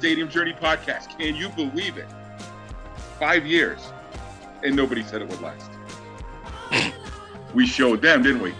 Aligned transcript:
Stadium 0.00 0.30
Journey 0.30 0.54
podcast. 0.54 1.18
Can 1.18 1.36
you 1.36 1.50
believe 1.50 1.98
it? 1.98 2.08
Five 3.18 3.44
years, 3.44 3.92
and 4.64 4.74
nobody 4.74 5.02
said 5.02 5.20
it 5.20 5.28
would 5.28 5.42
last. 5.42 5.70
we 7.54 7.66
showed 7.66 8.00
them, 8.00 8.22
didn't 8.22 8.40
we? 8.40 8.54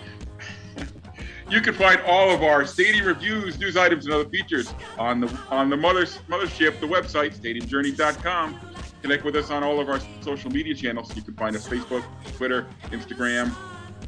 you 1.49 1.63
can 1.63 1.73
find 1.73 1.99
all 2.03 2.31
of 2.31 2.43
our 2.43 2.67
stadium 2.67 3.07
reviews, 3.07 3.59
news 3.59 3.79
items, 3.79 4.05
and 4.05 4.13
other 4.13 4.29
features 4.29 4.75
on 4.99 5.21
the 5.21 5.35
on 5.49 5.71
the 5.71 5.79
mother's 5.79 6.19
mothership, 6.29 6.79
the 6.79 6.87
website, 6.87 7.35
stadiumjourney.com. 7.35 8.61
Connect 9.01 9.25
with 9.25 9.35
us 9.35 9.51
on 9.51 9.65
all 9.65 9.81
of 9.81 9.89
our 9.89 9.99
social 10.21 10.51
media 10.51 10.75
channels. 10.75 11.17
You 11.17 11.23
can 11.23 11.33
find 11.37 11.57
us 11.57 11.67
Facebook, 11.67 12.05
Twitter, 12.37 12.67
Instagram. 12.89 13.57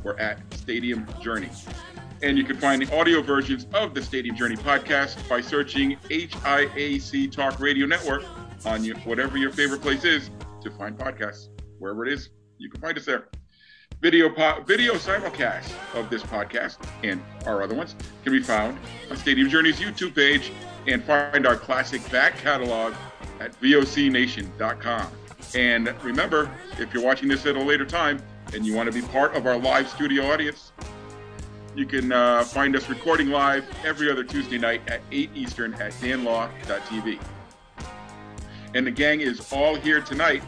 We're 0.02 0.18
at 0.18 0.38
Stadium 0.52 1.06
Journey. 1.22 1.48
And 2.22 2.38
you 2.38 2.44
can 2.44 2.56
find 2.56 2.80
the 2.80 2.96
audio 2.96 3.20
versions 3.20 3.66
of 3.74 3.94
the 3.94 4.02
Stadium 4.02 4.36
Journey 4.36 4.54
podcast 4.54 5.28
by 5.28 5.40
searching 5.40 5.96
HIAC 6.08 7.32
Talk 7.32 7.58
Radio 7.58 7.84
Network 7.84 8.22
on 8.64 8.84
your, 8.84 8.96
whatever 8.98 9.38
your 9.38 9.50
favorite 9.50 9.82
place 9.82 10.04
is 10.04 10.30
to 10.60 10.70
find 10.70 10.96
podcasts. 10.96 11.48
Wherever 11.80 12.06
it 12.06 12.12
is, 12.12 12.30
you 12.58 12.70
can 12.70 12.80
find 12.80 12.96
us 12.96 13.04
there. 13.04 13.28
Video 14.00 14.28
po- 14.28 14.62
video 14.62 14.94
simulcast 14.94 15.72
of 15.94 16.10
this 16.10 16.22
podcast 16.22 16.76
and 17.02 17.20
our 17.46 17.62
other 17.62 17.74
ones 17.74 17.96
can 18.22 18.32
be 18.32 18.42
found 18.42 18.78
on 19.10 19.16
Stadium 19.16 19.48
Journey's 19.48 19.80
YouTube 19.80 20.14
page 20.14 20.52
and 20.86 21.02
find 21.04 21.46
our 21.46 21.56
classic 21.56 22.08
back 22.10 22.36
catalog 22.36 22.94
at 23.40 23.52
vocnation.com. 23.60 25.06
And 25.54 25.94
remember, 26.02 26.50
if 26.78 26.94
you're 26.94 27.02
watching 27.02 27.28
this 27.28 27.46
at 27.46 27.56
a 27.56 27.62
later 27.62 27.84
time 27.84 28.22
and 28.54 28.64
you 28.64 28.74
want 28.74 28.92
to 28.92 28.92
be 28.92 29.06
part 29.08 29.34
of 29.34 29.46
our 29.46 29.56
live 29.56 29.88
studio 29.88 30.30
audience, 30.30 30.72
you 31.74 31.86
can 31.86 32.12
uh, 32.12 32.44
find 32.44 32.76
us 32.76 32.88
recording 32.88 33.28
live 33.28 33.64
every 33.84 34.10
other 34.10 34.24
Tuesday 34.24 34.58
night 34.58 34.82
at 34.88 35.00
8 35.10 35.30
Eastern 35.34 35.74
at 35.74 35.92
danlaw.tv. 35.94 37.20
And 38.74 38.86
the 38.86 38.90
gang 38.90 39.20
is 39.20 39.52
all 39.52 39.74
here 39.74 40.00
tonight. 40.00 40.42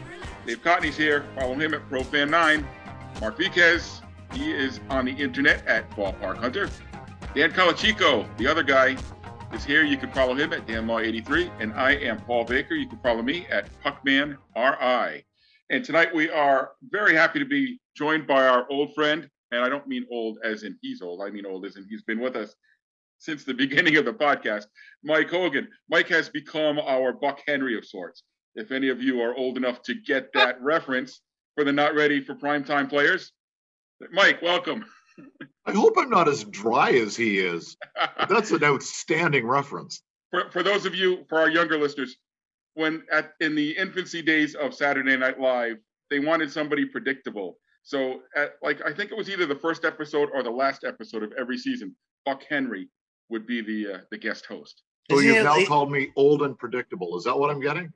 Dave 0.45 0.63
Cotney's 0.63 0.97
here. 0.97 1.25
Follow 1.35 1.55
him 1.55 1.73
at 1.73 1.87
ProFan9. 1.89 2.65
Mark 3.21 3.37
Viquez, 3.37 4.01
he 4.33 4.51
is 4.51 4.79
on 4.89 5.05
the 5.05 5.11
internet 5.11 5.65
at 5.65 5.89
Ballpark 5.91 6.37
Hunter. 6.37 6.69
Dan 7.33 7.51
Calachico, 7.51 8.25
the 8.37 8.47
other 8.47 8.63
guy, 8.63 8.95
is 9.53 9.63
here. 9.63 9.83
You 9.83 9.97
can 9.97 10.11
follow 10.11 10.35
him 10.35 10.53
at 10.53 10.67
danlaw83. 10.67 11.51
And 11.59 11.73
I 11.73 11.91
am 11.91 12.19
Paul 12.21 12.45
Baker. 12.45 12.75
You 12.75 12.87
can 12.87 12.99
follow 12.99 13.21
me 13.21 13.47
at 13.49 13.69
PuckmanRI. 13.83 15.23
And 15.71 15.83
tonight 15.83 16.13
we 16.13 16.29
are 16.29 16.71
very 16.89 17.15
happy 17.15 17.39
to 17.39 17.45
be 17.45 17.79
joined 17.95 18.27
by 18.27 18.47
our 18.47 18.69
old 18.69 18.93
friend, 18.93 19.29
and 19.51 19.63
I 19.63 19.69
don't 19.69 19.87
mean 19.87 20.05
old 20.11 20.39
as 20.43 20.63
in 20.63 20.77
he's 20.81 21.01
old. 21.01 21.21
I 21.21 21.29
mean 21.29 21.45
old 21.45 21.65
as 21.65 21.75
in 21.75 21.85
he's 21.89 22.03
been 22.03 22.19
with 22.19 22.35
us 22.35 22.55
since 23.17 23.43
the 23.43 23.53
beginning 23.65 23.97
of 23.97 24.05
the 24.05 24.13
podcast. 24.13 24.65
Mike 25.03 25.29
Hogan. 25.29 25.67
Mike 25.89 26.07
has 26.09 26.29
become 26.29 26.79
our 26.79 27.13
Buck 27.13 27.41
Henry 27.47 27.77
of 27.77 27.85
sorts. 27.85 28.23
If 28.55 28.71
any 28.71 28.89
of 28.89 29.01
you 29.01 29.21
are 29.21 29.35
old 29.35 29.57
enough 29.57 29.81
to 29.83 29.95
get 29.95 30.31
that 30.33 30.61
reference 30.61 31.21
for 31.55 31.63
the 31.63 31.71
not 31.71 31.95
ready 31.95 32.21
for 32.21 32.35
primetime 32.35 32.89
players, 32.89 33.31
Mike, 34.11 34.41
welcome. 34.41 34.85
I 35.65 35.71
hope 35.71 35.93
I'm 35.97 36.09
not 36.09 36.27
as 36.27 36.43
dry 36.49 36.91
as 36.91 37.15
he 37.15 37.39
is. 37.39 37.77
That's 38.29 38.51
an 38.51 38.63
outstanding 38.63 39.47
reference. 39.47 40.01
For, 40.31 40.49
for 40.51 40.63
those 40.63 40.85
of 40.85 40.93
you, 40.93 41.23
for 41.29 41.39
our 41.39 41.49
younger 41.49 41.77
listeners, 41.77 42.17
when 42.73 43.03
at 43.11 43.31
in 43.39 43.55
the 43.55 43.71
infancy 43.71 44.21
days 44.21 44.53
of 44.53 44.73
Saturday 44.73 45.15
Night 45.15 45.39
Live, 45.39 45.77
they 46.09 46.19
wanted 46.19 46.51
somebody 46.51 46.85
predictable. 46.85 47.57
So, 47.87 48.21
at, 48.35 48.53
like 48.63 48.81
I 48.83 48.91
think 48.91 49.11
it 49.11 49.17
was 49.17 49.29
either 49.29 49.45
the 49.45 49.55
first 49.55 49.85
episode 49.85 50.29
or 50.33 50.41
the 50.43 50.49
last 50.51 50.83
episode 50.83 51.21
of 51.23 51.31
every 51.37 51.57
season, 51.57 51.95
Buck 52.25 52.43
Henry 52.49 52.89
would 53.29 53.45
be 53.45 53.61
the 53.61 53.93
uh, 53.93 53.97
the 54.11 54.17
guest 54.17 54.45
host. 54.47 54.81
So 55.09 55.19
Isn't 55.19 55.33
you've 55.35 55.43
now 55.43 55.55
like- 55.57 55.67
called 55.67 55.91
me 55.91 56.09
old 56.15 56.41
and 56.41 56.57
predictable. 56.57 57.15
Is 57.17 57.23
that 57.25 57.37
what 57.37 57.49
I'm 57.51 57.61
getting? 57.61 57.93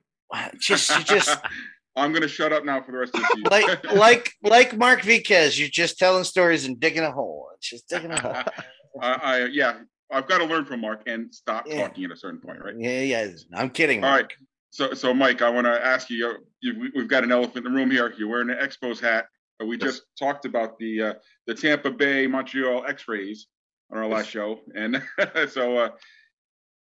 Just, 0.60 1.06
just 1.08 1.36
I'm 1.96 2.12
gonna 2.12 2.28
shut 2.28 2.52
up 2.52 2.64
now 2.64 2.80
for 2.80 2.92
the 2.92 2.98
rest 2.98 3.14
of 3.16 3.20
the 3.22 3.26
season. 3.34 3.48
like, 3.50 3.92
like, 3.92 4.32
like 4.44 4.76
Mark 4.78 5.02
Viquez. 5.02 5.58
You're 5.58 5.68
just 5.68 5.98
telling 5.98 6.22
stories 6.22 6.66
and 6.66 6.78
digging 6.78 7.02
a 7.02 7.10
hole. 7.10 7.48
It's 7.56 7.68
just 7.68 7.88
digging 7.88 8.12
a 8.12 8.20
hole. 8.20 8.34
I, 9.02 9.12
I 9.12 9.44
yeah, 9.46 9.80
I've 10.12 10.28
got 10.28 10.38
to 10.38 10.44
learn 10.44 10.64
from 10.66 10.82
Mark 10.82 11.02
and 11.06 11.34
stop 11.34 11.66
Yeah. 11.66 11.82
talking 11.88 12.04
at 12.04 12.12
a 12.12 12.16
certain 12.16 12.40
point, 12.40 12.60
right? 12.62 12.74
Yeah, 12.78 13.00
yeah. 13.00 13.26
I'm 13.56 13.70
kidding. 13.70 14.04
All 14.04 14.10
Mark. 14.10 14.22
right. 14.22 14.32
So, 14.70 14.94
so 14.94 15.12
Mike, 15.12 15.42
I 15.42 15.50
want 15.50 15.66
to 15.66 15.84
ask 15.84 16.08
you, 16.10 16.36
you. 16.60 16.78
we- 16.78 16.92
We've 16.94 17.08
got 17.08 17.24
an 17.24 17.32
elephant 17.32 17.66
in 17.66 17.72
the 17.72 17.76
room 17.76 17.90
here. 17.90 18.14
You're 18.16 18.28
wearing 18.28 18.50
an 18.50 18.56
Expos 18.58 19.00
hat. 19.00 19.26
Uh, 19.60 19.66
We 19.66 19.76
Yes. 19.76 19.82
just 19.92 20.02
talked 20.18 20.44
about 20.44 20.78
the 20.78 21.02
uh, 21.02 21.14
the 21.46 21.54
Tampa 21.54 21.90
Bay 21.90 22.26
Montreal 22.26 22.84
X-rays 22.86 23.46
on 23.90 23.98
our 23.98 24.06
last 24.06 24.26
Yes. 24.26 24.32
show, 24.32 24.60
and 24.74 25.02
so 25.50 25.76
uh, 25.78 25.90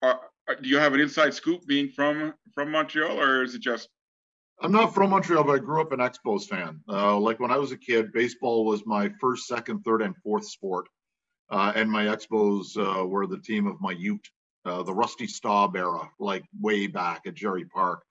are, 0.02 0.20
are- 0.48 0.56
do 0.62 0.70
you 0.70 0.78
have 0.78 0.94
an 0.94 1.00
inside 1.00 1.34
scoop 1.34 1.66
being 1.68 1.90
from 1.90 2.34
from 2.54 2.72
Montreal, 2.72 3.20
or 3.20 3.44
is 3.44 3.56
it 3.56 3.62
just 3.62 3.90
I'm 4.62 4.72
not 4.72 4.94
from 4.94 5.12
Montreal, 5.12 5.44
but 5.44 5.52
I 5.54 5.60
grew 5.60 5.82
up 5.82 5.92
an 5.92 6.00
Expos 6.00 6.46
fan. 6.48 6.80
Uh, 6.90 7.16
like 7.20 7.40
when 7.40 7.52
I 7.52 7.58
was 7.58 7.72
a 7.72 7.78
kid, 7.78 8.12
baseball 8.12 8.66
was 8.66 8.84
my 8.88 9.12
first, 9.22 9.46
second, 9.46 9.84
third, 9.84 10.02
and 10.02 10.16
fourth 10.24 10.48
sport. 10.48 10.88
Uh, 11.52 11.72
and 11.76 11.92
my 11.92 12.06
Expos 12.06 12.76
uh, 12.76 13.06
were 13.06 13.28
the 13.28 13.38
team 13.38 13.68
of 13.68 13.80
my 13.80 13.92
youth, 13.92 14.20
uh, 14.66 14.82
the 14.82 14.94
Rusty 14.94 15.28
Staub 15.28 15.76
era, 15.76 16.10
like 16.20 16.44
way 16.60 16.88
back 16.88 17.22
at 17.28 17.36
Jarry 17.36 17.66
Park. 17.66 18.02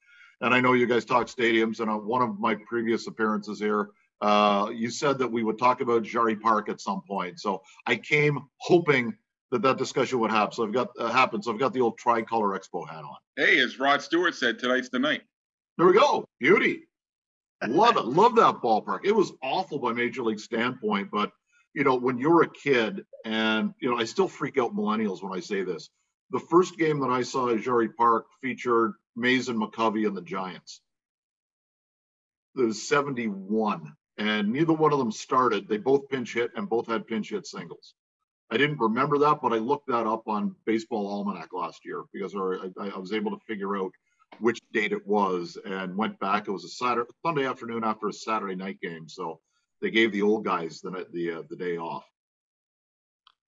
And 0.41 0.55
I 0.55 0.61
know 0.61 0.75
you 0.75 0.87
guys 0.87 1.05
talk 1.05 1.27
stadiums, 1.27 1.81
and 1.81 1.91
on 1.91 2.07
one 2.07 2.23
of 2.23 2.39
my 2.39 2.55
previous 2.69 3.09
appearances 3.09 3.59
here, 3.59 3.89
uh, 4.21 4.71
you 4.75 4.91
said 4.91 5.19
that 5.19 5.29
we 5.29 5.43
would 5.43 5.59
talk 5.59 5.81
about 5.81 6.03
Jarry 6.03 6.37
Park 6.37 6.69
at 6.69 6.81
some 6.81 7.03
point. 7.07 7.41
So 7.41 7.63
I 7.87 7.97
came 7.97 8.39
hoping 8.59 9.15
that 9.51 9.63
that 9.63 9.79
discussion 9.79 10.19
would 10.21 10.31
happen. 10.31 10.53
So 10.53 10.65
I've 10.65 10.73
got 10.73 10.89
uh, 10.99 11.11
happen. 11.11 11.43
So 11.43 11.53
I've 11.53 11.59
got 11.59 11.73
the 11.73 11.81
old 11.81 11.99
tricolor 11.99 12.59
Expo 12.59 12.89
hat 12.89 13.05
on. 13.05 13.17
hey, 13.37 13.59
as 13.61 13.79
Rod 13.79 14.03
Stewart 14.03 14.35
said, 14.35 14.59
tonight's 14.59 14.89
the 14.89 14.99
night. 14.99 15.23
There 15.79 15.87
we 15.87 15.93
go. 15.93 16.27
Beauty. 16.41 16.89
Love 17.67 17.97
it. 17.97 18.05
Love 18.07 18.37
that 18.37 18.57
ballpark. 18.57 19.01
It 19.05 19.13
was 19.13 19.33
awful 19.43 19.79
by 19.79 19.93
major 19.93 20.23
league 20.23 20.41
standpoint, 20.41 21.11
but 21.11 21.31
you 21.75 21.85
know, 21.85 21.97
when 21.97 22.19
you're 22.19 22.43
a 22.43 22.49
kid, 22.49 23.05
and 23.25 23.75
you 23.81 23.91
know, 23.91 23.99
I 23.99 24.05
still 24.05 24.29
freak 24.29 24.59
out 24.59 24.75
millennials 24.75 25.23
when 25.23 25.37
I 25.37 25.41
say 25.41 25.63
this. 25.63 25.91
The 26.31 26.41
first 26.41 26.77
game 26.77 27.01
that 27.01 27.11
I 27.11 27.23
saw 27.23 27.51
at 27.51 27.61
Jarry 27.61 27.91
Park 27.91 28.27
featured 28.43 28.95
Mays 29.15 29.49
and 29.49 29.61
McCovey 29.61 30.07
and 30.07 30.17
the 30.17 30.23
Giants. 30.23 30.81
It 32.57 32.63
was 32.63 32.89
71, 32.89 33.93
and 34.19 34.53
neither 34.53 34.73
one 34.73 34.93
of 34.93 34.99
them 34.99 35.13
started. 35.13 35.69
They 35.69 35.79
both 35.79 36.09
pinch 36.09 36.35
hit 36.35 36.51
and 36.57 36.69
both 36.69 36.87
had 36.87 37.07
pinch 37.07 37.31
hit 37.31 37.47
singles. 37.47 37.95
I 38.51 38.57
didn't 38.57 38.79
remember 38.79 39.19
that, 39.19 39.41
but 39.43 39.53
I 39.53 39.57
looked 39.57 39.89
that 39.89 40.07
up 40.07 40.29
on 40.29 40.55
Baseball 40.65 41.07
Almanac 41.09 41.53
last 41.53 41.85
year 41.85 42.05
because 42.13 42.35
I, 42.35 42.71
I 42.81 42.99
was 42.99 43.13
able 43.13 43.33
to 43.33 43.45
figure 43.45 43.77
out 43.77 43.91
which 44.39 44.61
date 44.73 44.93
it 44.93 45.07
was 45.07 45.59
and 45.65 45.97
went 45.97 46.19
back. 46.21 46.47
It 46.47 46.53
was 46.53 46.65
a 46.65 46.69
Saturday, 46.69 47.11
Sunday 47.25 47.47
afternoon 47.47 47.85
after 47.85 48.09
a 48.09 48.13
Saturday 48.13 48.55
night 48.55 48.81
game, 48.81 49.09
so 49.09 49.41
they 49.83 49.91
gave 49.91 50.13
the 50.13 50.23
old 50.23 50.45
guys 50.45 50.81
the 50.81 51.07
the 51.13 51.33
uh, 51.33 51.43
the 51.51 51.57
day 51.57 51.77
off. 51.77 52.05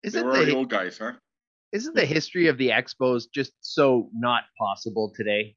They 0.03 0.09
Isn't 0.09 0.27
were 0.27 0.45
the 0.45 0.57
old 0.57 0.71
guys, 0.71 0.99
huh? 0.99 1.13
isn't 1.73 1.95
the 1.95 2.07
history 2.07 2.47
of 2.49 2.59
the 2.59 2.71
Expos 2.71 3.25
just 3.33 3.53
so 3.61 4.09
not 4.15 4.45
possible 4.59 5.13
today? 5.15 5.55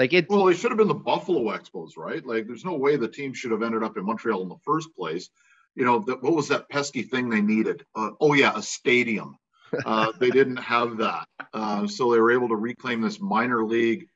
Like 0.00 0.14
it's 0.14 0.30
Well, 0.30 0.46
they 0.46 0.54
should 0.54 0.70
have 0.70 0.78
been 0.78 0.88
the 0.88 0.94
Buffalo 0.94 1.54
Expos, 1.54 1.90
right? 1.98 2.24
Like, 2.24 2.46
there's 2.46 2.64
no 2.64 2.74
way 2.74 2.96
the 2.96 3.06
team 3.06 3.34
should 3.34 3.50
have 3.50 3.62
ended 3.62 3.82
up 3.82 3.98
in 3.98 4.06
Montreal 4.06 4.40
in 4.40 4.48
the 4.48 4.56
first 4.64 4.88
place. 4.96 5.28
You 5.74 5.84
know, 5.84 5.98
the, 5.98 6.16
what 6.16 6.32
was 6.32 6.48
that 6.48 6.70
pesky 6.70 7.02
thing 7.02 7.28
they 7.28 7.42
needed? 7.42 7.84
Uh, 7.94 8.12
oh 8.18 8.32
yeah, 8.32 8.52
a 8.56 8.62
stadium. 8.62 9.36
Uh, 9.84 10.12
they 10.18 10.30
didn't 10.30 10.56
have 10.56 10.96
that, 10.96 11.28
uh, 11.52 11.86
so 11.86 12.10
they 12.10 12.18
were 12.18 12.32
able 12.32 12.48
to 12.48 12.56
reclaim 12.56 13.02
this 13.02 13.20
minor 13.20 13.62
league 13.62 14.06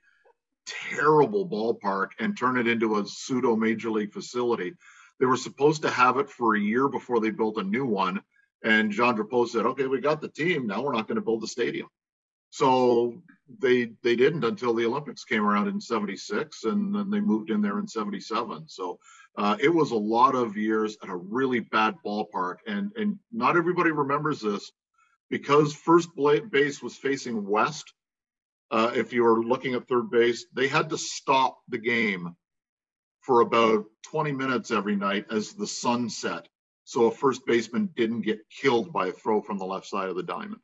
terrible 0.66 1.46
ballpark 1.46 2.12
and 2.18 2.34
turn 2.34 2.56
it 2.56 2.66
into 2.66 2.96
a 2.96 3.06
pseudo 3.06 3.54
major 3.54 3.90
league 3.90 4.14
facility. 4.14 4.72
They 5.20 5.26
were 5.26 5.36
supposed 5.36 5.82
to 5.82 5.90
have 5.90 6.16
it 6.16 6.30
for 6.30 6.56
a 6.56 6.60
year 6.60 6.88
before 6.88 7.20
they 7.20 7.28
built 7.28 7.58
a 7.58 7.62
new 7.62 7.84
one. 7.84 8.22
And 8.64 8.90
Jean 8.90 9.16
Drapeau 9.16 9.46
said, 9.46 9.66
okay, 9.66 9.86
we 9.86 10.00
got 10.00 10.22
the 10.22 10.30
team. 10.30 10.66
Now 10.66 10.80
we're 10.80 10.94
not 10.94 11.08
going 11.08 11.16
to 11.16 11.20
build 11.20 11.42
the 11.42 11.46
stadium. 11.46 11.88
So 12.48 13.20
they 13.58 13.90
they 14.02 14.16
didn't 14.16 14.44
until 14.44 14.74
the 14.74 14.86
Olympics 14.86 15.24
came 15.24 15.44
around 15.44 15.68
in 15.68 15.80
76 15.80 16.64
and 16.64 16.94
then 16.94 17.10
they 17.10 17.20
moved 17.20 17.50
in 17.50 17.60
there 17.60 17.78
in 17.78 17.86
77. 17.86 18.68
So 18.68 18.98
uh, 19.36 19.56
it 19.60 19.68
was 19.68 19.90
a 19.90 19.96
lot 19.96 20.34
of 20.34 20.56
years 20.56 20.96
at 21.02 21.08
a 21.08 21.16
really 21.16 21.60
bad 21.60 21.96
ballpark. 22.04 22.56
And, 22.66 22.92
and 22.96 23.18
not 23.32 23.56
everybody 23.56 23.90
remembers 23.90 24.40
this 24.40 24.70
because 25.30 25.74
first 25.74 26.08
base 26.50 26.82
was 26.82 26.96
facing 26.96 27.46
west. 27.46 27.92
Uh, 28.70 28.92
if 28.94 29.12
you 29.12 29.22
were 29.22 29.44
looking 29.44 29.74
at 29.74 29.88
third 29.88 30.10
base, 30.10 30.46
they 30.54 30.68
had 30.68 30.90
to 30.90 30.98
stop 30.98 31.58
the 31.68 31.78
game 31.78 32.36
for 33.20 33.40
about 33.40 33.84
20 34.10 34.32
minutes 34.32 34.70
every 34.70 34.96
night 34.96 35.26
as 35.30 35.52
the 35.52 35.66
sun 35.66 36.08
set. 36.08 36.46
So 36.84 37.06
a 37.06 37.10
first 37.10 37.46
baseman 37.46 37.88
didn't 37.96 38.22
get 38.22 38.40
killed 38.50 38.92
by 38.92 39.08
a 39.08 39.12
throw 39.12 39.40
from 39.40 39.58
the 39.58 39.64
left 39.64 39.86
side 39.86 40.08
of 40.08 40.16
the 40.16 40.22
diamond. 40.22 40.60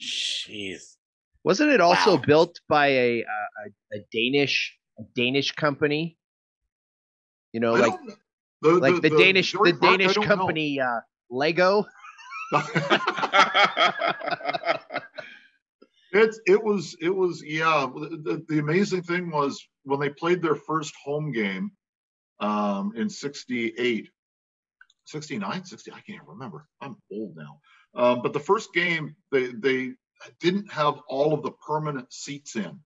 Jeez. 0.00 0.96
Wasn't 1.44 1.70
it 1.70 1.80
also 1.80 2.16
Wow. 2.16 2.22
built 2.26 2.60
by 2.68 2.86
a, 2.88 3.20
a 3.22 3.96
a 3.96 3.98
Danish 4.12 4.76
a 4.98 5.02
Danish 5.14 5.52
company? 5.52 6.16
You 7.52 7.60
know, 7.60 7.74
I 7.74 7.78
like 7.80 7.92
don't 7.92 8.08
know. 8.08 8.14
The- 8.62 8.78
like 8.78 9.02
the, 9.02 9.10
Danish 9.10 9.52
the 9.52 9.72
Danish 9.72 10.14
company 10.14 10.80
uh, 10.80 11.00
Lego. 11.30 11.86
It 16.12 16.34
it 16.46 16.62
was 16.62 16.96
it 17.00 17.14
was 17.14 17.42
yeah. 17.44 17.86
The, 17.94 18.44
the 18.48 18.58
amazing 18.58 19.02
thing 19.02 19.30
was 19.30 19.64
when 19.84 20.00
they 20.00 20.10
played 20.10 20.42
their 20.42 20.56
first 20.56 20.92
home 21.04 21.30
game 21.30 21.70
um, 22.40 22.92
in 22.96 23.08
68, 23.08 24.08
69, 25.04 25.64
60, 25.64 25.92
I 25.92 26.00
can't 26.00 26.26
remember. 26.26 26.66
I'm 26.80 26.96
old 27.12 27.36
now. 27.36 27.60
Um, 27.94 28.22
but 28.22 28.32
the 28.32 28.40
first 28.40 28.72
game, 28.74 29.14
they, 29.30 29.48
they 29.52 29.92
didn't 30.40 30.72
have 30.72 31.00
all 31.08 31.32
of 31.34 31.42
the 31.42 31.52
permanent 31.52 32.12
seats 32.12 32.56
in. 32.56 32.80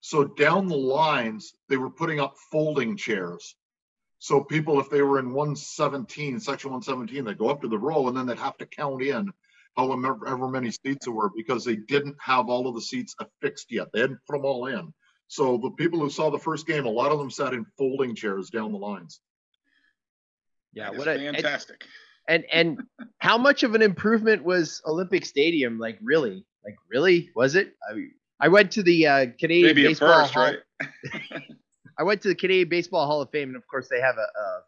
So 0.00 0.24
down 0.24 0.66
the 0.66 0.76
lines, 0.76 1.52
they 1.68 1.76
were 1.76 1.90
putting 1.90 2.20
up 2.20 2.34
folding 2.50 2.96
chairs. 2.96 3.54
So 4.18 4.42
people, 4.42 4.80
if 4.80 4.90
they 4.90 5.02
were 5.02 5.18
in 5.18 5.32
117, 5.32 6.40
section 6.40 6.70
117, 6.70 7.24
they'd 7.24 7.38
go 7.38 7.50
up 7.50 7.62
to 7.62 7.68
the 7.68 7.78
row 7.78 8.08
and 8.08 8.16
then 8.16 8.26
they'd 8.26 8.38
have 8.38 8.56
to 8.58 8.66
count 8.66 9.02
in 9.02 9.32
however 9.76 10.48
many 10.48 10.70
seats 10.70 11.06
there 11.06 11.14
were 11.14 11.30
because 11.34 11.64
they 11.64 11.76
didn't 11.76 12.16
have 12.20 12.48
all 12.48 12.68
of 12.68 12.74
the 12.74 12.80
seats 12.80 13.14
affixed 13.18 13.70
yet. 13.70 13.88
They 13.92 14.00
hadn't 14.00 14.20
put 14.26 14.36
them 14.36 14.44
all 14.44 14.66
in. 14.66 14.92
So 15.28 15.56
the 15.56 15.70
people 15.70 15.98
who 15.98 16.10
saw 16.10 16.30
the 16.30 16.38
first 16.38 16.66
game, 16.66 16.84
a 16.84 16.90
lot 16.90 17.10
of 17.10 17.18
them 17.18 17.30
sat 17.30 17.54
in 17.54 17.64
folding 17.78 18.14
chairs 18.14 18.50
down 18.50 18.72
the 18.72 18.78
lines. 18.78 19.20
Yeah, 20.74 20.90
what 20.90 21.08
a 21.08 21.18
fantastic. 21.18 21.84
and 22.28 22.44
and 22.52 22.82
how 23.18 23.38
much 23.38 23.62
of 23.62 23.74
an 23.74 23.82
improvement 23.82 24.42
was 24.44 24.82
Olympic 24.86 25.24
Stadium? 25.24 25.78
Like 25.78 25.98
really, 26.02 26.44
like 26.64 26.76
really, 26.90 27.30
was 27.34 27.54
it? 27.54 27.74
I 27.88 27.94
mean, 27.94 28.12
I 28.40 28.48
went 28.48 28.72
to 28.72 28.82
the 28.82 29.06
uh, 29.06 29.26
Canadian 29.38 29.66
Maybe 29.66 29.84
at 29.84 29.88
Baseball 29.90 30.22
first, 30.22 30.34
Hall. 30.34 30.44
right? 30.44 31.42
I 31.98 32.02
went 32.02 32.22
to 32.22 32.28
the 32.28 32.34
Canadian 32.34 32.68
Baseball 32.68 33.06
Hall 33.06 33.22
of 33.22 33.30
Fame, 33.30 33.48
and 33.48 33.56
of 33.56 33.66
course 33.68 33.88
they 33.88 34.00
have 34.00 34.16
a, 34.16 34.20
a 34.20 34.60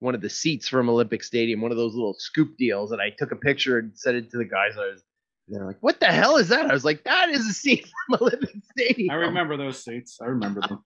one 0.00 0.14
of 0.14 0.20
the 0.20 0.30
seats 0.30 0.66
from 0.66 0.88
Olympic 0.88 1.22
Stadium, 1.22 1.60
one 1.60 1.70
of 1.70 1.76
those 1.76 1.94
little 1.94 2.14
scoop 2.18 2.56
deals, 2.56 2.90
and 2.92 3.00
I 3.00 3.10
took 3.10 3.32
a 3.32 3.36
picture 3.36 3.78
and 3.78 3.96
sent 3.96 4.16
it 4.16 4.30
to 4.30 4.38
the 4.38 4.44
guys. 4.44 4.72
I 4.76 4.86
was, 4.86 5.02
and 5.46 5.56
they're 5.56 5.66
like, 5.66 5.76
"What 5.80 6.00
the 6.00 6.06
hell 6.06 6.36
is 6.36 6.48
that?" 6.48 6.68
I 6.68 6.72
was 6.72 6.84
like, 6.84 7.04
"That 7.04 7.28
is 7.28 7.46
a 7.46 7.52
seat 7.52 7.86
from 8.08 8.18
Olympic 8.20 8.50
Stadium." 8.76 9.10
I 9.10 9.14
remember 9.14 9.56
those 9.56 9.82
seats. 9.84 10.18
I 10.20 10.26
remember 10.26 10.60
them. 10.62 10.82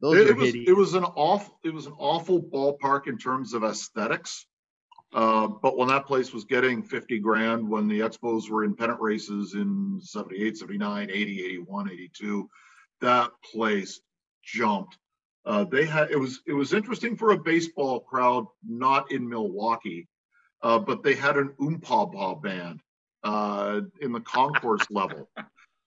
those 0.00 0.16
it, 0.18 0.28
it 0.28 0.36
was 0.36 0.46
hideous. 0.46 0.68
it 0.68 0.76
was 0.76 0.94
an 0.94 1.04
awful 1.04 1.58
it 1.64 1.72
was 1.72 1.86
an 1.86 1.94
awful 1.98 2.42
ballpark 2.42 3.06
in 3.06 3.18
terms 3.18 3.54
of 3.54 3.62
aesthetics. 3.64 4.46
Uh, 5.12 5.46
but 5.46 5.76
when 5.76 5.88
that 5.88 6.06
place 6.06 6.32
was 6.32 6.44
getting 6.44 6.82
50 6.82 7.18
grand, 7.18 7.68
when 7.68 7.86
the 7.86 8.00
Expos 8.00 8.48
were 8.48 8.64
in 8.64 8.74
pennant 8.74 9.00
races 9.00 9.54
in 9.54 10.00
78, 10.02 10.56
79, 10.56 11.10
80, 11.10 11.44
81, 11.44 11.90
82, 11.90 12.48
that 13.02 13.30
place 13.52 14.00
jumped. 14.42 14.96
Uh, 15.44 15.64
they 15.64 15.84
had 15.84 16.10
it 16.10 16.18
was 16.18 16.40
it 16.46 16.52
was 16.52 16.72
interesting 16.72 17.16
for 17.16 17.32
a 17.32 17.38
baseball 17.38 18.00
crowd 18.00 18.46
not 18.66 19.10
in 19.10 19.28
Milwaukee, 19.28 20.08
uh, 20.62 20.78
but 20.78 21.02
they 21.02 21.14
had 21.14 21.36
an 21.36 21.52
Oompah 21.60 22.40
band 22.40 22.80
uh, 23.24 23.80
in 24.00 24.12
the 24.12 24.20
concourse 24.20 24.86
level, 24.88 25.28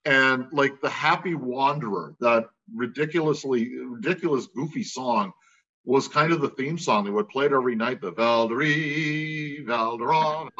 and 0.04 0.46
like 0.52 0.78
the 0.82 0.90
Happy 0.90 1.34
Wanderer, 1.34 2.14
that 2.20 2.50
ridiculously 2.74 3.78
ridiculous 3.78 4.46
goofy 4.54 4.82
song 4.82 5.32
was 5.86 6.08
kind 6.08 6.32
of 6.32 6.40
the 6.40 6.50
theme 6.50 6.76
song. 6.78 7.04
They 7.04 7.10
would 7.10 7.28
play 7.28 7.46
it 7.46 7.52
every 7.52 7.76
night. 7.76 8.00
The 8.00 8.12
Valderie, 8.12 9.64
Valderon. 9.64 10.50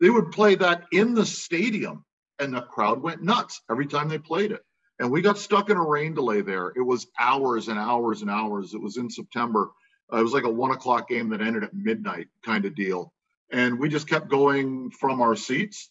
They 0.00 0.10
would 0.10 0.30
play 0.30 0.54
that 0.56 0.84
in 0.92 1.14
the 1.14 1.26
stadium, 1.26 2.04
and 2.38 2.54
the 2.54 2.60
crowd 2.60 3.02
went 3.02 3.22
nuts 3.22 3.62
every 3.70 3.86
time 3.86 4.08
they 4.08 4.18
played 4.18 4.52
it. 4.52 4.62
And 4.98 5.10
we 5.10 5.20
got 5.20 5.38
stuck 5.38 5.68
in 5.68 5.76
a 5.76 5.82
rain 5.84 6.14
delay 6.14 6.42
there. 6.42 6.72
It 6.76 6.82
was 6.82 7.06
hours 7.18 7.68
and 7.68 7.78
hours 7.78 8.22
and 8.22 8.30
hours. 8.30 8.72
It 8.72 8.80
was 8.80 8.96
in 8.96 9.10
September. 9.10 9.70
Uh, 10.12 10.18
it 10.18 10.22
was 10.22 10.32
like 10.32 10.44
a 10.44 10.50
one 10.50 10.70
o'clock 10.70 11.08
game 11.08 11.30
that 11.30 11.40
ended 11.40 11.64
at 11.64 11.74
midnight 11.74 12.28
kind 12.44 12.64
of 12.64 12.74
deal. 12.74 13.12
And 13.50 13.78
we 13.78 13.88
just 13.88 14.08
kept 14.08 14.28
going 14.28 14.90
from 14.90 15.20
our 15.20 15.34
seats 15.34 15.90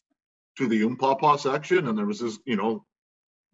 to 0.58 0.68
the 0.68 0.82
Umpapa 0.82 1.40
section. 1.40 1.88
And 1.88 1.98
there 1.98 2.06
was 2.06 2.20
this, 2.20 2.40
you 2.46 2.56
know, 2.56 2.86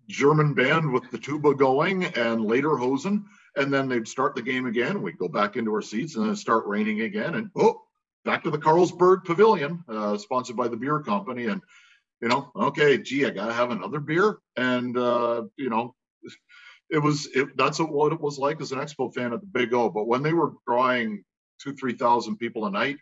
German 0.08 0.54
band 0.54 0.92
with 0.92 1.10
the 1.12 1.18
tuba 1.18 1.54
going 1.56 2.04
and 2.06 2.42
lederhosen. 2.42 3.24
And 3.56 3.74
then 3.74 3.90
they'd 3.90 4.08
start 4.08 4.36
the 4.36 4.42
game 4.42 4.66
again. 4.66 4.92
And 4.92 5.04
we'd 5.04 5.18
go 5.18 5.28
back 5.28 5.58
into 5.58 5.74
our 5.74 5.82
seats 5.82 6.16
and 6.16 6.26
then 6.26 6.36
start 6.36 6.66
raining 6.68 7.02
again. 7.02 7.36
And 7.36 7.50
oh, 7.56 7.82
back 8.24 8.44
to 8.44 8.52
the 8.52 8.58
Carlsberg 8.58 9.26
Pavilion, 9.26 9.84
uh, 9.90 10.18
sponsored 10.18 10.56
by 10.56 10.68
the 10.68 10.78
beer 10.78 11.00
company. 11.00 11.48
And, 11.48 11.62
you 12.22 12.28
know, 12.28 12.52
okay, 12.56 12.98
gee, 12.98 13.26
I 13.26 13.32
got 13.32 13.48
to 13.48 13.54
have 13.54 13.72
another 13.72 14.00
beer. 14.00 14.38
And, 14.56 14.98
uh, 14.98 15.44
you 15.58 15.70
know, 15.70 15.96
it 16.90 17.00
was, 17.00 17.28
it, 17.34 17.56
that's 17.58 17.80
what 17.80 18.14
it 18.14 18.22
was 18.22 18.38
like 18.38 18.62
as 18.62 18.72
an 18.72 18.80
Expo 18.80 19.14
fan 19.14 19.34
at 19.34 19.42
the 19.42 19.48
Big 19.48 19.74
O. 19.74 19.90
But 19.90 20.08
when 20.08 20.24
they 20.24 20.34
were 20.34 20.54
drawing 20.68 21.24
two, 21.62 21.74
3,000 21.74 22.38
people 22.38 22.66
a 22.66 22.72
night, 22.72 22.98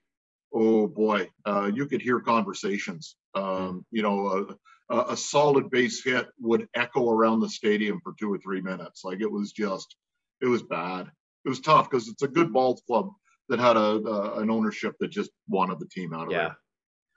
oh 0.54 0.88
boy, 0.88 1.30
uh, 1.46 1.70
you 1.74 1.86
could 1.86 2.02
hear 2.02 2.20
conversations. 2.20 3.16
Um, 3.36 3.86
you 3.92 4.02
know, 4.02 4.56
a, 4.90 5.00
a 5.12 5.18
solid 5.18 5.70
base 5.70 6.04
hit 6.04 6.28
would 6.40 6.68
echo 6.74 7.10
around 7.10 7.40
the 7.40 7.50
stadium 7.50 8.00
for 8.04 8.14
two 8.20 8.32
or 8.32 8.38
three 8.38 8.62
minutes. 8.62 9.04
Like 9.04 9.22
it 9.22 9.32
was 9.32 9.52
just, 9.52 9.96
it 10.42 10.48
was 10.48 10.64
bad. 10.64 11.12
It 11.46 11.50
was 11.50 11.60
tough 11.60 11.90
because 11.90 12.08
it's 12.08 12.24
a 12.24 12.28
good 12.28 12.52
ball 12.52 12.80
club 12.88 13.12
that 13.50 13.60
had 13.60 13.78
a, 13.78 13.80
a 13.80 14.40
an 14.40 14.50
ownership 14.50 14.96
that 15.00 15.10
just 15.10 15.32
wanted 15.48 15.80
the 15.80 15.88
team 15.88 16.14
out 16.14 16.28
of 16.28 16.32
yeah. 16.32 16.54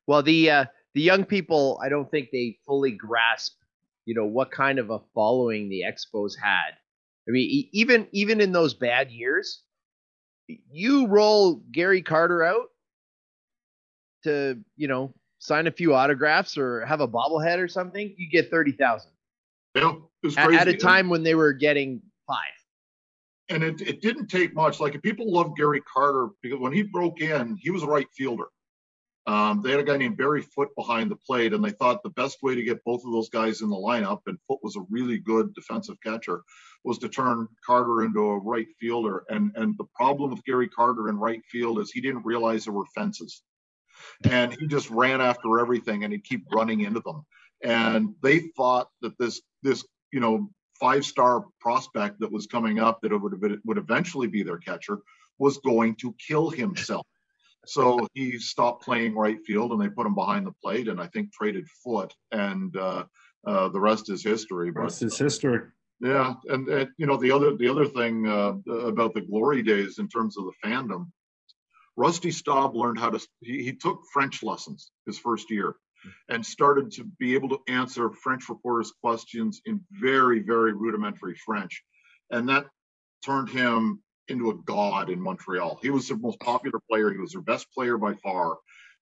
Well, 0.06 0.22
the 0.22 0.50
uh, 0.50 0.64
the 0.94 1.02
young 1.02 1.24
people, 1.24 1.80
I 1.82 1.88
don't 1.88 2.10
think 2.10 2.28
they 2.32 2.58
fully 2.66 2.92
grasp, 2.92 3.54
you 4.04 4.14
know, 4.14 4.26
what 4.26 4.50
kind 4.50 4.78
of 4.78 4.90
a 4.90 4.98
following 5.14 5.68
the 5.68 5.84
Expos 5.86 6.32
had. 6.40 6.72
I 7.28 7.30
mean, 7.30 7.68
even 7.72 8.08
even 8.12 8.40
in 8.40 8.52
those 8.52 8.74
bad 8.74 9.10
years, 9.10 9.62
you 10.48 11.06
roll 11.06 11.62
Gary 11.70 12.02
Carter 12.02 12.42
out 12.42 12.66
to, 14.24 14.58
you 14.76 14.88
know, 14.88 15.14
sign 15.38 15.66
a 15.66 15.72
few 15.72 15.94
autographs 15.94 16.56
or 16.56 16.84
have 16.86 17.00
a 17.00 17.08
bobblehead 17.08 17.58
or 17.58 17.68
something, 17.68 18.14
you 18.16 18.28
get 18.28 18.50
thirty 18.50 18.72
thousand 18.72 19.12
Yeah, 19.74 19.92
it 20.22 20.26
was 20.26 20.36
at, 20.36 20.52
at 20.52 20.68
a 20.68 20.76
time 20.76 21.08
when 21.08 21.22
they 21.22 21.34
were 21.34 21.52
getting 21.52 22.00
five. 22.26 22.38
And 23.48 23.62
it, 23.62 23.80
it 23.80 24.00
didn't 24.00 24.28
take 24.28 24.54
much. 24.54 24.80
Like 24.80 25.00
people 25.02 25.30
love 25.30 25.56
Gary 25.56 25.82
Carter 25.82 26.28
because 26.42 26.60
when 26.60 26.72
he 26.72 26.82
broke 26.82 27.20
in, 27.20 27.56
he 27.60 27.70
was 27.70 27.82
a 27.82 27.86
right 27.86 28.08
fielder. 28.16 28.46
Um, 29.26 29.62
they 29.62 29.70
had 29.70 29.80
a 29.80 29.84
guy 29.84 29.96
named 29.96 30.16
Barry 30.16 30.42
Foote 30.42 30.74
behind 30.76 31.10
the 31.10 31.16
plate, 31.16 31.52
and 31.52 31.64
they 31.64 31.70
thought 31.70 32.02
the 32.02 32.10
best 32.10 32.42
way 32.42 32.56
to 32.56 32.62
get 32.62 32.84
both 32.84 33.04
of 33.04 33.12
those 33.12 33.28
guys 33.28 33.60
in 33.60 33.70
the 33.70 33.76
lineup, 33.76 34.22
and 34.26 34.38
Foote 34.48 34.58
was 34.62 34.74
a 34.74 34.84
really 34.90 35.18
good 35.18 35.54
defensive 35.54 35.96
catcher, 36.02 36.42
was 36.82 36.98
to 36.98 37.08
turn 37.08 37.46
Carter 37.64 38.02
into 38.02 38.20
a 38.20 38.38
right 38.38 38.66
fielder. 38.80 39.24
And 39.28 39.52
and 39.54 39.78
the 39.78 39.86
problem 39.94 40.32
with 40.32 40.44
Gary 40.44 40.68
Carter 40.68 41.08
in 41.08 41.18
right 41.18 41.42
field 41.46 41.78
is 41.78 41.92
he 41.92 42.00
didn't 42.00 42.24
realize 42.24 42.64
there 42.64 42.72
were 42.72 42.86
fences, 42.96 43.42
and 44.24 44.56
he 44.58 44.66
just 44.66 44.90
ran 44.90 45.20
after 45.20 45.60
everything, 45.60 46.02
and 46.02 46.12
he'd 46.12 46.24
keep 46.24 46.44
running 46.52 46.80
into 46.80 47.00
them. 47.00 47.24
And 47.62 48.16
they 48.24 48.40
thought 48.56 48.88
that 49.02 49.16
this 49.18 49.40
this 49.62 49.86
you 50.12 50.18
know 50.18 50.50
five 50.82 51.04
star 51.04 51.44
prospect 51.60 52.18
that 52.18 52.32
was 52.32 52.48
coming 52.48 52.80
up 52.80 53.00
that 53.00 53.16
would 53.16 53.60
would 53.64 53.78
eventually 53.78 54.26
be 54.26 54.42
their 54.42 54.58
catcher 54.58 54.98
was 55.38 55.58
going 55.58 55.94
to 55.94 56.12
kill 56.14 56.50
himself. 56.50 57.06
So 57.64 58.08
he 58.14 58.40
stopped 58.40 58.82
playing 58.82 59.14
right 59.14 59.38
field 59.46 59.70
and 59.70 59.80
they 59.80 59.88
put 59.88 60.06
him 60.06 60.16
behind 60.16 60.44
the 60.44 60.52
plate 60.60 60.88
and 60.88 61.00
I 61.00 61.06
think 61.06 61.32
traded 61.32 61.68
Foote 61.84 62.12
and 62.32 62.76
uh, 62.76 63.04
uh, 63.46 63.68
the 63.68 63.78
rest 63.78 64.10
is 64.10 64.24
history. 64.24 64.72
But 64.72 64.82
Rest 64.82 65.04
is 65.04 65.16
history. 65.16 65.60
yeah, 66.00 66.34
and, 66.48 66.68
and 66.68 66.88
you 66.98 67.06
know 67.06 67.16
the 67.16 67.30
other 67.30 67.56
the 67.56 67.68
other 67.68 67.86
thing 67.86 68.26
uh, 68.26 68.54
about 68.92 69.14
the 69.14 69.20
glory 69.20 69.62
days 69.62 70.00
in 70.00 70.08
terms 70.08 70.36
of 70.36 70.46
the 70.46 70.68
fandom, 70.68 71.12
Rusty 71.96 72.32
Staub 72.32 72.74
learned 72.74 72.98
how 72.98 73.10
to. 73.10 73.24
He, 73.40 73.62
he 73.62 73.72
took 73.72 74.02
French 74.12 74.42
lessons 74.42 74.90
his 75.06 75.18
first 75.18 75.48
year, 75.48 75.76
and 76.28 76.44
started 76.44 76.90
to 76.92 77.04
be 77.18 77.34
able 77.34 77.48
to 77.50 77.60
answer 77.68 78.10
French 78.10 78.48
reporters' 78.48 78.92
questions 79.00 79.60
in 79.66 79.80
very 79.90 80.40
very 80.40 80.72
rudimentary 80.72 81.34
French, 81.34 81.82
and 82.30 82.48
that 82.48 82.66
turned 83.24 83.48
him 83.48 84.02
into 84.28 84.50
a 84.50 84.54
god 84.64 85.10
in 85.10 85.20
Montreal. 85.20 85.78
He 85.82 85.90
was 85.90 86.08
their 86.08 86.16
most 86.16 86.40
popular 86.40 86.80
player. 86.90 87.10
He 87.10 87.18
was 87.18 87.32
their 87.32 87.42
best 87.42 87.66
player 87.72 87.98
by 87.98 88.14
far, 88.14 88.56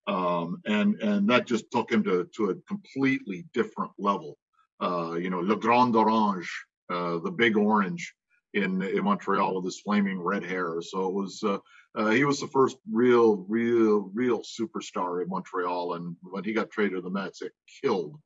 um, 0.06 0.60
and 0.66 0.96
and 1.00 1.28
that 1.30 1.46
just 1.46 1.70
took 1.70 1.90
him 1.90 2.02
to 2.04 2.28
to 2.36 2.50
a 2.50 2.54
completely 2.68 3.46
different 3.52 3.92
level. 3.98 4.36
Uh, 4.80 5.14
you 5.14 5.28
know, 5.28 5.40
Le 5.40 5.56
Grand 5.56 5.94
Orange, 5.94 6.50
uh, 6.90 7.18
the 7.18 7.30
big 7.30 7.56
orange 7.56 8.14
in, 8.54 8.82
in 8.82 9.04
Montreal 9.04 9.56
with 9.56 9.64
his 9.64 9.80
flaming 9.80 10.20
red 10.20 10.44
hair. 10.44 10.80
So 10.82 11.06
it 11.06 11.14
was 11.14 11.42
uh, 11.44 11.58
uh, 11.96 12.10
he 12.10 12.24
was 12.24 12.40
the 12.40 12.46
first 12.48 12.76
real, 12.90 13.44
real, 13.48 14.10
real 14.14 14.40
superstar 14.42 15.22
in 15.22 15.28
Montreal. 15.28 15.94
And 15.94 16.16
when 16.22 16.44
he 16.44 16.52
got 16.52 16.70
traded 16.70 16.94
to 16.96 17.00
the 17.02 17.10
Mets, 17.10 17.42
it 17.42 17.52
killed 17.82 18.16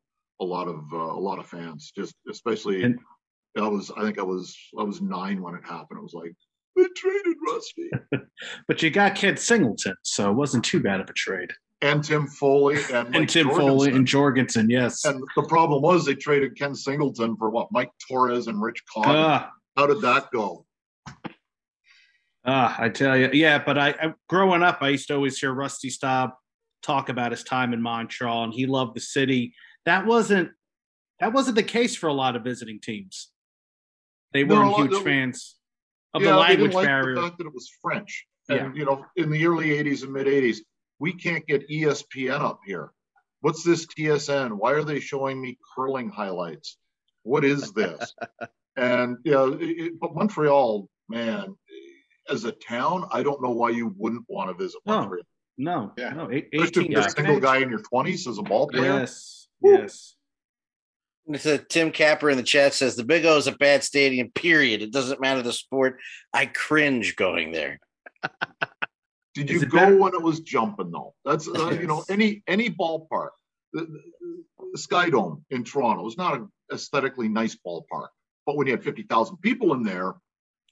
a 0.40 0.44
lot 0.44 0.68
of 0.68 0.80
uh, 0.92 0.96
a 0.96 1.20
lot 1.20 1.38
of 1.38 1.46
fans. 1.46 1.92
Just 1.96 2.14
especially, 2.30 2.82
And- 2.82 2.98
I 3.56 3.68
was 3.68 3.92
I 3.96 4.02
think 4.02 4.18
I 4.18 4.22
was 4.22 4.56
I 4.78 4.82
was 4.82 5.00
nine 5.00 5.40
when 5.40 5.54
it 5.54 5.64
happened. 5.64 5.98
It 6.00 6.02
was 6.02 6.12
like 6.12 6.34
they 6.76 6.86
traded 6.96 7.36
Rusty 7.48 7.88
But 8.66 8.82
you 8.82 8.90
got 8.90 9.14
Ken 9.14 9.36
Singleton, 9.36 9.94
so 10.02 10.28
it 10.28 10.34
wasn't 10.34 10.64
too 10.64 10.80
bad 10.80 10.98
of 11.00 11.08
a 11.08 11.12
trade. 11.12 11.52
and 11.80 12.02
Tim 12.02 12.26
Foli 12.26 12.78
and, 12.92 13.06
And 13.06 13.10
Mike 13.20 13.28
Tim 13.28 13.46
Foli 13.48 13.56
Jorgensen. 13.56 13.94
and 13.94 14.06
Jorgensen, 14.08 14.70
yes. 14.70 15.04
And 15.04 15.22
the 15.36 15.44
problem 15.44 15.82
was 15.82 16.04
they 16.04 16.16
traded 16.16 16.58
Ken 16.58 16.74
Singleton 16.74 17.36
for 17.36 17.48
what 17.50 17.68
Mike 17.70 17.92
Torrez 18.10 18.48
and 18.48 18.60
Rich 18.60 18.82
Conn. 18.92 19.04
Ah, 19.06 19.50
How 19.76 19.86
did 19.86 20.00
that 20.00 20.32
go? 20.32 20.66
Ah, 22.44 22.74
I 22.78 22.88
tell 22.88 23.16
you, 23.16 23.30
yeah. 23.32 23.62
But 23.64 23.78
I, 23.78 23.88
I, 23.90 24.14
growing 24.28 24.62
up, 24.62 24.78
I 24.82 24.90
used 24.90 25.08
to 25.08 25.14
always 25.14 25.38
hear 25.38 25.52
Rusty 25.52 25.90
Staub 25.90 26.30
talk 26.82 27.08
about 27.08 27.30
his 27.32 27.42
time 27.44 27.72
in 27.72 27.80
Montreal, 27.82 28.44
and 28.44 28.54
he 28.54 28.66
loved 28.66 28.94
the 28.96 29.00
city. 29.00 29.54
that 29.86 30.06
wasn't 30.06 30.50
that 31.20 31.32
wasn't 31.32 31.56
the 31.56 31.62
case 31.62 31.94
for 31.96 32.08
a 32.08 32.12
lot 32.12 32.36
of 32.36 32.42
visiting 32.42 32.80
teams. 32.80 33.30
They 34.32 34.44
weren't 34.44 34.70
lot- 34.72 34.80
huge 34.80 34.90
no, 34.92 35.00
fans 35.02 35.56
of 36.12 36.22
yeah, 36.22 36.30
the 36.30 36.34
they 36.34 36.40
language 36.40 36.58
didn't 36.70 36.74
like 36.74 36.86
barrier. 36.86 37.14
the 37.14 37.22
fact 37.22 37.38
that 37.38 37.46
it 37.46 37.54
was 37.54 37.70
French. 37.80 38.26
And 38.48 38.76
you 38.76 38.84
know, 38.84 39.04
in 39.16 39.30
the 39.30 39.46
early 39.46 39.68
'80s 39.68 40.02
and 40.02 40.12
mid 40.12 40.26
'80s, 40.26 40.58
we 40.98 41.12
can't 41.14 41.46
get 41.46 41.68
ESPN 41.68 42.40
up 42.40 42.60
here. 42.66 42.90
What's 43.40 43.62
this 43.64 43.86
TSN? 43.86 44.52
Why 44.52 44.72
are 44.72 44.84
they 44.84 45.00
showing 45.00 45.40
me 45.40 45.56
curling 45.74 46.10
highlights? 46.10 46.76
What 47.22 47.44
is 47.44 47.72
this? 47.72 48.14
and 48.76 49.16
you 49.24 49.32
know, 49.32 49.56
it- 49.58 49.98
but 49.98 50.14
Montreal, 50.14 50.88
man, 51.08 51.56
as 52.30 52.44
a 52.44 52.52
town, 52.52 53.06
I 53.10 53.22
don't 53.22 53.42
know 53.42 53.50
why 53.50 53.70
you 53.70 53.94
wouldn't 53.96 54.24
want 54.28 54.50
to 54.50 54.62
visit 54.62 54.80
No. 54.86 55.00
Montreal. 55.00 55.24
No, 55.56 55.92
Yeah. 55.96 56.10
no, 56.10 56.30
eight- 56.32 56.48
18 56.52 56.92
if 56.92 57.06
a 57.06 57.10
single 57.10 57.38
guy 57.40 57.58
in 57.58 57.70
your 57.70 57.78
20s 57.80 58.26
as 58.26 58.38
a 58.38 58.42
ball 58.42 58.66
player. 58.68 58.98
Yes, 59.00 59.48
yes. 59.62 60.16
So 61.36 61.56
Tim 61.56 61.90
Capper 61.92 62.28
in 62.28 62.36
the 62.36 62.42
chat 62.42 62.74
says 62.74 62.96
the 62.96 63.04
Big 63.04 63.24
O 63.24 63.36
is 63.38 63.46
a 63.46 63.52
bad 63.52 63.82
stadium. 63.82 64.30
Period. 64.30 64.82
It 64.82 64.90
doesn't 64.92 65.20
matter 65.20 65.42
the 65.42 65.52
sport. 65.54 65.98
I 66.34 66.46
cringe 66.46 67.16
going 67.16 67.52
there. 67.52 67.78
Did 69.34 69.48
you 69.50 69.64
go 69.66 69.78
better? 69.78 69.96
when 69.96 70.14
it 70.14 70.22
was 70.22 70.40
jumping 70.40 70.90
though? 70.90 71.14
That's 71.24 71.48
uh, 71.48 71.70
you 71.80 71.86
know 71.86 72.04
any 72.10 72.42
any 72.46 72.68
ballpark. 72.68 73.30
The, 73.72 73.82
the, 73.86 74.02
the 74.72 74.78
Sky 74.78 75.08
Dome 75.10 75.44
in 75.50 75.64
Toronto 75.64 76.06
is 76.06 76.16
not 76.18 76.34
an 76.34 76.48
aesthetically 76.72 77.28
nice 77.28 77.56
ballpark, 77.56 78.08
but 78.44 78.56
when 78.56 78.66
you 78.66 78.72
had 78.74 78.84
fifty 78.84 79.02
thousand 79.02 79.38
people 79.38 79.72
in 79.72 79.82
there, 79.82 80.14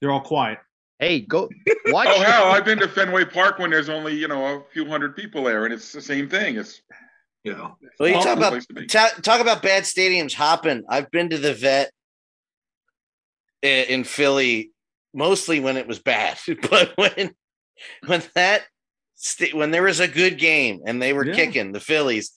They're 0.00 0.12
all 0.12 0.21
quiet. 0.21 0.59
Hey, 1.02 1.18
go 1.18 1.49
watch. 1.87 2.06
Oh 2.09 2.23
hell, 2.23 2.44
I've 2.52 2.64
been 2.64 2.78
to 2.78 2.87
Fenway 2.87 3.25
Park 3.25 3.59
when 3.59 3.71
there's 3.71 3.88
only 3.88 4.14
you 4.14 4.28
know 4.28 4.44
a 4.47 4.62
few 4.73 4.87
hundred 4.87 5.16
people 5.16 5.42
there, 5.42 5.64
and 5.64 5.75
it's 5.75 5.90
the 5.90 6.00
same 6.00 6.28
thing. 6.28 6.54
It's 6.54 6.80
you 7.42 7.54
know, 7.54 7.76
Well, 7.99 8.09
you 8.09 8.14
talk 8.23 8.37
about 8.37 8.52
place 8.52 8.66
to 8.66 8.75
be. 8.75 8.87
ta- 8.87 9.11
talk 9.21 9.40
about 9.40 9.62
bad 9.62 9.82
stadiums 9.82 10.32
hopping. 10.32 10.85
I've 10.88 11.11
been 11.11 11.28
to 11.30 11.38
the 11.38 11.54
vet 11.54 11.90
in 13.64 14.04
Philly 14.04 14.71
mostly 15.12 15.59
when 15.59 15.76
it 15.76 15.88
was 15.88 15.99
bad, 15.99 16.38
but 16.71 16.92
when 16.97 17.32
when 18.06 18.23
that 18.37 18.62
sta- 19.16 19.56
when 19.56 19.73
there 19.73 19.82
was 19.82 19.99
a 19.99 20.06
good 20.06 20.38
game 20.38 20.82
and 20.87 21.02
they 21.02 21.12
were 21.12 21.26
Yeah. 21.26 21.35
kicking 21.35 21.73
the 21.73 21.80
Phillies, 21.80 22.30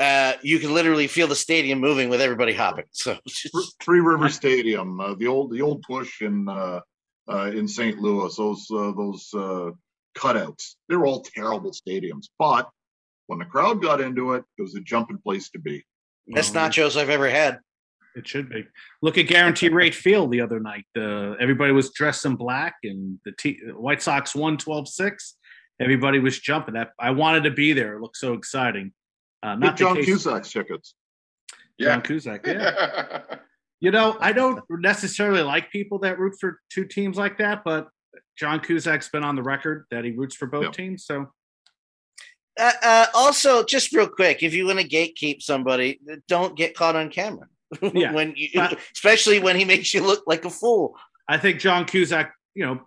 uh, 0.00 0.32
you 0.42 0.58
could 0.58 0.70
literally 0.70 1.06
feel 1.06 1.28
the 1.28 1.36
stadium 1.36 1.78
moving 1.78 2.08
with 2.08 2.20
everybody 2.20 2.54
hopping. 2.54 2.86
So 2.90 3.18
just- 3.28 3.76
Three 3.80 4.00
River 4.00 4.28
Stadium, 4.28 4.98
uh, 5.00 5.14
the 5.14 5.28
old 5.28 5.52
the 5.52 5.62
old 5.62 5.84
Busch 5.88 6.22
in 6.22 6.48
uh, 6.48 6.80
uh, 7.32 7.50
in 7.54 7.68
St. 7.68 7.98
Louis, 7.98 8.34
those 8.36 8.66
uh, 8.70 8.92
those 8.92 9.28
uh, 9.34 9.70
cutouts, 10.16 10.74
they 10.88 10.96
were 10.96 11.06
all 11.06 11.22
terrible 11.22 11.72
stadiums. 11.72 12.26
But 12.38 12.68
when 13.26 13.38
the 13.38 13.44
crowd 13.44 13.80
got 13.82 14.00
into 14.00 14.34
it, 14.34 14.44
it 14.58 14.62
was 14.62 14.74
a 14.74 14.80
jumping 14.80 15.18
place 15.18 15.50
to 15.50 15.58
be. 15.58 15.84
best 16.28 16.54
Well, 16.54 16.68
nachos 16.68 16.96
I've 17.00 17.10
ever 17.10 17.28
had. 17.30 17.60
It 18.16 18.26
should 18.26 18.48
be. 18.50 18.66
Look 19.02 19.18
at 19.18 19.28
Guaranteed 19.28 19.72
Rate 19.72 19.94
Field 19.94 20.32
the 20.32 20.40
other 20.40 20.58
night. 20.58 20.84
Uh, 20.98 21.32
everybody 21.40 21.72
was 21.72 21.92
dressed 21.92 22.24
in 22.24 22.34
black, 22.34 22.74
and 22.82 23.20
the 23.24 23.32
T- 23.38 23.60
White 23.72 24.02
Sox 24.02 24.34
won 24.34 24.56
12-6. 24.56 25.34
Everybody 25.80 26.18
was 26.18 26.38
jumping. 26.38 26.74
That 26.74 26.90
I 26.98 27.12
wanted 27.12 27.44
to 27.44 27.52
be 27.52 27.72
there. 27.72 27.94
It 27.94 28.00
looked 28.00 28.16
so 28.16 28.32
exciting. 28.34 28.92
Uh, 29.44 29.54
not 29.54 29.76
the 29.76 29.84
John 29.84 29.96
case- 29.96 30.06
Cusack's 30.06 30.52
tickets. 30.52 30.94
John 31.80 32.02
Cusack. 32.02 32.46
Yeah. 32.46 33.20
You 33.80 33.90
know, 33.90 34.16
I 34.20 34.32
don't 34.32 34.62
necessarily 34.68 35.42
like 35.42 35.70
people 35.70 35.98
that 36.00 36.18
root 36.18 36.34
for 36.38 36.60
two 36.70 36.84
teams 36.84 37.16
like 37.16 37.38
that, 37.38 37.64
but 37.64 37.88
John 38.38 38.60
Cusack's 38.60 39.08
been 39.08 39.24
on 39.24 39.36
the 39.36 39.42
record 39.42 39.86
that 39.90 40.04
he 40.04 40.10
roots 40.12 40.34
for 40.36 40.46
both 40.46 40.64
Yep. 40.64 40.72
teams. 40.72 41.04
So 41.04 41.32
Uh, 42.58 42.72
uh, 42.82 43.06
also, 43.14 43.64
just 43.64 43.92
real 43.92 44.08
quick, 44.08 44.42
if 44.42 44.52
you 44.52 44.66
want 44.66 44.78
to 44.80 44.86
gatekeep 44.86 45.40
somebody, 45.40 45.98
don't 46.28 46.56
get 46.56 46.74
caught 46.74 46.96
on 46.96 47.08
camera. 47.08 47.46
Yeah. 47.94 48.12
when 48.12 48.34
you, 48.36 48.48
But- 48.54 48.78
especially 48.94 49.38
when 49.38 49.56
he 49.56 49.64
makes 49.64 49.94
you 49.94 50.02
look 50.04 50.24
like 50.26 50.44
a 50.44 50.50
fool. 50.50 50.98
I 51.28 51.38
think 51.38 51.60
John 51.60 51.84
Cusack, 51.86 52.34
you 52.54 52.66
know, 52.66 52.80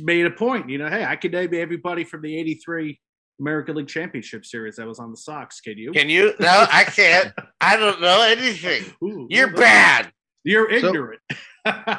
made 0.00 0.24
a 0.24 0.30
point. 0.30 0.70
You 0.70 0.78
know, 0.78 0.88
hey, 0.88 1.04
I 1.04 1.16
could 1.16 1.32
name 1.32 1.52
everybody 1.54 2.04
from 2.04 2.22
the 2.22 2.34
'83 2.38 3.00
American 3.40 3.74
League 3.74 3.88
Championship 3.88 4.46
Series 4.46 4.76
that 4.76 4.86
was 4.86 5.00
on 5.00 5.10
the 5.10 5.16
Sox. 5.16 5.60
Can 5.60 5.76
you? 5.76 5.90
Can 5.92 6.08
you? 6.08 6.34
No, 6.38 6.66
I 6.70 6.84
can't. 6.84 7.32
I 7.60 7.76
don't 7.76 8.00
know 8.00 8.22
anything. 8.22 8.84
Ooh, 9.02 9.26
You're 9.28 9.52
bad. 9.52 10.12
You're 10.44 10.70
ignorant. 10.70 11.20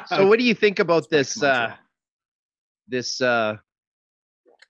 So 0.08 0.28
what 0.28 0.38
do 0.38 0.44
you 0.44 0.54
think 0.54 0.78
about 0.78 1.10
this 1.10 1.42
uh 1.42 1.74
this 2.86 3.20
uh 3.20 3.56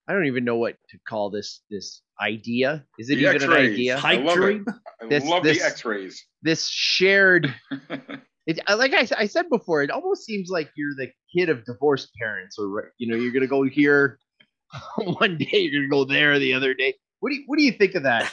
I 0.08 0.12
don't 0.12 0.24
even 0.26 0.44
know 0.44 0.56
what 0.56 0.76
to 0.90 0.98
call 1.06 1.28
this 1.30 1.60
this 1.68 2.00
idea. 2.20 2.84
Is 2.98 3.10
it 3.10 3.16
The 3.16 3.22
even 3.28 3.36
an 3.36 3.42
X-rays. 3.42 3.72
idea? 3.74 4.00
I 4.02 4.14
love 4.14 4.38
it. 4.40 4.62
I 5.02 5.06
This- 5.06 5.24
love 5.24 5.42
this- 5.42 5.58
the 5.58 5.64
X-rays. 5.66 6.24
This 6.42 6.66
shared 6.68 7.54
it 8.46 8.60
I- 8.66 8.74
like 8.74 8.94
I, 8.94 9.00
s- 9.00 9.12
I 9.12 9.26
said 9.26 9.50
before, 9.50 9.82
it 9.82 9.90
almost 9.90 10.24
seems 10.24 10.48
like 10.48 10.70
you're 10.76 10.94
the 10.96 11.10
kid 11.36 11.50
of 11.50 11.64
divorced 11.66 12.08
parents 12.18 12.58
or 12.58 12.68
right- 12.68 12.92
you 12.96 13.06
know, 13.10 13.16
you're 13.16 13.32
gonna 13.32 13.46
go 13.46 13.64
here 13.64 14.18
one 14.96 15.36
day, 15.36 15.58
you're 15.58 15.82
gonna 15.82 15.90
go 15.90 16.04
there 16.06 16.38
the 16.38 16.54
other 16.54 16.72
day. 16.72 16.94
What 17.20 17.28
do 17.30 17.36
you 17.36 17.42
what 17.46 17.58
do 17.58 17.64
you 17.64 17.72
think 17.72 17.94
of 17.96 18.04
that 18.04 18.32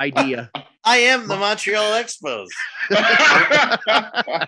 idea? 0.00 0.50
I 0.88 0.96
am 1.00 1.28
the 1.28 1.36
Montreal 1.36 2.02
Expos. 2.02 2.48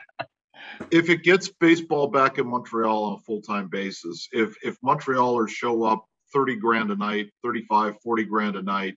if 0.91 1.11
it 1.11 1.23
gets 1.23 1.51
baseball 1.61 2.07
back 2.07 2.39
in 2.39 2.49
Montreal 2.49 3.05
on 3.05 3.13
a 3.19 3.19
full-time 3.19 3.69
basis, 3.69 4.27
if 4.33 4.57
if 4.63 4.81
Montrealers 4.81 5.51
show 5.51 5.85
up 5.85 6.07
30 6.33 6.57
grand 6.57 6.91
a 6.93 6.97
night, 6.97 7.31
35, 7.45 7.97
40 8.03 8.25
grand 8.25 8.57
a 8.57 8.63
night 8.63 8.97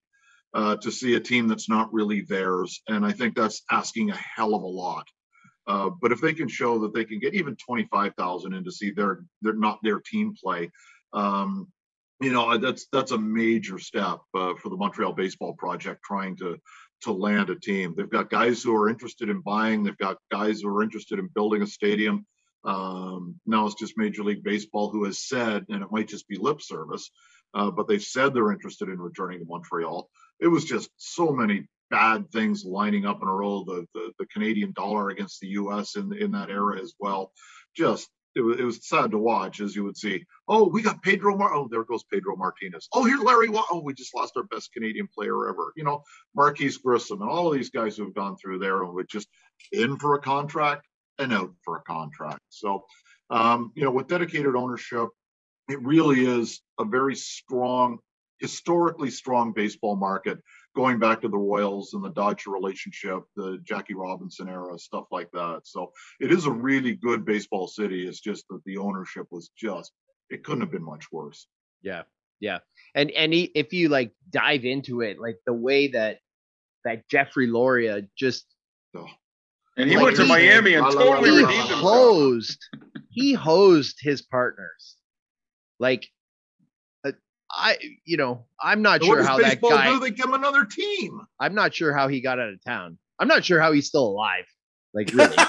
uh, 0.53 0.77
to 0.77 0.89
see 0.89 1.15
a 1.15 1.19
team 1.19 1.49
that's 1.49 1.67
not 1.67 1.93
really 1.93 2.21
theirs, 2.21 2.81
and 2.87 3.05
I 3.05 3.11
think 3.11 3.35
that's 3.35 3.63
asking 3.69 4.11
a 4.11 4.15
hell 4.15 4.55
of 4.55 4.63
a 4.63 4.65
lot. 4.65 5.05
Uh, 5.67 5.89
but 6.01 6.13
if 6.13 6.21
they 6.21 6.33
can 6.33 6.47
show 6.47 6.79
that 6.79 6.93
they 6.93 7.03
can 7.03 7.19
get 7.19 7.33
even 7.33 7.57
25,000 7.57 8.53
in 8.53 8.63
to 8.63 8.71
see 8.71 8.91
their 8.91 9.25
they're 9.41 9.51
not 9.51 9.79
their 9.83 9.99
team 9.99 10.33
play, 10.41 10.71
um, 11.11 11.67
you 12.21 12.31
know 12.31 12.57
that's 12.57 12.87
that's 12.93 13.11
a 13.11 13.17
major 13.17 13.79
step 13.79 14.19
uh, 14.33 14.53
for 14.55 14.69
the 14.69 14.77
Montreal 14.77 15.11
Baseball 15.11 15.53
Project 15.55 16.01
trying 16.03 16.37
to 16.37 16.57
to 17.03 17.11
land 17.11 17.49
a 17.49 17.59
team. 17.59 17.93
They've 17.95 18.09
got 18.09 18.29
guys 18.29 18.63
who 18.63 18.75
are 18.75 18.89
interested 18.89 19.29
in 19.29 19.41
buying. 19.41 19.83
They've 19.83 19.97
got 19.97 20.17
guys 20.31 20.61
who 20.61 20.75
are 20.75 20.83
interested 20.83 21.19
in 21.19 21.29
building 21.33 21.61
a 21.61 21.67
stadium. 21.67 22.25
Um, 22.65 23.39
now 23.45 23.65
it's 23.65 23.75
just 23.75 23.97
Major 23.97 24.23
League 24.23 24.43
Baseball 24.43 24.89
who 24.89 25.03
has 25.05 25.27
said, 25.27 25.65
and 25.69 25.83
it 25.83 25.91
might 25.91 26.07
just 26.07 26.27
be 26.27 26.37
lip 26.37 26.61
service, 26.61 27.09
uh, 27.53 27.71
but 27.71 27.87
they've 27.87 28.01
said 28.01 28.33
they're 28.33 28.51
interested 28.51 28.89
in 28.89 28.99
returning 28.99 29.39
to 29.39 29.45
Montreal. 29.45 30.09
It 30.39 30.47
was 30.47 30.65
just 30.65 30.89
so 30.97 31.31
many 31.31 31.67
bad 31.89 32.31
things 32.31 32.63
lining 32.65 33.05
up 33.05 33.21
in 33.21 33.27
a 33.27 33.33
row. 33.33 33.63
The 33.65 33.85
the, 33.93 34.11
the 34.19 34.25
Canadian 34.27 34.71
dollar 34.73 35.09
against 35.09 35.39
the 35.39 35.49
U.S. 35.49 35.95
in 35.95 36.13
in 36.13 36.31
that 36.31 36.49
era 36.49 36.81
as 36.81 36.93
well. 36.99 37.31
Just 37.75 38.09
it 38.35 38.41
was, 38.41 38.59
it 38.59 38.63
was 38.63 38.87
sad 38.87 39.11
to 39.11 39.17
watch 39.17 39.59
as 39.59 39.75
you 39.75 39.83
would 39.83 39.97
see. 39.97 40.25
Oh, 40.47 40.67
we 40.67 40.81
got 40.81 41.01
Pedro 41.03 41.37
Mar. 41.37 41.53
Oh, 41.53 41.67
there 41.69 41.83
goes 41.83 42.03
Pedro 42.03 42.35
Martinez. 42.35 42.87
Oh, 42.93 43.03
here's 43.03 43.21
Larry. 43.21 43.49
Wa- 43.49 43.65
oh, 43.71 43.81
we 43.81 43.93
just 43.93 44.15
lost 44.15 44.33
our 44.37 44.43
best 44.43 44.73
Canadian 44.73 45.07
player 45.07 45.49
ever. 45.49 45.73
You 45.75 45.83
know, 45.83 46.03
Marquis 46.35 46.77
Grissom 46.83 47.21
and 47.21 47.29
all 47.29 47.47
of 47.47 47.53
these 47.53 47.69
guys 47.69 47.97
who 47.97 48.03
have 48.05 48.15
gone 48.15 48.35
through 48.37 48.59
there 48.59 48.83
and 48.83 48.93
were 48.93 49.03
just 49.03 49.27
in 49.71 49.97
for 49.97 50.15
a 50.15 50.21
contract 50.21 50.87
and 51.19 51.33
out 51.33 51.53
for 51.63 51.77
a 51.77 51.81
contract. 51.81 52.41
So, 52.49 52.85
um, 53.29 53.71
you 53.75 53.83
know, 53.83 53.91
with 53.91 54.07
dedicated 54.07 54.55
ownership, 54.55 55.09
it 55.69 55.81
really 55.81 56.25
is 56.25 56.61
a 56.79 56.85
very 56.85 57.15
strong, 57.15 57.99
historically 58.39 59.11
strong 59.11 59.53
baseball 59.53 59.95
market 59.95 60.39
going 60.75 60.97
back 60.99 61.21
to 61.21 61.27
the 61.29 61.37
Royals 61.37 61.93
and 61.93 62.03
the 62.03 62.09
Dodger 62.09 62.49
relationship, 62.51 63.23
the 63.35 63.59
Jackie 63.63 63.93
Robinson 63.93 64.49
era, 64.49 64.77
stuff 64.79 65.05
like 65.11 65.29
that. 65.31 65.61
So 65.65 65.91
it 66.19 66.31
is 66.31 66.45
a 66.45 66.51
really 66.51 66.95
good 66.95 67.25
baseball 67.25 67.67
city. 67.67 68.07
It's 68.07 68.19
just 68.19 68.45
that 68.49 68.61
the 68.65 68.77
ownership 68.77 69.27
was 69.31 69.51
just, 69.57 69.91
it 70.29 70.43
couldn't 70.43 70.61
have 70.61 70.71
been 70.71 70.83
much 70.83 71.11
worse. 71.11 71.47
Yeah, 71.81 72.03
yeah, 72.39 72.59
and 72.95 73.11
and 73.11 73.31
he, 73.33 73.43
if 73.55 73.71
you 73.73 73.89
like 73.89 74.13
dive 74.29 74.65
into 74.65 75.01
it, 75.01 75.19
like 75.19 75.37
the 75.45 75.53
way 75.53 75.89
that 75.89 76.19
that 76.85 77.07
Jeffrey 77.09 77.47
Loria 77.47 78.01
just 78.17 78.45
and 79.75 79.89
he 79.89 79.95
Like 79.95 80.03
went 80.05 80.15
to 80.17 80.23
he- 80.23 80.29
Miami 80.29 80.73
and 80.75 80.85
totally 80.91 81.29
he 81.31 81.41
la, 81.41 81.47
redeemed 81.47 81.69
himself. 81.69 81.81
hosed, 81.81 82.59
he 83.09 83.33
hosed 83.33 83.97
his 84.01 84.21
partners, 84.21 84.97
like. 85.79 86.07
I, 87.53 87.77
you 88.05 88.17
know, 88.17 88.45
I'm 88.61 88.81
not 88.81 89.01
what 89.01 89.07
sure 89.07 89.23
how 89.23 89.37
that 89.37 89.61
guy. 89.61 89.91
do? 89.91 89.99
They 89.99 90.11
give 90.11 90.25
him 90.25 90.33
another 90.33 90.65
team. 90.65 91.21
I'm 91.39 91.53
not 91.53 91.73
sure 91.73 91.93
how 91.93 92.07
he 92.07 92.19
got 92.19 92.39
out 92.39 92.49
of 92.49 92.63
town. 92.63 92.97
I'm 93.19 93.27
not 93.27 93.45
sure 93.45 93.59
how 93.59 93.71
he's 93.71 93.87
still 93.87 94.07
alive. 94.07 94.45
Like 94.93 95.11
really, 95.13 95.35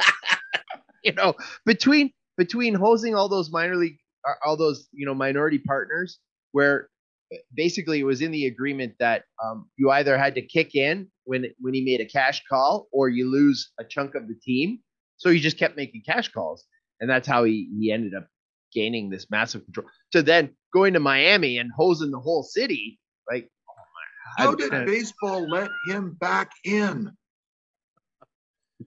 you 1.04 1.12
know, 1.12 1.34
between 1.64 2.12
between 2.36 2.74
hosing 2.74 3.14
all 3.14 3.28
those 3.28 3.50
minor 3.50 3.76
league, 3.76 3.98
uh, 4.28 4.32
all 4.44 4.56
those 4.56 4.88
you 4.92 5.06
know 5.06 5.14
minority 5.14 5.58
partners, 5.58 6.18
where 6.52 6.88
uh, 7.32 7.36
basically 7.54 8.00
it 8.00 8.04
was 8.04 8.22
in 8.22 8.30
the 8.30 8.46
agreement 8.46 8.94
that 8.98 9.24
um, 9.44 9.68
you 9.76 9.90
either 9.90 10.16
had 10.16 10.34
to 10.34 10.42
kick 10.42 10.74
in 10.74 11.08
when 11.24 11.46
when 11.58 11.74
he 11.74 11.84
made 11.84 12.00
a 12.00 12.06
cash 12.06 12.42
call, 12.48 12.88
or 12.92 13.08
you 13.08 13.30
lose 13.30 13.70
a 13.78 13.84
chunk 13.84 14.14
of 14.14 14.28
the 14.28 14.34
team. 14.42 14.78
So 15.18 15.30
he 15.30 15.40
just 15.40 15.58
kept 15.58 15.76
making 15.76 16.02
cash 16.06 16.28
calls, 16.30 16.64
and 17.00 17.08
that's 17.08 17.28
how 17.28 17.44
he 17.44 17.70
he 17.78 17.92
ended 17.92 18.14
up 18.14 18.26
gaining 18.72 19.10
this 19.10 19.30
massive 19.30 19.64
control. 19.64 19.86
to 20.12 20.22
then 20.22 20.50
going 20.72 20.92
to 20.94 21.00
Miami 21.00 21.58
and 21.58 21.70
hosing 21.76 22.10
the 22.10 22.18
whole 22.20 22.42
city, 22.42 22.98
like 23.30 23.50
oh 23.68 23.72
How 24.36 24.52
I- 24.52 24.54
did 24.56 24.74
I- 24.74 24.84
baseball 24.84 25.48
let 25.48 25.70
him 25.88 26.12
back 26.12 26.50
in? 26.64 27.10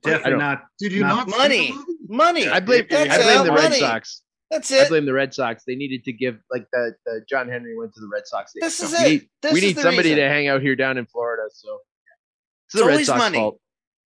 Definitely 0.03 0.39
don't- 0.39 0.59
Did 0.79 0.91
you 0.91 1.01
Not 1.01 1.27
not, 1.27 1.37
money. 1.37 1.71
the? 1.71 1.95
Money. 2.07 2.47
I 2.47 2.59
blame 2.59 2.85
That's 2.89 3.11
I 3.11 3.23
blame 3.23 3.41
it. 3.41 3.43
the 3.45 3.53
Red 3.53 3.73
Sox. 3.73 4.21
That's 4.51 4.71
it. 4.71 4.85
I 4.85 4.89
blame 4.89 5.05
the 5.05 5.13
Red 5.13 5.33
Sox. 5.33 5.63
They 5.65 5.75
needed 5.75 6.03
to 6.05 6.13
give 6.13 6.37
like 6.51 6.65
the, 6.71 6.95
the 7.05 7.21
John 7.27 7.49
Henry 7.49 7.77
went 7.77 7.93
to 7.95 7.99
the 7.99 8.07
Red 8.07 8.27
Sox. 8.27 8.51
They- 8.53 8.65
This 8.65 8.79
is 8.81 8.91
we 8.91 8.97
it. 8.97 9.09
Need, 9.09 9.29
This 9.41 9.53
we 9.53 9.57
is 9.59 9.63
need 9.65 9.75
the 9.77 9.81
somebody 9.81 10.09
reason. 10.09 10.23
to 10.23 10.29
hang 10.29 10.47
out 10.47 10.61
here 10.61 10.75
down 10.75 10.97
in 10.97 11.05
Florida. 11.07 11.43
So 11.51 11.79
it's 12.67 12.75
It's 12.75 12.83
the 12.83 12.87
Red 12.87 13.05
Sox 13.05 13.17
money. 13.17 13.37
fault. 13.37 13.59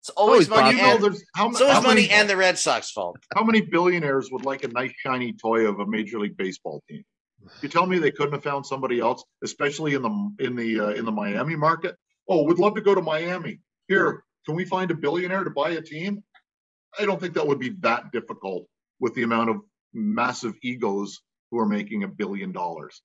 It's 0.04 0.10
always 0.10 0.50
always 0.50 0.62
money. 0.62 0.76
You 0.76 0.82
know, 0.82 0.94
And, 0.96 1.02
there's 1.04 1.24
how, 1.34 1.48
it's 1.48 1.62
always 1.62 1.76
how 1.76 1.80
money 1.80 2.02
many, 2.02 2.12
and 2.12 2.28
the 2.28 2.36
Red 2.36 2.58
Sox 2.58 2.90
fault. 2.90 3.16
how 3.34 3.42
many 3.42 3.62
billionaires 3.62 4.30
would 4.30 4.44
like 4.44 4.62
a 4.62 4.68
nice 4.68 4.92
shiny 4.98 5.32
toy 5.32 5.66
of 5.66 5.80
a 5.80 5.86
major 5.86 6.20
league 6.20 6.36
baseball 6.36 6.82
team? 6.90 7.02
You 7.62 7.70
tell 7.70 7.86
me 7.86 7.98
they 7.98 8.10
couldn't 8.10 8.34
have 8.34 8.42
found 8.42 8.66
somebody 8.66 9.00
else, 9.00 9.24
especially 9.42 9.94
in 9.94 10.02
the 10.02 10.34
in 10.40 10.56
the 10.56 10.78
uh, 10.78 10.88
in 10.90 11.06
the 11.06 11.12
Miami 11.12 11.56
market. 11.56 11.96
Oh, 12.28 12.42
we'd 12.42 12.58
love 12.58 12.74
to 12.74 12.82
go 12.82 12.94
to 12.94 13.00
Miami. 13.00 13.60
Here, 13.88 14.22
can 14.44 14.54
we 14.54 14.66
find 14.66 14.90
a 14.90 14.94
billionaire 14.94 15.42
to 15.42 15.50
buy 15.50 15.70
a 15.70 15.80
team? 15.80 16.22
I 16.98 17.06
don't 17.06 17.18
think 17.18 17.32
that 17.34 17.46
would 17.46 17.58
be 17.58 17.70
that 17.80 18.12
difficult 18.12 18.66
with 19.00 19.14
the 19.14 19.22
amount 19.22 19.48
of 19.48 19.56
massive 19.94 20.52
egos 20.62 21.22
who 21.50 21.58
are 21.60 21.66
making 21.66 22.02
a 22.02 22.08
billion 22.08 22.52
dollars. 22.52 23.00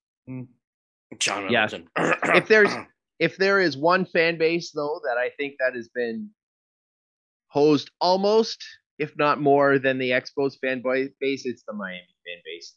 John 1.18 1.50
Yeah. 1.50 1.70
If 1.96 2.50
there's 2.50 2.74
if 3.20 3.38
there 3.38 3.62
is 3.62 3.77
one 3.77 4.03
fan 4.03 4.38
base 4.38 4.72
though 4.72 5.00
that 5.06 5.18
I 5.18 5.29
think 5.38 5.56
that 5.60 5.75
has 5.75 5.88
been 5.88 6.29
hosed 7.50 7.91
almost, 8.01 8.63
if 8.98 9.15
not 9.18 9.39
more, 9.41 9.77
than 9.79 9.98
the 9.98 10.12
Expos 10.12 10.53
fan 10.60 10.82
base, 10.84 11.46
it's 11.46 11.63
the 11.68 11.74
Miami 11.74 12.00
fan 12.25 12.41
base. 12.46 12.75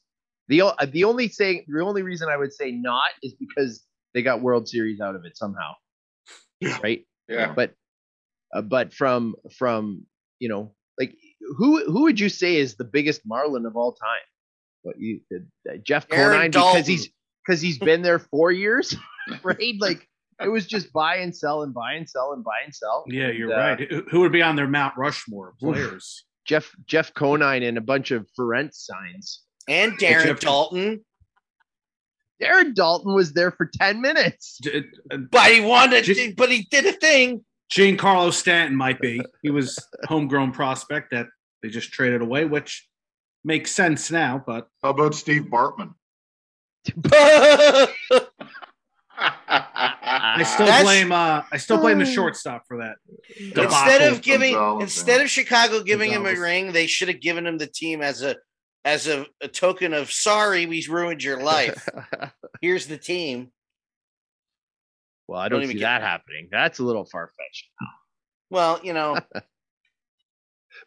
The 0.49 0.63
the 0.91 1.05
only 1.05 1.29
say 1.29 1.65
the 1.69 1.83
only 1.83 2.03
reason 2.03 2.29
I 2.29 2.37
would 2.37 2.53
say 2.53 2.73
not 2.73 3.11
is 3.23 3.35
because 3.35 3.85
they 4.15 4.23
got 4.23 4.41
World 4.43 4.69
Series 4.69 5.01
out 5.01 5.15
of 5.17 5.25
it 5.25 5.37
somehow, 5.37 5.73
Yeah. 6.61 6.79
right? 6.83 7.07
Yeah. 7.29 7.53
But 7.55 7.75
uh, 8.55 8.63
but 8.63 8.93
from 8.93 9.35
from 9.57 10.05
you 10.41 10.49
know 10.49 10.75
like 10.99 11.17
who 11.57 11.85
who 11.91 12.03
would 12.03 12.21
you 12.21 12.29
say 12.29 12.57
is 12.57 12.75
the 12.75 12.85
biggest 12.85 13.23
Marlin 13.25 13.65
of 13.67 13.77
all 13.77 13.93
time? 13.93 14.27
What 14.83 14.97
you 14.99 15.21
uh, 15.35 15.77
Jeff 15.85 16.07
Aaron 16.11 16.33
Conine 16.33 16.51
Daulton. 16.51 16.73
because 16.75 16.87
he's 16.87 17.09
because 17.47 17.61
he's 17.61 17.79
been 17.79 18.03
there 18.03 18.19
four 18.19 18.51
years, 18.53 18.95
right? 19.43 19.75
Like 19.79 20.07
it 20.45 20.49
was 20.49 20.67
just 20.67 20.93
buy 20.93 21.17
and 21.17 21.35
sell 21.35 21.63
and 21.63 21.73
buy 21.75 21.95
and 21.95 22.09
sell 22.09 22.33
and 22.33 22.43
buy 22.45 22.59
and 22.65 22.75
sell. 22.75 23.05
Yeah, 23.07 23.29
you're 23.31 23.53
Uh, 23.53 23.57
right. 23.77 23.91
Who- 23.91 24.05
Who 24.11 24.21
would 24.21 24.33
be 24.33 24.43
on 24.43 24.57
their 24.57 24.69
Mount 24.69 24.95
Rushmore 24.97 25.55
players? 25.61 26.25
Jeff 26.45 26.71
Jeff 26.87 27.15
Conine 27.15 27.63
and 27.63 27.79
a 27.79 27.81
bunch 27.81 28.11
of 28.11 28.27
Ferentz 28.39 28.75
signs. 28.75 29.43
and 29.69 29.93
Darren 29.99 30.25
Jeff- 30.25 30.41
Daulton. 30.41 31.05
Darren 32.43 32.75
Daulton 32.75 33.15
was 33.15 33.33
there 33.35 33.53
for 33.53 33.67
ten 33.73 34.01
minutes. 34.01 34.59
J- 34.63 34.85
uh, 35.13 35.19
But 35.31 35.53
he 35.53 35.61
wanted, 35.61 36.03
J- 36.05 36.33
but 36.33 36.51
he 36.51 36.67
did 36.71 36.85
a 36.87 36.93
thing. 36.93 37.45
Giancarlo 37.73 38.33
Stanton 38.33 38.77
might 38.77 39.01
be. 39.01 39.23
He 39.43 39.51
was 39.51 39.79
homegrown 40.05 40.51
prospect 40.53 41.13
that 41.13 41.29
they 41.63 41.69
just 41.69 41.93
traded 41.93 42.21
away, 42.21 42.45
which 42.45 42.89
makes 43.45 43.71
sense 43.71 44.11
now. 44.11 44.43
But 44.45 44.69
How 44.83 44.91
about 44.91 45.15
Steve 45.15 45.43
Bartman? 45.45 45.95
I 50.39 50.43
still 50.45 50.67
That's- 50.67 50.85
blame. 50.85 51.11
Uh, 51.13 51.43
I 51.51 51.57
still 51.57 51.79
blame 51.79 51.99
the 51.99 52.05
Oh. 52.07 52.13
shortstop 52.15 52.65
for 52.69 52.79
that. 52.79 52.97
instead 53.37 54.13
of 54.13 54.23
giving, 54.23 54.55
Gonzalez, 54.55 54.83
instead 54.83 55.21
of 55.21 55.29
Chicago 55.31 55.83
giving 55.83 56.11
him 56.13 56.27
a 56.27 56.35
ring, 56.35 56.73
they 56.73 56.87
should 56.87 57.09
have 57.09 57.21
given 57.21 57.47
him 57.47 57.59
the 57.59 57.67
team 57.67 58.03
as 58.03 58.23
a, 58.23 58.37
as 58.85 59.09
a, 59.09 59.27
a 59.41 59.49
token 59.49 59.93
of 59.95 60.13
sorry, 60.13 60.67
we 60.67 60.87
ruined 60.89 61.23
your 61.25 61.43
life. 61.43 61.89
Here's 62.61 62.87
the 62.87 62.99
team. 62.99 63.51
well, 65.27 65.41
I 65.41 65.49
Don't 65.49 65.59
don't, 65.61 65.65
even 65.65 65.75
see 65.77 65.81
get- 65.81 65.87
that 65.87 66.03
happening. 66.03 66.49
That's 66.53 66.79
a 66.79 66.85
little 66.85 67.05
far 67.05 67.29
fetched. 67.37 67.69
Well, 68.51 68.81
you 68.83 68.93
know, 68.93 69.19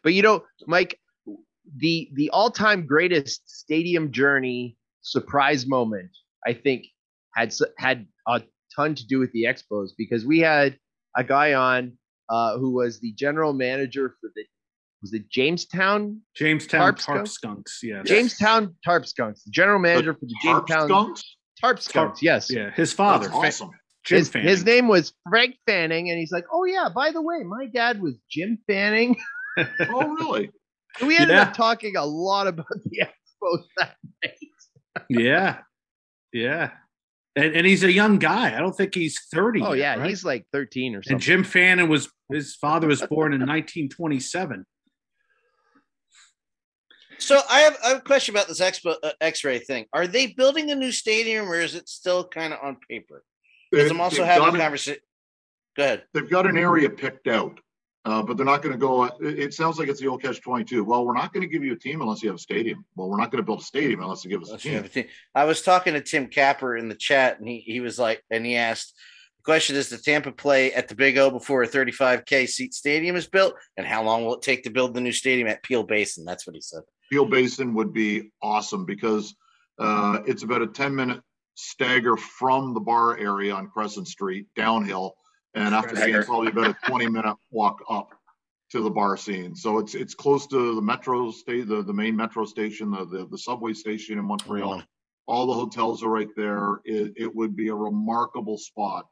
But 0.02 0.14
you 0.14 0.22
know, 0.22 0.44
Mike, 0.66 0.98
the 1.76 2.10
the 2.14 2.30
all 2.30 2.50
time 2.50 2.86
greatest 2.86 3.48
stadium 3.48 4.12
journey 4.12 4.76
surprise 5.02 5.66
moment, 5.66 6.10
I 6.46 6.52
think, 6.54 6.86
had 7.34 7.54
had 7.78 8.06
a 8.26 8.42
ton 8.76 8.94
to 8.94 9.06
do 9.06 9.18
with 9.18 9.32
the 9.32 9.44
Expos 9.44 9.90
because 9.96 10.24
we 10.24 10.40
had 10.40 10.78
a 11.16 11.24
guy 11.24 11.54
on 11.54 11.96
uh, 12.28 12.58
who 12.58 12.70
was 12.72 13.00
the 13.00 13.12
general 13.12 13.52
manager 13.52 14.14
for 14.20 14.30
the 14.34 14.44
was 15.02 15.12
it 15.12 15.28
Jamestown 15.30 16.20
Jamestown 16.34 16.80
Tarp 16.80 16.98
Tarp, 16.98 17.28
Skunks? 17.28 17.32
Skunks. 17.32 17.80
Yes. 17.82 18.06
Jamestown 18.08 18.74
Tarp 18.84 19.06
Skunks, 19.06 19.44
the 19.44 19.50
general 19.50 19.78
manager 19.78 20.14
for 20.14 20.26
the 20.26 20.34
Tarp 20.44 20.66
Jamestown 20.66 20.88
Skunks? 20.88 21.36
Tarp 21.60 21.80
Skunks. 21.80 22.22
Yes, 22.22 22.50
Yeah, 22.50 22.70
his 22.72 22.92
father, 22.92 23.26
That's 23.28 23.36
awesome. 23.62 23.70
Jim 24.04 24.18
his, 24.18 24.28
Fanning. 24.28 24.48
his 24.48 24.64
name 24.64 24.88
was 24.88 25.12
Frank 25.28 25.56
Fanning, 25.66 26.10
and 26.10 26.18
he's 26.18 26.30
like, 26.30 26.44
"Oh 26.52 26.64
yeah, 26.64 26.88
by 26.94 27.10
the 27.10 27.20
way, 27.20 27.38
my 27.44 27.66
dad 27.66 28.00
was 28.00 28.14
Jim 28.30 28.58
Fanning." 28.66 29.16
Oh, 29.88 30.06
really? 30.08 30.50
And 31.00 31.08
we 31.08 31.16
ended 31.16 31.34
Yeah. 31.36 31.42
up 31.44 31.54
talking 31.54 31.96
a 31.96 32.04
lot 32.04 32.46
about 32.46 32.66
the 32.84 33.00
Expos 33.06 33.64
that 33.78 33.96
night. 34.22 34.36
Yeah, 35.08 35.58
yeah, 36.32 36.70
and, 37.36 37.54
and 37.54 37.66
he's 37.66 37.84
a 37.84 37.92
young 37.92 38.18
guy. 38.18 38.56
I 38.56 38.58
don't 38.58 38.72
think 38.72 38.94
he's 38.94 39.20
thirty. 39.32 39.62
Oh 39.62 39.74
yet, 39.74 39.98
yeah, 39.98 40.00
right? 40.00 40.08
he's 40.08 40.24
like 40.24 40.46
13 40.52 40.94
or 40.94 41.02
something. 41.02 41.14
and. 41.14 41.22
Jim 41.22 41.44
Fanning 41.44 41.88
was 41.88 42.10
his 42.32 42.56
father 42.56 42.88
was 42.88 43.02
born 43.02 43.32
in 43.32 43.40
1927. 43.46 44.64
so 47.18 47.40
I 47.48 47.60
have, 47.60 47.76
I 47.84 47.88
have 47.88 47.98
a 47.98 48.00
question 48.00 48.34
about 48.34 48.48
this 48.48 48.60
Expo, 48.60 48.96
uh, 49.02 49.10
X-ray 49.20 49.60
thing. 49.60 49.84
Are 49.92 50.06
they 50.06 50.28
building 50.28 50.70
a 50.70 50.74
new 50.74 50.90
stadium, 50.92 51.48
or 51.48 51.60
is 51.60 51.74
it 51.74 51.88
still 51.88 52.26
kind 52.26 52.52
of 52.52 52.58
on 52.62 52.78
paper? 52.88 53.22
Because 53.70 53.90
I'm 53.90 54.00
also 54.00 54.22
They've 54.22 54.26
having 54.26 54.54
a 54.54 54.58
conversation. 54.58 55.00
Go 55.76 55.82
ahead. 55.84 56.02
They've 56.14 56.30
got 56.30 56.46
an 56.46 56.56
area 56.56 56.88
picked 56.88 57.28
out, 57.28 57.60
uh, 58.06 58.22
but 58.22 58.36
they're 58.36 58.46
not 58.46 58.62
going 58.62 58.72
to 58.72 58.78
go. 58.78 59.04
It, 59.04 59.14
it 59.20 59.54
sounds 59.54 59.78
like 59.80 59.88
it's 59.88 60.00
the 60.00 60.06
old 60.06 60.22
catch 60.22 60.40
twenty-two. 60.40 60.84
Well, 60.84 61.04
we're 61.04 61.14
not 61.14 61.32
going 61.32 61.42
to 61.42 61.52
give 61.52 61.64
you 61.64 61.72
a 61.72 61.78
team 61.78 62.00
unless 62.00 62.22
you 62.22 62.28
have 62.28 62.36
a 62.36 62.40
stadium. 62.40 62.84
Well, 62.94 63.08
we're 63.08 63.18
not 63.18 63.32
going 63.32 63.42
to 63.42 63.46
build 63.46 63.60
a 63.60 63.64
stadium 63.64 64.00
unless 64.00 64.24
you 64.24 64.30
give 64.30 64.42
us 64.42 64.48
a 64.48 64.52
Let's 64.52 64.64
a 64.64 64.68
team. 64.68 64.88
team. 64.88 65.06
I 65.34 65.44
was 65.44 65.60
talking 65.60 65.94
to 65.94 66.00
Tim 66.00 66.28
Capper 66.28 66.76
in 66.76 66.88
the 66.88 66.94
chat, 66.94 67.40
and 67.40 67.48
he, 67.48 67.58
he 67.58 67.80
was 67.80 67.98
like, 67.98 68.22
and 68.30 68.46
he 68.46 68.54
asked, 68.54 68.94
the 69.38 69.42
question 69.42 69.74
is, 69.74 69.88
the 69.88 69.98
Tampa 69.98 70.30
play 70.30 70.72
at 70.72 70.86
the 70.86 70.94
Big 70.94 71.18
O 71.18 71.30
before 71.32 71.64
a 71.64 71.68
35K 71.68 72.48
seat 72.48 72.74
stadium 72.74 73.16
is 73.16 73.26
built? 73.26 73.54
And 73.76 73.84
how 73.84 74.04
long 74.04 74.24
will 74.24 74.36
it 74.36 74.42
take 74.42 74.62
to 74.64 74.70
build 74.70 74.94
the 74.94 75.00
new 75.00 75.12
stadium 75.12 75.48
at 75.48 75.64
Peel 75.64 75.82
Basin? 75.82 76.24
That's 76.24 76.46
what 76.46 76.54
he 76.54 76.60
said. 76.62 76.82
Peel 77.10 77.26
Basin 77.26 77.74
would 77.74 77.92
be 77.92 78.30
awesome 78.40 78.84
because 78.84 79.34
uh, 79.80 80.20
it's 80.26 80.44
about 80.44 80.62
a 80.62 80.68
ten-minute 80.68 81.22
stagger 81.54 82.16
from 82.16 82.72
the 82.72 82.80
bar 82.80 83.18
area 83.18 83.52
on 83.52 83.68
Crescent 83.68 84.06
Street 84.06 84.46
downhill, 84.54 85.16
and 85.56 85.74
after 85.74 85.96
that, 85.96 86.02
Stagger. 86.02 86.18
it's 86.20 86.28
probably 86.28 86.48
about 86.48 86.70
a 86.70 86.76
twenty-minute 86.88 87.36
walk 87.50 87.80
up 87.90 88.10
to 88.72 88.82
the 88.82 88.90
bar 88.90 89.16
scene. 89.16 89.56
So 89.56 89.78
it's 89.78 89.94
it's 89.96 90.14
close 90.14 90.46
to 90.48 90.74
the 90.76 90.82
metro 90.82 91.30
state, 91.32 91.68
the, 91.68 91.82
the 91.82 91.94
main 91.94 92.16
metro 92.16 92.44
station, 92.46 92.92
the, 92.92 93.06
the 93.06 93.26
the 93.30 93.38
subway 93.38 93.74
station 93.74 94.18
in 94.18 94.26
Montreal. 94.26 94.82
all 95.28 95.46
the 95.46 95.54
hotels 95.54 96.02
are 96.04 96.10
right 96.10 96.30
there. 96.36 96.80
It, 96.84 97.14
it 97.16 97.36
would 97.36 97.56
be 97.56 97.68
a 97.68 97.74
remarkable 97.74 98.58
spot 98.58 99.06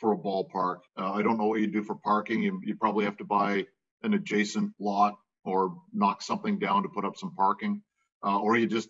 for 0.00 0.12
a 0.12 0.18
ballpark. 0.18 0.78
Uh, 0.98 1.12
I 1.12 1.22
don't 1.22 1.38
know 1.38 1.46
what 1.46 1.60
you 1.60 1.68
do 1.68 1.84
for 1.84 1.96
parking. 1.96 2.42
You, 2.42 2.60
you 2.64 2.76
probably 2.76 3.04
have 3.04 3.18
to 3.18 3.24
buy 3.24 3.66
an 4.02 4.14
adjacent 4.14 4.72
lot 4.80 5.16
or 5.44 5.76
knock 5.92 6.22
something 6.22 6.58
down 6.58 6.84
to 6.84 6.88
put 6.88 7.04
up 7.04 7.16
some 7.18 7.34
parking, 7.34 7.82
uh, 8.24 8.38
or 8.40 8.56
you 8.56 8.66
just 8.66 8.88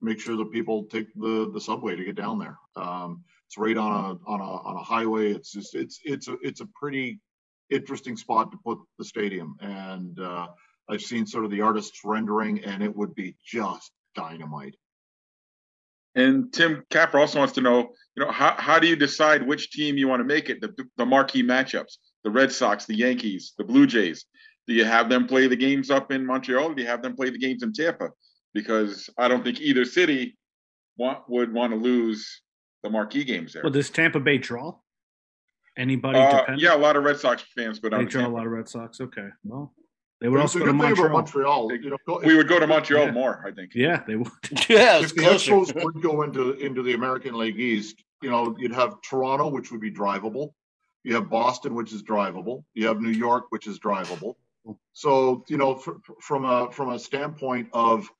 make 0.00 0.20
sure 0.20 0.36
that 0.36 0.52
people 0.52 0.84
take 0.84 1.08
the, 1.14 1.50
the 1.52 1.60
subway 1.60 1.96
to 1.96 2.04
get 2.04 2.16
down 2.16 2.38
there. 2.38 2.58
Um, 2.76 3.24
it's 3.48 3.56
right 3.56 3.76
on 3.78 3.92
a 3.92 4.30
on 4.30 4.40
a 4.40 4.44
on 4.44 4.76
a 4.76 4.82
highway. 4.82 5.32
It's 5.32 5.52
just 5.52 5.74
it's 5.74 6.00
it's 6.04 6.28
a 6.28 6.36
it's 6.42 6.60
a 6.60 6.68
pretty 6.78 7.18
interesting 7.70 8.14
spot 8.14 8.52
to 8.52 8.58
put 8.62 8.78
the 8.98 9.04
stadium. 9.06 9.56
And 9.60 10.20
uh, 10.20 10.48
I've 10.88 11.00
seen 11.00 11.26
sort 11.26 11.46
of 11.46 11.50
the 11.50 11.62
artist's 11.62 12.00
rendering, 12.04 12.62
and 12.64 12.82
it 12.82 12.94
would 12.94 13.14
be 13.14 13.36
just 13.42 13.90
dynamite. 14.14 14.76
And 16.14 16.52
Tim 16.52 16.84
Capper 16.90 17.18
also 17.18 17.38
wants 17.38 17.54
to 17.54 17.62
know, 17.62 17.90
you 18.16 18.24
know, 18.24 18.30
how, 18.30 18.54
how 18.58 18.78
do 18.78 18.86
you 18.86 18.96
decide 18.96 19.46
which 19.46 19.70
team 19.70 19.96
you 19.96 20.08
want 20.08 20.20
to 20.20 20.24
make 20.24 20.50
it? 20.50 20.60
The, 20.60 20.74
the 20.96 21.06
marquee 21.06 21.42
matchups, 21.42 21.96
the 22.24 22.30
Red 22.30 22.52
Sox, 22.52 22.84
the 22.84 22.96
Yankees, 22.96 23.54
the 23.56 23.64
Blue 23.64 23.86
Jays. 23.86 24.26
Do 24.66 24.74
you 24.74 24.84
have 24.84 25.08
them 25.08 25.26
play 25.26 25.46
the 25.46 25.56
games 25.56 25.90
up 25.90 26.12
in 26.12 26.26
Montreal? 26.26 26.74
Do 26.74 26.82
you 26.82 26.88
have 26.88 27.02
them 27.02 27.16
play 27.16 27.30
the 27.30 27.38
games 27.38 27.62
in 27.62 27.72
Tampa? 27.72 28.10
Because 28.52 29.08
I 29.16 29.28
don't 29.28 29.42
think 29.42 29.60
either 29.60 29.84
city 29.86 30.36
want, 30.98 31.20
would 31.28 31.52
want 31.52 31.72
to 31.72 31.78
lose 31.78 32.42
the 32.82 32.90
marquee 32.90 33.24
games 33.24 33.52
there. 33.52 33.62
Well, 33.62 33.72
does 33.72 33.90
Tampa 33.90 34.20
Bay 34.20 34.38
draw? 34.38 34.74
Anybody 35.76 36.18
Uh, 36.18 36.40
depend? 36.40 36.60
yeah, 36.60 36.74
a 36.74 36.78
lot 36.78 36.96
of 36.96 37.04
Red 37.04 37.18
Sox 37.18 37.42
fans 37.56 37.78
go 37.78 37.88
down 37.88 38.00
they 38.00 38.06
to 38.06 38.10
draw 38.10 38.26
a 38.26 38.28
lot 38.28 38.46
of 38.46 38.52
Red 38.52 38.68
Sox. 38.68 39.00
Okay, 39.00 39.28
well, 39.44 39.72
they 40.20 40.28
would 40.28 40.40
It's 40.40 40.54
also 40.56 40.58
go 40.60 40.66
to 40.66 40.72
good 40.72 40.80
thing 40.80 40.92
about 40.92 41.12
Montreal. 41.12 41.68
Montreal. 41.68 41.72
You 41.82 41.90
know, 41.90 41.96
go- 42.06 42.20
We 42.24 42.36
would 42.36 42.48
go 42.48 42.58
to 42.58 42.66
Montreal 42.66 43.04
Yeah. 43.06 43.10
more, 43.12 43.44
I 43.46 43.52
think. 43.52 43.72
Yeah, 43.74 44.02
they 44.06 44.16
would. 44.16 44.28
Yeah, 44.68 44.98
if 44.98 45.04
it's 45.04 45.12
the 45.12 45.20
closer. 45.22 45.52
Expos 45.52 45.84
would 45.84 46.02
go 46.02 46.22
into 46.22 46.52
into 46.54 46.82
the 46.82 46.94
American 46.94 47.38
League 47.38 47.60
East, 47.60 48.02
you 48.22 48.30
know, 48.30 48.56
you'd 48.58 48.72
have 48.74 49.00
Toronto, 49.02 49.48
which 49.48 49.70
would 49.70 49.80
be 49.80 49.92
drivable. 49.92 50.52
You 51.04 51.14
have 51.14 51.30
Boston, 51.30 51.74
which 51.76 51.92
is 51.92 52.02
drivable. 52.02 52.64
You 52.74 52.88
have 52.88 53.00
New 53.00 53.10
York, 53.12 53.46
which 53.50 53.66
is 53.68 53.78
drivable. 53.78 54.34
So, 54.92 55.44
you 55.48 55.56
know, 55.56 55.76
fr- 55.76 55.92
fr- 56.04 56.12
from 56.20 56.44
a 56.44 56.70
from 56.72 56.90
a 56.90 56.98
standpoint 56.98 57.68
of 57.72 58.10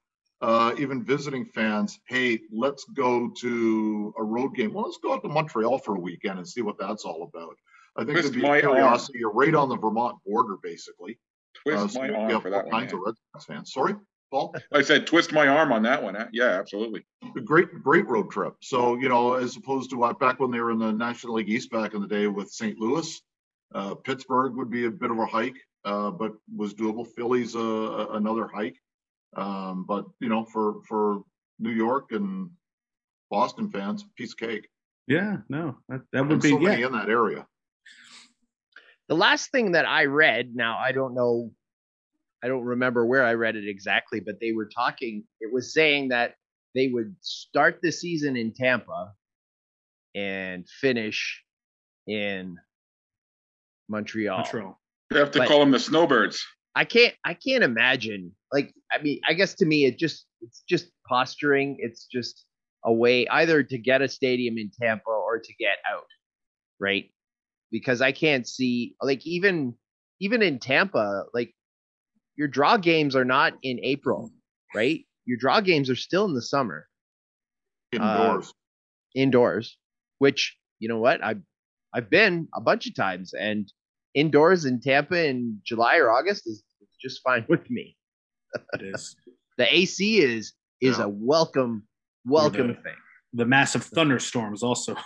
uh, 0.40 0.72
even 0.78 1.04
visiting 1.04 1.44
fans, 1.46 1.98
hey, 2.06 2.38
let's 2.52 2.84
go 2.84 3.28
to 3.40 4.14
a 4.18 4.22
road 4.22 4.54
game. 4.54 4.72
Well, 4.72 4.84
let's 4.84 4.98
go 5.02 5.12
out 5.12 5.22
to 5.22 5.28
Montreal 5.28 5.78
for 5.78 5.96
a 5.96 6.00
weekend 6.00 6.38
and 6.38 6.46
see 6.48 6.62
what 6.62 6.78
that's 6.78 7.04
all 7.04 7.24
about. 7.24 7.56
I 7.96 8.00
think 8.04 8.12
Twist 8.12 8.28
it'd 8.30 8.40
be 8.42 8.46
a 8.48 8.60
curiosity. 8.60 9.18
You're 9.18 9.32
right 9.32 9.54
on 9.54 9.68
the 9.68 9.76
Vermont 9.76 10.18
border, 10.24 10.56
basically. 10.62 11.18
Twist 11.62 11.84
Uh, 11.84 11.88
so 11.88 12.00
my 12.00 12.10
arm 12.10 12.40
for 12.42 12.50
that 12.50 12.66
one. 12.66 12.70
kinds 12.70 12.92
of 12.92 13.00
Red 13.04 13.14
Sox 13.32 13.46
fans. 13.46 13.72
Sorry, 13.72 13.94
Paul. 14.30 14.54
I 14.72 14.82
said 14.82 15.06
twist 15.08 15.32
my 15.32 15.48
arm 15.48 15.72
on 15.72 15.82
that 15.82 16.00
one. 16.00 16.14
huh? 16.14 16.26
Yeah, 16.32 16.50
absolutely. 16.60 17.04
a 17.36 17.40
great 17.40 17.68
great 17.82 18.06
road 18.06 18.30
trip. 18.30 18.54
So 18.62 18.94
you 18.96 19.08
know, 19.08 19.34
as 19.34 19.56
opposed 19.56 19.90
to 19.90 19.96
what 19.96 20.20
back 20.20 20.38
when 20.38 20.52
they 20.52 20.60
were 20.60 20.70
in 20.70 20.78
the 20.78 20.92
National 20.92 21.34
League 21.34 21.48
East 21.50 21.70
back 21.72 21.94
in 21.94 22.00
the 22.00 22.06
day 22.06 22.28
with 22.28 22.48
St. 22.50 22.78
Louis, 22.78 23.20
uh, 23.74 23.96
Pittsburgh 23.96 24.54
would 24.54 24.70
be 24.70 24.84
a 24.84 24.90
bit 24.90 25.10
of 25.10 25.18
a 25.18 25.26
hike, 25.26 25.56
uh, 25.84 26.12
but 26.12 26.34
was 26.54 26.74
doable. 26.74 27.04
Philly's 27.16 27.56
a- 27.56 28.08
another 28.12 28.46
hike, 28.46 28.76
um, 29.36 29.84
but 29.86 30.06
you 30.20 30.28
know, 30.28 30.44
for 30.44 30.82
for 30.88 31.22
New 31.58 31.72
York 31.72 32.12
and 32.12 32.50
Boston 33.30 33.70
fans, 33.70 34.04
piece 34.16 34.32
of 34.32 34.38
cake. 34.38 34.68
Yeah, 35.06 35.38
no, 35.48 35.76
that, 35.88 36.02
that 36.12 36.26
would 36.26 36.42
be 36.42 36.50
so 36.50 36.58
many 36.58 36.80
yeah. 36.80 36.86
in 36.86 36.92
that 36.92 37.08
area. 37.08 37.46
The 39.08 39.16
last 39.16 39.50
thing 39.50 39.72
that 39.72 39.86
I 39.86 40.04
read, 40.04 40.54
now 40.54 40.78
I 40.78 40.92
don't 40.92 41.14
know, 41.14 41.50
I 42.42 42.48
don't 42.48 42.64
remember 42.64 43.06
where 43.06 43.24
I 43.24 43.34
read 43.34 43.56
it 43.56 43.66
exactly, 43.66 44.20
but 44.20 44.38
they 44.38 44.52
were 44.52 44.66
talking, 44.66 45.24
it 45.40 45.50
was 45.50 45.72
saying 45.72 46.08
that 46.10 46.34
they 46.74 46.88
would 46.88 47.16
start 47.22 47.78
the 47.82 47.90
season 47.90 48.36
in 48.36 48.52
Tampa 48.52 49.12
and 50.14 50.68
finish 50.68 51.42
in 52.06 52.58
Montreal. 53.88 54.38
Montreal. 54.38 54.78
You 55.10 55.16
have 55.16 55.30
to 55.30 55.38
But- 55.38 55.48
call 55.48 55.60
them 55.60 55.70
the 55.70 55.80
Snowbirds. 55.80 56.46
I 56.78 56.84
can't 56.84 57.12
I 57.24 57.34
can't 57.34 57.64
imagine 57.64 58.30
like 58.52 58.72
I 58.92 59.02
mean 59.02 59.20
I 59.28 59.32
guess 59.32 59.54
to 59.54 59.66
me 59.66 59.84
it 59.84 59.98
just 59.98 60.26
it's 60.40 60.62
just 60.68 60.92
posturing 61.08 61.76
it's 61.80 62.06
just 62.06 62.44
a 62.84 62.92
way 62.92 63.26
either 63.26 63.64
to 63.64 63.78
get 63.78 64.00
a 64.00 64.08
stadium 64.08 64.58
in 64.58 64.70
Tampa 64.80 65.10
or 65.10 65.40
to 65.40 65.52
get 65.58 65.78
out 65.92 66.06
right? 66.78 67.10
Because 67.72 68.00
I 68.00 68.12
can't 68.12 68.46
see 68.46 68.94
like 69.02 69.26
even 69.26 69.74
even 70.20 70.40
in 70.40 70.60
Tampa 70.60 71.24
like 71.34 71.52
your 72.36 72.46
draw 72.46 72.76
games 72.76 73.16
are 73.16 73.24
not 73.24 73.54
in 73.64 73.80
April 73.82 74.30
right? 74.72 75.04
Your 75.24 75.36
draw 75.36 75.60
games 75.60 75.90
are 75.90 75.96
still 75.96 76.26
in 76.26 76.34
the 76.34 76.42
summer. 76.42 76.86
Indoors. 77.90 78.50
Uh, 78.50 78.52
indoors 79.16 79.78
which 80.18 80.56
you 80.78 80.88
know 80.88 81.00
what? 81.00 81.24
I've 81.24 81.42
I've 81.92 82.08
been 82.08 82.46
a 82.54 82.60
bunch 82.60 82.86
of 82.86 82.94
times 82.94 83.34
and 83.34 83.68
indoors 84.14 84.64
in 84.64 84.80
Tampa 84.80 85.26
in 85.26 85.60
July 85.64 85.96
or 85.96 86.10
August 86.10 86.46
is 86.46 86.62
just 87.00 87.22
fine 87.22 87.44
with 87.48 87.68
me 87.70 87.96
It 88.74 88.82
is 88.82 89.16
the 89.58 89.72
AC 89.74 90.18
is 90.20 90.52
is 90.80 90.98
Yeah. 90.98 91.04
a 91.04 91.08
welcome 91.08 91.84
welcome 92.24 92.68
the- 92.68 92.74
thing. 92.74 92.96
the 93.32 93.44
massive 93.46 93.82
thunderstorms 93.84 94.62
also. 94.62 94.96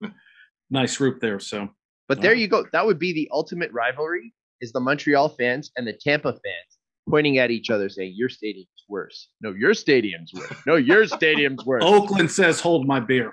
nice 0.70 0.98
route 1.00 1.20
there. 1.20 1.38
So 1.40 1.68
But 2.08 2.20
there 2.22 2.32
Wow. 2.32 2.38
you 2.38 2.48
go. 2.48 2.64
That 2.72 2.86
would 2.86 2.98
be 2.98 3.12
the 3.12 3.28
ultimate 3.32 3.70
rivalry 3.72 4.32
is 4.60 4.72
the 4.72 4.80
Montreal 4.80 5.28
fans 5.30 5.70
and 5.76 5.86
the 5.86 5.92
Tampa 5.92 6.32
fans 6.32 6.78
pointing 7.08 7.38
at 7.38 7.50
each 7.50 7.70
other 7.70 7.88
saying 7.88 8.12
your 8.16 8.28
stadium's 8.28 8.68
worse. 8.88 9.28
No, 9.40 9.50
your 9.52 9.74
stadium's 9.74 10.32
worse. 10.34 10.52
No, 10.66 10.76
your 10.76 11.06
stadium's 11.18 11.64
worse. 11.64 11.82
Oakland 11.84 12.30
says, 12.30 12.60
"Hold 12.60 12.86
my 12.86 13.00
beer." 13.00 13.32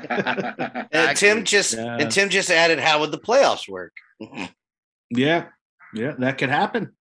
And 0.00 1.16
Tim 1.16 1.44
just 1.44 1.74
Yeah. 1.74 1.96
and 2.00 2.10
Tim 2.10 2.28
just 2.28 2.50
added, 2.50 2.78
"How 2.78 3.00
would 3.00 3.10
the 3.10 3.18
playoffs 3.18 3.68
work?" 3.68 3.92
Yeah, 5.10 5.48
yeah, 5.94 6.14
that 6.18 6.38
could 6.38 6.50
happen 6.50 6.92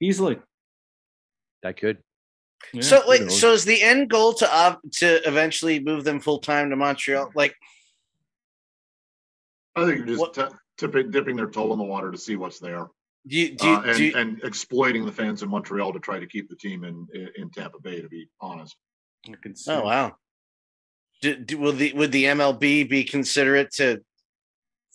easily. 0.00 0.38
that 1.62 1.76
could. 1.78 1.98
Yeah. 2.72 2.82
so 2.82 3.00
who 3.02 3.10
wait, 3.10 3.30
so 3.30 3.52
is 3.52 3.64
the 3.64 3.82
end 3.82 4.08
goal 4.10 4.32
to 4.34 4.54
uh, 4.54 4.76
to 4.98 5.26
eventually 5.28 5.80
move 5.80 6.04
them 6.04 6.18
full 6.20 6.38
time 6.38 6.70
to 6.70 6.76
Montreal? 6.76 7.30
Like, 7.34 7.54
I 9.76 9.84
think 9.86 10.06
you're 10.06 10.18
What- 10.18 10.34
just 10.34 10.50
t- 10.50 10.56
tipping, 10.78 11.10
dipping 11.10 11.36
their 11.36 11.50
toe 11.50 11.72
in 11.72 11.78
the 11.78 11.84
water 11.84 12.10
to 12.10 12.18
see 12.18 12.36
what's 12.36 12.58
there. 12.60 12.88
do 13.26 13.36
you, 13.38 13.56
do, 13.56 13.66
you, 13.66 13.74
uh, 13.74 13.82
and, 13.82 13.96
do 13.96 14.04
you- 14.04 14.16
and 14.16 14.42
exploiting 14.44 15.04
the 15.04 15.12
fans 15.12 15.42
in 15.42 15.48
Montreal 15.48 15.92
to 15.92 15.98
try 16.00 16.18
to 16.18 16.26
keep 16.26 16.48
the 16.48 16.56
team 16.56 16.84
in 16.84 17.06
in 17.36 17.50
Tampa 17.50 17.80
Bay. 17.80 18.00
To 18.00 18.08
be 18.08 18.28
honest, 18.40 18.76
I 19.28 19.34
can 19.42 19.56
see. 19.56 19.70
oh 19.72 19.82
wow. 19.84 20.16
Do, 21.22 21.36
do, 21.36 21.58
will 21.58 21.72
the 21.72 21.92
would 21.94 22.12
the 22.12 22.24
MLB 22.24 22.88
be 22.88 23.04
considerate 23.04 23.72
to? 23.74 24.02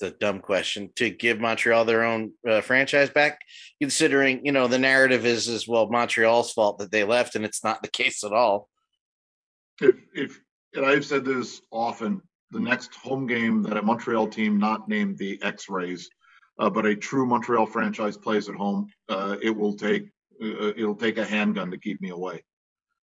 It's 0.01 0.15
a 0.15 0.17
dumb 0.17 0.39
question 0.39 0.91
to 0.95 1.09
give 1.09 1.41
Montreal 1.41 1.83
their 1.83 2.05
own 2.05 2.31
uh, 2.47 2.61
franchise 2.61 3.09
back, 3.09 3.41
considering 3.81 4.45
you 4.45 4.53
know 4.53 4.67
the 4.67 4.79
narrative 4.79 5.25
is 5.25 5.49
is 5.49 5.67
well 5.67 5.89
Montreal's 5.89 6.53
fault 6.53 6.77
that 6.77 6.89
they 6.89 7.03
left, 7.03 7.35
and 7.35 7.43
it's 7.43 7.65
not 7.65 7.81
the 7.81 7.89
case 7.89 8.23
at 8.23 8.31
all. 8.31 8.69
if 9.81 9.95
if 10.13 10.39
and 10.73 10.85
I've 10.85 11.03
said 11.03 11.25
this 11.25 11.61
often, 11.69 12.21
the 12.51 12.61
next 12.61 12.95
home 12.95 13.27
game 13.27 13.61
that 13.63 13.75
a 13.75 13.81
Montreal 13.81 14.27
team 14.27 14.57
not 14.57 14.87
named 14.87 15.17
the 15.17 15.37
X 15.43 15.67
Rays, 15.67 16.09
uh, 16.59 16.69
but 16.69 16.85
a 16.85 16.95
true 16.95 17.25
Montreal 17.25 17.65
franchise 17.65 18.15
plays 18.15 18.47
at 18.47 18.55
home, 18.55 18.87
uh, 19.09 19.35
it 19.41 19.49
will 19.49 19.73
take 19.73 20.05
uh, 20.41 20.71
it'll 20.77 20.95
take 20.95 21.17
a 21.17 21.25
handgun 21.25 21.71
to 21.71 21.77
keep 21.77 21.99
me 21.99 22.11
away. 22.11 22.41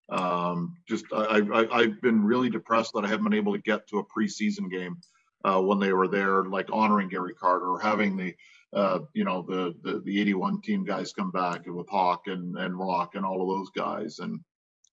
Um, 0.07 0.77
just 0.87 1.03
I, 1.11 1.41
I 1.41 1.77
I've 1.77 2.01
been 2.01 2.23
really 2.23 2.49
depressed 2.49 2.93
that 2.93 3.03
I 3.03 3.09
haven't 3.09 3.25
been 3.25 3.33
able 3.37 3.53
to 3.53 3.61
get 3.61 3.85
to 3.89 3.99
a 3.99 4.05
preseason 4.05 4.71
game 4.71 5.01
uh, 5.45 5.61
when 5.61 5.79
they 5.79 5.93
were 5.93 6.07
there, 6.07 6.43
like 6.43 6.69
honoring 6.71 7.09
Gary 7.09 7.33
Carter 7.33 7.69
or 7.69 7.79
having 7.79 8.17
the 8.17 8.35
uh, 8.73 8.99
you 9.13 9.23
know 9.23 9.43
the, 9.43 9.75
the 9.83 10.01
the 10.03 10.21
81 10.21 10.61
team 10.61 10.83
guys 10.83 11.13
come 11.13 11.31
back 11.31 11.61
with 11.67 11.87
Hawk 11.89 12.23
and 12.27 12.57
and 12.57 12.77
Rock 12.77 13.15
and 13.15 13.25
all 13.25 13.41
of 13.41 13.57
those 13.57 13.69
guys 13.71 14.19
and. 14.19 14.41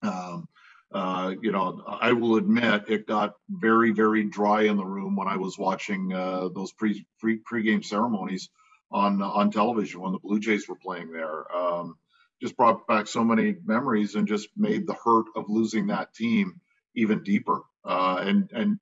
Um, 0.03 0.49
uh, 0.93 1.35
you 1.41 1.53
know, 1.53 1.83
I 1.87 2.13
will 2.13 2.37
admit 2.37 2.85
it 2.89 3.07
got 3.07 3.35
very, 3.49 3.93
very 3.93 4.25
dry 4.25 4.65
in 4.65 4.77
the 4.77 4.85
room 4.85 5.17
when 5.17 5.27
I 5.27 5.37
was 5.37 5.57
watching 5.57 6.13
uh, 6.13 6.49
those 6.55 6.73
pre 6.73 7.07
pre 7.19 7.39
pregame 7.39 7.83
ceremonies 7.85 8.51
on 8.91 9.23
on 9.23 9.51
television 9.51 10.03
when 10.03 10.13
the 10.13 10.19
Blue 10.19 10.39
Jays 10.39 10.69
were 10.69 10.77
playing 10.77 11.11
there. 11.11 11.51
Um, 11.57 11.97
just 12.43 12.57
brought 12.59 12.87
back 12.87 13.07
so 13.07 13.25
many 13.25 13.55
memories 13.65 14.17
and 14.17 14.29
just 14.29 14.49
made 14.57 14.87
the 14.87 14.97
hurt 15.03 15.27
of 15.35 15.49
losing 15.49 15.87
that 15.87 16.13
team 16.15 16.61
even 16.95 17.23
deeper. 17.23 17.63
Uh, 17.85 18.19
and 18.21 18.51
and 18.53 18.79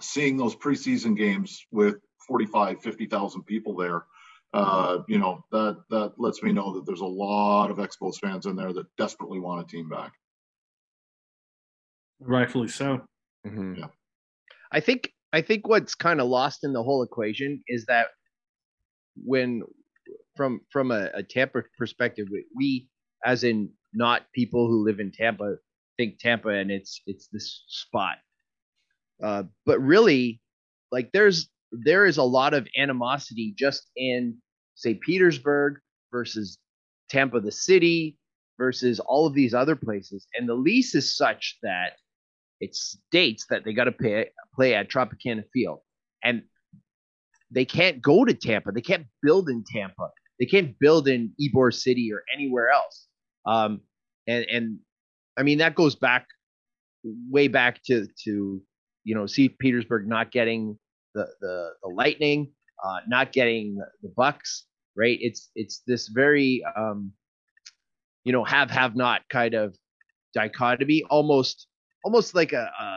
seeing 0.00 0.36
those 0.36 0.56
preseason 0.56 1.16
games 1.16 1.64
with 1.70 1.96
45, 2.26 2.80
50,000 2.82 3.42
people 3.42 3.76
there, 3.76 4.04
uh, 4.52 4.98
you 5.08 5.18
know, 5.18 5.44
that 5.52 5.82
that 5.90 6.14
lets 6.18 6.42
me 6.42 6.52
know 6.52 6.74
that 6.74 6.84
there's 6.84 7.00
a 7.00 7.04
lot 7.04 7.70
of 7.70 7.78
Expos 7.78 8.16
fans 8.16 8.46
in 8.46 8.56
there 8.56 8.72
that 8.72 8.86
desperately 8.96 9.38
want 9.38 9.62
a 9.62 9.66
team 9.66 9.88
back. 9.88 10.12
Rightfully 12.20 12.68
so. 12.68 13.02
Yeah. 13.44 13.86
I 14.72 14.80
think 14.80 15.12
I 15.32 15.40
think 15.40 15.68
what's 15.68 15.94
kind 15.94 16.20
of 16.20 16.28
lost 16.28 16.64
in 16.64 16.72
the 16.72 16.82
whole 16.82 17.02
equation 17.02 17.62
is 17.68 17.86
that 17.86 18.08
when 19.16 19.62
from 20.36 20.60
from 20.70 20.90
a, 20.90 21.10
a 21.14 21.22
Tampa 21.22 21.62
perspective, 21.78 22.26
we, 22.30 22.44
we 22.54 22.88
as 23.24 23.44
in 23.44 23.70
not 23.92 24.22
people 24.34 24.66
who 24.66 24.84
live 24.84 25.00
in 25.00 25.12
Tampa 25.12 25.56
think 25.96 26.18
Tampa 26.18 26.48
and 26.48 26.70
it's 26.70 27.00
it's 27.06 27.28
this 27.28 27.64
spot. 27.68 28.16
Uh, 29.22 29.44
but 29.66 29.80
really, 29.80 30.40
like 30.92 31.10
there's 31.12 31.48
there 31.72 32.06
is 32.06 32.16
a 32.16 32.22
lot 32.22 32.54
of 32.54 32.66
animosity 32.76 33.54
just 33.56 33.90
in 33.96 34.36
St. 34.74 35.00
Petersburg 35.00 35.78
versus 36.10 36.58
Tampa 37.08 37.40
the 37.40 37.52
city 37.52 38.16
versus 38.58 39.00
all 39.00 39.26
of 39.26 39.34
these 39.34 39.54
other 39.54 39.76
places, 39.76 40.26
and 40.34 40.48
the 40.48 40.54
lease 40.54 40.94
is 40.94 41.16
such 41.16 41.58
that 41.62 41.92
it 42.60 42.74
states 42.74 43.46
that 43.50 43.64
they 43.64 43.72
got 43.72 43.84
to 43.84 43.92
pay 43.92 44.30
play 44.54 44.74
at 44.74 44.88
Tropicana 44.88 45.44
Field, 45.52 45.80
and 46.22 46.42
they 47.50 47.64
can't 47.64 48.00
go 48.00 48.24
to 48.24 48.34
Tampa. 48.34 48.72
They 48.72 48.80
can't 48.80 49.06
build 49.22 49.48
in 49.48 49.64
Tampa. 49.64 50.10
They 50.38 50.46
can't 50.46 50.78
build 50.78 51.08
in 51.08 51.32
Ybor 51.40 51.74
City 51.74 52.10
or 52.12 52.22
anywhere 52.34 52.70
else. 52.70 53.06
Um, 53.46 53.80
and 54.26 54.44
and 54.50 54.78
I 55.38 55.42
mean 55.42 55.58
that 55.58 55.74
goes 55.74 55.96
back 55.96 56.26
way 57.04 57.48
back 57.48 57.82
to 57.84 58.06
to 58.24 58.62
you 59.10 59.16
know 59.16 59.26
see 59.26 59.48
Petersburg 59.48 60.06
not 60.06 60.30
getting 60.30 60.78
the 61.16 61.26
the, 61.40 61.70
the 61.82 61.88
Lightning, 61.88 62.52
uh, 62.84 62.98
not 63.08 63.32
getting 63.32 63.74
the, 63.74 63.86
the 64.04 64.12
Bucks. 64.16 64.66
Right? 64.96 65.18
It's 65.20 65.50
it's 65.56 65.82
this 65.84 66.06
very 66.06 66.62
um, 66.76 67.10
you 68.22 68.32
know 68.32 68.44
have 68.44 68.70
have 68.70 68.94
not 68.94 69.22
kind 69.28 69.54
of 69.54 69.76
dichotomy 70.32 71.02
almost 71.10 71.66
almost 72.04 72.36
like 72.36 72.52
a, 72.52 72.70
a, 72.80 72.96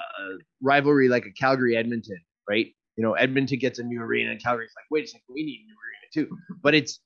rivalry 0.61 1.09
like 1.09 1.25
a 1.25 1.31
Calgary 1.31 1.75
Edmonton, 1.75 2.19
right? 2.47 2.67
You 2.95 3.03
know, 3.03 3.13
Edmonton 3.13 3.57
gets 3.57 3.79
a 3.79 3.83
new 3.83 3.99
arena 3.99 4.31
and 4.31 4.41
Calgary's 4.41 4.71
like, 4.77 4.85
wait 4.91 5.05
a 5.05 5.07
second, 5.07 5.23
we 5.33 5.43
need 5.43 5.61
a 5.61 5.67
new 5.67 5.75
arena 5.83 6.27
too. 6.27 6.37
But 6.61 6.75
it's 6.75 6.99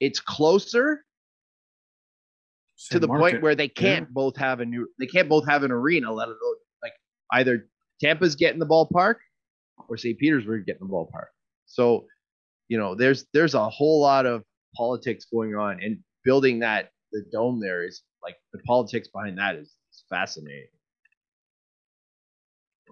it's 0.00 0.18
closer 0.18 1.04
to 2.90 2.98
the 2.98 3.06
market. 3.06 3.22
point 3.22 3.42
where 3.44 3.54
they 3.54 3.68
can't 3.68 4.12
both 4.12 4.36
have 4.36 4.58
a 4.58 4.64
new 4.64 4.88
they 4.98 5.06
can't 5.06 5.28
both 5.28 5.46
have 5.46 5.62
an 5.62 5.70
arena, 5.70 6.12
let 6.12 6.26
alone 6.26 6.56
like 6.82 6.94
either 7.30 7.68
Tampa's 8.02 8.34
getting 8.34 8.58
the 8.58 8.66
ballpark 8.66 9.16
or 9.88 9.96
St. 9.96 10.18
Petersburg 10.18 10.66
getting 10.66 10.86
the 10.86 10.92
ballpark. 10.92 11.26
So, 11.66 12.06
you 12.68 12.78
know, 12.78 12.94
there's 12.94 13.26
there's 13.32 13.54
a 13.54 13.68
whole 13.68 14.00
lot 14.00 14.26
of 14.26 14.42
politics 14.76 15.26
going 15.32 15.54
on 15.54 15.82
and 15.82 15.98
building 16.24 16.60
that 16.60 16.90
the 17.12 17.24
dome 17.32 17.60
there 17.60 17.84
is 17.84 18.02
like 18.22 18.36
the 18.52 18.58
politics 18.60 19.08
behind 19.08 19.38
that 19.38 19.56
is, 19.56 19.68
is 19.68 20.04
fascinating. 20.08 20.68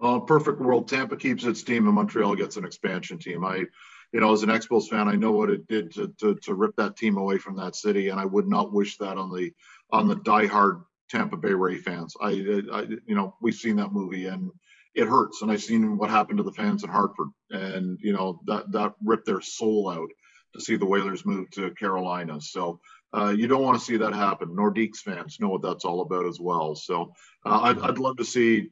Uh, 0.01 0.19
perfect 0.19 0.59
world. 0.59 0.87
Tampa 0.87 1.15
keeps 1.15 1.43
its 1.43 1.61
team, 1.61 1.85
and 1.85 1.95
Montreal 1.95 2.35
gets 2.35 2.57
an 2.57 2.65
expansion 2.65 3.19
team. 3.19 3.45
I, 3.45 3.65
you 4.11 4.19
know, 4.19 4.33
as 4.33 4.41
an 4.41 4.49
Expos 4.49 4.87
fan, 4.89 5.07
I 5.07 5.15
know 5.15 5.31
what 5.31 5.51
it 5.51 5.67
did 5.67 5.93
to, 5.93 6.11
to 6.19 6.35
to 6.35 6.53
rip 6.55 6.75
that 6.77 6.97
team 6.97 7.17
away 7.17 7.37
from 7.37 7.55
that 7.57 7.75
city, 7.75 8.09
and 8.09 8.19
I 8.19 8.25
would 8.25 8.47
not 8.47 8.73
wish 8.73 8.97
that 8.97 9.17
on 9.17 9.29
the 9.29 9.51
on 9.91 10.07
the 10.07 10.15
diehard 10.15 10.83
Tampa 11.09 11.37
Bay 11.37 11.53
Ray 11.53 11.77
fans. 11.77 12.15
I, 12.19 12.29
I, 12.29 12.81
you 13.05 13.15
know, 13.15 13.35
we've 13.41 13.53
seen 13.53 13.75
that 13.75 13.93
movie, 13.93 14.25
and 14.25 14.49
it 14.93 15.07
hurts. 15.07 15.41
And 15.41 15.51
I've 15.51 15.61
seen 15.63 15.97
what 15.97 16.09
happened 16.09 16.37
to 16.37 16.43
the 16.43 16.51
fans 16.51 16.83
in 16.83 16.89
Hartford, 16.89 17.29
and 17.49 17.99
you 18.01 18.13
know 18.13 18.41
that 18.45 18.71
that 18.71 18.93
ripped 19.03 19.25
their 19.25 19.41
soul 19.41 19.89
out 19.89 20.09
to 20.53 20.61
see 20.61 20.75
the 20.75 20.85
Whalers 20.85 21.25
move 21.25 21.49
to 21.51 21.71
Carolina. 21.71 22.41
So 22.41 22.79
uh, 23.13 23.33
you 23.35 23.47
don't 23.47 23.63
want 23.63 23.79
to 23.79 23.85
see 23.85 23.97
that 23.97 24.13
happen. 24.13 24.49
Nordiques 24.49 24.97
fans 24.97 25.37
know 25.39 25.49
what 25.49 25.61
that's 25.61 25.85
all 25.85 26.01
about 26.01 26.25
as 26.25 26.39
well. 26.39 26.75
So 26.75 27.13
uh, 27.45 27.61
I'd, 27.61 27.79
I'd 27.79 27.99
love 27.99 28.17
to 28.17 28.25
see 28.25 28.69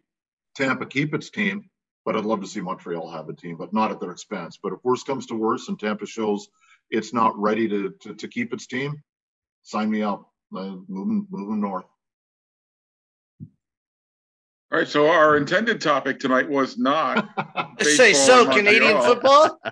Tampa 0.55 0.85
keep 0.85 1.13
its 1.13 1.29
team, 1.29 1.69
but 2.05 2.15
I'd 2.15 2.25
love 2.25 2.41
to 2.41 2.47
see 2.47 2.61
Montreal 2.61 3.09
have 3.11 3.29
a 3.29 3.33
team, 3.33 3.55
but 3.57 3.73
not 3.73 3.91
at 3.91 3.99
their 3.99 4.11
expense. 4.11 4.59
But 4.61 4.73
if 4.73 4.79
worse 4.83 5.03
comes 5.03 5.27
to 5.27 5.35
worse 5.35 5.69
and 5.69 5.79
Tampa 5.79 6.05
shows 6.05 6.49
it's 6.89 7.13
not 7.13 7.37
ready 7.39 7.67
to 7.69 7.93
to, 8.01 8.15
to 8.15 8.27
keep 8.27 8.53
its 8.53 8.67
team, 8.67 9.01
sign 9.63 9.89
me 9.89 10.03
up. 10.03 10.25
Uh, 10.55 10.77
moving 10.87 11.27
moving 11.29 11.61
north. 11.61 11.85
All 14.71 14.77
right, 14.79 14.87
so 14.87 15.09
our 15.09 15.35
intended 15.37 15.81
topic 15.81 16.19
tonight 16.19 16.47
was 16.47 16.77
not. 16.77 17.27
Say 17.81 18.13
so, 18.13 18.45
Canadian 18.51 19.01
football. 19.01 19.59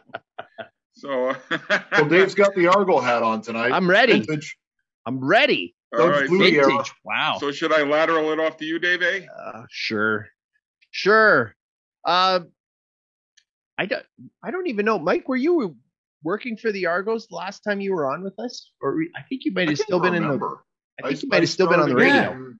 So, 0.99 1.35
well, 1.91 2.05
Dave's 2.09 2.33
got 2.33 2.55
the 2.55 2.65
Argo 2.69 2.99
hat 2.99 3.21
on 3.21 3.43
tonight. 3.43 3.71
I'm 3.71 3.87
ready. 3.87 4.13
Vintage. 4.13 4.57
I'm 5.05 5.19
ready. 5.23 5.75
all 5.95 6.09
right. 6.09 6.27
Blue 6.27 6.43
era. 6.43 6.65
Vintage. 6.65 6.91
Wow. 7.05 7.37
So 7.39 7.51
should 7.51 7.71
I 7.71 7.83
lateral 7.83 8.31
it 8.31 8.39
off 8.39 8.57
to 8.57 8.65
you, 8.65 8.79
Dave? 8.79 9.03
A? 9.03 9.27
Uh, 9.31 9.65
sure, 9.69 10.27
sure. 10.89 11.53
Uh, 12.03 12.39
I 13.77 13.85
don't. 13.85 14.03
I 14.43 14.49
don't 14.49 14.65
even 14.65 14.85
know, 14.85 14.97
Mike. 14.97 15.29
Were 15.29 15.35
you 15.35 15.77
working 16.23 16.57
for 16.57 16.71
the 16.71 16.87
Argos 16.87 17.27
the 17.27 17.35
last 17.35 17.59
time 17.59 17.79
you 17.79 17.93
were 17.93 18.11
on 18.11 18.23
with 18.23 18.39
us, 18.39 18.71
or 18.81 18.97
I 19.15 19.21
think 19.29 19.45
you 19.45 19.51
might 19.53 19.69
have 19.69 19.77
still 19.77 19.99
been 19.99 20.15
in 20.15 20.23
the. 20.23 20.29
I 20.33 20.39
think 20.39 20.49
I- 21.05 21.09
you 21.21 21.29
might 21.29 21.37
I 21.37 21.39
have 21.41 21.49
still 21.49 21.67
been 21.67 21.79
on 21.79 21.89
the 21.89 21.95
started 21.95 22.11
radio. 22.35 22.53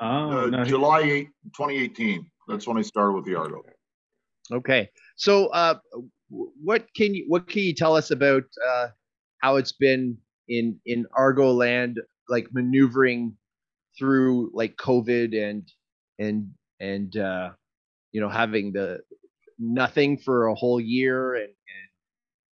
In, 0.00 0.06
Oh, 0.06 0.44
uh, 0.44 0.46
no, 0.46 0.64
July 0.64 1.00
8, 1.00 1.28
2018. 1.54 2.26
That's 2.48 2.66
when 2.66 2.76
I 2.76 2.82
started 2.82 3.12
with 3.12 3.24
the 3.24 3.34
Argo. 3.34 3.62
Okay, 4.50 4.88
so 5.16 5.46
uh, 5.48 5.76
what 6.28 6.86
can 6.96 7.14
you 7.14 7.24
what 7.28 7.48
can 7.48 7.62
you 7.62 7.74
tell 7.74 7.94
us 7.96 8.10
about 8.10 8.42
uh, 8.66 8.88
how 9.38 9.56
it's 9.56 9.72
been 9.72 10.16
in 10.48 10.78
in 10.86 11.06
Argo 11.14 11.52
land, 11.52 12.00
like 12.28 12.48
maneuvering 12.52 13.36
through 13.98 14.50
like 14.52 14.76
COVID 14.76 15.50
and 15.50 15.70
and 16.18 16.50
and 16.80 17.16
uh, 17.16 17.50
you 18.10 18.20
know 18.20 18.28
having 18.28 18.72
the 18.72 19.00
nothing 19.58 20.18
for 20.18 20.46
a 20.48 20.54
whole 20.54 20.80
year 20.80 21.34
and, 21.34 21.44
and 21.44 21.88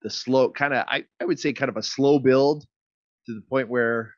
the 0.01 0.09
slow 0.09 0.49
kind 0.49 0.73
of 0.73 0.85
I, 0.87 1.03
I 1.21 1.25
would 1.25 1.39
say 1.39 1.53
kind 1.53 1.69
of 1.69 1.77
a 1.77 1.83
slow 1.83 2.19
build 2.19 2.65
to 3.25 3.33
the 3.33 3.41
point 3.41 3.69
where 3.69 4.13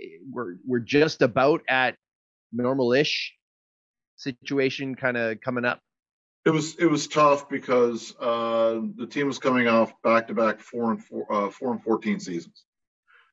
eh, 0.00 0.18
we're 0.30 0.56
we're 0.66 0.78
just 0.78 1.22
about 1.22 1.62
at 1.68 1.96
normal-ish 2.52 3.34
situation 4.16 4.94
kind 4.94 5.16
of 5.16 5.40
coming 5.40 5.64
up. 5.64 5.80
It 6.44 6.50
was 6.50 6.76
it 6.76 6.86
was 6.86 7.06
tough 7.06 7.48
because 7.48 8.16
uh, 8.18 8.80
the 8.96 9.06
team 9.06 9.28
was 9.28 9.38
coming 9.38 9.68
off 9.68 9.92
back 10.02 10.26
to 10.28 10.34
back 10.34 10.60
four 10.60 10.90
and 10.90 11.04
four 11.04 11.32
uh, 11.32 11.50
four 11.50 11.70
and 11.72 11.82
fourteen 11.82 12.18
seasons, 12.18 12.64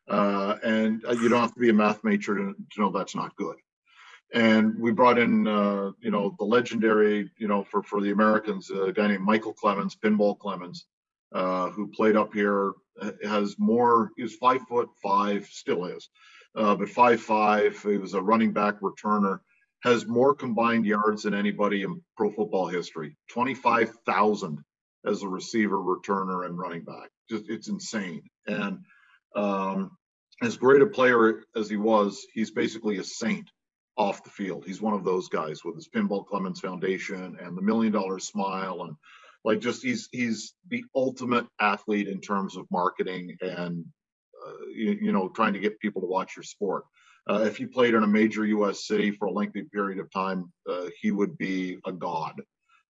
uh, 0.08 0.58
and 0.64 1.04
uh, 1.06 1.14
you 1.14 1.28
don't 1.28 1.42
have 1.42 1.54
to 1.56 1.60
be 1.60 1.70
a 1.70 1.74
math 1.74 2.04
major 2.04 2.36
to, 2.36 2.54
to 2.54 2.82
know 2.82 2.92
that's 2.92 3.16
not 3.16 3.36
good. 3.36 3.56
And 4.32 4.80
we 4.80 4.92
brought 4.92 5.18
in 5.18 5.48
uh, 5.48 5.92
you 6.00 6.12
know 6.12 6.36
the 6.38 6.46
legendary 6.46 7.32
you 7.40 7.48
know 7.48 7.64
for 7.64 7.82
for 7.82 8.00
the 8.00 8.12
Americans 8.12 8.70
a 8.70 8.92
guy 8.92 9.08
named 9.08 9.24
Michael 9.24 9.56
Clemons, 9.56 9.98
Pinball 9.98 10.38
Clemons, 10.38 10.84
uh, 11.34 11.72
who 11.72 11.88
played 11.88 12.16
up 12.16 12.32
here 12.32 12.74
uh, 13.02 13.12
has 13.24 13.56
more. 13.58 14.12
He 14.18 14.22
was 14.22 14.36
five 14.36 14.62
foot 14.68 14.90
five, 15.02 15.48
still 15.48 15.86
is, 15.86 16.10
uh, 16.56 16.76
but 16.76 16.90
five 16.90 17.22
five. 17.22 17.82
He 17.82 17.98
was 17.98 18.14
a 18.14 18.22
running 18.22 18.54
back 18.54 18.80
returner 18.82 19.40
has 19.84 20.06
more 20.06 20.36
combined 20.36 20.86
yards 20.86 21.24
than 21.24 21.34
anybody 21.34 21.84
in 21.84 22.02
pro 22.18 22.32
football 22.32 22.68
history 22.68 23.16
25,000 23.32 24.60
as 25.06 25.24
a 25.24 25.28
receiver, 25.28 25.78
returner, 25.78 26.46
and 26.46 26.58
running 26.58 26.84
back. 26.84 27.10
Just 27.30 27.46
it's 27.48 27.70
insane. 27.70 28.24
And 28.48 28.80
um, 29.36 29.92
as 30.42 30.58
great 30.58 30.82
a 30.82 30.88
player 30.88 31.44
as 31.56 31.70
he 31.70 31.78
was, 31.78 32.26
he's 32.34 32.52
basically 32.52 32.98
a 32.98 33.04
saint 33.04 33.50
off 33.98 34.24
the 34.24 34.30
field. 34.30 34.66
He's 34.66 34.82
one 34.82 34.94
of 34.94 35.06
those 35.06 35.30
guys 35.30 35.64
with 35.64 35.76
his 35.76 35.88
Pinball 35.88 36.26
Clemons 36.26 36.60
Foundation 36.60 37.38
and 37.42 37.58
the 37.58 37.62
Million 37.62 37.94
Dollar 37.94 38.20
Smile, 38.20 38.84
and 38.84 38.96
like 39.46 39.60
just 39.60 39.82
he's 39.82 40.10
he's 40.12 40.54
the 40.70 40.84
ultimate 40.94 41.46
athlete 41.62 42.08
in 42.08 42.20
terms 42.20 42.58
of 42.58 42.66
marketing 42.72 43.38
and 43.42 43.86
you, 44.74 44.98
you 45.02 45.12
know 45.12 45.30
trying 45.30 45.54
to 45.54 45.60
get 45.60 45.80
people 45.80 46.02
to 46.02 46.08
watch 46.08 46.36
your 46.36 46.44
sport. 46.44 46.86
Uh, 47.30 47.44
if 47.44 47.58
he 47.58 47.66
played 47.66 47.94
in 47.94 48.04
a 48.04 48.08
major 48.08 48.46
U.S. 48.46 48.88
city 48.88 49.12
for 49.12 49.28
a 49.28 49.32
lengthy 49.32 49.64
period 49.64 50.00
of 50.00 50.12
time, 50.12 50.52
uh, 50.68 50.86
he 51.00 51.12
would 51.12 51.38
be 51.38 51.78
a 51.86 51.92
god, 51.92 52.42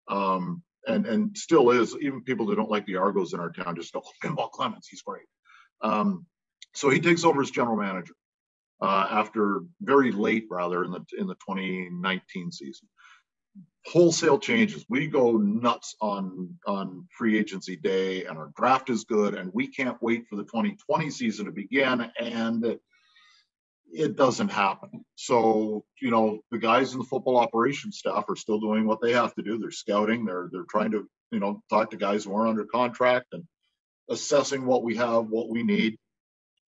um, 0.07 0.63
and 0.87 1.05
and 1.05 1.37
still 1.37 1.71
is. 1.71 1.95
Even 1.99 2.23
people 2.23 2.45
that 2.47 2.55
don't 2.55 2.71
like 2.71 2.85
the 2.85 2.95
Argos 2.95 3.33
in 3.33 3.39
our 3.39 3.51
town 3.51 3.75
just 3.75 3.93
go, 3.93 4.01
oh, 4.05 4.27
Pinball 4.27 4.51
Clemons, 4.51 4.85
he's 4.89 5.01
great. 5.01 5.25
Um, 5.81 6.25
so 6.73 6.89
he 6.89 6.99
takes 6.99 7.23
over 7.23 7.41
as 7.41 7.51
general 7.51 7.75
manager 7.75 8.13
uh, 8.81 9.07
after 9.09 9.61
very 9.81 10.11
late, 10.11 10.45
rather 10.49 10.83
in 10.83 10.91
the 10.91 11.03
in 11.17 11.27
the 11.27 11.35
2019 11.35 12.51
season. 12.51 12.87
Wholesale 13.85 14.39
changes. 14.39 14.85
We 14.89 15.07
go 15.07 15.37
nuts 15.37 15.95
on 16.01 16.59
on 16.67 17.07
free 17.17 17.39
agency 17.39 17.75
day, 17.75 18.25
and 18.25 18.37
our 18.37 18.51
draft 18.55 18.89
is 18.89 19.05
good, 19.05 19.35
and 19.35 19.51
we 19.53 19.67
can't 19.67 20.01
wait 20.01 20.27
for 20.27 20.35
the 20.35 20.43
2020 20.43 21.09
season 21.09 21.45
to 21.45 21.51
begin. 21.51 22.11
And 22.19 22.79
it 23.91 24.15
doesn't 24.15 24.49
happen. 24.49 25.05
So, 25.15 25.83
you 26.01 26.11
know, 26.11 26.39
the 26.51 26.59
guys 26.59 26.93
in 26.93 26.99
the 26.99 27.05
football 27.05 27.37
operations 27.37 27.97
staff 27.97 28.25
are 28.29 28.35
still 28.35 28.59
doing 28.59 28.85
what 28.85 29.01
they 29.01 29.13
have 29.13 29.33
to 29.35 29.41
do. 29.41 29.57
They're 29.57 29.71
scouting, 29.71 30.25
they're 30.25 30.49
they're 30.51 30.65
trying 30.69 30.91
to, 30.91 31.07
you 31.31 31.39
know, 31.39 31.63
talk 31.69 31.91
to 31.91 31.97
guys 31.97 32.23
who 32.23 32.35
aren't 32.35 32.49
under 32.49 32.65
contract 32.65 33.27
and 33.33 33.45
assessing 34.09 34.65
what 34.65 34.83
we 34.83 34.95
have, 34.97 35.27
what 35.27 35.49
we 35.49 35.63
need. 35.63 35.97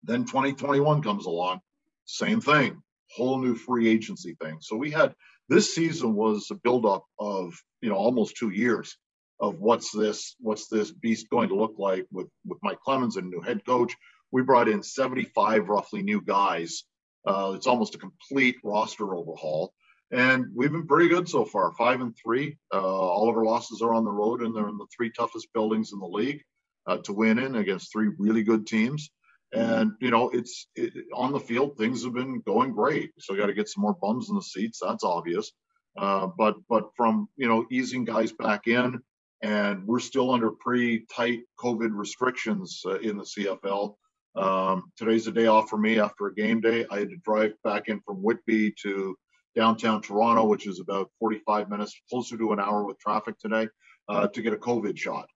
Then 0.02 0.24
2021 0.24 1.02
comes 1.02 1.26
along, 1.26 1.60
same 2.04 2.40
thing, 2.40 2.82
whole 3.14 3.38
new 3.38 3.54
free 3.54 3.88
agency 3.88 4.36
thing. 4.40 4.58
So 4.60 4.76
we 4.76 4.90
had 4.90 5.14
this 5.52 5.74
season 5.74 6.14
was 6.14 6.48
a 6.50 6.54
buildup 6.56 7.04
of, 7.18 7.54
you 7.80 7.90
know, 7.90 7.96
almost 7.96 8.36
two 8.36 8.50
years 8.50 8.96
of 9.40 9.58
what's 9.58 9.90
this, 9.92 10.36
what's 10.40 10.68
this 10.68 10.92
beast 10.92 11.28
going 11.30 11.48
to 11.48 11.56
look 11.56 11.74
like 11.78 12.06
with 12.12 12.28
with 12.46 12.58
Mike 12.62 12.78
Clemons 12.86 13.16
and 13.16 13.30
new 13.30 13.40
head 13.40 13.64
coach. 13.66 13.94
We 14.30 14.42
brought 14.42 14.68
in 14.68 14.82
75 14.82 15.68
roughly 15.68 16.02
new 16.02 16.22
guys 16.22 16.84
uh, 17.26 17.52
it's 17.54 17.66
almost 17.66 17.94
a 17.94 17.98
complete 17.98 18.56
roster 18.64 19.14
overhaul. 19.14 19.72
And 20.10 20.46
we've 20.54 20.72
been 20.72 20.86
pretty 20.86 21.08
good 21.08 21.28
so 21.28 21.44
far, 21.44 21.72
five 21.72 22.00
and 22.00 22.14
three. 22.22 22.58
Uh, 22.72 22.80
all 22.80 23.30
of 23.30 23.36
our 23.36 23.44
losses 23.44 23.80
are 23.80 23.94
on 23.94 24.04
the 24.04 24.10
road, 24.10 24.42
and 24.42 24.54
they're 24.54 24.68
in 24.68 24.76
the 24.76 24.86
three 24.94 25.10
toughest 25.10 25.48
buildings 25.54 25.92
in 25.92 26.00
the 26.00 26.06
league 26.06 26.42
uh, 26.86 26.98
to 27.04 27.12
win 27.14 27.38
in 27.38 27.54
against 27.54 27.90
three 27.92 28.10
really 28.18 28.42
good 28.42 28.66
teams. 28.66 29.10
And 29.52 29.92
you 30.00 30.10
know, 30.10 30.30
it's 30.30 30.66
it, 30.74 30.92
on 31.14 31.32
the 31.32 31.40
field, 31.40 31.76
things 31.76 32.04
have 32.04 32.14
been 32.14 32.40
going 32.40 32.72
great. 32.72 33.10
So 33.18 33.36
got 33.36 33.46
to 33.46 33.54
get 33.54 33.68
some 33.68 33.82
more 33.82 33.94
bums 33.94 34.30
in 34.30 34.36
the 34.36 34.42
seats. 34.42 34.80
That's 34.82 35.04
obvious. 35.04 35.52
Uh, 35.96 36.28
but 36.38 36.56
but 36.68 36.90
from 36.96 37.28
you 37.36 37.48
know 37.48 37.66
easing 37.70 38.04
guys 38.04 38.32
back 38.32 38.66
in, 38.66 39.00
and 39.42 39.86
we're 39.86 40.00
still 40.00 40.30
under 40.30 40.50
pretty 40.50 41.04
tight 41.14 41.40
COVID 41.58 41.90
restrictions 41.92 42.82
uh, 42.86 42.98
in 43.00 43.18
the 43.18 43.24
CFL. 43.24 43.96
Um, 44.34 44.84
today's 44.96 45.26
a 45.26 45.32
day 45.32 45.46
off 45.46 45.68
for 45.68 45.76
me 45.76 46.00
after 46.00 46.26
a 46.26 46.34
game 46.34 46.62
day. 46.62 46.86
I 46.90 47.00
had 47.00 47.10
to 47.10 47.16
drive 47.16 47.52
back 47.62 47.88
in 47.88 48.00
from 48.00 48.22
Whitby 48.22 48.72
to 48.82 49.14
downtown 49.54 50.00
Toronto, 50.00 50.46
which 50.46 50.66
is 50.66 50.80
about 50.80 51.10
45 51.18 51.68
minutes, 51.68 52.00
closer 52.08 52.38
to 52.38 52.52
an 52.52 52.60
hour 52.60 52.84
with 52.84 52.98
traffic 52.98 53.38
today, 53.38 53.68
uh, 54.08 54.28
to 54.28 54.40
get 54.40 54.54
a 54.54 54.56
COVID 54.56 54.96
shot. 54.96 55.26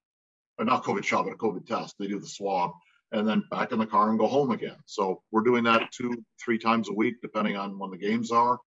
Or 0.59 0.65
not 0.65 0.85
COVID 0.85 1.05
shot, 1.05 1.27
but 1.27 1.35
a 1.35 1.37
COVID 1.37 1.67
test. 1.67 1.97
They 1.99 2.07
do 2.07 2.19
the 2.19 2.27
swab 2.27 2.71
and 3.13 3.27
then 3.27 3.43
back 3.51 3.73
in 3.73 3.79
the 3.79 3.87
car 3.87 4.11
and 4.11 4.19
go 4.19 4.27
home 4.27 4.51
again. 4.51 4.77
So 4.87 5.23
we're 5.31 5.43
doing 5.43 5.65
that 5.65 5.91
two, 5.93 6.25
three 6.45 6.59
times 6.59 6.89
a 6.89 6.93
week, 6.93 7.17
depending 7.23 7.57
on 7.57 7.79
when 7.79 7.91
the 7.91 7.99
games 7.99 8.31
are. 8.31 8.59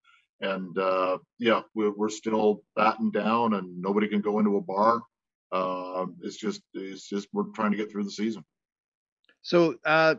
And 0.41 0.77
uh, 0.77 1.17
yeah, 1.37 1.61
we're, 1.75 1.91
we're 1.95 2.09
still 2.09 2.61
batting 2.75 3.11
down 3.11 3.55
and 3.55 3.81
nobody 3.81 4.07
can 4.07 4.21
go 4.21 4.39
into 4.39 4.57
a 4.57 4.61
bar. 4.61 5.01
Um, 5.51 6.15
it's 6.21 6.37
just, 6.37 6.61
it's 6.73 7.07
just, 7.07 7.27
we're 7.33 7.51
trying 7.55 7.71
to 7.71 7.77
get 7.77 7.91
through 7.91 8.05
the 8.05 8.11
season. 8.11 8.45
So 9.41 9.75
uh, 9.85 10.15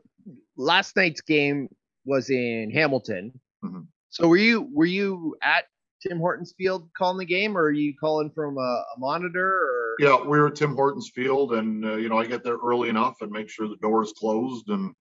last 0.57 0.97
night's 0.97 1.21
game 1.21 1.69
was 2.05 2.31
in 2.31 2.71
Hamilton. 2.71 3.33
Mhm. 3.65 3.87
So 4.09 4.27
were 4.27 4.37
you 4.37 4.69
were 4.73 4.87
you 4.87 5.37
at 5.43 5.65
Tim 6.03 6.19
Hortons 6.19 6.55
Field 6.57 6.89
calling 6.97 7.19
the 7.19 7.25
game, 7.27 7.57
or 7.57 7.65
are 7.65 7.71
you 7.71 7.95
calling 8.01 8.31
from 8.31 8.59
a, 8.59 8.61
a 8.61 8.99
monitor? 8.99 9.47
Or 9.47 9.80
Yeah, 9.99 10.21
we 10.23 10.39
were 10.39 10.49
at 10.49 10.55
Tim 10.57 10.75
Hortons 10.75 11.11
Field, 11.15 11.53
and 11.53 11.85
uh, 11.85 11.97
you 11.97 12.09
know 12.09 12.19
I 12.19 12.27
get 12.27 12.45
there 12.45 12.57
early 12.57 12.89
enough 12.89 13.17
and 13.21 13.31
make 13.31 13.49
sure 13.51 13.69
the 13.69 13.77
door 13.77 14.03
is 14.03 14.13
closed, 14.13 14.69
and 14.69 14.95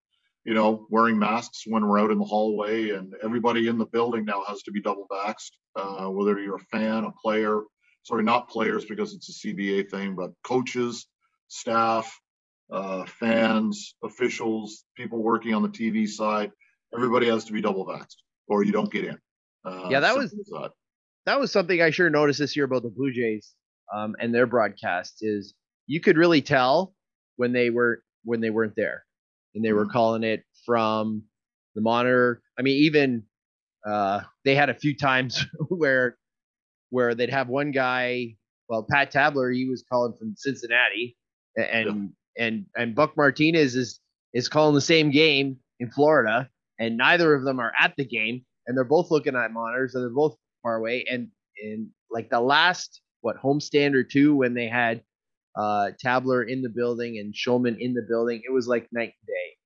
you 0.45 0.53
know, 0.53 0.87
wearing 0.89 1.19
masks 1.19 1.63
when 1.67 1.85
we're 1.85 1.99
out 1.99 2.11
in 2.11 2.17
the 2.17 2.23
hallway, 2.25 2.91
and 2.91 3.13
everybody 3.21 3.67
in 3.67 3.77
the 3.77 3.85
building 3.85 4.25
now 4.25 4.43
has 4.47 4.63
to 4.63 4.71
be 4.71 4.81
double 4.81 5.05
vaxxed, 5.11 5.51
uh, 5.75 6.07
whether 6.09 6.39
you're 6.39 6.55
a 6.55 6.59
fan, 6.59 7.03
a 7.03 7.11
player, 7.11 7.61
sorry, 8.03 8.23
not 8.23 8.49
players 8.49 8.85
because 8.85 9.13
it's 9.13 9.29
a 9.29 9.47
CBA 9.47 9.89
thing, 9.91 10.15
but 10.15 10.31
coaches, 10.43 11.07
staff, 11.49 12.17
uh, 12.71 13.03
fans, 13.05 13.95
officials, 14.03 14.85
people 14.95 15.21
working 15.21 15.53
on 15.53 15.61
the 15.61 15.69
TV 15.69 16.07
side, 16.07 16.51
everybody 16.95 17.27
has 17.27 17.43
to 17.45 17.53
be 17.53 17.61
double 17.61 17.85
vaxxed 17.85 18.15
or 18.47 18.63
you 18.63 18.71
don't 18.71 18.91
get 18.91 19.05
in. 19.05 19.17
Uh, 19.65 19.89
Yeah, 19.91 19.99
that 19.99 20.15
was- 20.17 20.31
that. 20.31 20.71
that 21.25 21.39
was 21.39 21.51
something 21.51 21.81
I 21.81 21.89
sure 21.91 22.09
noticed 22.09 22.39
this 22.39 22.55
year 22.55 22.65
about 22.65 22.83
the 22.83 22.89
Blue 22.89 23.11
Jays 23.11 23.53
um, 23.93 24.15
and 24.19 24.33
their 24.33 24.45
broadcast 24.47 25.17
is 25.21 25.53
you 25.87 25.99
could 25.99 26.17
really 26.17 26.41
tell 26.41 26.93
when 27.37 27.51
they 27.53 27.69
were 27.69 28.03
when 28.23 28.41
they 28.41 28.49
weren't 28.49 28.75
there, 28.75 29.05
and 29.55 29.63
they 29.63 29.73
were 29.73 29.85
Mhm. 29.85 29.91
calling 29.91 30.23
it 30.23 30.43
from 30.65 31.23
the 31.75 31.81
monitor. 31.81 32.41
I 32.57 32.61
mean, 32.61 32.77
even 32.83 33.23
uh, 33.85 34.21
they 34.43 34.55
had 34.55 34.69
a 34.69 34.73
few 34.73 34.95
times 34.95 35.45
where 35.69 36.17
where 36.89 37.15
they'd 37.15 37.29
have 37.29 37.47
one 37.49 37.71
guy. 37.71 38.35
Well, 38.67 38.83
Pat 38.89 39.11
Tabler, 39.11 39.49
he 39.51 39.67
was 39.67 39.83
calling 39.91 40.13
from 40.17 40.35
Cincinnati, 40.37 41.17
and 41.57 42.13
and 42.37 42.65
and 42.75 42.95
Buck 42.95 43.15
Martinez 43.17 43.75
is 43.75 43.99
is 44.33 44.47
calling 44.49 44.75
the 44.75 44.81
same 44.81 45.09
game 45.09 45.57
in 45.79 45.89
Florida, 45.89 46.49
and 46.79 46.97
neither 46.97 47.33
of 47.33 47.43
them 47.43 47.59
are 47.59 47.71
at 47.79 47.95
the 47.97 48.05
game, 48.05 48.45
and 48.67 48.77
they're 48.77 48.83
both 48.83 49.09
looking 49.11 49.35
at 49.35 49.51
monitors, 49.51 49.95
and 49.95 50.03
they're 50.03 50.09
both 50.13 50.37
far 50.61 50.75
away. 50.75 51.05
And 51.09 51.29
and 51.63 51.89
like 52.11 52.29
the 52.29 52.39
last 52.41 53.01
what 53.21 53.37
homestand 53.37 53.93
or 53.93 54.03
two 54.03 54.35
when 54.35 54.53
they 54.53 54.67
had 54.67 55.01
uh 55.55 55.91
Tabler 55.99 56.43
in 56.43 56.61
the 56.61 56.69
building 56.69 57.17
and 57.17 57.33
Shulman 57.33 57.77
in 57.79 57.93
the 57.93 58.05
building, 58.07 58.41
it 58.47 58.51
was 58.51 58.67
like 58.67 58.87
night 58.91 59.13
and 59.21 59.27
day. 59.27 59.57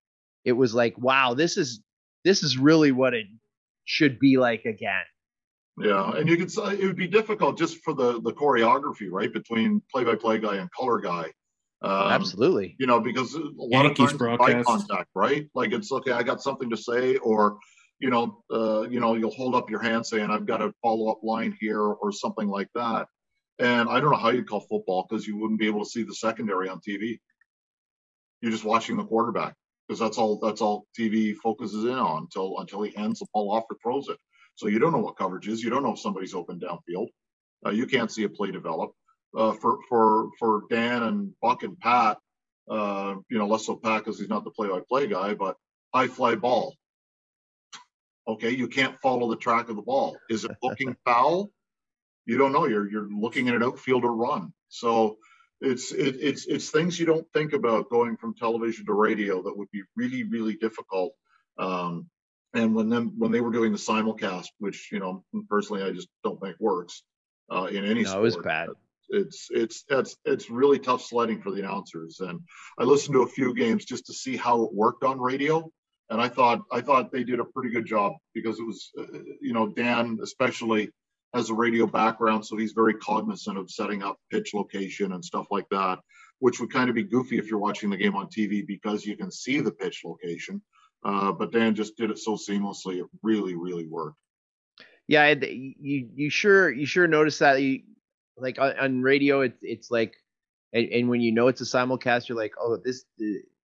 It 0.46 0.54
was 0.54 0.74
like, 0.74 0.98
wow, 0.98 1.34
this 1.34 1.58
is 1.58 1.82
this 2.24 2.44
is 2.44 2.58
really 2.58 2.92
what 2.92 3.14
it 3.14 3.28
should 3.86 4.20
be 4.20 4.38
like 4.38 4.66
again. 4.66 5.04
Yeah, 5.78 6.12
and 6.12 6.30
you 6.30 6.38
could 6.38 6.52
say 6.52 6.80
it 6.80 6.86
would 6.86 6.96
be 6.96 7.08
difficult 7.08 7.58
just 7.58 7.78
for 7.84 7.94
the 7.94 8.22
the 8.22 8.32
choreography, 8.32 9.10
right, 9.10 9.34
between 9.34 9.82
play-by-play 9.92 10.40
guy 10.40 10.58
and 10.58 10.70
color 10.72 11.00
guy. 11.00 11.32
Um, 11.82 12.12
Absolutely. 12.12 12.76
You 12.80 12.88
know, 12.88 13.00
because 13.00 13.34
a 13.36 13.42
lot 13.58 13.84
Yankees 13.86 14.14
of 14.14 14.20
times 14.20 14.40
eye 14.40 14.64
contact, 14.64 15.10
right? 15.16 15.48
Like 15.54 15.74
it's 15.74 15.92
okay, 15.92 16.12
I 16.12 16.24
got 16.24 16.42
something 16.42 16.70
to 16.70 16.78
say, 16.78 17.18
or 17.18 17.58
you 18.00 18.10
know, 18.10 18.44
uh, 18.54 18.82
you 18.84 19.00
know, 19.00 19.16
you'll 19.16 19.32
hold 19.32 19.56
up 19.56 19.70
your 19.70 19.82
hand 19.82 20.06
saying, 20.06 20.30
"I've 20.30 20.46
got 20.46 20.62
a 20.62 20.74
follow-up 20.82 21.24
line 21.24 21.58
here," 21.60 21.82
or 21.82 22.12
something 22.12 22.48
like 22.48 22.70
that. 22.76 23.08
And 23.60 23.90
I 23.90 24.00
don't 24.00 24.12
know 24.12 24.18
how 24.18 24.30
you'd 24.30 24.48
call 24.50 24.62
football 24.62 25.06
because 25.08 25.28
you 25.28 25.38
wouldn't 25.38 25.60
be 25.60 25.68
able 25.68 25.84
to 25.84 25.90
see 25.90 26.04
the 26.04 26.16
secondary 26.16 26.70
on 26.70 26.80
TV. 26.80 27.20
You're 28.42 28.52
just 28.52 28.66
watching 28.66 28.98
the 28.98 29.06
quarterback 29.06 29.56
because 29.88 30.00
that's 30.00 30.18
all 30.18 30.40
that's 30.40 30.62
all 30.62 30.86
TV 31.00 31.36
focuses 31.36 31.86
in 31.86 31.92
on 31.92 32.24
until 32.24 32.60
until 32.60 32.82
he 32.82 32.92
hands 32.92 33.20
the 33.20 33.28
ball 33.34 33.52
off 33.52 33.66
or 33.70 33.78
throws 33.82 34.10
it. 34.10 34.18
So 34.56 34.68
you 34.68 34.80
don't 34.80 34.92
know 34.92 35.00
what 35.00 35.18
coverage 35.18 35.48
is. 35.48 35.64
You 35.64 35.70
don't 35.70 35.84
know 35.84 35.94
if 35.94 36.00
somebody's 36.00 36.34
open 36.34 36.60
downfield. 36.60 37.08
Uh, 37.66 37.72
you 37.72 37.88
can't 37.88 38.12
see 38.12 38.24
a 38.24 38.30
play 38.30 38.52
develop. 38.52 38.92
Uh, 39.36 39.54
for 39.54 39.80
for 39.90 40.30
for 40.38 40.64
Dan 40.70 41.04
and 41.04 41.34
Buck 41.42 41.64
and 41.64 41.80
Pat, 41.80 42.20
uh, 42.70 43.16
you 43.30 43.38
know, 43.38 43.48
less 43.48 43.66
so 43.66 43.76
Pat 43.76 44.04
because 44.04 44.20
he's 44.20 44.30
not 44.30 44.44
the 44.44 44.52
play-by-play 44.52 45.08
guy, 45.08 45.34
but 45.34 45.56
high 45.94 46.08
fly 46.08 46.36
ball. 46.36 46.76
Okay, 48.28 48.52
you 48.52 48.68
can't 48.68 48.96
follow 49.02 49.30
the 49.30 49.36
track 49.36 49.70
of 49.70 49.76
the 49.76 49.82
ball. 49.82 50.18
Is 50.30 50.46
it 50.46 50.52
looking 50.62 50.96
foul? 51.06 51.50
You 52.26 52.38
don't 52.38 52.54
know. 52.54 52.66
You're 52.68 52.90
you're 52.90 53.10
looking 53.10 53.50
at 53.50 53.56
an 53.56 53.64
outfielder 53.64 54.12
run. 54.12 54.54
So 54.70 55.18
it's 55.62 55.92
it, 55.92 56.18
it's 56.20 56.46
it's 56.46 56.70
things 56.70 57.00
you 57.00 57.06
don't 57.06 57.28
think 57.34 57.54
about 57.54 57.90
going 57.90 58.18
from 58.18 58.36
television 58.36 58.86
to 58.86 58.94
radio 58.94 59.42
that 59.44 59.58
would 59.58 59.72
be 59.72 59.84
really 59.96 60.24
really 60.24 60.56
difficult. 60.56 61.14
Um, 61.58 62.10
and 62.54 62.76
when 62.76 62.90
them 62.90 63.14
when 63.18 63.32
they 63.32 63.42
were 63.42 63.52
doing 63.52 63.72
the 63.72 63.78
simulcast, 63.78 64.48
which 64.60 64.92
you 64.92 65.00
know 65.00 65.24
personally 65.50 65.84
I 65.84 65.92
just 65.92 66.10
don't 66.24 66.40
think 66.42 66.58
works 66.60 67.04
uh, 67.52 67.66
in 67.66 67.86
any 67.86 68.04
No, 68.04 68.10
sport. 68.10 68.20
it 68.20 68.24
was 68.24 68.38
bad. 68.38 68.70
It's 69.10 69.48
it's 69.52 69.86
it's 69.90 70.16
it's 70.26 70.50
really 70.50 70.80
tough 70.80 71.02
sledding 71.02 71.42
for 71.42 71.52
the 71.52 71.60
announcers. 71.60 72.20
And 72.20 72.40
I 72.80 72.84
listened 72.84 73.14
to 73.16 73.24
a 73.24 73.28
few 73.28 73.54
games 73.54 73.86
just 73.86 74.06
to 74.08 74.14
see 74.14 74.38
how 74.38 74.64
it 74.64 74.74
worked 74.74 75.04
on 75.04 75.20
radio, 75.20 75.70
and 76.10 76.22
I 76.22 76.30
thought 76.30 76.62
I 76.72 76.82
thought 76.82 77.12
they 77.12 77.24
did 77.24 77.40
a 77.40 77.46
pretty 77.46 77.70
good 77.70 77.86
job 77.86 78.14
because 78.34 78.60
it 78.60 78.66
was 78.66 78.92
uh, 78.98 79.20
you 79.42 79.54
know 79.54 79.68
Dan 79.68 80.20
especially 80.22 80.90
has 81.34 81.50
a 81.50 81.54
radio 81.54 81.88
background, 81.88 82.46
so 82.46 82.58
he's 82.58 82.74
very 82.74 82.94
cognizant 82.96 83.58
of 83.58 83.72
setting 83.72 84.04
up 84.04 84.20
pitch 84.32 84.54
location 84.54 85.14
and 85.14 85.24
stuff 85.24 85.48
like 85.50 85.68
that, 85.70 86.00
which 86.40 86.60
would 86.60 86.72
kind 86.72 86.90
of 86.90 86.96
be 86.96 87.04
goofy 87.04 87.38
if 87.38 87.48
you're 87.48 87.60
watching 87.60 87.90
the 87.90 87.98
game 87.98 88.16
on 88.16 88.28
TV 88.28 88.66
because 88.66 89.06
you 89.06 89.18
can 89.18 89.32
see 89.32 89.60
the 89.60 89.72
pitch 89.72 90.02
location. 90.06 90.62
Uh, 91.04 91.32
but 91.32 91.52
Dan 91.52 91.76
just 91.76 91.98
did 91.98 92.12
it 92.12 92.20
so 92.20 92.36
seamlessly; 92.36 93.00
it 93.00 93.08
really, 93.24 93.56
really 93.56 93.88
worked. 93.88 94.18
Yeah, 95.08 95.34
you 95.42 96.10
you 96.16 96.30
sure 96.30 96.72
you 96.72 96.86
sure 96.86 97.08
notice 97.08 97.40
that 97.40 97.62
you 97.62 97.82
like 98.38 98.60
on, 98.60 98.78
on 98.80 99.02
radio 99.02 99.42
it's 99.42 99.60
it's 99.62 99.92
like 99.92 100.16
and, 100.74 100.88
and 100.90 101.10
when 101.10 101.22
you 101.22 101.32
know 101.32 101.48
it's 101.48 101.62
a 101.62 101.66
simulcast 101.66 102.28
you're 102.28 102.38
like 102.38 102.54
oh 102.60 102.78
this 102.78 103.06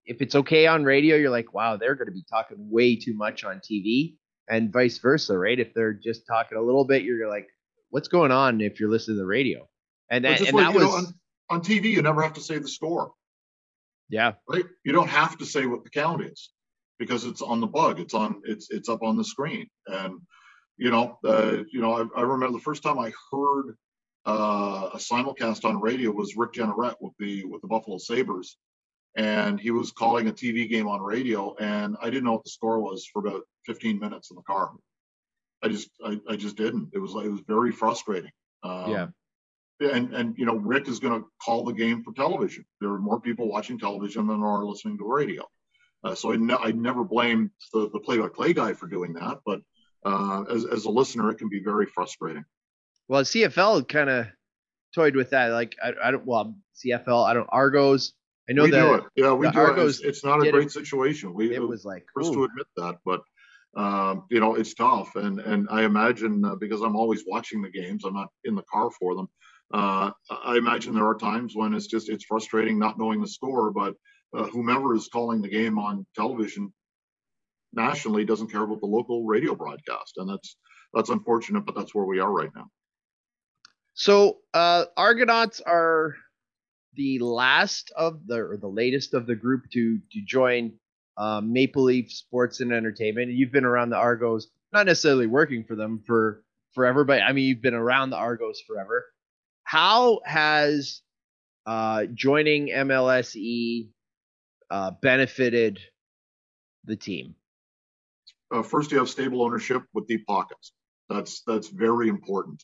if 0.05 0.21
it's 0.21 0.35
okay 0.35 0.67
on 0.67 0.83
radio 0.83 1.15
you're 1.15 1.29
like 1.29 1.53
wow 1.53 1.77
they're 1.77 1.95
going 1.95 2.07
to 2.07 2.13
be 2.13 2.25
talking 2.29 2.57
way 2.69 2.95
too 2.95 3.13
much 3.13 3.43
on 3.43 3.59
TV 3.59 4.15
and 4.49 4.71
vice 4.71 4.97
versa 4.97 5.37
right 5.37 5.59
if 5.59 5.73
they're 5.73 5.93
just 5.93 6.25
talking 6.27 6.57
a 6.57 6.61
little 6.61 6.85
bit 6.85 7.03
you're 7.03 7.29
like 7.29 7.47
what's 7.89 8.07
going 8.07 8.31
on 8.31 8.61
if 8.61 8.79
you're 8.79 8.89
listening 8.89 9.17
to 9.17 9.21
the 9.21 9.27
radio 9.27 9.67
and 10.09 10.25
that, 10.25 10.41
and 10.41 10.53
like, 10.53 10.67
that 10.67 10.75
was 10.75 10.83
know, 10.83 10.91
on, 10.91 11.05
on 11.49 11.61
TV, 11.61 11.85
you 11.85 12.01
never 12.01 12.21
have 12.21 12.33
to 12.33 12.41
say 12.41 12.57
the 12.57 12.67
score. 12.67 13.11
yeah 14.09 14.33
right? 14.47 14.65
You 14.83 14.91
don't 14.91 15.09
have 15.09 15.37
to 15.39 15.45
say 15.45 15.65
what 15.65 15.83
the 15.83 15.89
count 15.89 16.23
is 16.23 16.51
because 16.99 17.25
it's 17.25 17.41
on 17.41 17.61
the 17.61 17.67
bug. 17.67 17.99
It's 17.99 18.13
on. 18.13 18.41
It's 18.43 18.69
it's 18.69 18.89
up 18.89 19.01
on 19.01 19.17
the 19.17 19.23
screen. 19.23 19.67
And 19.87 20.19
you 20.77 20.91
know, 20.91 21.17
uh, 21.25 21.63
you 21.71 21.81
know, 21.81 21.93
I, 21.93 22.19
I 22.19 22.21
remember 22.21 22.57
the 22.57 22.63
first 22.63 22.83
time 22.83 22.99
I 22.99 23.11
heard 23.31 23.75
uh, 24.27 24.89
a 24.93 24.97
simulcast 24.97 25.65
on 25.65 25.81
radio 25.81 26.11
was 26.11 26.35
Rick 26.35 26.53
Jeanneret 26.53 26.95
with 26.99 27.13
the 27.17 27.45
with 27.45 27.61
the 27.61 27.67
Buffalo 27.67 27.97
Sabres, 27.97 28.57
and 29.15 29.59
he 29.59 29.71
was 29.71 29.91
calling 29.91 30.27
a 30.27 30.33
TV 30.33 30.69
game 30.69 30.87
on 30.87 31.01
radio, 31.01 31.55
and 31.59 31.95
I 32.01 32.09
didn't 32.09 32.25
know 32.25 32.33
what 32.33 32.43
the 32.43 32.51
score 32.51 32.79
was 32.79 33.07
for 33.11 33.25
about 33.25 33.41
15 33.65 33.99
minutes 33.99 34.29
in 34.29 34.35
the 34.35 34.43
car. 34.43 34.71
I 35.63 35.67
just 35.67 35.89
I, 36.03 36.19
I 36.29 36.35
just 36.35 36.55
didn't. 36.55 36.89
It 36.93 36.99
was 36.99 37.11
like 37.11 37.25
it 37.25 37.31
was 37.31 37.41
very 37.47 37.71
frustrating. 37.71 38.31
Um, 38.63 38.91
Yeah. 38.91 39.07
and 39.81 40.13
and 40.13 40.37
you 40.37 40.45
know 40.45 40.55
Rick 40.55 40.87
is 40.87 40.99
going 40.99 41.19
to 41.21 41.27
call 41.43 41.63
the 41.63 41.73
game 41.73 42.03
for 42.03 42.13
television. 42.13 42.65
There 42.81 42.91
are 42.91 42.99
more 42.99 43.19
people 43.19 43.49
watching 43.49 43.77
television 43.79 44.27
than 44.27 44.41
are 44.43 44.65
listening 44.65 44.97
to 44.99 45.05
radio. 45.05 45.43
Uh, 46.03 46.15
so 46.15 46.31
I, 46.31 46.37
ne- 46.37 46.55
I 46.55 46.71
never 46.71 47.03
blame 47.03 47.51
the, 47.73 47.89
the 47.91 47.99
play-by-play 47.99 48.53
guy 48.53 48.71
for 48.73 48.87
doing 48.87 49.11
that, 49.13 49.39
but 49.45 49.59
uh, 50.05 50.43
as 50.49 50.65
as 50.65 50.85
a 50.85 50.89
listener, 50.89 51.29
it 51.29 51.35
can 51.37 51.49
be 51.49 51.61
very 51.61 51.85
frustrating. 51.85 52.45
well 53.09 53.23
CFL 53.23 53.87
kind 53.87 54.09
of 54.09 54.27
toyed 54.95 55.15
with 55.15 55.29
that 55.31 55.47
like 55.51 55.75
I, 55.83 55.93
I 56.05 56.11
don't 56.11 56.25
well 56.25 56.55
CFL 56.75 57.25
I 57.25 57.33
don't 57.33 57.49
Argos 57.51 58.13
I 58.49 58.53
know 58.53 58.63
we 58.63 58.71
that 58.71 58.81
do 58.81 58.93
it, 58.95 59.03
yeah, 59.15 59.33
we 59.33 59.51
do 59.51 59.61
it. 59.61 59.77
It's, 59.77 59.99
it's 59.99 60.23
not 60.25 60.41
a 60.45 60.49
great 60.51 60.67
it- 60.67 60.71
situation. 60.71 61.33
We 61.33 61.53
it 61.53 61.61
was 61.61 61.83
like 61.85 62.05
first 62.15 62.31
ooh. 62.31 62.35
to 62.35 62.43
admit 62.45 62.65
that, 62.77 62.97
but 63.05 63.21
um, 63.75 64.25
you 64.29 64.39
know 64.39 64.55
it's 64.55 64.73
tough, 64.73 65.15
and 65.15 65.39
and 65.39 65.67
I 65.69 65.83
imagine 65.83 66.43
uh, 66.43 66.55
because 66.55 66.81
I'm 66.81 66.95
always 66.95 67.23
watching 67.27 67.61
the 67.61 67.69
games, 67.69 68.03
I'm 68.05 68.13
not 68.13 68.29
in 68.43 68.55
the 68.55 68.63
car 68.63 68.89
for 68.91 69.15
them. 69.15 69.27
Uh, 69.73 70.11
I 70.43 70.57
imagine 70.57 70.93
there 70.93 71.07
are 71.07 71.17
times 71.17 71.55
when 71.55 71.73
it's 71.73 71.87
just 71.87 72.09
it's 72.09 72.25
frustrating 72.25 72.79
not 72.79 72.97
knowing 72.97 73.21
the 73.21 73.27
score, 73.27 73.71
but 73.71 73.93
uh, 74.35 74.45
whomever 74.45 74.95
is 74.95 75.07
calling 75.07 75.41
the 75.41 75.49
game 75.49 75.77
on 75.77 76.05
television 76.15 76.73
nationally 77.73 78.25
doesn't 78.25 78.51
care 78.51 78.63
about 78.63 78.79
the 78.79 78.87
local 78.87 79.25
radio 79.25 79.55
broadcast, 79.55 80.13
and 80.17 80.29
that's 80.29 80.57
that's 80.93 81.09
unfortunate, 81.09 81.65
but 81.65 81.75
that's 81.75 81.93
where 81.93 82.05
we 82.05 82.19
are 82.19 82.31
right 82.31 82.49
now. 82.55 82.67
So 83.93 84.37
uh 84.53 84.85
Argonauts 84.97 85.61
are 85.61 86.15
the 86.95 87.19
last 87.19 87.91
of 87.95 88.25
the 88.25 88.37
or 88.37 88.57
the 88.57 88.67
latest 88.67 89.13
of 89.13 89.27
the 89.27 89.35
group 89.35 89.69
to 89.73 89.99
to 90.11 90.21
join 90.25 90.73
um, 91.19 91.53
Maple 91.53 91.83
Leaf 91.83 92.11
Sports 92.11 92.61
and 92.61 92.73
Entertainment. 92.73 93.31
You've 93.31 93.51
been 93.51 93.65
around 93.65 93.91
the 93.91 93.97
Argos, 93.97 94.47
not 94.73 94.87
necessarily 94.87 95.27
working 95.27 95.63
for 95.63 95.75
them 95.75 96.01
for 96.07 96.43
forever, 96.73 97.03
but 97.03 97.21
I 97.21 97.31
mean 97.33 97.45
you've 97.45 97.61
been 97.61 97.75
around 97.75 98.09
the 98.09 98.17
Argos 98.17 98.61
forever. 98.61 99.05
How 99.63 100.21
has 100.25 101.01
uh, 101.67 102.05
joining 102.15 102.69
MLSE 102.69 103.89
uh, 104.71 104.91
benefited 105.01 105.79
the 106.85 106.95
team? 106.95 107.35
uh, 108.51 108.63
first 108.63 108.91
you 108.91 108.97
have 108.97 109.09
stable 109.09 109.43
ownership 109.43 109.83
with 109.93 110.07
deep 110.07 110.25
pockets. 110.25 110.73
That's 111.09 111.41
that's 111.41 111.69
very 111.69 112.09
important. 112.09 112.63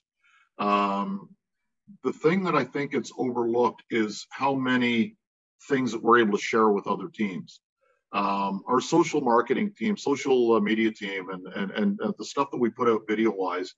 Um, 0.57 1.29
the 2.03 2.13
thing 2.13 2.43
that 2.45 2.55
I 2.55 2.63
think 2.63 2.93
it's 2.93 3.11
overlooked 3.17 3.83
is 3.89 4.25
how 4.29 4.55
many 4.55 5.17
things 5.67 5.91
that 5.91 6.01
we're 6.01 6.19
able 6.19 6.37
to 6.37 6.43
share 6.43 6.69
with 6.69 6.87
other 6.87 7.07
teams. 7.09 7.59
Um, 8.15 8.63
our 8.65 8.79
social 8.79 9.19
marketing 9.19 9.73
team, 9.77 9.97
social 9.97 10.53
uh, 10.53 10.61
media 10.61 10.89
team, 10.89 11.29
and 11.33 11.45
and 11.59 11.71
and 11.71 12.01
uh, 12.01 12.13
the 12.17 12.23
stuff 12.23 12.49
that 12.51 12.57
we 12.63 12.69
put 12.69 12.87
out 12.87 13.01
video 13.09 13.31
wise, 13.31 13.73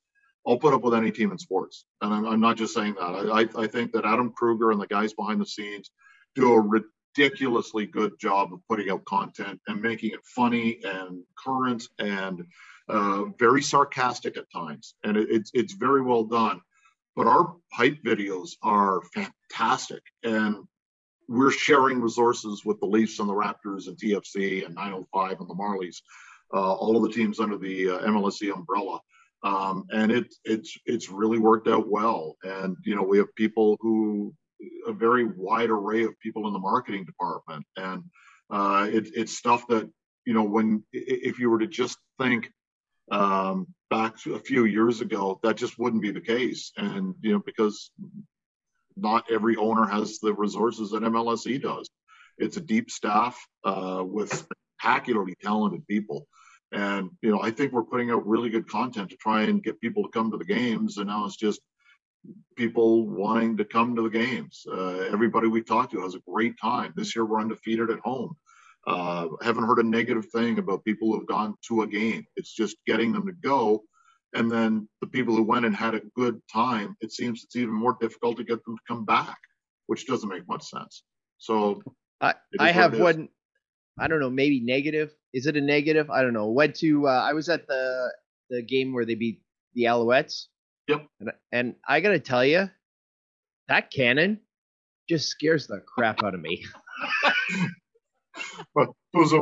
I'll 0.46 0.60
put 0.60 0.76
up 0.76 0.84
with 0.84 0.94
any 0.94 1.12
team 1.12 1.32
in 1.32 1.40
sports. 1.40 1.86
And 2.02 2.14
I'm, 2.14 2.26
I'm 2.28 2.40
not 2.40 2.56
just 2.56 2.76
saying 2.76 2.96
that. 3.00 3.02
I, 3.02 3.42
I 3.42 3.64
I 3.64 3.68
think 3.68 3.94
that 3.94 4.06
Adam 4.06 4.32
Kruger 4.38 4.72
and 4.72 4.80
the 4.80 4.86
guys 4.98 5.14
behind 5.14 5.42
the 5.42 5.46
scenes 5.56 5.90
do 6.36 6.54
a 6.54 6.62
ridiculously 6.62 7.88
good 7.88 8.14
job 8.20 8.54
of 8.54 8.60
putting 8.70 8.92
out 8.92 9.06
content 9.06 9.60
and 9.68 9.82
making 9.82 10.12
it 10.12 10.20
funny 10.24 10.80
and 10.84 11.24
current 11.44 11.84
and 11.98 12.46
uh, 12.90 13.24
very 13.40 13.64
sarcastic 13.64 14.38
at 14.38 14.52
times. 14.52 14.94
And 15.04 15.18
it, 15.18 15.30
it's 15.32 15.52
it's 15.56 15.74
very 15.74 16.04
well 16.04 16.26
done. 16.26 16.62
But 17.16 17.26
our 17.26 17.56
pipe 17.72 17.98
videos 18.06 18.52
are 18.62 19.02
fantastic, 19.16 20.04
and 20.24 20.58
we're 21.28 21.52
sharing 21.52 22.02
resources 22.02 22.64
with 22.66 22.80
the 22.80 22.86
Leafs 22.86 23.20
and 23.20 23.30
the 23.30 23.34
Raptors 23.34 23.88
and 23.88 23.98
TFC 23.98 24.66
and 24.66 24.76
905 24.76 25.40
and 25.40 25.50
the 25.50 25.56
Marlies, 25.56 25.98
uh, 26.54 26.74
all 26.74 26.96
of 26.96 27.04
the 27.04 27.14
teams 27.14 27.40
under 27.40 27.58
the 27.58 27.90
uh, 27.90 28.00
MLSE 28.00 28.54
umbrella. 28.54 29.00
Um, 29.44 29.86
and 29.92 30.12
it, 30.12 30.34
it's 30.46 30.78
it's 30.86 31.10
really 31.10 31.38
worked 31.38 31.68
out 31.68 31.88
well. 31.88 32.36
And 32.44 32.76
you 32.84 32.96
know 32.96 33.04
we 33.04 33.18
have 33.20 33.34
people 33.36 33.78
who 33.82 34.34
a 34.88 34.94
very 34.94 35.26
wide 35.26 35.70
array 35.70 36.04
of 36.04 36.20
people 36.20 36.48
in 36.48 36.54
the 36.54 36.60
marketing 36.60 37.06
department, 37.06 37.66
and 37.76 38.04
uh, 38.50 38.88
it, 38.92 39.10
it's 39.14 39.38
stuff 39.38 39.68
that 39.68 39.90
you 40.26 40.34
know 40.34 40.44
when 40.44 40.84
if 40.92 41.40
you 41.40 41.50
were 41.50 41.60
to 41.60 41.68
just 41.68 41.98
think 42.20 42.52
um, 43.12 43.68
back 43.90 44.16
a 44.26 44.40
few 44.40 44.66
years 44.66 45.02
ago, 45.02 45.40
that 45.44 45.56
just 45.56 45.78
wouldn't 45.78 46.02
be 46.02 46.12
the 46.12 46.22
case, 46.22 46.72
and 46.78 47.14
you 47.22 47.34
know 47.34 47.44
because 47.46 47.92
not 48.98 49.32
every 49.32 49.56
owner 49.56 49.86
has 49.86 50.20
the 50.20 50.34
resources 50.34 50.91
that 50.91 51.04
MLSE 51.04 51.62
does. 51.62 51.89
It's 52.38 52.58
a 52.58 52.62
deep 52.62 52.91
staff 52.91 53.38
uh, 53.64 54.04
with 54.06 54.34
spectacularly 54.34 55.36
talented 55.41 55.88
people. 55.88 56.28
And 56.72 57.12
you 57.22 57.32
know, 57.32 57.41
I 57.41 57.52
think 57.52 57.72
we're 57.72 57.84
putting 57.84 58.12
out 58.12 58.28
really 58.28 58.50
good 58.50 58.68
content 58.68 59.10
to 59.12 59.18
try 59.18 59.43
and 59.43 59.64
get 59.64 59.82
people 59.82 60.04
to 60.04 60.10
come 60.10 60.32
to 60.32 60.38
the 60.38 60.45
games. 60.45 60.98
And 60.98 61.08
now 61.08 61.26
it's 61.26 61.38
just 61.38 61.62
people 62.56 63.08
wanting 63.08 63.58
to 63.58 63.66
come 63.66 63.95
to 63.95 64.02
the 64.02 64.10
games. 64.10 64.66
Uh, 64.70 65.08
everybody 65.12 65.48
we 65.48 65.62
talk 65.62 65.91
to 65.91 66.02
has 66.02 66.16
a 66.16 66.22
great 66.30 66.56
time. 66.60 66.93
This 66.95 67.16
year 67.16 67.26
we're 67.26 67.41
undefeated 67.41 67.89
at 67.89 68.00
home. 68.00 68.36
Uh, 68.86 69.28
haven't 69.41 69.66
heard 69.66 69.80
a 69.80 69.84
negative 69.84 70.28
thing 70.30 70.60
about 70.60 70.84
people 70.86 71.10
who 71.10 71.20
have 71.20 71.28
gone 71.28 71.56
to 71.68 71.82
a 71.82 71.88
game. 71.88 72.26
It's 72.36 72.54
just 72.54 72.78
getting 72.86 73.12
them 73.12 73.26
to 73.26 73.34
go. 73.34 73.84
And 74.34 74.52
then 74.52 74.88
the 75.02 75.08
people 75.08 75.36
who 75.36 75.44
went 75.44 75.66
and 75.66 75.76
had 75.76 75.96
a 75.96 76.02
good 76.16 76.42
time, 76.52 76.96
it 77.02 77.12
seems 77.12 77.44
it's 77.44 77.56
even 77.56 77.74
more 77.74 77.98
difficult 78.00 78.38
to 78.38 78.44
get 78.44 78.64
them 78.66 78.76
to 78.76 78.84
come 78.88 79.06
back, 79.06 79.38
which 79.88 80.06
doesn't 80.06 80.30
make 80.30 80.48
much 80.48 80.64
sense. 80.64 81.04
So 81.38 81.82
I, 82.22 82.34
I 82.60 82.72
have 82.72 83.00
one, 83.00 83.30
I 84.00 84.08
don't 84.08 84.20
know, 84.20 84.30
maybe 84.30 84.60
negative. 84.60 85.16
Is 85.34 85.46
it 85.46 85.56
a 85.56 85.62
negative? 85.62 86.10
I 86.10 86.22
don't 86.22 86.34
know. 86.34 86.50
Went 86.50 86.76
to, 86.78 87.08
uh, 87.08 87.12
I 87.12 87.34
was 87.34 87.50
at 87.50 87.68
the 87.68 88.12
the 88.50 88.62
game 88.62 88.94
where 88.94 89.06
they 89.06 89.16
beat 89.16 89.42
the 89.74 89.84
Alouettes 89.84 90.46
Yep. 90.88 91.06
And, 91.20 91.32
and 91.52 91.76
I 91.88 92.00
got 92.00 92.10
to 92.10 92.20
tell 92.20 92.46
you, 92.46 92.70
that 93.68 93.92
cannon 93.92 94.40
just 95.10 95.28
scares 95.28 95.68
the 95.68 95.82
crap 95.86 96.24
out 96.24 96.34
of 96.34 96.40
me. 96.40 96.66
but 98.76 98.90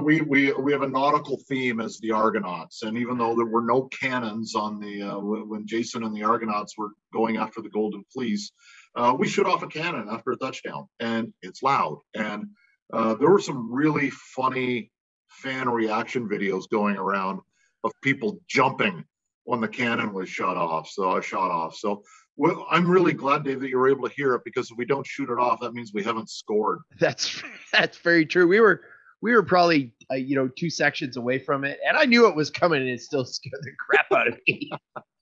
we 0.03 0.21
we 0.21 0.53
we 0.53 0.71
have 0.71 0.81
a 0.81 0.87
nautical 0.87 1.37
theme 1.47 1.79
as 1.79 1.99
the 1.99 2.11
Argonauts, 2.11 2.83
and 2.83 2.97
even 2.97 3.17
though 3.17 3.35
there 3.35 3.45
were 3.45 3.63
no 3.63 3.83
cannons 3.83 4.55
on 4.55 4.79
the 4.79 5.01
uh, 5.01 5.19
when 5.19 5.65
Jason 5.67 6.03
and 6.03 6.15
the 6.15 6.23
Argonauts 6.23 6.77
were 6.77 6.91
going 7.13 7.37
after 7.37 7.61
the 7.61 7.69
Golden 7.69 8.03
Fleece, 8.13 8.51
uh, 8.95 9.15
we 9.17 9.27
shoot 9.27 9.47
off 9.47 9.63
a 9.63 9.67
cannon 9.67 10.07
after 10.09 10.31
a 10.31 10.37
touchdown, 10.37 10.87
and 10.99 11.33
it's 11.41 11.63
loud. 11.63 11.99
And 12.13 12.47
uh, 12.93 13.15
there 13.15 13.29
were 13.29 13.39
some 13.39 13.71
really 13.71 14.09
funny 14.09 14.91
fan 15.29 15.69
reaction 15.69 16.29
videos 16.29 16.69
going 16.69 16.97
around 16.97 17.39
of 17.83 17.91
people 18.01 18.39
jumping 18.47 19.03
when 19.43 19.61
the 19.61 19.67
cannon 19.67 20.13
was 20.13 20.29
shot 20.29 20.57
off. 20.57 20.89
So 20.89 21.11
I 21.11 21.21
shot 21.21 21.51
off. 21.51 21.75
So 21.75 22.03
well, 22.37 22.65
I'm 22.69 22.89
really 22.89 23.13
glad, 23.13 23.43
Dave, 23.43 23.61
that 23.61 23.69
you 23.69 23.77
were 23.77 23.89
able 23.89 24.07
to 24.07 24.13
hear 24.13 24.33
it 24.35 24.41
because 24.43 24.69
if 24.71 24.77
we 24.77 24.85
don't 24.85 25.05
shoot 25.05 25.29
it 25.29 25.39
off, 25.39 25.59
that 25.61 25.73
means 25.73 25.91
we 25.93 26.03
haven't 26.03 26.29
scored. 26.29 26.79
That's 26.99 27.43
that's 27.71 27.97
very 27.97 28.25
true. 28.25 28.47
We 28.47 28.59
were 28.59 28.81
we 29.21 29.33
were 29.33 29.43
probably 29.43 29.93
uh, 30.11 30.15
you 30.15 30.35
know 30.35 30.47
two 30.47 30.69
sections 30.69 31.17
away 31.17 31.39
from 31.39 31.63
it, 31.63 31.79
and 31.87 31.97
I 31.97 32.05
knew 32.05 32.27
it 32.27 32.35
was 32.35 32.49
coming, 32.49 32.81
and 32.81 32.89
it 32.89 33.01
still 33.01 33.25
scared 33.25 33.61
the 33.61 33.71
crap 33.79 34.11
out 34.11 34.27
of 34.27 34.39
me. 34.47 34.71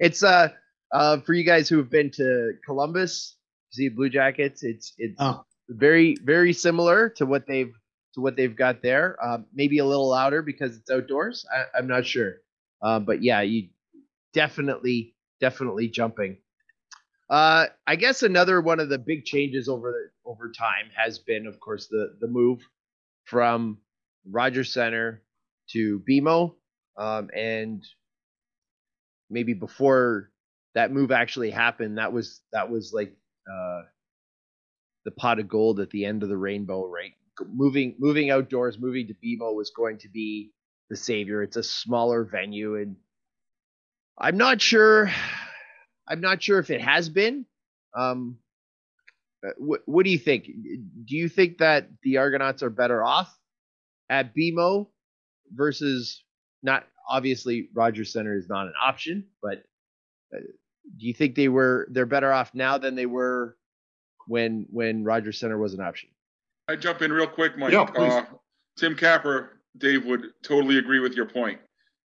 it's 0.00 0.22
uh 0.22 0.48
uh 0.92 1.18
for 1.20 1.34
you 1.34 1.44
guys 1.44 1.68
who 1.68 1.78
have 1.78 1.90
been 1.90 2.10
to 2.12 2.52
Columbus, 2.64 3.36
see 3.70 3.88
Blue 3.88 4.08
Jackets. 4.08 4.62
It's 4.62 4.94
it's 4.98 5.16
oh. 5.18 5.44
very 5.68 6.16
very 6.24 6.52
similar 6.52 7.08
to 7.10 7.26
what 7.26 7.46
they've 7.46 7.72
to 8.14 8.20
what 8.20 8.36
they've 8.36 8.56
got 8.56 8.82
there. 8.82 9.16
Um, 9.24 9.46
maybe 9.54 9.78
a 9.78 9.84
little 9.84 10.08
louder 10.08 10.42
because 10.42 10.76
it's 10.76 10.90
outdoors. 10.90 11.44
I, 11.52 11.78
I'm 11.78 11.86
not 11.86 12.06
sure. 12.06 12.36
Uh, 12.82 12.98
but 12.98 13.22
yeah, 13.22 13.40
you 13.40 13.68
definitely, 14.32 15.14
definitely 15.42 15.88
jumping. 15.88 16.38
Uh, 17.28 17.66
I 17.86 17.96
guess 17.96 18.22
another 18.22 18.60
one 18.60 18.80
of 18.80 18.88
the 18.88 18.98
big 18.98 19.24
changes 19.24 19.68
over 19.68 19.92
the, 19.92 20.30
over 20.30 20.50
time 20.50 20.90
has 20.96 21.18
been, 21.18 21.46
of 21.46 21.60
course, 21.60 21.88
the 21.88 22.16
the 22.20 22.28
move 22.28 22.60
from 23.24 23.78
Rogers 24.30 24.72
Center 24.72 25.22
to 25.70 26.02
BMO, 26.08 26.54
um, 26.96 27.30
and 27.36 27.84
maybe 29.28 29.54
before 29.54 30.30
that 30.74 30.92
move 30.92 31.10
actually 31.10 31.50
happened, 31.50 31.98
that 31.98 32.12
was 32.12 32.40
that 32.52 32.70
was 32.70 32.92
like 32.92 33.14
uh, 33.50 33.82
the 35.04 35.10
pot 35.10 35.40
of 35.40 35.48
gold 35.48 35.80
at 35.80 35.90
the 35.90 36.04
end 36.04 36.22
of 36.22 36.28
the 36.28 36.36
rainbow, 36.36 36.86
right? 36.86 37.12
Moving 37.52 37.96
moving 37.98 38.30
outdoors, 38.30 38.78
moving 38.78 39.08
to 39.08 39.14
BMO 39.14 39.54
was 39.54 39.70
going 39.70 39.98
to 39.98 40.08
be 40.08 40.52
the 40.90 40.96
Savior. 40.96 41.42
It's 41.42 41.56
a 41.56 41.62
smaller 41.62 42.24
venue, 42.24 42.76
and 42.76 42.96
I'm 44.18 44.36
not 44.36 44.60
sure. 44.60 45.10
I'm 46.08 46.20
not 46.20 46.42
sure 46.42 46.58
if 46.58 46.70
it 46.70 46.80
has 46.80 47.08
been. 47.08 47.46
Um, 47.96 48.38
uh, 49.46 49.50
what, 49.58 49.80
what 49.86 50.04
do 50.04 50.10
you 50.10 50.18
think? 50.18 50.44
Do 50.44 51.16
you 51.16 51.28
think 51.28 51.58
that 51.58 51.88
the 52.02 52.18
Argonauts 52.18 52.62
are 52.62 52.70
better 52.70 53.02
off 53.02 53.36
at 54.08 54.34
BMO 54.34 54.88
versus 55.52 56.22
not? 56.62 56.84
Obviously, 57.08 57.68
Rogers 57.74 58.12
Center 58.12 58.36
is 58.36 58.48
not 58.48 58.66
an 58.66 58.74
option, 58.80 59.26
but 59.42 59.64
uh, 60.34 60.38
do 60.98 61.06
you 61.06 61.14
think 61.14 61.34
they 61.34 61.48
were 61.48 61.88
they're 61.90 62.06
better 62.06 62.32
off 62.32 62.54
now 62.54 62.78
than 62.78 62.94
they 62.94 63.06
were 63.06 63.56
when 64.26 64.66
when 64.70 65.04
Rogers 65.04 65.38
Center 65.38 65.58
was 65.58 65.74
an 65.74 65.80
option? 65.80 66.10
I 66.68 66.76
jump 66.76 67.02
in 67.02 67.12
real 67.12 67.26
quick, 67.26 67.58
Mike. 67.58 67.72
Yeah, 67.72 67.82
uh, 67.82 68.24
Tim 68.76 68.94
Capper 68.96 69.60
Dave 69.76 70.04
would 70.06 70.26
totally 70.42 70.78
agree 70.78 71.00
with 71.00 71.14
your 71.14 71.26
point. 71.26 71.58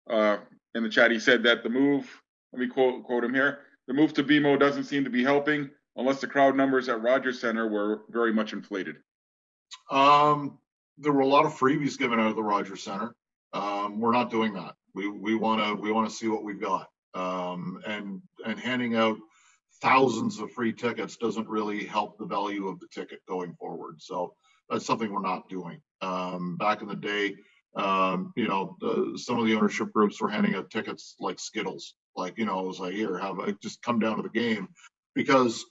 Uh, 0.09 0.37
in 0.75 0.83
the 0.83 0.89
chat, 0.89 1.09
he 1.09 1.19
said 1.19 1.41
that 1.43 1.63
the 1.63 1.69
move, 1.69 2.07
let 2.53 2.59
me 2.59 2.67
quote, 2.67 3.03
quote 3.03 3.23
him 3.23 3.33
here, 3.33 3.59
the 3.87 3.93
move 3.93 4.13
to 4.13 4.23
BMO 4.23 4.59
doesn't 4.59 4.83
seem 4.83 5.03
to 5.03 5.09
be 5.09 5.23
helping 5.23 5.69
unless 5.95 6.21
the 6.21 6.27
crowd 6.27 6.55
numbers 6.55 6.89
at 6.89 7.01
Rogers 7.01 7.39
Center 7.39 7.67
were 7.67 8.01
very 8.09 8.33
much 8.33 8.53
inflated. 8.53 8.97
Um, 9.89 10.59
there 10.97 11.13
were 11.13 11.21
a 11.21 11.27
lot 11.27 11.45
of 11.45 11.57
freebies 11.57 11.97
given 11.97 12.19
out 12.19 12.27
of 12.27 12.35
the 12.35 12.43
Rogers 12.43 12.83
Center. 12.83 13.15
Um, 13.53 13.99
we're 13.99 14.11
not 14.11 14.29
doing 14.29 14.53
that. 14.53 14.75
We 14.93 15.09
we 15.09 15.35
want 15.35 15.61
to 15.61 15.81
we 15.81 15.91
want 15.91 16.09
to 16.09 16.15
see 16.15 16.27
what 16.27 16.43
we've 16.43 16.61
got. 16.61 16.87
Um, 17.13 17.79
and 17.85 18.21
and 18.45 18.59
handing 18.59 18.95
out 18.95 19.17
thousands 19.81 20.39
of 20.39 20.51
free 20.51 20.73
tickets 20.73 21.17
doesn't 21.17 21.47
really 21.47 21.85
help 21.85 22.17
the 22.17 22.25
value 22.25 22.67
of 22.67 22.79
the 22.79 22.87
ticket 22.93 23.19
going 23.27 23.53
forward. 23.55 24.01
So 24.01 24.33
that's 24.69 24.85
something 24.85 25.11
we're 25.11 25.21
not 25.21 25.49
doing. 25.49 25.81
Um, 26.01 26.57
back 26.57 26.81
in 26.81 26.87
the 26.87 26.95
day, 26.95 27.35
um, 27.75 28.31
you 28.35 28.47
know, 28.47 28.77
the, 28.79 29.19
some 29.21 29.39
of 29.39 29.45
the 29.45 29.55
ownership 29.55 29.91
groups 29.91 30.21
were 30.21 30.29
handing 30.29 30.55
out 30.55 30.69
tickets 30.69 31.15
like 31.19 31.39
Skittles, 31.39 31.95
like 32.15 32.37
you 32.37 32.45
know, 32.45 32.59
it 32.59 32.67
was 32.67 32.79
like 32.79 32.93
here, 32.93 33.17
have 33.17 33.39
a, 33.39 33.51
just 33.61 33.81
come 33.81 33.99
down 33.99 34.17
to 34.17 34.23
the 34.23 34.29
game, 34.29 34.69
because 35.13 35.65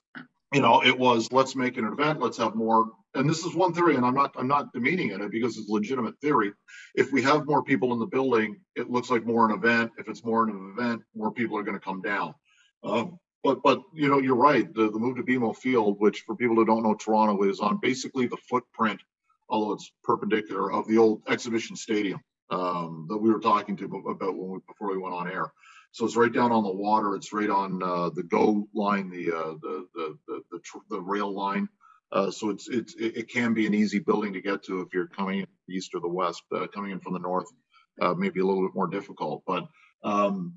you 0.53 0.61
know 0.61 0.85
it 0.85 0.99
was 0.99 1.33
let's 1.33 1.57
make 1.57 1.79
an 1.79 1.87
event, 1.87 2.21
let's 2.21 2.39
have 2.39 2.55
more. 2.55 2.91
And 3.15 3.31
this 3.31 3.45
is 3.45 3.55
one 3.55 3.73
theory, 3.73 3.95
and 3.97 4.05
I'm 4.05 4.15
not 4.15 4.35
I'm 4.37 4.49
not 4.49 4.73
demeaning 4.73 5.11
it 5.11 5.31
because 5.31 5.57
it's 5.57 5.69
legitimate 5.69 6.19
theory. 6.21 6.53
If 6.95 7.11
we 7.13 7.23
have 7.23 7.47
more 7.47 7.63
people 7.63 7.93
in 7.93 7.99
the 7.99 8.07
building, 8.07 8.61
it 8.77 8.91
looks 8.91 9.11
like 9.11 9.25
more 9.25 9.49
an 9.49 9.57
event. 9.57 9.93
If 9.99 10.09
it's 10.09 10.25
more 10.25 10.45
an 10.45 10.75
event, 10.77 11.03
more 11.15 11.33
people 11.33 11.57
are 11.57 11.63
going 11.63 11.79
to 11.79 11.85
come 11.85 12.03
down. 12.03 12.35
Um, 12.83 13.19
but 13.43 13.63
but 13.63 13.81
you 13.95 14.09
know 14.09 14.19
you're 14.19 14.37
right. 14.37 14.73
The, 14.75 14.91
the 14.91 14.99
move 14.99 15.17
to 15.17 15.23
BMO 15.23 15.57
Field, 15.57 15.97
which 16.01 16.21
for 16.27 16.37
people 16.37 16.57
who 16.57 16.67
don't 16.67 16.83
know 16.83 16.95
Toronto, 16.95 17.43
is 17.45 17.61
on 17.61 17.79
basically 17.81 18.27
the 18.27 18.39
footprint 18.49 19.01
although 19.49 19.73
it's 19.75 19.93
perpendicular, 20.03 20.73
of 20.73 20.87
the 20.89 20.99
old 20.99 21.23
exhibition 21.29 21.77
stadium 21.77 22.21
um, 22.51 23.07
that 23.09 23.19
we 23.19 23.31
were 23.31 23.41
talking 23.41 23.77
to 23.79 23.85
about 23.85 24.37
when 24.37 24.51
we, 24.51 24.59
before 24.67 24.91
we 24.93 24.99
went 24.99 25.15
on 25.15 25.31
air. 25.31 25.53
So 25.93 26.05
it's 26.05 26.17
right 26.17 26.33
down 26.33 26.53
on 26.53 26.65
the 26.65 26.73
water. 26.73 27.15
It's 27.15 27.33
right 27.33 27.51
on 27.51 27.83
uh, 27.83 28.11
the 28.11 28.25
GO 28.25 28.69
line, 28.75 29.11
the 29.11 29.33
uh, 29.33 29.55
the, 29.63 29.87
the, 29.95 30.19
the 30.27 30.43
the 30.51 30.61
the 30.91 31.01
rail 31.01 31.33
line. 31.33 31.69
Uh, 32.13 32.31
so 32.31 32.51
it's 32.51 32.69
it's 32.69 32.95
it 32.99 33.31
can 33.31 33.55
be 33.55 33.67
an 33.67 33.75
easy 33.75 34.01
building 34.01 34.33
to 34.33 34.41
get 34.41 34.65
to 34.65 34.81
if 34.81 34.89
you're 34.93 35.07
coming 35.09 35.41
in 35.41 35.47
east 35.71 35.95
or 35.95 36.01
the 36.01 36.09
west. 36.09 36.43
Uh, 36.55 36.67
coming 36.67 36.91
in 36.91 37.01
from 37.01 37.13
the 37.13 37.21
north, 37.21 37.47
uh, 38.01 38.15
maybe 38.15 38.41
a 38.41 38.45
little 38.45 38.67
bit 38.67 38.75
more 38.75 38.89
difficult. 38.89 39.43
But 39.47 39.67
um, 40.03 40.55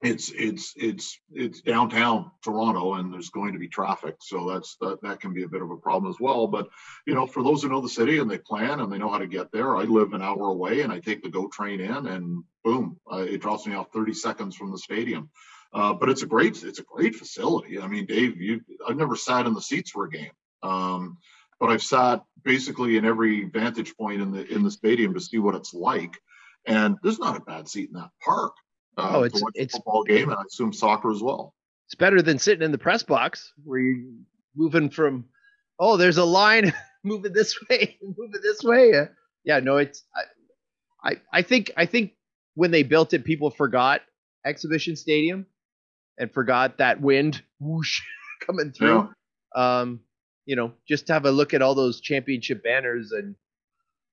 it's 0.00 0.30
it's 0.30 0.74
it's 0.76 1.18
it's 1.32 1.60
downtown 1.60 2.30
Toronto 2.44 2.94
and 2.94 3.12
there's 3.12 3.30
going 3.30 3.52
to 3.52 3.58
be 3.58 3.68
traffic. 3.68 4.14
So 4.20 4.48
that's 4.48 4.76
that, 4.80 5.02
that 5.02 5.20
can 5.20 5.34
be 5.34 5.42
a 5.42 5.48
bit 5.48 5.62
of 5.62 5.70
a 5.70 5.76
problem 5.76 6.10
as 6.10 6.20
well. 6.20 6.46
But 6.46 6.68
you 7.06 7.14
know 7.14 7.26
for 7.26 7.42
those 7.42 7.62
who 7.62 7.68
know 7.68 7.80
the 7.80 7.88
city 7.88 8.18
and 8.18 8.30
they 8.30 8.38
plan 8.38 8.80
and 8.80 8.92
they 8.92 8.98
know 8.98 9.10
how 9.10 9.18
to 9.18 9.26
get 9.26 9.50
there 9.50 9.76
I 9.76 9.82
live 9.82 10.12
an 10.12 10.22
hour 10.22 10.50
away 10.50 10.82
and 10.82 10.92
I 10.92 11.00
take 11.00 11.22
the 11.22 11.30
GO 11.30 11.48
train 11.48 11.80
in 11.80 12.06
and 12.06 12.44
boom 12.64 12.98
uh, 13.12 13.18
it 13.28 13.40
drops 13.40 13.66
me 13.66 13.74
off 13.74 13.92
30 13.92 14.14
seconds 14.14 14.56
from 14.56 14.70
the 14.70 14.78
stadium. 14.78 15.30
Uh, 15.72 15.92
but 15.92 16.08
it's 16.08 16.22
a 16.22 16.26
great 16.26 16.62
it's 16.62 16.78
a 16.78 16.84
great 16.84 17.16
facility. 17.16 17.80
I 17.80 17.88
mean 17.88 18.06
Dave 18.06 18.40
you 18.40 18.60
I've 18.88 18.96
never 18.96 19.16
sat 19.16 19.46
in 19.46 19.54
the 19.54 19.60
seats 19.60 19.90
for 19.90 20.04
a 20.04 20.10
game. 20.10 20.30
Um, 20.62 21.18
but 21.58 21.70
I've 21.70 21.82
sat 21.82 22.22
basically 22.44 22.98
in 22.98 23.04
every 23.04 23.46
vantage 23.46 23.96
point 23.96 24.22
in 24.22 24.30
the 24.30 24.46
in 24.46 24.62
the 24.62 24.70
stadium 24.70 25.14
to 25.14 25.20
see 25.20 25.38
what 25.38 25.56
it's 25.56 25.74
like. 25.74 26.16
And 26.66 26.98
there's 27.02 27.18
not 27.18 27.36
a 27.36 27.40
bad 27.40 27.68
seat 27.68 27.88
in 27.88 27.94
that 27.94 28.10
park. 28.22 28.52
Uh, 28.98 29.18
Oh, 29.18 29.22
it's- 29.24 29.40
a 29.42 29.46
it's- 29.54 29.72
football 29.72 30.02
game, 30.04 30.28
and 30.30 30.38
I 30.38 30.42
assume 30.46 30.72
soccer 30.72 31.10
as 31.10 31.22
well. 31.22 31.54
It's 31.86 31.94
better 31.94 32.20
than 32.20 32.38
sitting 32.38 32.62
in 32.64 32.72
the 32.72 32.78
press 32.78 33.02
box 33.02 33.52
where 33.64 33.78
you're 33.80 34.04
moving 34.54 34.90
from, 34.90 35.24
oh, 35.78 35.96
there's 35.96 36.18
a 36.18 36.24
line 36.24 36.72
moving 37.04 37.32
this 37.32 37.56
way, 37.70 37.96
moving 38.02 38.40
this 38.42 38.62
way. 38.62 38.94
Uh, 38.94 39.06
yeah, 39.44 39.60
no, 39.60 39.76
it's 39.78 40.04
I, 40.14 41.10
I 41.12 41.16
I 41.32 41.42
think 41.42 41.70
I 41.76 41.86
think 41.86 42.12
when 42.54 42.70
they 42.72 42.82
built 42.82 43.14
it, 43.14 43.24
people 43.24 43.50
forgot 43.50 44.02
Exhibition 44.44 44.96
Stadium 44.96 45.46
and 46.18 46.30
forgot 46.32 46.78
that 46.78 47.00
wind 47.00 47.40
whoosh 47.60 48.02
coming 48.46 48.72
through. 48.72 49.08
Yeah. 49.56 49.80
Um, 49.80 50.00
you 50.44 50.56
know, 50.56 50.72
just 50.88 51.06
to 51.06 51.12
have 51.12 51.24
a 51.24 51.30
look 51.30 51.54
at 51.54 51.62
all 51.62 51.74
those 51.74 52.00
championship 52.00 52.62
banners 52.64 53.12
and 53.12 53.34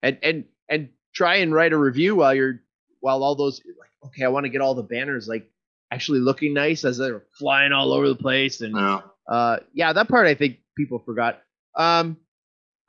and 0.04 0.18
and 0.24 0.46
and 0.70 0.90
try 1.14 1.38
and 1.38 1.54
write 1.54 1.74
a 1.74 1.78
review 1.78 2.16
while 2.16 2.34
you're 2.36 2.62
while 3.02 3.24
all 3.24 3.36
those 3.36 3.62
like 3.66 3.90
okay, 4.06 4.24
I 4.24 4.28
want 4.30 4.46
to 4.46 4.50
get 4.50 4.62
all 4.62 4.76
the 4.76 4.84
banners 4.84 5.28
like 5.28 5.50
actually 5.92 6.20
looking 6.20 6.54
nice 6.54 6.84
as 6.86 6.98
they're 6.98 7.24
flying 7.38 7.72
all 7.72 7.94
over 7.94 8.08
the 8.10 8.16
place 8.16 8.62
and 8.62 8.76
Yeah. 8.76 9.02
uh 9.30 9.58
yeah 9.74 9.94
that 9.94 10.08
part 10.08 10.28
i 10.28 10.34
think 10.34 10.58
people 10.76 11.00
forgot 11.00 11.42
um 11.78 12.18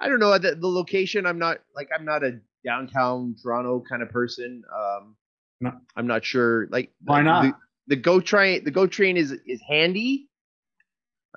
i 0.00 0.08
don't 0.08 0.18
know 0.18 0.36
the, 0.38 0.54
the 0.54 0.66
location 0.66 1.26
i'm 1.26 1.38
not 1.38 1.58
like 1.74 1.88
i'm 1.94 2.04
not 2.04 2.24
a 2.24 2.40
downtown 2.64 3.34
toronto 3.42 3.82
kind 3.88 4.02
of 4.02 4.10
person 4.10 4.62
um 4.74 5.16
No. 5.60 5.72
i'm 5.96 6.06
not 6.06 6.24
sure 6.24 6.66
like 6.70 6.92
Why 7.04 7.22
not? 7.22 7.42
the, 7.44 7.54
the 7.88 7.96
go 7.96 8.20
train 8.20 8.64
the 8.64 8.70
go 8.70 8.86
train 8.86 9.16
is 9.16 9.32
is 9.46 9.60
handy 9.68 10.28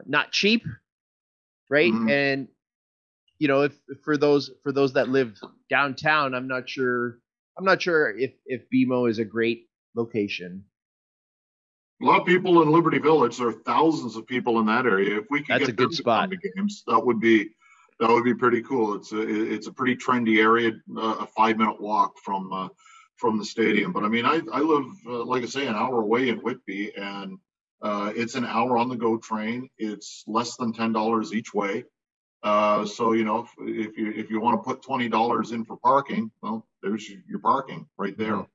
not 0.05 0.31
cheap 0.31 0.63
right 1.69 1.93
Mhm. 1.93 2.09
and 2.09 2.47
you 3.39 3.47
know 3.47 3.61
if 3.63 3.79
for 4.03 4.17
those 4.17 4.51
for 4.63 4.71
those 4.71 4.93
that 4.93 5.09
live 5.09 5.39
downtown 5.69 6.33
i'm 6.33 6.47
not 6.47 6.69
sure 6.69 7.19
i'm 7.57 7.65
not 7.65 7.81
sure 7.81 8.17
if 8.17 8.33
if 8.45 8.63
bmo 8.73 9.09
is 9.09 9.19
a 9.19 9.25
great 9.25 9.68
location 9.99 10.63
A 12.01 12.05
lot 12.05 12.21
of 12.21 12.25
people 12.33 12.61
in 12.61 12.69
Liberty 12.71 12.99
Village. 12.99 13.37
There 13.37 13.49
are 13.49 13.61
thousands 13.73 14.15
of 14.15 14.25
people 14.25 14.59
in 14.61 14.65
that 14.67 14.85
area. 14.85 15.19
If 15.19 15.25
we 15.29 15.39
could 15.43 15.49
That's 15.53 15.59
get 15.65 15.69
a 15.69 15.73
good 15.81 15.93
spot. 15.93 16.31
to 16.31 16.37
games, 16.37 16.83
that 16.87 16.99
would 17.05 17.19
be 17.19 17.37
that 17.99 18.09
would 18.09 18.23
be 18.23 18.33
pretty 18.43 18.61
cool. 18.61 18.95
It's 18.95 19.11
a 19.11 19.21
it's 19.55 19.67
a 19.67 19.73
pretty 19.79 19.95
trendy 19.97 20.35
area, 20.41 20.71
uh, 20.97 21.15
a 21.25 21.27
five 21.39 21.57
minute 21.57 21.79
walk 21.81 22.11
from 22.25 22.53
uh, 22.53 22.69
from 23.17 23.37
the 23.39 23.45
stadium. 23.45 23.91
But 23.91 24.03
I 24.05 24.09
mean, 24.15 24.25
I 24.25 24.37
I 24.51 24.61
live 24.73 24.85
uh, 25.05 25.23
like 25.25 25.43
I 25.43 25.47
say 25.47 25.67
an 25.67 25.75
hour 25.75 25.97
away 26.01 26.29
in 26.29 26.37
Whitby, 26.39 26.95
and 26.95 27.37
uh, 27.81 28.13
it's 28.15 28.35
an 28.35 28.45
hour 28.45 28.77
on 28.77 28.87
the 28.89 28.95
GO 28.95 29.17
train. 29.17 29.69
It's 29.77 30.23
less 30.27 30.55
than 30.55 30.71
ten 30.71 30.93
dollars 30.93 31.33
each 31.33 31.53
way. 31.53 31.83
Uh, 32.41 32.85
so 32.85 33.11
you 33.11 33.25
know, 33.25 33.39
if, 33.39 33.49
if 33.89 33.97
you 33.97 34.11
if 34.15 34.29
you 34.31 34.39
want 34.39 34.55
to 34.63 34.63
put 34.69 34.81
twenty 34.81 35.09
dollars 35.09 35.51
in 35.51 35.65
for 35.65 35.75
parking, 35.75 36.31
well, 36.41 36.65
there's 36.81 37.09
your- 37.09 37.23
your 37.27 37.39
parking 37.39 37.81
right 37.97 38.17
there. 38.17 38.47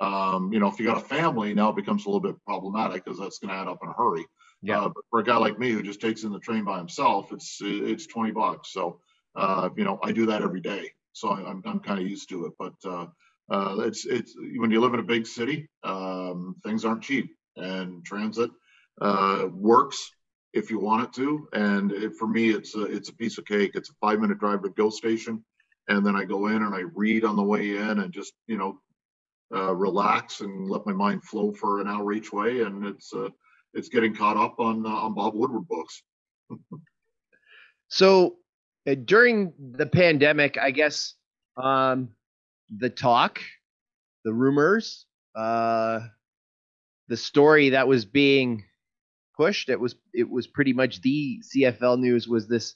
Um, 0.00 0.52
you 0.52 0.58
know, 0.58 0.68
if 0.68 0.78
you 0.78 0.86
got 0.86 0.96
a 0.96 1.00
family, 1.06 1.54
now 1.54 1.70
it 1.70 1.76
becomes 1.76 2.04
a 2.04 2.08
little 2.08 2.20
bit 2.20 2.36
problematic 2.44 3.04
because 3.04 3.18
that's 3.18 3.38
going 3.38 3.50
to 3.50 3.60
add 3.60 3.68
up 3.68 3.78
in 3.82 3.88
a 3.88 3.92
hurry. 3.92 4.24
Yeah. 4.62 4.80
Uh, 4.82 4.88
but 4.88 5.04
for 5.10 5.20
a 5.20 5.24
guy 5.24 5.36
like 5.36 5.58
me 5.58 5.70
who 5.70 5.82
just 5.82 6.00
takes 6.00 6.22
in 6.24 6.32
the 6.32 6.38
train 6.38 6.64
by 6.64 6.78
himself, 6.78 7.32
it's 7.32 7.58
it's 7.60 8.06
twenty 8.06 8.30
bucks. 8.32 8.72
So, 8.72 9.00
uh, 9.34 9.68
you 9.76 9.84
know, 9.84 9.98
I 10.02 10.12
do 10.12 10.26
that 10.26 10.42
every 10.42 10.60
day, 10.60 10.90
so 11.12 11.30
I- 11.30 11.44
I'm 11.48 11.62
I'm 11.66 11.80
kind 11.80 12.00
of 12.00 12.06
used 12.06 12.28
to 12.30 12.46
it. 12.46 12.52
But 12.58 12.74
uh, 12.84 13.06
uh, 13.50 13.76
it's 13.80 14.06
it's 14.06 14.34
when 14.36 14.70
you 14.70 14.80
live 14.80 14.94
in 14.94 15.00
a 15.00 15.04
big 15.04 15.26
city, 15.26 15.68
um, 15.82 16.56
things 16.64 16.84
aren't 16.84 17.02
cheap, 17.02 17.30
and 17.56 18.04
transit 18.04 18.50
uh, 19.00 19.46
works 19.52 20.10
if 20.52 20.70
you 20.70 20.78
want 20.78 21.04
it 21.04 21.12
to. 21.14 21.48
And 21.52 21.92
it, 21.92 22.14
for 22.14 22.28
me, 22.28 22.50
it's 22.50 22.74
a 22.76 22.82
it's 22.82 23.08
a 23.08 23.14
piece 23.14 23.38
of 23.38 23.44
cake. 23.44 23.72
It's 23.74 23.90
a 23.90 23.94
five 24.00 24.20
minute 24.20 24.38
drive 24.38 24.62
to 24.62 24.70
Go 24.70 24.90
Station, 24.90 25.44
and 25.88 26.06
then 26.06 26.14
I 26.14 26.24
go 26.24 26.46
in 26.46 26.62
and 26.62 26.74
I 26.74 26.82
read 26.94 27.24
on 27.24 27.36
the 27.36 27.42
way 27.42 27.76
in, 27.76 27.98
and 27.98 28.12
just 28.12 28.32
you 28.46 28.56
know 28.56 28.78
uh, 29.54 29.74
relax 29.74 30.40
and 30.40 30.68
let 30.68 30.86
my 30.86 30.92
mind 30.92 31.24
flow 31.24 31.52
for 31.52 31.80
an 31.80 31.88
hour 31.88 32.12
each 32.12 32.32
way, 32.32 32.62
and 32.62 32.84
it's 32.86 33.12
uh, 33.12 33.28
it's 33.74 33.88
getting 33.88 34.14
caught 34.14 34.36
up 34.36 34.58
on 34.58 34.86
uh, 34.86 34.88
on 34.88 35.14
Bob 35.14 35.34
Woodward 35.34 35.68
books. 35.68 36.02
So 37.88 38.36
uh, 38.88 38.94
during 39.04 39.52
the 39.76 39.84
pandemic, 39.84 40.56
I 40.56 40.70
guess 40.70 41.14
um, 41.62 42.08
the 42.74 42.88
talk, 42.88 43.40
the 44.24 44.32
rumors, 44.32 45.04
uh, 45.34 46.00
the 47.08 47.16
story 47.18 47.70
that 47.70 47.86
was 47.86 48.06
being 48.06 48.64
pushed, 49.36 49.68
it 49.68 49.78
was 49.78 49.94
it 50.14 50.28
was 50.28 50.46
pretty 50.46 50.72
much 50.72 51.02
the 51.02 51.42
CFL 51.54 51.98
news 51.98 52.26
was 52.26 52.48
this 52.48 52.74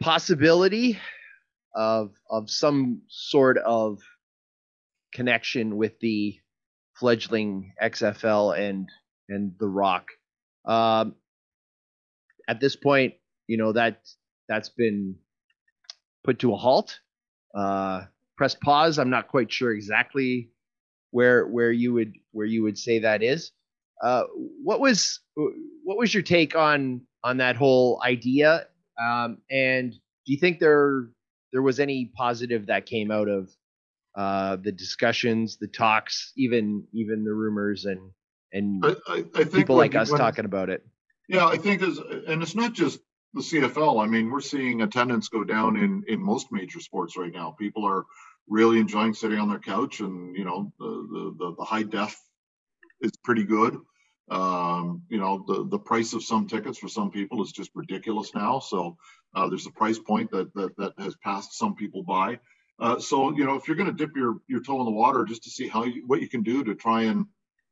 possibility 0.00 0.98
of 1.76 2.12
of 2.28 2.50
some 2.50 3.02
sort 3.08 3.58
of 3.58 4.00
connection 5.12 5.76
with 5.76 5.98
the 6.00 6.38
fledgling 6.94 7.72
XFL 7.82 8.58
and 8.58 8.88
and 9.28 9.52
The 9.58 9.68
Rock. 9.68 10.08
Um, 10.64 11.14
at 12.48 12.60
this 12.60 12.76
point, 12.76 13.14
you 13.46 13.56
know 13.56 13.72
that 13.72 14.00
that's 14.48 14.68
been 14.68 15.16
put 16.24 16.38
to 16.40 16.52
a 16.52 16.56
halt. 16.56 16.98
Uh, 17.54 18.04
press 18.36 18.54
pause. 18.54 18.98
I'm 18.98 19.10
not 19.10 19.28
quite 19.28 19.50
sure 19.52 19.72
exactly 19.72 20.50
where 21.10 21.46
where 21.46 21.72
you 21.72 21.92
would 21.94 22.12
where 22.32 22.46
you 22.46 22.62
would 22.62 22.78
say 22.78 22.98
that 23.00 23.22
is. 23.22 23.52
Uh, 24.02 24.24
what 24.62 24.80
was 24.80 25.20
what 25.84 25.96
was 25.96 26.12
your 26.12 26.22
take 26.22 26.54
on 26.54 27.00
on 27.24 27.38
that 27.38 27.56
whole 27.56 28.00
idea? 28.04 28.66
Um, 29.00 29.38
and 29.50 29.92
do 29.92 30.32
you 30.32 30.38
think 30.38 30.58
there 30.58 31.08
there 31.52 31.62
was 31.62 31.80
any 31.80 32.12
positive 32.16 32.66
that 32.66 32.86
came 32.86 33.10
out 33.10 33.28
of 33.28 33.50
uh, 34.16 34.56
the 34.56 34.72
discussions, 34.72 35.58
the 35.58 35.68
talks, 35.68 36.32
even 36.36 36.84
even 36.92 37.24
the 37.24 37.34
rumors 37.34 37.84
and 37.84 38.10
and 38.52 38.84
I, 38.84 38.96
I, 39.08 39.14
I 39.34 39.44
think 39.44 39.52
people 39.52 39.76
like 39.76 39.94
us 39.94 40.10
talking 40.10 40.46
about 40.46 40.70
it? 40.70 40.86
Yeah, 41.28 41.46
I 41.46 41.58
think 41.58 41.82
as 41.82 41.98
and 41.98 42.42
it's 42.42 42.54
not 42.54 42.72
just 42.72 42.98
the 43.34 43.42
CFL. 43.42 44.02
I 44.02 44.06
mean, 44.06 44.30
we're 44.30 44.40
seeing 44.40 44.80
attendance 44.80 45.28
go 45.28 45.44
down 45.44 45.76
in 45.76 46.02
in 46.08 46.20
most 46.20 46.50
major 46.50 46.80
sports 46.80 47.16
right 47.16 47.32
now. 47.32 47.54
People 47.58 47.84
are 47.84 48.06
really 48.48 48.78
enjoying 48.78 49.12
sitting 49.12 49.38
on 49.38 49.48
their 49.48 49.58
couch, 49.58 50.00
and 50.00 50.34
you 50.34 50.44
know, 50.44 50.72
the 50.78 50.86
the 50.86 51.36
the, 51.38 51.54
the 51.58 51.64
high 51.64 51.82
def 51.82 52.18
is 53.00 53.12
pretty 53.22 53.44
good. 53.44 53.78
Um, 54.30 55.02
you 55.08 55.18
know, 55.18 55.44
the 55.46 55.66
the 55.68 55.78
price 55.78 56.14
of 56.14 56.24
some 56.24 56.46
tickets 56.46 56.78
for 56.78 56.88
some 56.88 57.10
people 57.10 57.42
is 57.42 57.52
just 57.52 57.70
ridiculous 57.74 58.34
now. 58.34 58.60
So 58.60 58.96
uh, 59.34 59.48
there's 59.48 59.66
a 59.66 59.72
price 59.72 59.98
point 59.98 60.30
that 60.30 60.54
that 60.54 60.76
that 60.78 60.94
has 60.98 61.14
passed 61.16 61.58
some 61.58 61.74
people 61.74 62.02
by. 62.02 62.40
Uh, 62.78 62.98
so 62.98 63.34
you 63.36 63.44
know, 63.44 63.54
if 63.54 63.66
you're 63.66 63.76
going 63.76 63.90
to 63.90 64.06
dip 64.06 64.16
your 64.16 64.36
your 64.48 64.62
toe 64.62 64.80
in 64.80 64.84
the 64.84 64.90
water 64.90 65.24
just 65.24 65.44
to 65.44 65.50
see 65.50 65.68
how 65.68 65.84
you, 65.84 66.04
what 66.06 66.20
you 66.20 66.28
can 66.28 66.42
do 66.42 66.62
to 66.64 66.74
try 66.74 67.02
and 67.02 67.26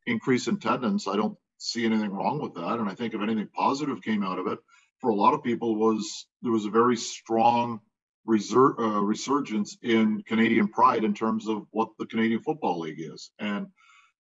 increase 0.07 0.47
attendance, 0.47 1.07
I 1.07 1.17
don't 1.17 1.37
see 1.59 1.85
anything 1.85 2.11
wrong 2.11 2.41
with 2.41 2.55
that. 2.55 2.79
And 2.79 2.89
I 2.89 2.95
think 2.95 3.15
if 3.15 3.21
anything 3.21 3.49
positive 3.55 4.03
came 4.03 4.23
out 4.23 4.39
of 4.39 4.47
it, 4.47 4.59
for 5.01 5.11
a 5.11 5.15
lot 5.15 5.35
of 5.35 5.43
people, 5.43 5.77
was 5.77 6.27
there 6.43 6.53
was 6.53 6.65
a 6.65 6.71
very 6.71 6.97
strong 6.97 7.81
resur- 8.27 8.79
uh, 8.79 9.01
resurgence 9.01 9.77
in 9.83 10.23
Canadian 10.23 10.69
pride 10.69 11.05
in 11.05 11.15
terms 11.15 11.49
of 11.49 11.67
what 11.71 11.91
the 11.99 12.07
Canadian 12.07 12.41
Football 12.41 12.81
League 12.81 13.01
is. 13.01 13.31
And 13.39 13.67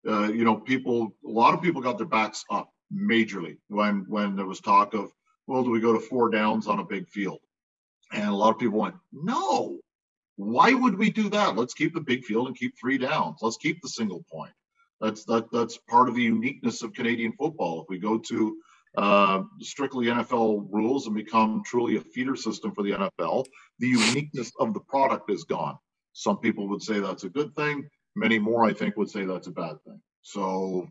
uh, 0.08 0.28
you 0.28 0.44
know, 0.44 0.58
people, 0.58 1.16
a 1.26 1.30
lot 1.30 1.54
of 1.54 1.62
people 1.62 1.82
got 1.82 1.98
their 1.98 2.08
backs 2.08 2.44
up 2.52 2.70
majorly 2.94 3.58
when 3.70 4.06
when 4.08 4.36
there 4.36 4.46
was 4.46 4.60
talk 4.60 4.94
of, 4.94 5.12
well, 5.48 5.64
do 5.64 5.72
we 5.72 5.80
go 5.80 5.94
to 5.94 6.00
four 6.00 6.30
downs 6.30 6.68
on 6.68 6.80
a 6.80 6.86
big 6.86 7.08
field? 7.08 7.40
And 8.12 8.30
a 8.30 8.36
lot 8.36 8.54
of 8.54 8.60
people 8.60 8.80
went, 8.80 8.96
no. 9.12 9.80
Why 10.36 10.74
would 10.74 10.98
we 10.98 11.10
do 11.12 11.30
that? 11.30 11.56
Let's 11.56 11.74
keep 11.74 11.94
the 11.94 12.02
big 12.02 12.24
field 12.24 12.48
and 12.48 12.58
keep 12.58 12.74
three 12.80 12.98
downs. 12.98 13.40
Let's 13.42 13.58
keep 13.58 13.82
the 13.82 13.90
single 13.90 14.24
point. 14.32 14.52
That's 15.00 15.26
that 15.26 15.52
that's 15.52 15.78
part 15.90 16.10
of 16.10 16.16
the 16.16 16.24
uniqueness 16.24 16.82
of 16.82 16.94
Canadian 16.94 17.34
football. 17.34 17.82
If 17.82 17.90
we 17.90 18.00
go 18.00 18.18
to 18.18 18.58
uh, 18.98 19.44
strictly 19.60 20.06
NFL 20.06 20.68
rules 20.72 21.08
and 21.08 21.16
become 21.16 21.62
truly 21.66 21.98
a 21.98 22.02
feeder 22.02 22.36
system 22.36 22.74
for 22.74 22.84
the 22.84 22.92
NFL, 22.92 23.46
the 23.80 23.88
uniqueness 23.88 24.52
of 24.60 24.74
the 24.74 24.80
product 24.80 25.30
is 25.30 25.44
gone. 25.44 25.78
Some 26.14 26.38
people 26.38 26.68
would 26.70 26.82
say 26.82 27.00
that's 27.00 27.24
a 27.24 27.30
good 27.30 27.56
thing. 27.56 27.90
Many 28.16 28.38
more, 28.38 28.66
I 28.66 28.74
think, 28.74 28.96
would 28.98 29.10
say 29.10 29.26
that's 29.26 29.48
a 29.48 29.52
bad 29.52 29.78
thing. 29.86 30.00
So, 30.22 30.88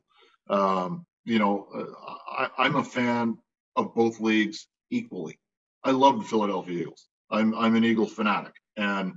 um, 0.51 1.07
you 1.25 1.39
know, 1.39 1.69
uh, 1.75 2.15
I, 2.29 2.51
I'm 2.59 2.77
a 2.77 2.85
fan 2.85 3.39
of 3.77 3.95
both 3.95 4.21
leagues 4.21 4.67
equally. 4.91 5.39
I 5.85 5.93
love 5.93 6.19
the 6.19 6.29
Philadelphia 6.29 6.81
Eagles. 6.81 7.07
I'm 7.31 7.55
I'm 7.55 7.77
an 7.77 7.85
Eagles 7.85 8.13
fanatic, 8.13 8.53
and 8.77 9.15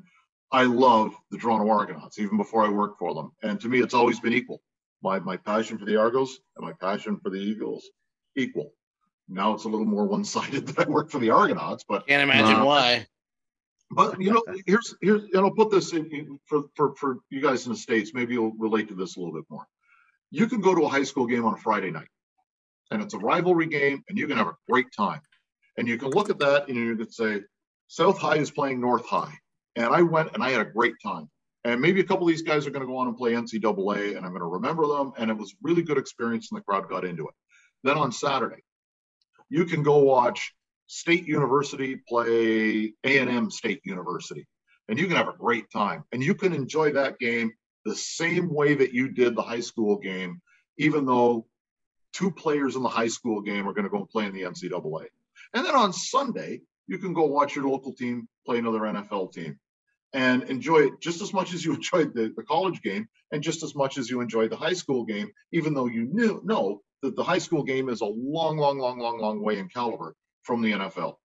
I 0.55 0.63
love 0.63 1.13
the 1.31 1.37
Toronto 1.37 1.69
Argonauts 1.69 2.17
even 2.17 2.37
before 2.37 2.65
I 2.65 2.69
worked 2.69 2.97
for 2.97 3.13
them. 3.13 3.31
And 3.43 3.59
to 3.59 3.67
me, 3.67 3.81
it's 3.81 3.93
always 3.93 4.21
been 4.21 4.31
equal. 4.31 4.61
My 5.03 5.19
my 5.19 5.35
passion 5.35 5.77
for 5.77 5.83
the 5.85 5.97
Argos 5.97 6.39
and 6.55 6.65
my 6.65 6.71
passion 6.73 7.19
for 7.21 7.29
the 7.29 7.37
Eagles 7.37 7.83
equal. 8.37 8.71
Now 9.27 9.53
it's 9.53 9.65
a 9.65 9.67
little 9.69 9.85
more 9.85 10.05
one-sided 10.05 10.65
that 10.67 10.87
I 10.87 10.89
work 10.89 11.09
for 11.09 11.19
the 11.19 11.31
Argonauts, 11.31 11.83
but 11.87 12.07
Can't 12.07 12.23
imagine 12.23 12.61
Uh, 12.61 12.65
why. 12.65 13.05
but 13.91 14.21
you 14.21 14.31
know, 14.31 14.43
here's 14.65 14.95
here's 15.01 15.23
and 15.23 15.39
I'll 15.45 15.51
put 15.51 15.71
this 15.71 15.91
in, 15.91 16.05
in 16.11 16.39
for, 16.45 16.63
for 16.75 16.95
for 16.95 17.17
you 17.29 17.41
guys 17.41 17.65
in 17.65 17.73
the 17.73 17.77
states. 17.77 18.13
Maybe 18.13 18.33
you'll 18.35 18.55
relate 18.57 18.87
to 18.87 18.95
this 18.95 19.17
a 19.17 19.19
little 19.19 19.33
bit 19.35 19.43
more. 19.49 19.67
You 20.31 20.47
can 20.47 20.61
go 20.61 20.73
to 20.73 20.83
a 20.85 20.89
high 20.89 21.03
school 21.03 21.27
game 21.27 21.43
on 21.45 21.53
a 21.53 21.57
Friday 21.57 21.91
night, 21.91 22.07
and 22.91 23.01
it's 23.03 23.13
a 23.13 23.19
rivalry 23.19 23.67
game, 23.67 24.03
and 24.07 24.17
you 24.17 24.25
can 24.27 24.37
have 24.37 24.47
a 24.47 24.55
great 24.69 24.87
time. 24.95 25.21
And 25.77 25.85
you 25.89 25.97
can 25.97 26.11
look 26.11 26.29
at 26.29 26.39
that 26.39 26.69
and 26.69 26.77
you 26.77 26.95
can 26.95 27.11
say, 27.11 27.41
South 27.89 28.17
High 28.17 28.37
is 28.37 28.49
playing 28.49 28.79
North 28.79 29.05
High, 29.05 29.33
and 29.75 29.93
I 29.93 30.01
went 30.01 30.33
and 30.33 30.43
I 30.43 30.51
had 30.51 30.61
a 30.61 30.71
great 30.71 30.95
time. 31.03 31.29
And 31.63 31.81
maybe 31.81 31.99
a 31.99 32.03
couple 32.03 32.27
of 32.27 32.31
these 32.31 32.43
guys 32.43 32.67
are 32.67 32.69
going 32.69 32.81
to 32.81 32.87
go 32.87 32.97
on 32.97 33.07
and 33.07 33.17
play 33.17 33.33
NCAA, 33.33 34.15
and 34.15 34.23
I'm 34.23 34.31
going 34.31 34.41
to 34.41 34.45
remember 34.45 34.85
them. 34.85 35.13
And 35.17 35.31
it 35.31 35.37
was 35.37 35.55
really 35.63 35.81
good 35.81 35.97
experience, 35.97 36.49
and 36.51 36.59
the 36.59 36.63
crowd 36.63 36.87
got 36.87 37.03
into 37.03 37.27
it. 37.27 37.33
Then 37.83 37.97
on 37.97 38.11
Saturday, 38.11 38.63
you 39.49 39.65
can 39.65 39.81
go 39.81 39.97
watch 39.97 40.53
State 40.85 41.25
University 41.25 41.95
play 42.07 42.93
A&M 43.03 43.49
State 43.49 43.81
University, 43.83 44.45
and 44.87 44.99
you 44.99 45.07
can 45.07 45.15
have 45.15 45.27
a 45.27 45.37
great 45.37 45.71
time, 45.71 46.03
and 46.11 46.23
you 46.23 46.35
can 46.35 46.53
enjoy 46.53 46.91
that 46.93 47.17
game 47.17 47.51
the 47.83 47.95
same 47.95 48.53
way 48.53 48.75
that 48.75 48.93
you 48.93 49.09
did 49.09 49.35
the 49.35 49.41
high 49.41 49.59
school 49.59 49.97
game, 49.97 50.41
even 50.77 51.05
though 51.05 51.47
two 52.13 52.29
players 52.29 52.75
in 52.75 52.83
the 52.83 52.89
high 52.89 53.07
school 53.07 53.41
game 53.41 53.67
are 53.67 53.73
going 53.73 53.85
to 53.85 53.89
go 53.89 53.97
and 53.97 54.09
play 54.09 54.25
in 54.25 54.33
the 54.33 54.43
NCAA. 54.43 55.07
And 55.55 55.65
then 55.65 55.75
on 55.75 55.93
Sunday, 55.93 56.61
you 56.87 56.99
can 56.99 57.13
go 57.13 57.25
watch 57.25 57.55
your 57.55 57.67
local 57.67 57.93
team 57.93 58.27
play 58.45 58.59
another 58.59 58.81
NFL 58.81 59.33
team 59.33 59.59
and 60.15 60.43
enjoy 60.43 60.79
it 60.79 61.01
just 61.01 61.21
as 61.21 61.33
much 61.33 61.53
as 61.53 61.63
you 61.63 61.73
enjoyed 61.75 62.13
the, 62.15 62.33
the 62.35 62.43
college 62.43 62.81
game 62.81 63.07
and 63.31 63.43
just 63.43 63.61
as 63.61 63.75
much 63.75 63.97
as 63.97 64.09
you 64.09 64.21
enjoyed 64.21 64.49
the 64.49 64.55
high 64.55 64.73
school 64.73 65.03
game, 65.05 65.29
even 65.51 65.73
though 65.73 65.87
you 65.87 66.05
knew 66.05 66.41
know 66.43 66.81
that 67.03 67.15
the 67.15 67.23
high 67.23 67.37
school 67.37 67.63
game 67.63 67.89
is 67.89 68.01
a 68.01 68.05
long, 68.05 68.57
long, 68.57 68.79
long, 68.79 68.97
long, 68.97 69.19
long 69.19 69.43
way 69.43 69.59
in 69.59 69.67
caliber 69.67 70.15
from 70.43 70.61
the 70.61 70.71
NFL. 70.71 71.15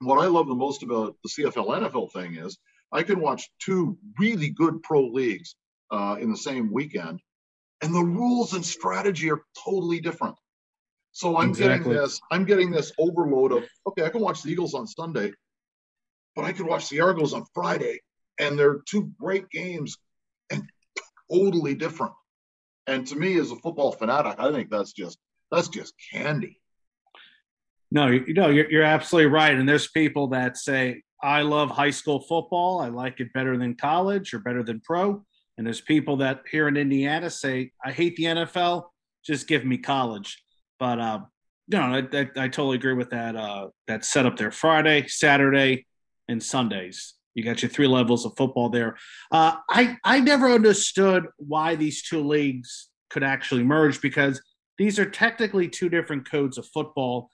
What 0.00 0.22
I 0.22 0.26
love 0.26 0.46
the 0.46 0.54
most 0.54 0.82
about 0.82 1.16
the 1.24 1.30
CFL 1.30 1.80
NFL 1.80 2.12
thing 2.12 2.36
is 2.36 2.58
I 2.92 3.02
can 3.02 3.20
watch 3.20 3.48
two 3.58 3.96
really 4.18 4.50
good 4.50 4.82
pro 4.82 5.06
leagues 5.06 5.56
uh, 5.90 6.16
in 6.20 6.30
the 6.30 6.36
same 6.36 6.70
weekend, 6.70 7.20
and 7.80 7.94
the 7.94 8.04
rules 8.04 8.52
and 8.52 8.64
strategy 8.64 9.30
are 9.30 9.40
totally 9.64 10.00
different. 10.00 10.36
So 11.12 11.38
I'm 11.38 11.48
Exactly. 11.48 11.78
getting 11.78 12.02
this, 12.02 12.20
I'm 12.30 12.44
getting 12.44 12.70
this 12.70 12.92
overload 12.98 13.52
of 13.52 13.64
okay, 13.86 14.04
I 14.04 14.10
can 14.10 14.20
watch 14.20 14.42
the 14.42 14.50
Eagles 14.50 14.74
on 14.74 14.86
Sunday, 14.86 15.32
but 16.34 16.44
I 16.44 16.52
could 16.52 16.66
watch 16.66 16.90
the 16.90 17.00
Argos 17.00 17.32
on 17.32 17.46
Friday, 17.54 18.00
and 18.38 18.58
they're 18.58 18.80
two 18.86 19.10
great 19.18 19.48
games 19.50 19.96
and 20.50 20.62
totally 21.30 21.74
different. 21.74 22.12
And 22.86 23.06
to 23.08 23.16
me, 23.16 23.38
as 23.38 23.50
a 23.50 23.56
football 23.56 23.92
fanatic, 23.92 24.36
I 24.38 24.52
think 24.52 24.70
that's 24.70 24.92
just 24.92 25.18
that's 25.50 25.68
just 25.68 25.94
candy. 26.12 26.60
No, 27.90 28.08
you 28.08 28.34
know, 28.34 28.48
you're, 28.48 28.70
you're 28.70 28.82
absolutely 28.82 29.30
right. 29.30 29.54
And 29.54 29.68
there's 29.68 29.88
people 29.88 30.28
that 30.28 30.56
say, 30.56 31.02
I 31.22 31.42
love 31.42 31.70
high 31.70 31.90
school 31.90 32.20
football. 32.20 32.80
I 32.80 32.88
like 32.88 33.20
it 33.20 33.32
better 33.32 33.56
than 33.56 33.74
college 33.74 34.34
or 34.34 34.40
better 34.40 34.62
than 34.62 34.80
pro. 34.80 35.24
And 35.56 35.66
there's 35.66 35.80
people 35.80 36.18
that 36.18 36.42
here 36.50 36.68
in 36.68 36.76
Indiana 36.76 37.30
say, 37.30 37.72
I 37.84 37.92
hate 37.92 38.16
the 38.16 38.24
NFL. 38.24 38.84
Just 39.24 39.48
give 39.48 39.64
me 39.64 39.78
college. 39.78 40.42
But, 40.78 41.00
uh, 41.00 41.20
no, 41.68 41.80
I, 41.80 41.98
I, 42.12 42.28
I 42.36 42.48
totally 42.48 42.76
agree 42.76 42.92
with 42.92 43.10
that. 43.10 43.34
Uh, 43.34 43.68
that 43.88 44.04
setup 44.04 44.36
there 44.36 44.50
Friday, 44.50 45.06
Saturday, 45.08 45.86
and 46.28 46.42
Sundays. 46.42 47.14
You 47.36 47.44
got 47.44 47.62
your 47.62 47.68
three 47.68 47.86
levels 47.86 48.24
of 48.26 48.32
football 48.36 48.70
there. 48.70 48.96
Uh, 49.30 49.56
I, 49.70 49.98
I 50.02 50.20
never 50.20 50.50
understood 50.50 51.26
why 51.36 51.76
these 51.76 52.02
two 52.02 52.20
leagues 52.20 52.88
could 53.10 53.22
actually 53.22 53.62
merge 53.62 54.00
because 54.00 54.42
these 54.78 54.98
are 54.98 55.08
technically 55.08 55.68
two 55.68 55.88
different 55.88 56.28
codes 56.28 56.58
of 56.58 56.66
football 56.66 57.30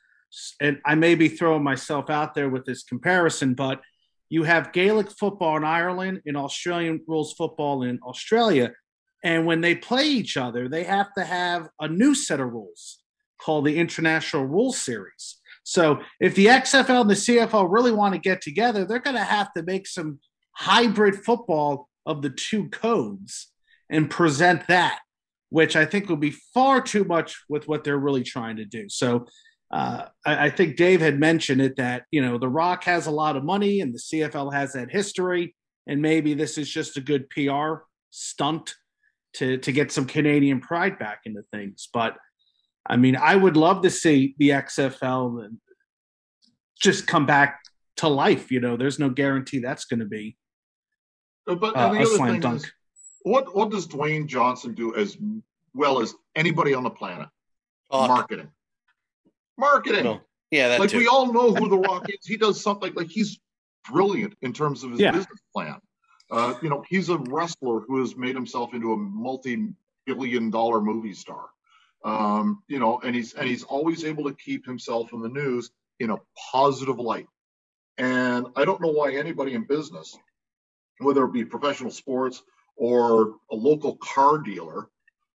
and 0.60 0.80
I 0.84 0.94
may 0.94 1.14
be 1.14 1.28
throwing 1.28 1.62
myself 1.62 2.10
out 2.10 2.34
there 2.34 2.48
with 2.48 2.64
this 2.64 2.82
comparison, 2.82 3.54
but 3.54 3.80
you 4.28 4.44
have 4.44 4.72
Gaelic 4.72 5.10
football 5.10 5.56
in 5.56 5.64
Ireland 5.64 6.22
and 6.24 6.36
Australian 6.36 7.00
rules 7.06 7.34
football 7.34 7.82
in 7.82 8.00
Australia. 8.02 8.72
And 9.22 9.46
when 9.46 9.60
they 9.60 9.74
play 9.74 10.06
each 10.06 10.36
other, 10.36 10.68
they 10.68 10.84
have 10.84 11.12
to 11.14 11.24
have 11.24 11.68
a 11.80 11.86
new 11.86 12.14
set 12.14 12.40
of 12.40 12.50
rules 12.50 13.02
called 13.38 13.66
the 13.66 13.76
International 13.76 14.44
Rules 14.44 14.78
Series. 14.78 15.36
So 15.64 16.00
if 16.20 16.34
the 16.34 16.46
XFL 16.46 17.02
and 17.02 17.10
the 17.10 17.14
CFL 17.14 17.68
really 17.70 17.92
want 17.92 18.14
to 18.14 18.20
get 18.20 18.40
together, 18.40 18.84
they're 18.84 18.98
going 18.98 19.16
to 19.16 19.24
have 19.24 19.52
to 19.54 19.62
make 19.62 19.86
some 19.86 20.18
hybrid 20.52 21.16
football 21.16 21.88
of 22.04 22.22
the 22.22 22.30
two 22.30 22.68
codes 22.70 23.52
and 23.88 24.10
present 24.10 24.66
that, 24.68 25.00
which 25.50 25.76
I 25.76 25.84
think 25.84 26.08
will 26.08 26.16
be 26.16 26.34
far 26.54 26.80
too 26.80 27.04
much 27.04 27.44
with 27.48 27.68
what 27.68 27.84
they're 27.84 27.98
really 27.98 28.24
trying 28.24 28.56
to 28.56 28.64
do. 28.64 28.88
So 28.88 29.26
uh, 29.72 30.06
I, 30.26 30.46
I, 30.46 30.50
think 30.50 30.76
Dave 30.76 31.00
had 31.00 31.18
mentioned 31.18 31.62
it 31.62 31.76
that 31.76 32.04
you 32.10 32.20
know 32.20 32.36
the 32.36 32.48
Rock 32.48 32.84
has 32.84 33.06
a 33.06 33.10
lot 33.10 33.36
of 33.36 33.44
money 33.44 33.80
and 33.80 33.94
the 33.94 33.98
CFL 33.98 34.52
has 34.52 34.74
that 34.74 34.90
history, 34.90 35.54
and 35.86 36.02
maybe 36.02 36.34
this 36.34 36.58
is 36.58 36.70
just 36.70 36.98
a 36.98 37.00
good 37.00 37.30
PR 37.30 37.84
stunt 38.10 38.74
to 39.34 39.56
to 39.56 39.72
get 39.72 39.90
some 39.90 40.04
Canadian 40.04 40.60
pride 40.60 40.98
back 40.98 41.20
into 41.24 41.42
things. 41.52 41.88
But 41.90 42.18
I 42.86 42.96
mean, 42.96 43.16
I 43.16 43.36
would 43.36 43.56
love 43.56 43.82
to 43.82 43.90
see 43.90 44.34
the 44.38 44.50
XFL 44.50 45.48
just 46.80 47.06
come 47.06 47.26
back 47.26 47.60
to 47.98 48.08
life. 48.08 48.50
You 48.50 48.60
know, 48.60 48.76
there's 48.76 48.98
no 48.98 49.08
guarantee 49.08 49.60
that's 49.60 49.84
going 49.84 50.00
to 50.00 50.06
be 50.06 50.36
But 51.46 51.62
uh, 51.62 51.92
the 51.92 51.98
a 51.98 52.02
other 52.02 52.06
slam 52.06 52.30
thing 52.32 52.40
dunk. 52.40 52.56
is, 52.64 52.72
what 53.22 53.54
what 53.54 53.70
does 53.70 53.86
Dwayne 53.86 54.26
Johnson 54.26 54.74
do 54.74 54.94
as 54.96 55.16
well 55.74 56.00
as 56.00 56.14
anybody 56.34 56.74
on 56.74 56.82
the 56.82 56.90
planet? 56.90 57.28
Talk. 57.90 58.08
Marketing. 58.08 58.48
Marketing. 59.58 60.04
No. 60.04 60.20
Yeah, 60.50 60.68
that 60.68 60.80
like 60.80 60.90
too. 60.90 60.98
we 60.98 61.06
all 61.06 61.32
know 61.32 61.54
who 61.54 61.68
the 61.68 61.78
Rock 61.88 62.08
is. 62.08 62.18
He 62.24 62.36
does 62.36 62.60
something 62.60 62.92
like 62.94 63.10
he's 63.10 63.38
brilliant 63.90 64.34
in 64.42 64.52
terms 64.52 64.82
of 64.82 64.90
his 64.90 65.00
Yeah. 65.00 65.12
business 65.12 65.40
plan. 65.54 65.76
Uh, 66.30 66.54
you 66.62 66.68
know, 66.70 66.82
he's 66.88 67.10
a 67.10 67.18
wrestler 67.18 67.80
who 67.80 68.00
has 68.00 68.16
made 68.16 68.34
himself 68.34 68.72
into 68.74 68.92
a 68.92 68.96
multi-billion-dollar 68.96 70.80
movie 70.80 71.12
star. 71.12 71.46
Um, 72.04 72.62
you 72.68 72.78
know, 72.78 73.00
and 73.00 73.14
he's 73.14 73.34
and 73.34 73.48
he's 73.48 73.62
always 73.62 74.04
able 74.04 74.24
to 74.24 74.34
keep 74.34 74.66
himself 74.66 75.12
in 75.12 75.20
the 75.20 75.28
news 75.28 75.70
in 76.00 76.10
a 76.10 76.18
positive 76.52 76.98
light. 76.98 77.28
And 77.98 78.46
I 78.56 78.64
don't 78.64 78.80
know 78.80 78.92
why 78.92 79.14
anybody 79.14 79.54
in 79.54 79.64
business, 79.66 80.16
whether 80.98 81.24
it 81.24 81.32
be 81.32 81.44
professional 81.44 81.90
sports 81.90 82.42
or 82.76 83.34
a 83.50 83.54
local 83.54 83.96
car 83.96 84.38
dealer, 84.38 84.88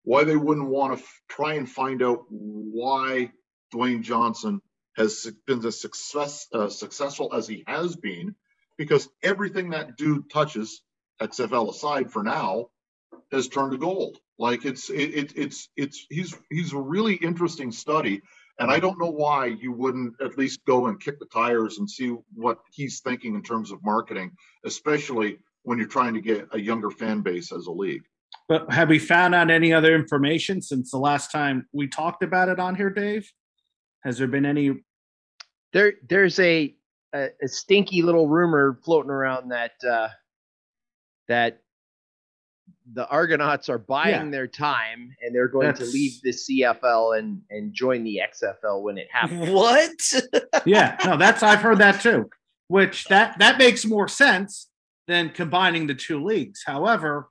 why 0.05 0.25
they 0.25 0.37
wouldn't 0.37 0.69
want 0.69 0.97
to 0.97 1.03
f- 1.03 1.21
try 1.29 1.55
and 1.55 1.69
find 1.69 2.03
out 2.03 2.25
why 2.29 3.31
Dwayne 3.75 4.03
Johnson 4.03 4.61
has 4.97 5.31
been 5.47 5.65
as 5.67 5.81
success, 5.81 6.47
uh, 6.53 6.69
successful 6.69 7.35
as 7.35 7.49
he 7.49 7.65
has 7.67 7.97
been, 7.97 8.37
because 8.79 9.09
everything 9.23 9.71
that 9.71 9.97
dude 9.97 10.31
touches, 10.31 10.83
XFL 11.21 11.71
aside 11.71 12.13
for 12.13 12.23
now, 12.23 12.69
has 13.33 13.49
turned 13.49 13.73
to 13.73 13.79
gold. 13.79 14.19
Like 14.39 14.65
it's 14.65 14.91
it, 14.91 15.15
it, 15.15 15.33
it's 15.37 15.69
it's 15.77 16.07
he's 16.11 16.37
he's 16.51 16.73
a 16.73 16.79
really 16.79 17.15
interesting 17.15 17.71
study, 17.71 18.21
and 18.59 18.71
I 18.71 18.81
don't 18.81 18.99
know 18.99 19.11
why 19.11 19.47
you 19.47 19.73
wouldn't 19.73 20.15
at 20.21 20.37
least 20.37 20.65
go 20.67 20.87
and 20.87 21.01
kick 21.01 21.21
the 21.21 21.27
tires 21.27 21.79
and 21.79 21.89
see 21.89 22.17
what 22.35 22.59
he's 22.73 23.01
thinking 23.01 23.37
in 23.37 23.43
terms 23.43 23.71
of 23.71 23.85
marketing, 23.85 24.33
especially 24.65 25.39
when 25.63 25.79
you're 25.79 25.87
trying 25.87 26.15
to 26.15 26.21
get 26.21 26.49
a 26.53 26.61
younger 26.61 26.91
fan 26.91 27.21
base 27.21 27.53
as 27.53 27.67
a 27.67 27.73
league. 27.73 28.03
But 28.49 28.73
have 28.73 28.89
we 28.89 28.99
found 28.99 29.35
out 29.35 29.51
any 29.51 29.73
other 29.73 29.95
information 29.95 30.61
since 30.61 30.91
the 30.91 30.99
last 30.99 31.31
time 31.31 31.69
we 31.73 31.87
talked 31.87 32.23
about 32.23 32.49
it 32.49 32.59
on 32.59 32.75
here, 32.75 32.91
Dave? 32.91 33.31
Has 34.03 34.19
there 34.19 34.27
been 34.27 34.45
any? 34.45 34.83
There, 35.73 35.95
there's 36.09 36.39
a, 36.41 36.75
a 37.15 37.29
a 37.41 37.49
stinky 37.49 38.03
little 38.03 38.29
rumor 38.29 38.81
floating 38.85 39.11
around 39.11 39.51
that 39.51 39.73
uh, 39.89 40.09
that 41.29 41.61
the 42.93 43.09
Argonauts 43.09 43.69
are 43.69 43.79
buying 43.79 44.27
Yeah. 44.27 44.31
their 44.31 44.47
time 44.47 45.15
and 45.23 45.35
they're 45.35 45.49
going 45.49 45.75
to 45.75 45.85
leave 45.85 46.21
the 46.23 46.31
CFL 46.31 47.19
and 47.19 47.41
and 47.51 47.73
join 47.73 48.05
the 48.05 48.21
XFL 48.23 48.83
when 48.83 48.99
it 48.99 49.09
happens. 49.11 49.49
what? 49.51 49.91
Yeah, 50.67 50.97
no, 51.05 51.17
that's 51.17 51.43
I've 51.43 51.61
heard 51.61 51.79
that 51.79 52.01
too. 52.01 52.29
Which 52.69 53.05
that 53.07 53.39
that 53.39 53.59
makes 53.59 53.85
more 53.87 54.09
sense 54.09 54.69
than 55.07 55.31
combining 55.31 55.87
the 55.87 55.95
two 55.95 56.23
leagues. 56.25 56.63
However, 56.65 57.29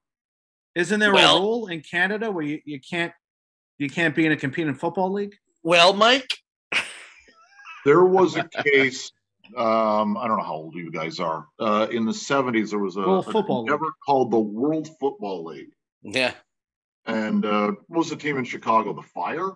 isn't 0.75 0.99
there 0.99 1.13
Well- 1.13 1.37
a 1.37 1.41
rule 1.41 1.67
in 1.67 1.81
Canada 1.81 2.31
where 2.31 2.43
you, 2.45 2.61
you 2.65 2.79
can't 2.79 3.13
you 3.79 3.89
can't 3.89 4.15
be 4.15 4.25
in 4.25 4.31
a 4.31 4.37
competing 4.37 4.75
football 4.75 5.11
league? 5.11 5.35
well, 5.63 5.93
Mike, 5.93 6.29
There 7.85 8.03
was 8.03 8.35
a 8.37 8.47
case. 8.63 9.11
Um, 9.55 10.17
I 10.17 10.27
don't 10.27 10.37
know 10.37 10.43
how 10.43 10.53
old 10.55 10.75
you 10.75 10.91
guys 10.91 11.19
are. 11.19 11.47
Uh, 11.59 11.87
in 11.91 12.05
the 12.05 12.11
70s, 12.11 12.71
there 12.71 12.79
was 12.79 12.95
a, 12.97 13.01
World 13.01 13.27
a 13.27 13.31
Football 13.31 13.63
League. 13.65 13.79
called 14.05 14.31
the 14.31 14.39
World 14.39 14.89
Football 14.99 15.45
League. 15.45 15.71
yeah, 16.01 16.33
And 17.05 17.45
uh, 17.45 17.71
what 17.87 17.99
was 17.99 18.09
the 18.09 18.15
team 18.15 18.37
in 18.37 18.45
Chicago? 18.45 18.93
The 18.93 19.01
Fire? 19.03 19.49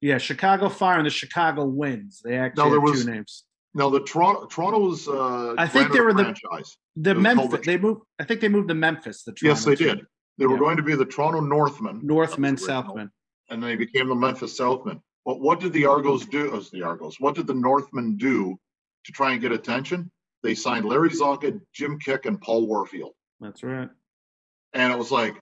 Yeah, 0.00 0.18
Chicago 0.18 0.68
Fire 0.68 0.96
and 0.98 1.06
the 1.06 1.10
Chicago 1.10 1.64
Winds. 1.64 2.20
They 2.24 2.36
actually 2.36 2.64
No, 2.64 2.70
there 2.70 2.80
have 2.80 2.88
was- 2.90 3.04
two 3.04 3.10
names. 3.10 3.44
No, 3.74 3.88
the 3.88 4.00
Toronto 4.00 4.44
Toronto's 4.46 5.08
uh, 5.08 5.54
I 5.56 5.66
think 5.66 5.92
they 5.92 6.00
were 6.00 6.12
the- 6.12 6.24
franchise. 6.24 6.76
The 6.96 7.12
It 7.12 7.18
Memphis. 7.20 7.50
the- 7.52 7.56
They 7.64 7.78
moved. 7.78 8.02
I 8.20 8.24
think 8.24 8.42
they 8.42 8.48
moved 8.50 8.68
to 8.68 8.74
Memphis. 8.74 9.22
The 9.22 9.34
Yes, 9.40 9.64
they 9.64 9.76
team. 9.76 9.96
did. 9.96 10.06
They 10.36 10.44
were 10.46 10.54
Yeah. 10.54 10.58
going 10.58 10.76
to 10.76 10.82
be 10.82 10.94
the 10.94 11.06
Toronto 11.06 11.40
Northmen. 11.40 12.00
Northmen, 12.02 12.56
That 12.56 12.60
was 12.60 12.68
original. 12.68 12.82
Southmen. 12.96 13.10
and 13.48 13.62
they 13.62 13.76
became 13.76 14.08
the 14.08 14.14
Memphis 14.14 14.58
Southmen. 14.58 15.00
But 15.24 15.40
what 15.40 15.58
did 15.60 15.72
the 15.72 15.86
Argos 15.86 16.26
do? 16.26 16.54
As 16.54 16.68
the 16.70 16.82
Argos, 16.82 17.18
what 17.18 17.34
did 17.34 17.46
the 17.46 17.54
Northmen 17.54 18.16
do 18.18 18.58
to 19.04 19.12
try 19.12 19.32
and 19.32 19.40
get 19.40 19.52
attention? 19.52 20.10
They 20.42 20.54
signed 20.54 20.84
Larry 20.84 21.10
Csonka, 21.10 21.60
Jim 21.72 21.98
Kiick, 21.98 22.26
and 22.26 22.40
Paul 22.40 22.66
Warfield, 22.66 23.12
That's 23.40 23.62
right. 23.62 23.88
and 24.72 24.92
it 24.92 24.98
was 24.98 25.10
like, 25.10 25.34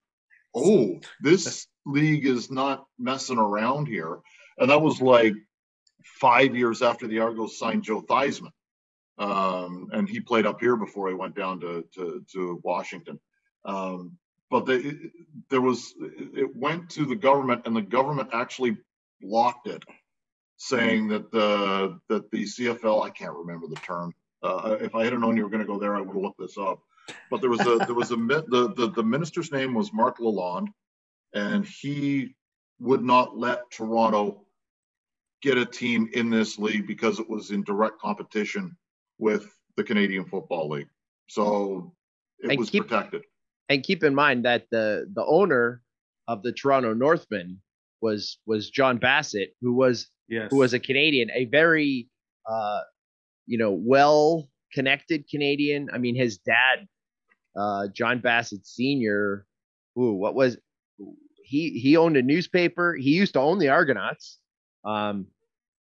oh, 0.54 1.00
this 1.20 1.66
league 1.86 2.26
is 2.26 2.50
not 2.50 2.84
messing 2.98 3.38
around 3.38 3.86
here. 3.88 4.18
And 4.58 4.68
that 4.70 4.82
was 4.82 5.00
like 5.00 5.34
five 6.04 6.54
years 6.54 6.82
after 6.82 7.06
the 7.06 7.20
Argos 7.20 7.58
signed 7.58 7.82
Joe 7.84 8.02
Theismann. 8.02 8.50
um, 9.18 9.88
and 9.92 10.08
he 10.08 10.20
played 10.20 10.46
up 10.46 10.60
here 10.60 10.76
before 10.76 11.08
he 11.08 11.14
went 11.14 11.34
down 11.36 11.60
to 11.60 11.84
to, 11.94 12.24
to 12.32 12.60
Washington. 12.62 13.18
Um, 13.64 14.16
but 14.50 14.66
they, 14.66 14.94
there 15.48 15.60
was 15.60 15.94
it 16.00 16.54
went 16.56 16.90
to 16.90 17.04
the 17.06 17.16
government, 17.16 17.62
and 17.66 17.74
the 17.76 17.82
government 17.82 18.30
actually 18.32 18.76
blocked 19.20 19.66
it, 19.68 19.82
saying 20.64 21.08
that 21.08 21.32
the 21.32 21.98
that 22.08 22.30
the 22.30 22.44
CFL 22.44 23.02
I 23.04 23.08
can't 23.10 23.34
remember 23.34 23.66
the 23.66 23.76
term. 23.76 24.12
Uh, 24.42 24.76
if 24.80 24.94
I 24.94 25.04
had 25.04 25.18
known 25.18 25.36
you 25.36 25.42
were 25.42 25.48
going 25.50 25.62
to 25.62 25.66
go 25.66 25.78
there, 25.78 25.96
I 25.96 26.00
would 26.00 26.08
have 26.14 26.16
looked 26.22 26.38
this 26.38 26.58
up. 26.58 26.80
But 27.30 27.40
there 27.40 27.48
was 27.50 27.60
a 27.60 27.76
there 27.86 27.94
was 27.94 28.10
a 28.12 28.16
the 28.16 28.72
the, 28.76 28.92
the 28.94 29.02
minister's 29.02 29.50
name 29.50 29.72
was 29.74 29.92
Marc 29.92 30.18
Lalonde, 30.18 30.68
and 31.32 31.64
he 31.64 32.34
would 32.78 33.02
not 33.02 33.38
let 33.38 33.70
Toronto 33.70 34.42
get 35.42 35.56
a 35.56 35.64
team 35.64 36.10
in 36.12 36.28
this 36.28 36.58
league 36.58 36.86
because 36.86 37.18
it 37.18 37.28
was 37.28 37.50
in 37.50 37.62
direct 37.64 37.98
competition 37.98 38.76
with 39.18 39.50
the 39.76 39.84
Canadian 39.84 40.26
Football 40.26 40.68
League. 40.68 40.88
So 41.26 41.94
it 42.38 42.50
And 42.50 42.58
was 42.58 42.68
keep- 42.68 42.86
protected. 42.86 43.22
And 43.70 43.82
keep 43.82 44.04
in 44.04 44.14
mind 44.14 44.44
that 44.44 44.66
the 44.70 45.08
the 45.14 45.24
owner 45.24 45.80
of 46.28 46.42
the 46.42 46.52
Toronto 46.52 46.92
Northmen 46.92 47.60
was 48.00 48.38
was 48.46 48.70
John 48.70 48.98
Bassett, 48.98 49.54
who 49.60 49.74
was 49.74 50.08
Yes. 50.28 50.48
who 50.52 50.58
was 50.58 50.72
a 50.74 50.78
Canadian, 50.78 51.28
a 51.34 51.46
very 51.46 52.08
uh, 52.48 52.80
you 53.46 53.58
know 53.58 53.72
well 53.72 54.48
connected 54.72 55.28
Canadian. 55.28 55.88
I 55.92 55.98
mean, 55.98 56.14
his 56.14 56.38
dad, 56.38 56.86
uh, 57.58 57.88
John 57.92 58.20
Bassett 58.20 58.64
Senior, 58.66 59.44
ooh, 59.98 60.12
what 60.12 60.34
was 60.36 60.56
he? 61.42 61.70
He 61.80 61.96
owned 61.96 62.16
a 62.16 62.22
newspaper. 62.22 62.94
He 62.94 63.10
used 63.10 63.32
to 63.34 63.40
own 63.40 63.58
the 63.58 63.70
Argonauts. 63.70 64.38
Um, 64.84 65.26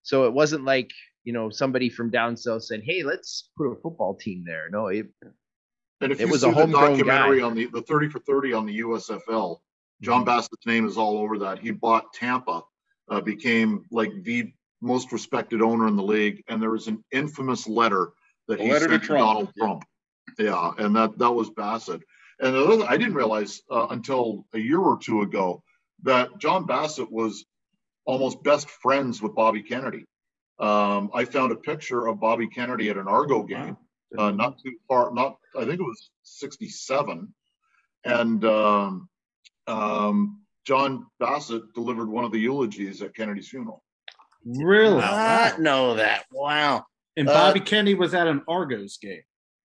so 0.03 0.25
it 0.27 0.33
wasn't 0.33 0.63
like 0.63 0.91
you 1.25 1.33
know 1.33 1.49
somebody 1.49 1.89
from 1.89 2.09
down 2.09 2.37
south 2.37 2.63
said, 2.63 2.83
"Hey, 2.85 3.03
let's 3.03 3.49
put 3.57 3.65
a 3.65 3.75
football 3.75 4.15
team 4.15 4.43
there." 4.47 4.69
No, 4.71 4.87
it, 4.87 5.07
And 5.99 6.11
if 6.13 6.21
It 6.21 6.25
you 6.27 6.31
was 6.31 6.41
see 6.41 6.47
a 6.47 6.51
the 6.51 6.55
homegrown 6.55 6.91
documentary 6.91 7.39
guy. 7.41 7.45
on 7.45 7.53
the, 7.55 7.65
the 7.65 7.81
30 7.81 8.07
for 8.09 8.19
30 8.19 8.53
on 8.53 8.65
the 8.65 8.79
USFL, 8.79 9.57
John 10.01 10.25
Bassett's 10.25 10.65
name 10.65 10.87
is 10.87 10.97
all 10.97 11.17
over 11.17 11.39
that. 11.39 11.59
He 11.59 11.71
bought 11.71 12.13
Tampa, 12.13 12.61
uh, 13.09 13.21
became 13.21 13.85
like 13.91 14.23
the 14.23 14.51
most 14.81 15.11
respected 15.11 15.61
owner 15.61 15.87
in 15.87 15.95
the 15.95 16.03
league, 16.03 16.43
and 16.47 16.61
there 16.61 16.69
was 16.69 16.87
an 16.87 17.03
infamous 17.11 17.67
letter 17.67 18.11
that 18.47 18.59
he 18.59 18.71
letter 18.71 18.89
sent 18.89 19.01
to 19.01 19.07
Trump. 19.07 19.19
Donald 19.19 19.53
Trump. 19.57 19.83
Yeah, 20.37 20.71
and 20.77 20.95
that 20.95 21.17
that 21.17 21.31
was 21.31 21.49
Bassett. 21.49 22.01
And 22.39 22.53
the 22.53 22.63
other, 22.63 22.85
I 22.87 22.97
didn't 22.97 23.15
realize 23.15 23.61
uh, 23.71 23.87
until 23.89 24.45
a 24.53 24.59
year 24.59 24.79
or 24.79 24.99
two 24.99 25.21
ago 25.21 25.63
that 26.03 26.37
John 26.37 26.67
Bassett 26.67 27.11
was 27.11 27.45
almost 28.05 28.43
best 28.43 28.69
friends 28.69 29.21
with 29.21 29.33
Bobby 29.33 29.63
Kennedy. 29.63 30.05
Um, 30.59 31.09
I 31.13 31.25
found 31.25 31.51
a 31.51 31.55
picture 31.55 32.05
of 32.07 32.19
Bobby 32.19 32.47
Kennedy 32.47 32.89
at 32.89 32.97
an 32.97 33.07
Argo 33.07 33.43
game 33.43 33.77
uh, 34.17 34.31
not 34.31 34.59
too 34.63 34.73
far, 34.87 35.13
not, 35.13 35.37
I 35.55 35.65
think 35.65 35.79
it 35.79 35.83
was 35.83 36.09
67. 36.23 37.33
And 38.05 38.45
um, 38.45 39.09
um, 39.67 40.41
John 40.65 41.05
Bassett 41.19 41.73
delivered 41.73 42.09
one 42.09 42.25
of 42.25 42.31
the 42.31 42.39
eulogies 42.39 43.01
at 43.01 43.15
Kennedy's 43.15 43.47
funeral. 43.49 43.83
Really? 44.45 44.97
Not 45.01 45.59
know 45.59 45.95
that. 45.95 46.25
Wow. 46.31 46.85
And 47.15 47.27
Uh, 47.27 47.33
Bobby 47.33 47.59
Kennedy 47.59 47.95
was 47.95 48.13
at 48.13 48.27
an 48.27 48.43
Argos 48.47 48.97
game. 48.97 49.21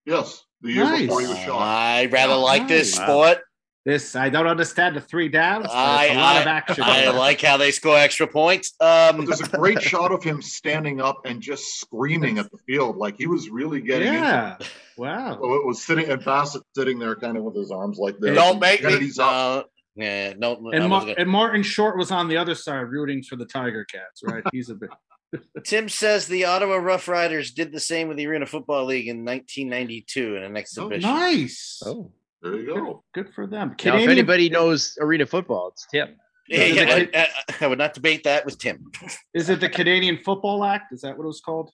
Yes, 0.07 0.44
the 0.62 0.72
year 0.72 0.84
Nice. 0.84 1.01
before 1.03 1.20
he 1.20 1.26
was 1.26 1.38
shot. 1.38 1.61
I 1.61 2.07
rather 2.07 2.34
Yeah. 2.34 2.38
like 2.38 2.68
this 2.68 2.96
Nice. 2.96 3.07
sport. 3.07 3.38
This 3.86 4.14
I 4.14 4.28
don't 4.28 4.46
understand 4.46 4.94
the 4.94 5.01
three 5.01 5.28
downs. 5.28 5.64
But 5.66 5.74
I, 5.74 6.07
a 6.09 6.14
lot 6.16 6.36
I- 6.36 6.40
of 6.40 6.46
action. 6.46 6.84
I 6.86 7.09
like 7.11 7.40
how 7.40 7.57
they 7.57 7.70
score 7.70 7.96
extra 7.96 8.26
points. 8.26 8.74
Um, 8.78 9.24
there's 9.24 9.40
a 9.40 9.48
great 9.48 9.80
shot 9.82 10.12
of 10.12 10.22
him 10.22 10.42
standing 10.42 11.01
up 11.01 11.22
and 11.24 11.40
just 11.40 11.80
screaming 11.80 12.38
at 12.38 12.51
the 12.51 12.59
field 12.66 12.96
like 12.98 13.16
he 13.16 13.26
was 13.26 13.48
really 13.48 13.80
getting 13.80 14.09
into 14.09 14.18
it. 14.20 14.22
yeah. 14.22 14.57
Wow. 14.98 15.38
So 15.40 15.55
it 15.55 15.66
was 15.66 15.82
sitting 15.82 16.11
and 16.11 16.22
Bassett 16.22 16.62
sitting 16.76 16.98
there 16.98 17.16
kind 17.16 17.38
of 17.38 17.42
with 17.42 17.57
his 17.57 17.70
arms 17.70 17.96
like 17.98 18.18
this. 18.18 18.34
don't 18.34 18.53
and 18.53 18.61
make 18.61 18.82
me. 18.84 19.11
Up. 19.18 19.32
Uh, 19.32 19.62
yeah, 19.97 20.34
no. 20.38 20.55
And, 20.57 20.64
was 20.84 20.88
Mar- 20.88 21.01
gonna- 21.01 21.14
and 21.18 21.28
Martin 21.30 21.62
Short 21.62 21.97
was 21.97 22.11
on 22.11 22.28
the 22.28 22.36
other 22.36 22.55
side 22.55 22.80
rooting 22.88 23.22
for 23.22 23.36
the 23.36 23.47
Tiger 23.47 23.84
Cats, 23.84 24.22
right? 24.24 24.43
He's 24.53 24.70
a 24.70 24.74
bit. 24.74 24.91
Tim 25.64 25.88
says 25.88 26.26
the 26.26 26.45
Ottawa 26.45 26.76
Rough 26.76 27.07
Riders 27.09 27.53
did 27.53 27.72
the 27.72 27.78
same 27.80 28.09
with 28.09 28.16
the 28.16 28.26
Arena 28.26 28.47
Football 28.47 28.86
League 28.86 29.07
in 29.09 29.24
1992 29.24 30.36
in 30.36 30.43
an 30.43 30.53
Oh, 30.57 30.59
exhibition. 30.59 31.03
nice. 31.11 31.80
oh. 31.84 32.11
There 32.43 32.57
you 32.57 32.66
go. 32.74 33.05
good 33.12 33.34
for 33.34 33.47
them. 33.47 33.76
Now, 33.84 33.97
if 33.99 34.09
anybody 34.09 34.49
knows 34.49 34.97
arena 34.99 35.26
football, 35.26 35.68
it's 35.68 35.86
Tim. 35.93 36.16
Yeah, 36.49 36.59
Is 36.62 36.76
it 36.78 37.12
the- 37.12 37.18
I, 37.18 37.22
I- 37.22 37.55
I 37.61 37.66
would 37.68 37.76
not 37.78 37.93
debate 37.93 38.24
that 38.24 38.45
with 38.47 38.59
Tim. 38.59 38.91
is 39.34 39.51
it 39.51 39.61
the 39.61 39.68
Canadian 39.68 40.18
Football 40.24 40.64
Act? 40.64 40.93
Is 40.93 41.03
that 41.03 41.18
what 41.18 41.24
it 41.24 41.26
was 41.26 41.43
called? 41.43 41.70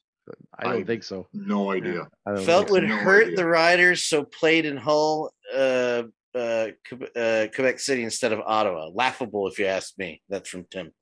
I 0.59 0.65
don't 0.65 0.83
I- 0.83 0.85
think 0.85 1.05
so. 1.05 1.29
No 1.33 1.71
idea. 1.71 2.09
I 2.27 2.43
Felt 2.43 2.69
would 2.71 2.83
no 2.83 2.97
hurt 2.97 3.27
idea. 3.27 3.37
the 3.37 3.47
Riders, 3.47 4.05
so 4.05 4.25
played 4.25 4.67
in 4.67 4.77
Hull, 4.77 5.31
uh, 5.57 6.03
uh, 6.37 6.69
Quebec- 6.89 7.17
uh, 7.17 7.47
Quebec 7.55 7.81
City 7.81 8.05
instead 8.05 8.33
of 8.33 8.41
Ottawa. 8.41 8.89
Laughable, 8.93 9.49
if 9.49 9.59
you 9.59 9.67
ask 9.67 9.97
me. 9.99 10.23
That's 10.29 10.49
from 10.49 10.67
Tim. 10.71 10.93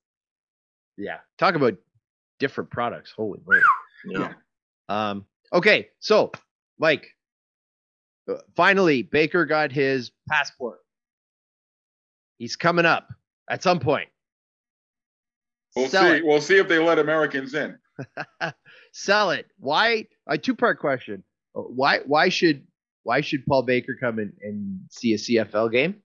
Yeah. 0.97 1.19
Talk 1.39 1.55
about 1.57 1.75
different 2.39 2.71
products. 2.71 3.13
Holy 3.17 3.41
moly. 3.47 3.61
Yeah. 4.07 4.33
Um, 4.89 5.27
okay, 5.53 5.89
so 5.99 6.31
Mike, 6.79 7.09
uh, 8.31 8.35
finally 8.55 9.03
Baker 9.03 9.45
got 9.47 9.73
his 9.73 10.11
passport. 10.29 10.79
He's 12.39 12.57
coming 12.57 12.85
up 12.87 13.09
at 13.51 13.63
some 13.63 13.81
point. 13.81 14.09
We'll 15.77 15.89
Sell 15.89 16.05
see. 16.05 16.17
it. 16.17 16.25
We'll 16.25 16.41
see 16.41 16.57
if 16.59 16.69
they 16.69 16.79
let 16.79 16.99
Americans 16.99 17.55
in. 17.55 17.77
Sell 18.93 19.31
it. 19.31 19.47
Why? 19.59 20.07
A 20.29 20.39
two 20.39 20.55
part 20.55 20.79
question. 20.79 21.25
Uh, 21.57 21.63
Why? 21.63 22.01
Why 22.07 22.29
should? 22.29 22.65
Why 23.05 23.21
should 23.21 23.47
Paul 23.47 23.63
Baker 23.63 23.97
come 23.99 24.19
and, 24.19 24.33
and 24.43 24.81
see 24.91 25.13
a 25.15 25.17
CFL 25.17 25.71
game? 25.71 26.03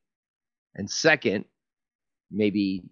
And 0.76 0.90
second, 0.90 1.46
maybe 2.32 2.84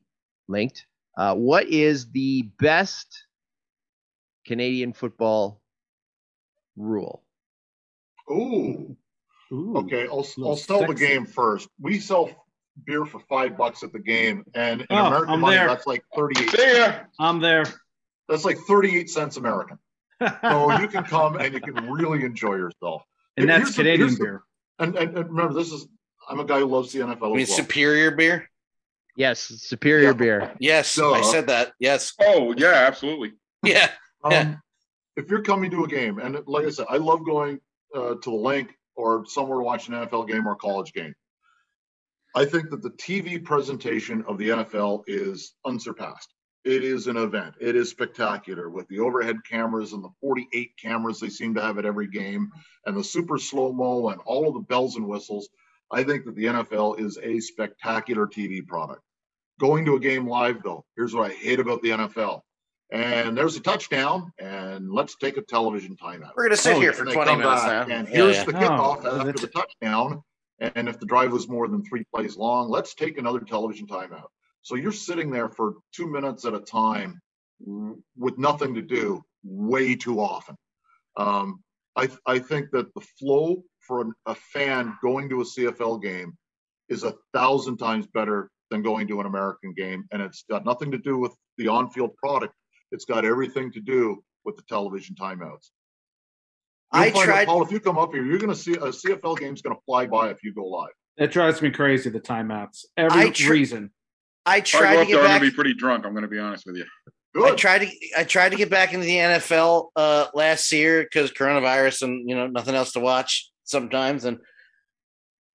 linked. 0.48 0.86
Uh, 1.18 1.36
what 1.36 1.68
is 1.68 2.10
the 2.12 2.50
best 2.60 3.26
Canadian 4.46 4.94
football 4.94 5.62
rule? 6.76 7.24
Ooh. 8.32 8.96
Ooh. 9.52 9.78
Okay, 9.78 10.08
I'll, 10.08 10.26
I'll 10.44 10.56
sell 10.58 10.86
the 10.86 10.94
game 10.94 11.26
first. 11.26 11.70
We 11.80 12.00
sell 12.00 12.30
beer 12.86 13.06
for 13.06 13.20
five 13.30 13.58
bucks 13.58 13.84
at 13.84 13.94
the 13.94 14.00
game, 14.00 14.44
and 14.54 14.82
in 14.82 14.88
Oh, 14.90 15.06
American 15.08 15.34
I'm 15.36 15.40
money, 15.42 15.56
there. 15.56 15.68
that's 15.68 15.88
like 15.88 16.04
thirty-eight. 16.16 16.50
See 16.52 16.78
ya. 16.78 17.00
I'm 17.20 17.40
there. 17.40 17.64
That's 18.28 18.44
like 18.46 18.58
thirty-eight 18.68 19.10
cents 19.10 19.38
American. 19.38 19.78
So 20.42 20.80
you 20.80 20.88
can 20.88 21.04
come 21.04 21.36
and 21.38 21.54
you 21.54 21.62
can 21.62 21.90
really 21.92 22.24
enjoy 22.26 22.56
yourself. 22.56 23.04
And 23.38 23.50
that's 23.50 23.64
Here's 23.66 23.76
Canadian 23.76 24.00
here's 24.10 24.18
the- 24.18 24.24
beer. 24.26 24.44
And, 24.80 24.96
and, 24.96 25.18
and 25.18 25.30
remember, 25.30 25.54
this 25.54 25.72
is 25.72 25.88
I'm 26.30 26.40
a 26.40 26.46
guy 26.46 26.60
who 26.60 26.66
loves 26.66 26.92
the 26.92 27.00
NFL 27.00 27.18
I 27.24 27.28
mean, 27.28 27.32
well. 27.38 27.46
superior 27.46 28.12
beer? 28.12 28.50
Yes, 29.16 29.40
superior 29.40 30.08
Yeah. 30.10 30.14
beer. 30.14 30.56
Yes, 30.60 30.96
Duh. 30.96 31.14
I 31.14 31.22
said 31.22 31.48
that. 31.48 31.72
Yes. 31.80 32.14
Oh 32.22 32.54
yeah, 32.58 32.74
absolutely. 32.88 33.34
Yeah. 33.64 33.90
yeah. 34.30 34.40
Um, 34.42 34.62
if 35.16 35.30
you're 35.30 35.42
coming 35.42 35.72
to 35.72 35.84
a 35.84 35.88
game, 35.88 36.20
and 36.20 36.38
like 36.46 36.66
I 36.66 36.70
said, 36.70 36.86
I 36.90 36.98
love 36.98 37.26
going 37.26 37.60
uh, 37.96 38.16
to 38.16 38.20
the 38.24 38.32
Linc 38.32 38.72
or 38.96 39.26
somewhere 39.26 39.58
to 39.58 39.64
watch 39.64 39.88
an 39.88 39.96
NFL 39.96 40.28
game 40.28 40.48
or 40.48 40.52
a 40.52 40.56
college 40.58 40.94
game. 40.94 41.14
I 42.36 42.46
think 42.46 42.70
that 42.70 42.84
the 42.84 42.92
TV 42.92 43.44
presentation 43.44 44.24
of 44.28 44.38
the 44.38 44.50
NFL 44.50 45.04
is 45.08 45.54
unsurpassed. 45.66 46.32
It 46.68 46.84
is 46.84 47.08
an 47.08 47.16
event. 47.18 47.56
It 47.62 47.76
is 47.76 47.90
spectacular 47.90 48.70
with 48.70 48.88
the 48.90 49.00
overhead 49.00 49.38
cameras 49.50 49.94
and 49.94 50.04
the 50.04 50.10
48 50.22 50.72
cameras 50.78 51.20
they 51.20 51.30
seem 51.30 51.56
to 51.56 51.62
have 51.62 51.78
at 51.78 51.86
every 51.86 52.08
game 52.08 52.52
and 52.86 52.98
the 52.98 53.04
super 53.04 53.38
slow 53.38 53.72
mo 53.72 54.10
and 54.10 54.20
all 54.26 54.48
of 54.48 54.54
the 54.54 54.60
bells 54.60 54.98
and 54.98 55.08
whistles. 55.08 55.48
I 55.92 56.04
think 56.04 56.26
that 56.26 56.36
the 56.36 56.46
NFL 56.46 57.00
is 57.00 57.18
a 57.24 57.40
spectacular 57.40 58.28
TV 58.28 58.66
product. 58.66 59.02
Going 59.60 59.86
to 59.86 59.96
a 59.96 60.00
game 60.00 60.28
live, 60.28 60.62
though, 60.62 60.84
here's 60.96 61.16
what 61.16 61.32
I 61.32 61.34
hate 61.34 61.60
about 61.60 61.82
the 61.82 61.90
NFL 61.90 62.42
and 62.90 63.38
there's 63.38 63.56
a 63.58 63.60
touchdown, 63.60 64.32
and 64.40 64.92
let's 64.92 65.16
take 65.18 65.38
a 65.38 65.42
television 65.42 65.98
timeout. 66.02 66.32
We're 66.36 66.44
going 66.44 66.52
to 66.52 66.58
sit 66.58 66.78
Oh, 66.78 66.80
here 66.80 66.94
for 66.94 67.06
20 67.06 67.36
minutes 67.36 67.64
now. 67.66 67.82
And 67.82 68.08
Yeah, 68.08 68.14
here's 68.16 68.38
yeah. 68.38 68.44
the 68.46 68.54
kickoff 68.54 69.02
Oh, 69.04 69.20
after 69.20 69.32
the 69.34 69.48
touchdown. 69.48 70.24
And 70.60 70.90
if 70.90 71.00
the 71.00 71.06
drive 71.06 71.32
was 71.32 71.48
more 71.48 71.68
than 71.68 71.84
three 71.84 72.04
plays 72.16 72.36
long, 72.38 72.70
let's 72.70 72.96
take 72.96 73.18
another 73.18 73.42
television 73.42 73.88
timeout. 73.88 74.30
So 74.68 74.76
you're 74.76 74.92
sitting 74.92 75.32
there 75.32 75.48
for 75.48 75.76
two 75.96 76.12
minutes 76.12 76.44
at 76.44 76.54
a 76.54 76.60
time 76.60 77.22
with 78.18 78.38
nothing 78.38 78.76
to 78.76 78.82
do 78.82 79.24
way 79.42 79.96
too 79.96 80.20
often. 80.20 80.58
Um, 81.16 81.64
I, 81.96 82.10
I 82.26 82.40
think 82.40 82.72
that 82.72 82.94
the 82.94 83.00
flow 83.18 83.64
for 83.80 84.02
an, 84.02 84.14
a 84.26 84.36
fan 84.36 84.98
going 85.02 85.30
to 85.30 85.40
a 85.40 85.46
CFL 85.46 86.02
game 86.02 86.34
is 86.90 87.06
a 87.06 87.16
thousand 87.34 87.78
times 87.78 88.08
better 88.08 88.52
than 88.70 88.82
going 88.82 89.08
to 89.08 89.22
an 89.22 89.26
American 89.26 89.74
game. 89.74 90.04
And 90.12 90.22
it's 90.22 90.44
got 90.50 90.66
nothing 90.66 90.92
to 90.92 90.98
do 90.98 91.18
with 91.18 91.34
the 91.58 91.70
on 91.70 91.90
field 91.90 92.18
product, 92.18 92.54
it's 92.92 93.06
got 93.06 93.24
everything 93.24 93.72
to 93.72 93.80
do 93.80 94.22
with 94.44 94.58
the 94.58 94.64
television 94.68 95.16
timeouts. 95.16 95.70
You'll 96.94 97.04
I 97.04 97.12
find 97.12 97.16
that, 97.16 97.34
tried. 97.34 97.48
Paul, 97.48 97.64
if 97.64 97.72
you 97.72 97.80
come 97.80 97.98
up 97.98 98.12
here, 98.12 98.26
you're 98.26 98.38
going 98.38 98.54
to 98.54 98.56
see 98.56 98.74
a 98.74 98.88
CFL 98.88 99.40
game's 99.40 99.62
going 99.62 99.78
to 99.78 99.82
fly 99.86 100.08
by 100.08 100.30
if 100.30 100.44
you 100.44 100.54
go 100.54 100.66
live. 100.66 100.92
It 101.16 101.32
drives 101.32 101.62
me 101.62 101.72
crazy. 101.72 102.10
The 102.10 102.20
timeouts. 102.20 102.84
Every 102.98 103.32
tr- 103.32 103.50
reason. 103.50 103.92
I 104.48 104.58
If 104.58 104.76
I 104.76 104.80
tried 104.80 104.94
go 104.94 104.96
to 104.96 105.02
up 105.04 105.08
there, 105.12 105.18
get 105.18 105.18
I'm 105.18 105.24
back. 105.26 105.40
gonna 105.42 105.52
be 105.52 105.56
pretty 105.56 105.74
drunk. 105.76 106.06
I'm 106.06 106.14
gonna 106.14 106.28
be 106.28 106.40
honest 106.40 106.66
with 106.66 106.78
you. 106.78 106.86
I 107.44 107.52
tried 107.52 107.80
to 107.80 107.92
I 108.18 108.24
tried 108.24 108.50
to 108.50 108.56
get 108.56 108.70
back 108.72 108.94
into 108.94 109.06
the 109.06 109.16
NFL 109.18 109.90
uh, 109.96 110.28
last 110.34 110.72
year 110.72 111.04
because 111.04 111.32
coronavirus 111.32 112.02
and 112.04 112.28
you 112.28 112.36
know 112.36 112.48
nothing 112.48 112.74
else 112.74 112.94
to 112.94 113.00
watch 113.00 113.52
sometimes, 113.64 114.26
and 114.26 114.40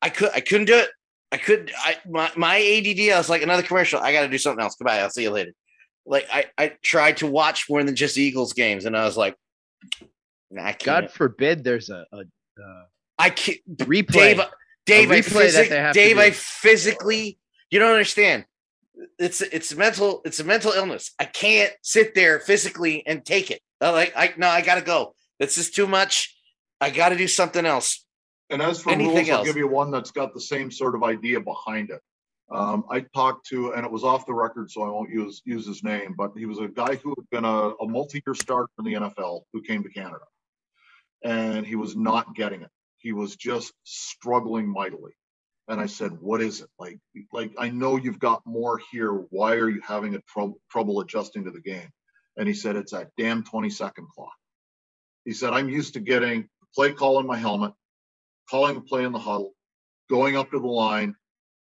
I 0.02 0.10
could 0.10 0.30
I 0.34 0.40
couldn't 0.40 0.66
do 0.66 0.76
it. 0.76 0.90
I 1.32 1.38
could 1.38 1.72
I 1.78 1.96
my 2.06 2.30
my 2.36 2.56
ADD. 2.58 3.14
I 3.14 3.18
was 3.18 3.30
like 3.30 3.42
another 3.42 3.62
commercial. 3.62 4.00
I 4.00 4.12
got 4.12 4.22
to 4.22 4.28
do 4.28 4.36
something 4.38 4.62
else. 4.62 4.76
Goodbye. 4.76 4.98
I'll 4.98 5.08
see 5.10 5.22
you 5.22 5.30
later. 5.30 5.52
Like 6.04 6.26
I 6.32 6.46
I 6.58 6.72
tried 6.82 7.18
to 7.18 7.26
watch 7.26 7.66
more 7.70 7.82
than 7.84 7.94
just 7.96 8.18
Eagles 8.18 8.52
games, 8.52 8.84
and 8.84 8.96
I 8.96 9.04
was 9.04 9.16
like, 9.16 9.36
nah, 10.50 10.64
I 10.64 10.72
can't. 10.72 10.82
God 10.84 11.10
forbid 11.12 11.64
there's 11.64 11.88
a, 11.88 12.04
a, 12.12 12.18
a 12.18 12.86
I 13.18 13.30
can't. 13.30 13.58
replay. 13.78 14.12
Dave, 14.12 14.40
Dave, 14.86 15.10
I 15.10 15.20
replay 15.20 15.52
that 15.54 15.68
they 15.68 15.76
have 15.78 15.94
Dave. 15.94 16.18
I 16.18 16.30
physically, 16.32 17.38
you 17.70 17.78
don't 17.78 17.92
understand. 17.92 18.44
It's 19.18 19.40
it's 19.40 19.74
mental. 19.74 20.22
It's 20.24 20.40
a 20.40 20.44
mental 20.44 20.72
illness. 20.72 21.12
I 21.18 21.24
can't 21.24 21.72
sit 21.82 22.14
there 22.14 22.40
physically 22.40 23.06
and 23.06 23.24
take 23.24 23.50
it. 23.50 23.60
I 23.80 23.90
like 23.90 24.12
I 24.16 24.34
no, 24.36 24.48
I 24.48 24.60
gotta 24.62 24.82
go. 24.82 25.14
This 25.38 25.58
is 25.58 25.70
too 25.70 25.86
much. 25.86 26.36
I 26.80 26.90
got 26.90 27.10
to 27.10 27.16
do 27.16 27.28
something 27.28 27.64
else. 27.66 28.04
And 28.50 28.60
as 28.60 28.82
for 28.82 28.90
Anything 28.90 29.14
rules, 29.16 29.30
I'll 29.30 29.36
else? 29.38 29.46
give 29.46 29.56
you 29.56 29.68
one 29.68 29.90
that's 29.90 30.10
got 30.10 30.34
the 30.34 30.40
same 30.40 30.70
sort 30.70 30.94
of 30.94 31.02
idea 31.02 31.40
behind 31.40 31.90
it. 31.90 32.00
Um, 32.50 32.84
I 32.90 33.00
talked 33.14 33.46
to, 33.50 33.72
and 33.74 33.86
it 33.86 33.92
was 33.92 34.02
off 34.02 34.26
the 34.26 34.34
record, 34.34 34.70
so 34.70 34.82
I 34.82 34.88
won't 34.88 35.10
use 35.10 35.40
use 35.44 35.66
his 35.66 35.84
name, 35.84 36.14
but 36.18 36.32
he 36.36 36.46
was 36.46 36.58
a 36.58 36.66
guy 36.66 36.96
who 36.96 37.14
had 37.16 37.30
been 37.30 37.44
a, 37.44 37.70
a 37.70 37.86
multi-year 37.86 38.34
starter 38.34 38.70
in 38.78 38.84
the 38.84 38.94
NFL 38.94 39.42
who 39.52 39.62
came 39.62 39.84
to 39.84 39.88
Canada, 39.88 40.24
and 41.22 41.64
he 41.64 41.76
was 41.76 41.94
not 41.94 42.34
getting 42.34 42.62
it. 42.62 42.70
He 42.98 43.12
was 43.12 43.36
just 43.36 43.72
struggling 43.84 44.68
mightily. 44.68 45.12
And 45.70 45.80
I 45.80 45.84
mm-hmm. 45.84 45.88
said, 45.88 46.12
"What 46.20 46.42
is 46.42 46.60
it 46.60 46.68
like? 46.78 46.98
Like 47.32 47.52
I 47.58 47.70
know 47.70 47.96
you've 47.96 48.18
got 48.18 48.42
more 48.44 48.80
here. 48.92 49.12
Why 49.12 49.54
are 49.54 49.70
you 49.70 49.80
having 49.80 50.14
a 50.16 50.20
trou- 50.28 50.60
trouble 50.70 51.00
adjusting 51.00 51.44
to 51.44 51.52
the 51.52 51.62
game?" 51.62 51.88
And 52.36 52.46
he 52.46 52.54
said, 52.54 52.76
"It's 52.76 52.92
that 52.92 53.10
damn 53.16 53.44
20 53.44 53.70
second 53.70 54.08
clock." 54.14 54.34
He 55.24 55.32
said, 55.32 55.54
"I'm 55.54 55.70
used 55.70 55.94
to 55.94 56.00
getting 56.00 56.42
the 56.42 56.66
play 56.74 56.92
call 56.92 57.20
in 57.20 57.26
my 57.26 57.38
helmet." 57.38 57.72
calling 58.50 58.74
the 58.74 58.80
play 58.80 59.04
in 59.04 59.12
the 59.12 59.18
huddle, 59.18 59.54
going 60.10 60.36
up 60.36 60.50
to 60.50 60.58
the 60.58 60.66
line, 60.66 61.14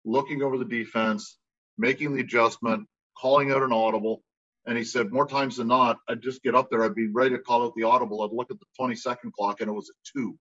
looking 0.06 0.44
over 0.44 0.58
the 0.58 0.66
defense, 0.66 1.38
making 1.78 2.14
the 2.14 2.22
adjustment, 2.22 2.88
calling 3.18 3.52
out 3.52 3.64
an 3.64 3.72
audible. 3.72 4.22
And 4.66 4.78
he 4.78 4.84
said, 4.84 5.12
more 5.12 5.28
times 5.28 5.58
than 5.58 5.68
not, 5.68 5.98
I'd 6.10 6.22
just 6.22 6.44
get 6.44 6.56
up 6.56 6.70
there, 6.70 6.84
I'd 6.84 6.96
be 6.96 7.08
ready 7.08 7.32
to 7.32 7.42
call 7.42 7.66
out 7.66 7.74
the 7.76 7.84
audible. 7.84 8.22
I'd 8.22 8.36
look 8.36 8.52
at 8.52 8.60
the 8.60 8.66
20 8.78 8.96
second 8.96 9.34
clock 9.34 9.62
and 9.62 9.70
it 9.70 9.74
was 9.74 9.90
at 9.90 9.96
two. 10.18 10.38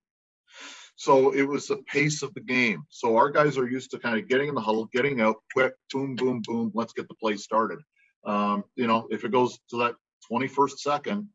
So 0.96 1.32
it 1.32 1.42
was 1.42 1.66
the 1.66 1.78
pace 1.88 2.22
of 2.22 2.32
the 2.34 2.40
game. 2.40 2.84
So 2.90 3.16
our 3.16 3.30
guys 3.30 3.58
are 3.58 3.68
used 3.68 3.90
to 3.92 3.98
kind 3.98 4.18
of 4.18 4.28
getting 4.28 4.48
in 4.48 4.54
the 4.54 4.60
huddle, 4.60 4.88
getting 4.92 5.20
out 5.20 5.36
quick, 5.52 5.72
boom, 5.92 6.14
boom, 6.14 6.42
boom, 6.46 6.70
let's 6.74 6.92
get 6.92 7.08
the 7.08 7.14
play 7.14 7.36
started. 7.36 7.78
Um, 8.24 8.64
you 8.76 8.86
know, 8.86 9.08
if 9.10 9.24
it 9.24 9.32
goes 9.32 9.58
to 9.70 9.78
that 9.78 9.94
21st 10.30 10.78
second, 10.78 11.28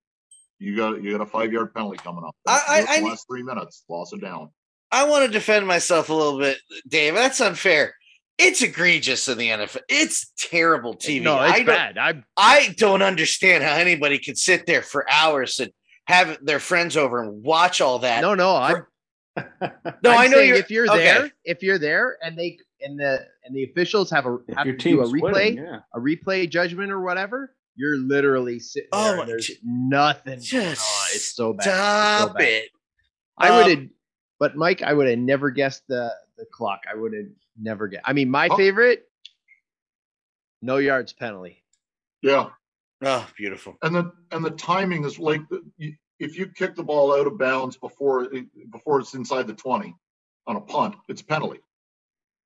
you 0.60 0.76
got 0.76 1.04
you 1.04 1.12
got 1.12 1.22
a 1.22 1.30
five 1.30 1.52
yard 1.52 1.74
penalty 1.74 1.98
coming 1.98 2.24
up. 2.26 2.36
I- 2.48 2.64
I- 2.68 2.82
The 3.00 3.06
I- 3.06 3.10
last 3.10 3.26
three 3.30 3.44
minutes, 3.44 3.84
loss 3.90 4.14
it 4.14 4.22
down. 4.22 4.50
I 4.92 5.04
want 5.04 5.26
to 5.26 5.32
defend 5.32 5.68
myself 5.68 6.10
a 6.10 6.14
little 6.14 6.40
bit, 6.40 6.60
Dave. 6.88 7.14
That's 7.14 7.42
unfair. 7.42 7.94
It's 8.38 8.62
egregious 8.62 9.28
in 9.28 9.38
the 9.38 9.50
NFL. 9.50 9.82
It's 9.90 10.32
terrible 10.38 10.96
TV. 10.96 11.24
no, 11.24 11.42
it's 11.44 11.58
don't, 11.58 11.66
bad. 11.66 11.98
I 11.98 12.24
I 12.38 12.74
don't 12.78 13.02
understand 13.02 13.64
how 13.64 13.74
anybody 13.74 14.18
could 14.18 14.38
sit 14.38 14.66
there 14.66 14.82
for 14.82 15.06
hours 15.12 15.60
and 15.60 15.72
have 16.06 16.38
their 16.42 16.60
friends 16.60 16.96
over 16.96 17.22
and 17.22 17.44
watch 17.44 17.82
all 17.82 18.00
that. 18.00 18.22
no, 18.22 18.34
no. 18.34 18.52
I 18.56 18.76
no, 20.04 20.12
I'm 20.12 20.18
I 20.20 20.28
know 20.28 20.40
you're. 20.40 20.56
if 20.58 20.72
you're 20.72 20.90
okay. 20.90 20.98
there, 21.04 21.32
if 21.46 21.62
you're 21.64 21.78
there, 21.78 22.18
and 22.24 22.38
they 22.38 22.58
and 22.82 23.00
the 23.00 23.26
and 23.44 23.56
the 23.56 23.64
officials 23.64 24.10
have 24.12 24.26
a 24.26 24.38
If 24.48 24.56
have 24.58 24.66
your 24.68 24.76
to 24.76 24.90
do 24.90 25.02
a 25.02 25.06
replay, 25.08 25.22
winning, 25.34 25.58
yeah. 25.58 25.80
a 25.94 26.00
replay 26.00 26.50
judgment 26.50 26.92
or 26.92 27.02
whatever, 27.02 27.56
you're 27.76 27.98
literally 27.98 28.60
sitting 28.60 28.90
Oh 28.92 29.04
there. 29.08 29.16
my- 29.16 29.22
and 29.24 29.32
there's 29.32 29.52
nothing. 29.64 30.40
going 30.52 30.68
on. 30.68 30.74
Just 30.76 31.16
It's 31.16 31.36
so 31.36 31.54
bad. 31.54 31.60
It's 31.60 31.66
so 31.66 31.72
Stop 32.26 32.38
bad. 32.38 32.44
it. 32.48 32.70
I 33.38 33.56
would 33.58 33.66
Um, 33.66 33.80
have, 33.82 33.90
but 34.40 34.56
Mike, 34.56 34.82
I 34.82 34.94
would 34.94 35.08
have 35.08 35.20
never 35.20 35.50
guessed 35.52 35.84
the 35.88 36.12
the 36.38 36.46
clock. 36.52 36.82
I 36.92 36.96
would 36.96 37.14
have 37.14 37.26
never 37.60 37.88
guessed. 37.88 38.04
I 38.06 38.14
mean, 38.14 38.30
my 38.30 38.48
Oh. 38.52 38.58
favorite, 38.58 39.08
no 40.62 40.78
yards 40.78 41.14
penalty. 41.14 41.64
Yeah. 42.22 42.50
Oh, 43.04 43.28
beautiful. 43.38 43.78
And 43.84 43.96
the 43.96 44.12
and 44.32 44.44
the 44.44 44.52
timing 44.52 45.04
is 45.06 45.20
like 45.20 45.42
you- 45.78 45.96
if 46.20 46.38
you 46.38 46.48
kick 46.48 46.76
the 46.76 46.84
ball 46.84 47.14
out 47.14 47.28
of 47.28 47.38
bounds 47.38 47.78
before 47.78 48.28
before 48.72 49.00
it's 49.00 49.14
inside 49.14 49.48
the 49.48 49.54
20 49.54 49.96
on 50.48 50.56
a 50.56 50.62
punt, 50.62 50.96
it's 51.08 51.22
a 51.22 51.26
penalty. 51.26 51.60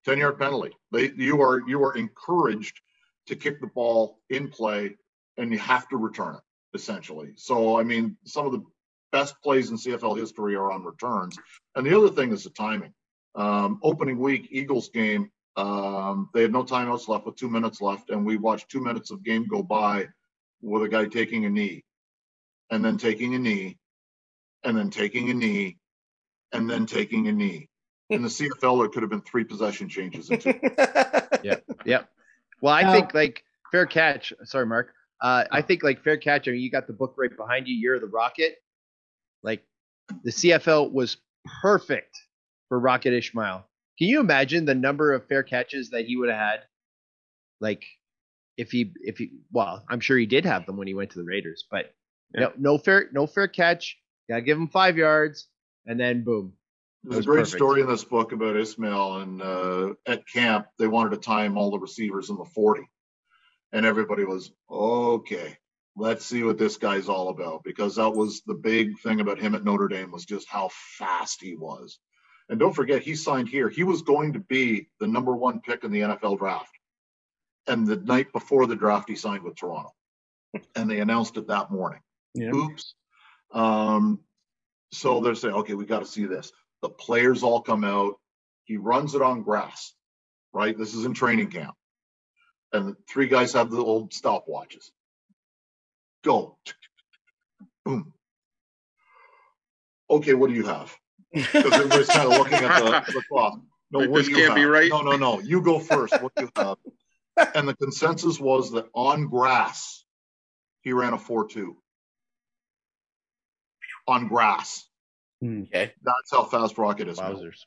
10 0.05 0.17
yard 0.17 0.39
penalty. 0.39 0.71
They 0.91 1.11
you 1.11 1.41
are 1.41 1.61
you 1.67 1.83
are 1.83 1.95
encouraged 1.95 2.81
to 3.27 3.35
kick 3.35 3.61
the 3.61 3.67
ball 3.67 4.19
in 4.29 4.49
play 4.49 4.95
and 5.37 5.51
you 5.51 5.59
have 5.59 5.87
to 5.89 5.97
return 5.97 6.35
it 6.35 6.41
essentially. 6.73 7.33
So 7.35 7.79
I 7.79 7.83
mean 7.83 8.17
some 8.25 8.45
of 8.45 8.51
the 8.51 8.63
best 9.11 9.35
plays 9.43 9.69
in 9.69 9.77
CFL 9.77 10.17
history 10.17 10.55
are 10.55 10.71
on 10.71 10.83
returns. 10.83 11.37
And 11.75 11.85
the 11.85 11.97
other 11.97 12.09
thing 12.09 12.31
is 12.31 12.43
the 12.43 12.49
timing. 12.49 12.93
Um, 13.35 13.79
opening 13.83 14.19
week 14.19 14.47
Eagles 14.51 14.89
game, 14.89 15.31
um, 15.55 16.29
they 16.33 16.41
had 16.41 16.51
no 16.51 16.63
timeouts 16.63 17.07
left 17.07 17.25
with 17.25 17.35
two 17.35 17.49
minutes 17.49 17.81
left, 17.81 18.09
and 18.09 18.25
we 18.25 18.37
watched 18.37 18.69
two 18.69 18.81
minutes 18.81 19.11
of 19.11 19.23
game 19.23 19.45
go 19.47 19.63
by 19.63 20.07
with 20.61 20.83
a 20.83 20.89
guy 20.89 21.05
taking 21.05 21.45
a 21.45 21.49
knee 21.49 21.83
and 22.71 22.83
then 22.83 22.97
taking 22.97 23.35
a 23.35 23.39
knee 23.39 23.77
and 24.63 24.75
then 24.77 24.89
taking 24.89 25.29
a 25.29 25.33
knee 25.33 25.77
and 26.53 26.69
then 26.69 26.85
taking 26.85 27.27
a 27.27 27.31
knee. 27.31 27.69
In 28.09 28.21
the 28.21 28.27
CFL, 28.29 28.79
there 28.79 28.89
could 28.89 29.03
have 29.03 29.09
been 29.09 29.21
three 29.21 29.43
possession 29.43 29.87
changes. 29.89 30.29
in 30.29 30.39
two. 30.39 30.53
Yep. 31.85 32.09
Well, 32.61 32.73
I 32.73 32.83
Now- 32.83 32.93
think 32.93 33.13
like 33.13 33.43
fair 33.71 33.85
catch. 33.85 34.31
Sorry, 34.43 34.65
Mark. 34.65 34.93
Uh, 35.21 35.45
I 35.51 35.61
think 35.61 35.83
like 35.83 36.03
fair 36.03 36.17
catch. 36.17 36.47
I 36.47 36.51
mean, 36.51 36.61
you 36.61 36.69
got 36.71 36.87
the 36.87 36.93
book 36.93 37.15
right 37.17 37.35
behind 37.35 37.67
you. 37.67 37.75
You're 37.75 37.99
the 37.99 38.07
Rocket. 38.07 38.55
Like 39.43 39.63
the 40.23 40.31
CFL 40.31 40.91
was 40.91 41.17
perfect 41.61 42.15
for 42.69 42.79
Rocket 42.79 43.13
Ismail. 43.13 43.65
Can 43.97 44.07
you 44.07 44.19
imagine 44.19 44.65
the 44.65 44.75
number 44.75 45.13
of 45.13 45.27
fair 45.27 45.41
catches 45.43 45.89
that 45.91 46.05
he 46.05 46.15
would 46.17 46.29
have 46.29 46.37
had? 46.39 46.59
Like 47.59 47.83
if 48.57 48.71
he 48.71 48.93
if 49.01 49.17
he 49.17 49.31
well, 49.51 49.83
I'm 49.89 49.99
sure 49.99 50.17
he 50.17 50.25
did 50.27 50.45
have 50.45 50.65
them 50.67 50.77
when 50.77 50.87
he 50.87 50.93
went 50.93 51.11
to 51.11 51.19
the 51.19 51.25
Raiders, 51.25 51.65
but 51.71 51.93
no, 52.33 52.53
no 52.57 52.77
fair 52.77 53.09
no 53.11 53.27
fair 53.27 53.47
catch. 53.47 53.97
Gotta 54.29 54.41
give 54.41 54.57
him 54.57 54.67
five 54.67 54.97
yards, 54.97 55.47
and 55.85 55.99
then 55.99 56.23
boom. 56.23 56.53
There's 57.03 57.25
a 57.25 57.27
great 57.27 57.39
perfect. 57.41 57.57
story 57.57 57.81
in 57.81 57.87
this 57.87 58.03
book 58.03 58.31
about 58.31 58.55
Ismail 58.55 59.17
and 59.17 59.41
uh, 59.41 59.93
at 60.05 60.27
camp 60.27 60.67
they 60.77 60.87
wanted 60.87 61.11
to 61.11 61.17
time 61.17 61.57
all 61.57 61.71
the 61.71 61.79
receivers 61.79 62.29
in 62.29 62.37
the 62.37 62.45
40, 62.45 62.83
and 63.71 63.85
everybody 63.85 64.23
was 64.23 64.51
okay. 64.69 65.57
Let's 65.97 66.25
see 66.25 66.43
what 66.43 66.57
this 66.57 66.77
guy's 66.77 67.09
all 67.09 67.29
about 67.29 67.63
because 67.63 67.95
that 67.95 68.11
was 68.11 68.41
the 68.45 68.53
big 68.53 68.99
thing 68.99 69.19
about 69.19 69.39
him 69.39 69.55
at 69.55 69.65
Notre 69.65 69.89
Dame 69.89 70.11
was 70.11 70.25
just 70.25 70.47
how 70.47 70.69
fast 70.97 71.41
he 71.41 71.55
was. 71.55 71.99
And 72.47 72.59
don't 72.59 72.75
forget, 72.75 73.01
he 73.01 73.15
signed 73.15 73.49
here. 73.49 73.67
He 73.67 73.83
was 73.83 74.01
going 74.01 74.33
to 74.33 74.39
be 74.39 74.87
the 74.99 75.07
number 75.07 75.35
one 75.35 75.59
pick 75.59 75.83
in 75.83 75.91
the 75.91 76.01
NFL 76.01 76.37
draft. 76.37 76.71
And 77.67 77.85
the 77.85 77.97
night 77.97 78.31
before 78.31 78.67
the 78.67 78.75
draft, 78.75 79.09
he 79.09 79.15
signed 79.15 79.43
with 79.43 79.55
Toronto, 79.55 79.91
and 80.75 80.89
they 80.89 80.99
announced 80.99 81.37
it 81.37 81.47
that 81.47 81.71
morning 81.71 81.99
Yeah. 82.33 82.51
oops. 82.51 82.95
Um, 83.53 84.19
so 84.91 85.21
they're 85.21 85.35
saying, 85.35 85.55
okay, 85.55 85.73
we 85.73 85.85
got 85.85 85.99
to 85.99 86.05
see 86.05 86.25
this. 86.25 86.51
The 86.81 86.89
players 86.89 87.43
all 87.43 87.61
come 87.61 87.83
out. 87.83 88.15
He 88.65 88.77
runs 88.77 89.15
it 89.15 89.21
on 89.21 89.43
grass, 89.43 89.93
right? 90.53 90.77
This 90.77 90.93
is 90.93 91.05
in 91.05 91.13
training 91.13 91.49
camp. 91.49 91.75
And 92.73 92.89
the 92.89 92.95
three 93.09 93.27
guys 93.27 93.53
have 93.53 93.69
the 93.69 93.83
old 93.83 94.11
stopwatches. 94.11 94.89
Go. 96.23 96.57
Boom. 97.85 98.13
Okay, 100.09 100.33
what 100.33 100.49
do 100.49 100.55
you 100.55 100.65
have? 100.65 100.95
Because 101.33 101.73
everybody's 101.73 102.07
kind 102.07 102.31
of 102.31 102.37
looking 102.37 102.53
at 102.53 102.79
the, 102.79 103.13
the 103.13 103.23
clock. 103.29 103.59
No, 103.91 103.99
Like, 103.99 104.13
this 104.13 104.29
can't 104.29 104.55
be 104.55 104.65
right. 104.65 104.89
No, 104.89 105.01
no, 105.01 105.17
no. 105.17 105.39
You 105.39 105.61
go 105.61 105.79
first. 105.79 106.21
What 106.21 106.33
do 106.35 106.43
you 106.45 106.49
have? 106.55 106.77
and 107.55 107.67
the 107.67 107.75
consensus 107.75 108.39
was 108.39 108.71
that 108.71 108.87
on 108.93 109.27
grass, 109.27 110.03
he 110.81 110.93
ran 110.93 111.13
a 111.13 111.17
4 111.17 111.47
2. 111.47 111.77
On 114.07 114.27
grass. 114.27 114.85
okay. 115.43 115.93
That's 116.03 116.31
how 116.31 116.43
fast 116.45 116.77
Rocket 116.77 117.07
is. 117.07 117.19
Wowzers. 117.19 117.65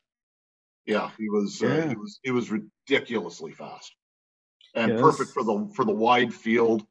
Yeah, 0.85 1.09
he 1.17 1.29
was. 1.29 1.61
Uh, 1.63 1.87
he 1.89 1.95
was. 1.95 2.19
He 2.23 2.31
was 2.31 2.51
ridiculously 2.51 3.51
fast, 3.53 3.95
and 4.75 4.91
Yes. 4.91 5.01
perfect 5.01 5.31
for 5.31 5.43
the 5.43 5.71
for 5.75 5.83
the 5.85 5.93
wide 5.93 6.33
field. 6.33 6.85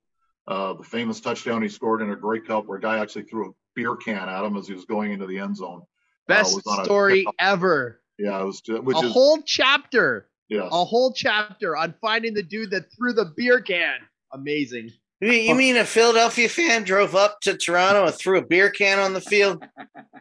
Uh, 0.46 0.74
the 0.74 0.82
famous 0.82 1.20
touchdown 1.20 1.62
he 1.62 1.68
scored 1.68 2.02
in 2.02 2.10
a 2.10 2.16
Grey 2.16 2.40
Cup, 2.40 2.66
where 2.66 2.76
a 2.78 2.80
guy 2.80 2.98
actually 2.98 3.22
threw 3.24 3.50
a 3.50 3.52
beer 3.74 3.96
can 3.96 4.28
at 4.28 4.44
him 4.44 4.56
as 4.56 4.66
he 4.66 4.74
was 4.74 4.84
going 4.84 5.12
into 5.12 5.26
the 5.26 5.38
end 5.38 5.56
zone. 5.56 5.82
Best 6.26 6.54
was 6.54 6.66
on 6.66 6.80
a 6.80 6.84
story 6.84 7.24
ever. 7.38 8.00
Yeah, 8.18 8.40
it 8.40 8.44
was. 8.44 8.62
Which 8.66 8.96
a 8.96 9.06
is 9.06 9.12
whole 9.12 9.40
chapter. 9.42 10.28
yes. 10.48 10.68
a 10.72 10.84
whole 10.84 11.12
chapter 11.12 11.76
on 11.76 11.94
finding 12.00 12.34
the 12.34 12.42
dude 12.42 12.70
that 12.72 12.92
threw 12.94 13.12
the 13.12 13.32
beer 13.36 13.60
can. 13.60 13.98
Amazing. 14.32 14.90
You 15.24 15.54
mean, 15.54 15.76
a 15.76 15.84
Philadelphia 15.84 16.48
fan 16.48 16.84
drove 16.84 17.14
up 17.14 17.40
to 17.42 17.56
Toronto 17.56 18.06
and 18.06 18.14
threw 18.14 18.38
a 18.38 18.44
beer 18.46 18.70
can 18.70 18.98
on 18.98 19.12
the 19.14 19.20
field? 19.20 19.64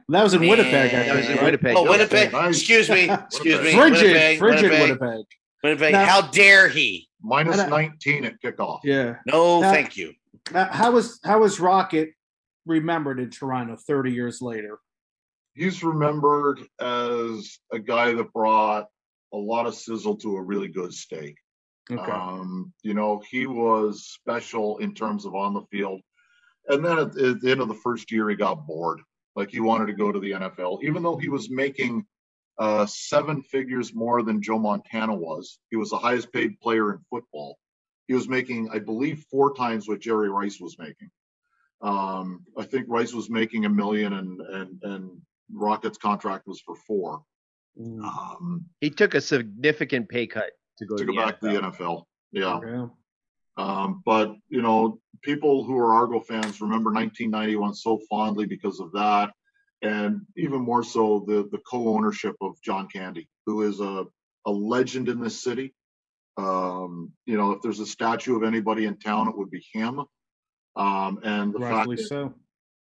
That 0.10 0.24
was 0.24 0.34
in 0.34 0.42
Winnipeg. 0.42 0.94
I 0.94 0.98
Man. 0.98 1.08
That 1.08 1.16
was 1.16 1.30
in? 1.30 1.44
Winnipeg. 1.44 1.76
Oh, 1.78 1.90
Winnipeg. 1.90 2.34
Excuse 2.34 2.90
me. 2.90 3.10
Excuse 3.10 3.62
me. 3.62 3.74
Frigid, 3.74 4.02
Winnipeg. 4.04 4.40
frigid 4.40 4.72
Winnipeg. 4.72 5.00
Winnipeg. 5.02 5.26
Winnipeg. 5.64 5.92
Now- 5.94 6.06
How 6.06 6.22
dare 6.22 6.68
he? 6.70 7.08
minus 7.22 7.58
19 7.58 8.26
at 8.26 8.42
kickoff. 8.42 8.80
Yeah. 8.84 9.16
No, 9.26 9.62
Now- 9.62 9.72
thank 9.72 9.98
you. 9.98 10.14
Uh, 10.54 10.66
how 10.66 10.92
was 10.92 11.20
how 11.24 11.40
was 11.40 11.60
Rocket 11.60 12.10
remembered 12.66 13.20
in 13.20 13.30
Toronto 13.30 13.78
30 13.78 14.12
years 14.12 14.42
later? 14.42 14.80
He's 15.54 15.84
remembered 15.84 16.60
as 16.82 17.60
a 17.72 17.80
guy 17.80 18.14
that 18.14 18.34
brought 18.34 18.88
a 19.32 19.38
lot 19.38 19.68
of 19.68 19.76
sizzle 19.76 20.18
to 20.18 20.36
a 20.36 20.42
really 20.42 20.68
good 20.68 20.94
steak. 20.94 21.38
Okay. 21.92 22.12
Um, 22.12 22.74
you 22.82 22.94
know, 22.94 23.22
he 23.30 23.46
was 23.46 24.08
special 24.08 24.78
in 24.78 24.94
terms 24.94 25.26
of 25.26 25.36
on 25.36 25.54
the 25.54 25.64
field. 25.72 26.02
And 26.68 26.84
then 26.84 26.98
at, 26.98 27.18
at 27.18 27.42
the 27.42 27.52
end 27.52 27.62
of 27.62 27.68
the 27.68 27.74
first 27.74 28.12
year, 28.12 28.30
he 28.30 28.36
got 28.36 28.66
bored. 28.66 29.02
Like 29.36 29.50
he 29.50 29.60
wanted 29.60 29.88
to 29.88 29.94
go 29.94 30.12
to 30.12 30.20
the 30.20 30.32
NFL, 30.32 30.84
even 30.84 31.04
though 31.04 31.18
he 31.18 31.30
was 31.30 31.50
making 31.50 32.06
uh, 32.60 32.86
seven 32.86 33.42
figures 33.42 33.94
more 33.94 34.22
than 34.22 34.42
Joe 34.42 34.60
Montana 34.60 35.14
was. 35.14 35.60
He 35.72 35.76
was 35.76 35.90
the 35.90 35.98
highest 35.98 36.32
paid 36.32 36.60
player 36.60 36.94
in 36.94 37.00
football. 37.10 37.58
He 38.08 38.14
was 38.14 38.30
making, 38.30 38.70
I 38.72 38.80
believe, 38.80 39.26
four 39.32 39.56
times 39.56 39.88
what 39.88 40.02
Jerry 40.02 40.30
Rice 40.30 40.60
was 40.60 40.78
making. 40.78 41.10
Um, 41.82 42.46
I 42.58 42.64
think 42.64 42.86
Rice 42.88 43.14
was 43.14 43.30
making 43.30 43.66
a 43.66 43.70
million, 43.70 44.14
and 44.14 44.40
and 44.40 44.84
and 44.84 45.22
Rocket's 45.52 45.98
contract 45.98 46.48
was 46.48 46.62
for 46.62 46.76
four. 46.76 47.24
Um, 47.78 48.66
He 48.82 48.90
took 48.90 49.16
a 49.16 49.22
significant 49.22 50.08
pay 50.08 50.28
cut 50.28 50.52
to 50.78 50.86
go 50.86 50.96
to 50.96 51.06
to, 51.06 51.14
go 51.14 51.26
back 51.26 51.40
to 51.40 51.48
the 51.48 51.62
NFL. 51.62 52.04
Yeah. 52.32 52.60
Yeah. 52.66 52.88
Um, 53.58 54.02
but 54.06 54.36
you 54.50 54.62
know, 54.62 55.00
people 55.22 55.64
who 55.64 55.78
are 55.78 55.94
Argo 55.94 56.20
fans 56.20 56.62
remember 56.62 56.92
1991 56.92 57.76
so 57.76 58.00
fondly 58.10 58.46
because 58.46 58.80
of 58.80 58.92
that, 58.94 59.32
and 59.82 60.22
even 60.38 60.62
more 60.62 60.84
so 60.84 61.24
the 61.28 61.48
the 61.52 61.60
co-ownership 61.70 62.36
of 62.42 62.60
John 62.64 62.88
Candy, 62.88 63.28
who 63.46 63.62
is 63.64 63.80
a 63.80 64.06
a 64.46 64.52
legend 64.52 65.10
in 65.10 65.20
this 65.20 65.42
city. 65.42 65.74
Um, 66.36 67.12
you 67.26 67.38
know, 67.38 67.52
if 67.52 67.62
there's 67.62 67.80
a 67.80 67.86
statue 67.86 68.36
of 68.36 68.44
anybody 68.44 68.86
in 68.86 68.98
town, 68.98 69.28
it 69.28 69.38
would 69.38 69.52
be 69.52 69.64
him. 69.72 70.02
Um, 70.76 71.20
and 71.24 71.54
the 71.54 71.60
fact 71.60 71.90
that, 71.90 72.00
so. 72.00 72.34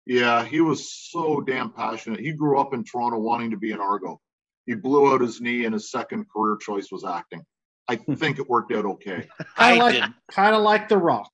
yeah, 0.07 0.45
he 0.45 0.61
was 0.61 0.93
so 0.93 1.41
damn 1.41 1.73
passionate. 1.73 2.21
He 2.21 2.33
grew 2.33 2.61
up 2.61 2.73
in 2.73 2.85
Toronto 2.85 3.19
wanting 3.19 3.51
to 3.51 3.57
be 3.57 3.73
an 3.73 3.81
Argo. 3.81 4.21
He 4.67 4.75
blew 4.75 5.13
out 5.13 5.21
his 5.21 5.41
knee, 5.41 5.65
and 5.65 5.75
his 5.75 5.91
second 5.91 6.27
career 6.31 6.57
choice 6.61 6.93
was 6.93 7.05
acting. 7.05 7.43
I 7.91 8.15
think 8.15 8.39
it 8.39 8.49
worked 8.49 8.73
out 8.73 8.85
okay. 8.87 9.27
I 9.57 9.75
I 9.75 9.79
like 9.79 10.03
kind 10.31 10.55
of 10.55 10.63
like 10.63 10.89
The 10.89 10.97
Rock. 10.99 11.31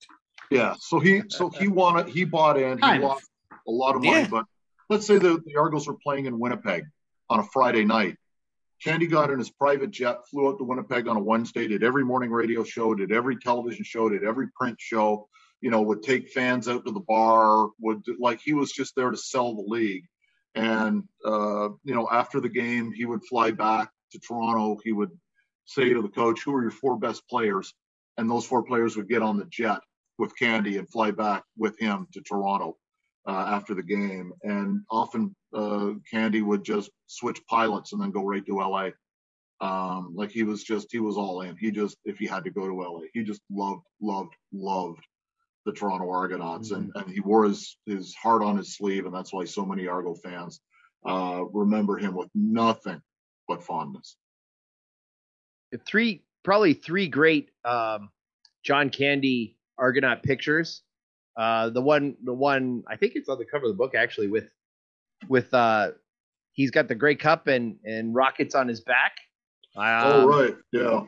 Yeah, 0.51 0.75
so 0.79 1.01
he 1.01 1.23
so 1.29 1.51
he 1.51 1.69
wanted 1.69 2.09
he 2.09 2.25
bought 2.25 2.57
in, 2.59 2.79
he 2.79 2.83
Kind 2.83 3.03
of. 3.03 3.09
lost 3.11 3.29
a 3.67 3.71
lot 3.71 3.97
of 3.97 4.03
money, 4.03 4.21
Yeah. 4.21 4.29
but 4.31 4.45
let's 4.89 5.07
say 5.07 5.19
the, 5.19 5.43
the 5.45 5.57
Argos 5.57 5.87
were 5.89 5.97
playing 6.03 6.27
in 6.27 6.39
Winnipeg 6.39 6.85
on 7.29 7.41
a 7.41 7.45
Friday 7.45 7.85
night. 7.85 8.17
Candy 8.85 9.07
got 9.07 9.31
in 9.31 9.39
his 9.39 9.51
private 9.51 9.91
jet, 9.91 10.19
flew 10.31 10.49
out 10.49 10.59
to 10.59 10.65
Winnipeg 10.65 11.09
on 11.09 11.17
a 11.17 11.21
Wednesday, 11.21 11.67
did 11.67 11.83
every 11.83 12.05
morning 12.05 12.31
radio 12.31 12.63
show, 12.63 12.95
did 12.95 13.11
every 13.11 13.37
television 13.39 13.85
show, 13.85 14.09
did 14.09 14.23
every 14.23 14.49
print 14.59 14.77
show, 14.79 15.29
you 15.63 15.71
know, 15.71 15.81
would 15.83 16.03
take 16.03 16.29
fans 16.29 16.69
out 16.69 16.85
to 16.87 16.93
the 16.93 17.01
bar, 17.01 17.69
would 17.81 18.03
like 18.21 18.41
he 18.45 18.53
was 18.53 18.71
just 18.71 18.95
there 18.95 19.11
to 19.11 19.17
sell 19.17 19.55
the 19.55 19.65
league. 19.67 20.05
And 20.55 21.05
uh, 21.25 21.71
you 21.85 21.95
know, 21.95 22.07
after 22.11 22.39
the 22.41 22.49
game, 22.49 22.93
he 22.93 23.05
would 23.05 23.25
fly 23.25 23.51
back 23.51 23.91
to 24.13 24.19
Toronto. 24.21 24.79
He 24.85 24.93
would 24.93 25.11
say 25.67 25.93
to 25.93 26.03
the 26.03 26.09
coach, 26.09 26.43
Who 26.45 26.55
are 26.55 26.63
your 26.63 26.71
four 26.71 26.97
best 26.97 27.29
players? 27.29 27.75
And 28.17 28.31
those 28.31 28.47
four 28.47 28.63
players 28.63 28.97
would 28.97 29.09
get 29.09 29.23
on 29.23 29.37
the 29.37 29.45
jet 29.47 29.81
with 30.19 30.37
Candy 30.39 30.79
and 30.79 30.89
fly 30.89 31.11
back 31.11 31.45
with 31.59 31.79
him 31.79 32.07
to 32.13 32.23
Toronto 32.23 32.77
uh, 33.29 33.45
after 33.49 33.75
the 33.75 33.83
game. 33.83 34.33
And 34.43 34.81
often 34.91 35.35
uh, 35.55 35.91
Candy 36.11 36.41
would 36.41 36.65
just 36.65 36.91
switch 37.07 37.45
pilots 37.47 37.93
and 37.93 38.01
then 38.01 38.11
go 38.11 38.25
right 38.25 38.45
to 38.47 38.57
LA. 38.57 38.91
Um, 39.61 40.15
like 40.15 40.31
he 40.31 40.43
was 40.43 40.63
just, 40.65 40.89
he 40.91 41.01
was 41.01 41.17
all 41.17 41.43
in. 41.43 41.57
He 41.57 41.71
just, 41.71 41.97
if 42.05 42.19
he 42.19 42.27
had 42.27 42.45
to 42.45 42.51
go 42.51 42.67
to 42.67 42.75
LA, 42.75 43.01
he 43.13 43.23
just 43.23 43.43
loved, 43.51 43.83
loved, 44.01 44.35
loved 44.53 45.01
the 45.65 45.73
Toronto 45.73 46.11
Argonauts. 46.11 46.71
And, 46.71 46.93
and 46.95 47.11
he 47.11 47.21
wore 47.21 47.45
his, 47.45 47.77
his 47.87 48.15
heart 48.15 48.43
on 48.43 48.57
his 48.57 48.77
sleeve. 48.77 49.05
And 49.05 49.15
that's 49.15 49.33
why 49.33 49.45
so 49.45 49.67
many 49.67 49.87
Argo 49.89 50.15
fans 50.15 50.61
uh, 51.05 51.45
remember 51.53 51.99
him 51.99 52.15
with 52.15 52.29
nothing 52.35 53.01
but 53.49 53.63
fondness. 53.63 54.17
Three 55.85 56.23
probably 56.45 56.75
three 56.75 57.09
great 57.09 57.51
um, 57.65 58.11
John 58.65 58.91
Candy 58.91 59.57
Argonaut 59.79 60.23
pictures. 60.23 60.83
Uh, 61.37 61.69
the 61.71 61.83
one, 61.83 62.17
the 62.25 62.33
one 62.33 62.83
I 62.89 62.97
think 62.97 63.13
it's 63.15 63.29
on 63.29 63.39
the 63.39 63.45
cover 63.45 63.67
of 63.67 63.73
the 63.73 63.77
book 63.77 63.95
actually 63.95 64.29
with 64.29 64.49
with 65.29 65.53
uh, 65.53 65.91
he's 66.53 66.71
got 66.71 66.89
the 66.89 66.95
Grey 66.95 67.15
Cup 67.17 67.47
and 67.47 67.77
and 67.85 68.15
rockets 68.15 68.55
on 68.55 68.69
his 68.69 68.81
back. 68.81 69.13
Um, 69.77 69.85
oh, 69.85 70.27
right. 70.27 70.57
Yeah. 70.73 71.03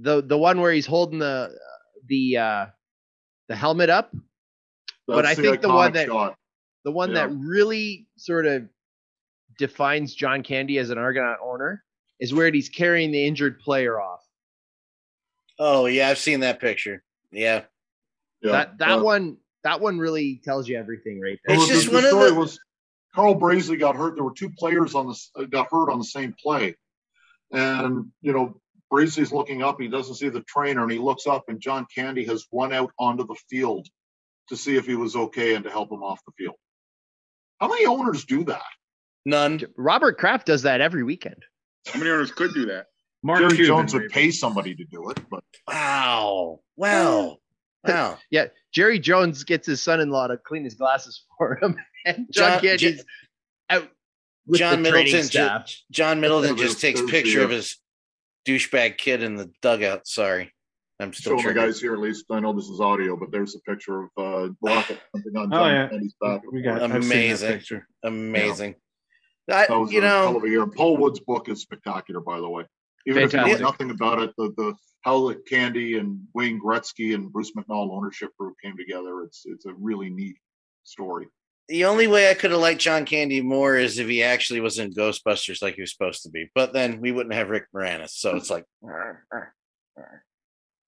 The 0.00 0.22
the 0.22 0.38
one 0.38 0.60
where 0.60 0.72
he's 0.72 0.86
holding 0.86 1.18
the 1.18 1.54
the 2.06 2.36
uh, 2.38 2.66
the 3.48 3.56
helmet 3.56 3.90
up. 3.90 4.14
But 5.06 5.26
I 5.26 5.34
That's 5.34 5.40
think 5.40 5.60
the 5.60 5.68
one 5.68 5.92
that- 5.94 6.06
shot. 6.06 6.36
The 6.84 6.92
one 6.92 7.10
Yeah. 7.10 7.26
that 7.26 7.34
really 7.34 8.06
sort 8.16 8.46
of 8.46 8.66
defines 9.58 10.14
John 10.14 10.42
Candy 10.42 10.78
as 10.78 10.88
an 10.88 10.96
Argonaut 10.96 11.36
owner 11.44 11.84
is 12.20 12.32
where 12.34 12.50
he's 12.52 12.68
carrying 12.68 13.10
the 13.10 13.24
injured 13.24 13.58
player 13.60 14.00
off. 14.00 14.20
Oh 15.58 15.86
yeah, 15.86 16.08
I've 16.08 16.18
seen 16.18 16.40
that 16.40 16.60
picture. 16.60 17.02
Yeah. 17.32 17.62
Yeah. 18.42 18.52
that 18.52 18.78
that 18.78 18.98
Uh, 18.98 19.02
one 19.02 19.36
that 19.64 19.80
one 19.80 19.98
really 19.98 20.40
tells 20.44 20.68
you 20.68 20.78
everything 20.78 21.20
right 21.20 21.38
there. 21.44 21.56
It's 21.56 21.66
Well, 21.66 21.68
just 21.76 21.86
the, 21.88 21.92
one 21.94 22.02
the 22.02 22.08
of 22.08 22.12
story 22.14 22.30
the- 22.30 22.34
was 22.36 22.60
Carl 23.14 23.34
Brazley 23.34 23.76
got 23.76 23.96
hurt. 23.96 24.14
There 24.14 24.24
were 24.24 24.32
two 24.34 24.50
players 24.50 24.94
on 24.94 25.08
this 25.08 25.30
uh, 25.36 25.44
got 25.44 25.68
hurt 25.70 25.90
on 25.90 25.98
the 25.98 26.04
same 26.04 26.34
play, 26.40 26.76
and 27.52 28.06
you 28.22 28.32
know 28.32 28.60
Brazley's 28.90 29.32
looking 29.32 29.62
up. 29.62 29.80
He 29.80 29.88
doesn't 29.88 30.14
see 30.14 30.28
the 30.28 30.42
trainer, 30.42 30.82
and 30.82 30.92
he 30.92 30.98
looks 30.98 31.26
up, 31.26 31.44
and 31.48 31.60
John 31.60 31.86
Candy 31.94 32.24
has 32.26 32.46
run 32.52 32.72
out 32.72 32.92
onto 32.98 33.26
the 33.26 33.36
field 33.48 33.86
to 34.48 34.56
see 34.56 34.76
if 34.76 34.86
he 34.86 34.94
was 34.96 35.14
okay 35.16 35.54
and 35.54 35.64
to 35.64 35.70
help 35.70 35.92
him 35.92 36.02
off 36.02 36.20
the 36.26 36.32
field. 36.38 36.56
How 37.60 37.68
many 37.68 37.84
owners 37.86 38.24
do 38.24 38.44
that? 38.44 38.62
None. 39.26 39.60
Robert 39.76 40.16
Kraft 40.18 40.46
does 40.46 40.62
that 40.62 40.80
every 40.80 41.02
weekend. 41.04 41.44
How 41.86 41.98
many 41.98 42.10
owners 42.10 42.30
could 42.30 42.52
do 42.54 42.66
that? 42.66 42.86
Mark 43.22 43.40
Jerry 43.40 43.50
Cuban, 43.56 43.66
Jones 43.66 43.92
would 43.94 44.02
maybe. 44.02 44.12
pay 44.14 44.30
somebody 44.30 44.74
to 44.74 44.84
do 44.84 45.10
it, 45.10 45.20
but 45.30 45.44
Wow. 45.68 46.60
Wow. 46.76 47.38
Wow. 47.86 48.18
Yeah, 48.30 48.46
Jerry 48.72 48.98
Jones 48.98 49.44
gets 49.44 49.66
his 49.66 49.82
son-in-law 49.82 50.28
to 50.28 50.36
clean 50.38 50.64
his 50.64 50.74
glasses 50.74 51.24
for 51.38 51.58
him, 51.62 51.76
and 52.06 52.26
John, 52.30 52.52
John- 52.52 52.60
Candy's 52.60 53.04
out. 53.70 53.88
With 54.46 54.58
John 54.58 54.82
the 54.82 54.90
training 54.90 55.12
Middleton 55.12 55.30
ju- 55.30 55.38
staff. 55.38 55.76
John 55.90 56.20
Middleton 56.20 56.56
just 56.56 56.80
takes 56.80 57.00
picture 57.02 57.42
of 57.44 57.50
his 57.50 57.76
douchebag 58.46 58.96
kid 58.98 59.22
in 59.22 59.36
the 59.36 59.50
dugout. 59.62 60.06
Sorry. 60.08 60.52
I'm 60.98 61.12
still 61.12 61.32
show 61.32 61.36
the 61.36 61.42
triggered. 61.42 61.62
guys 61.66 61.80
here. 61.80 61.92
At 61.94 62.00
least 62.00 62.24
I 62.30 62.40
know 62.40 62.52
this 62.52 62.68
is 62.68 62.80
audio, 62.80 63.16
but 63.16 63.30
there's 63.30 63.54
a 63.54 63.60
picture 63.60 64.02
of 64.02 64.08
uh, 64.18 64.48
Rocket 64.60 64.98
jumping 65.14 65.36
on 65.36 65.52
Oh, 65.52 65.56
John 65.58 65.70
yeah. 65.74 65.88
Candy's 65.88 66.14
back. 66.20 66.42
We 66.50 66.62
got 66.62 66.82
I've 66.82 66.90
seen 66.90 67.00
that 67.00 67.06
Amazing. 67.06 67.52
picture. 67.52 67.86
Amazing. 68.02 68.70
I, 68.74 68.76
That 69.50 69.78
was 69.78 69.92
you 69.92 70.00
a 70.02 70.06
hell 70.06 70.32
know, 70.32 70.38
of 70.38 70.44
a 70.44 70.48
year. 70.48 70.66
Paul 70.66 70.96
Wood's 70.96 71.20
book 71.20 71.48
is 71.48 71.60
spectacular, 71.60 72.20
by 72.20 72.38
the 72.40 72.48
way. 72.48 72.64
Even 73.06 73.22
if 73.22 73.32
you 73.32 73.38
Fantastic. 73.38 73.60
know 73.60 73.66
nothing 73.70 73.90
about 73.90 74.20
it, 74.20 74.30
the, 74.36 74.52
the 74.56 74.74
how 75.02 75.28
the 75.28 75.34
Candy 75.48 75.96
and 75.98 76.20
Wayne 76.34 76.60
Gretzky 76.60 77.14
and 77.14 77.32
Bruce 77.32 77.52
McNall 77.56 77.90
ownership 77.90 78.30
group 78.38 78.54
came 78.62 78.76
together. 78.76 79.22
It's 79.22 79.42
it's 79.46 79.64
a 79.66 79.72
really 79.74 80.10
neat 80.10 80.36
story. 80.84 81.26
the 81.68 81.84
only 81.84 82.08
way 82.08 82.30
I 82.30 82.34
could 82.34 82.50
have 82.50 82.60
liked 82.60 82.80
John 82.80 83.04
Candy 83.04 83.40
more 83.40 83.76
is 83.76 83.98
if 83.98 84.08
he 84.08 84.22
actually 84.22 84.60
was 84.60 84.78
in 84.78 84.92
Ghostbusters 84.92 85.62
like 85.62 85.76
he 85.76 85.82
was 85.82 85.92
supposed 85.92 86.22
to 86.24 86.30
be. 86.30 86.50
But 86.54 86.72
then 86.72 87.00
we 87.00 87.12
wouldn't 87.12 87.34
have 87.34 87.48
Rick 87.48 87.66
Moranis. 87.74 88.10
So 88.10 88.36
it's 88.36 88.50
like, 88.50 88.64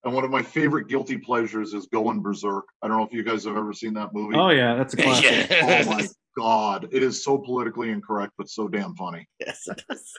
And 0.05 0.15
one 0.15 0.25
of 0.25 0.31
my 0.31 0.43
favorite 0.43 0.89
guilty 0.89 1.17
pleasures 1.17 1.75
is 1.75 1.87
Going 1.87 2.23
Berserk. 2.23 2.65
I 2.83 2.89
don't 2.89 2.97
know 2.97 3.05
if 3.05 3.13
you 3.13 3.23
guys 3.23 3.45
have 3.45 3.57
ever 3.57 3.73
seen 3.73 3.95
that 3.95 4.13
movie. 4.13 4.37
Oh 4.37 4.49
yeah, 4.51 4.75
that's 4.75 4.95
a 4.95 4.97
classic. 5.03 5.49
Yeah. 5.49 5.85
Oh 5.87 5.91
my 5.91 6.09
god, 6.37 6.89
it 6.93 7.03
is 7.03 7.25
so 7.25 7.39
politically 7.39 7.91
incorrect, 7.91 8.33
but 8.37 8.49
so 8.49 8.69
damn 8.69 8.95
funny. 8.95 9.29
yes, 9.41 9.67
it 9.67 9.83
is. 9.91 10.13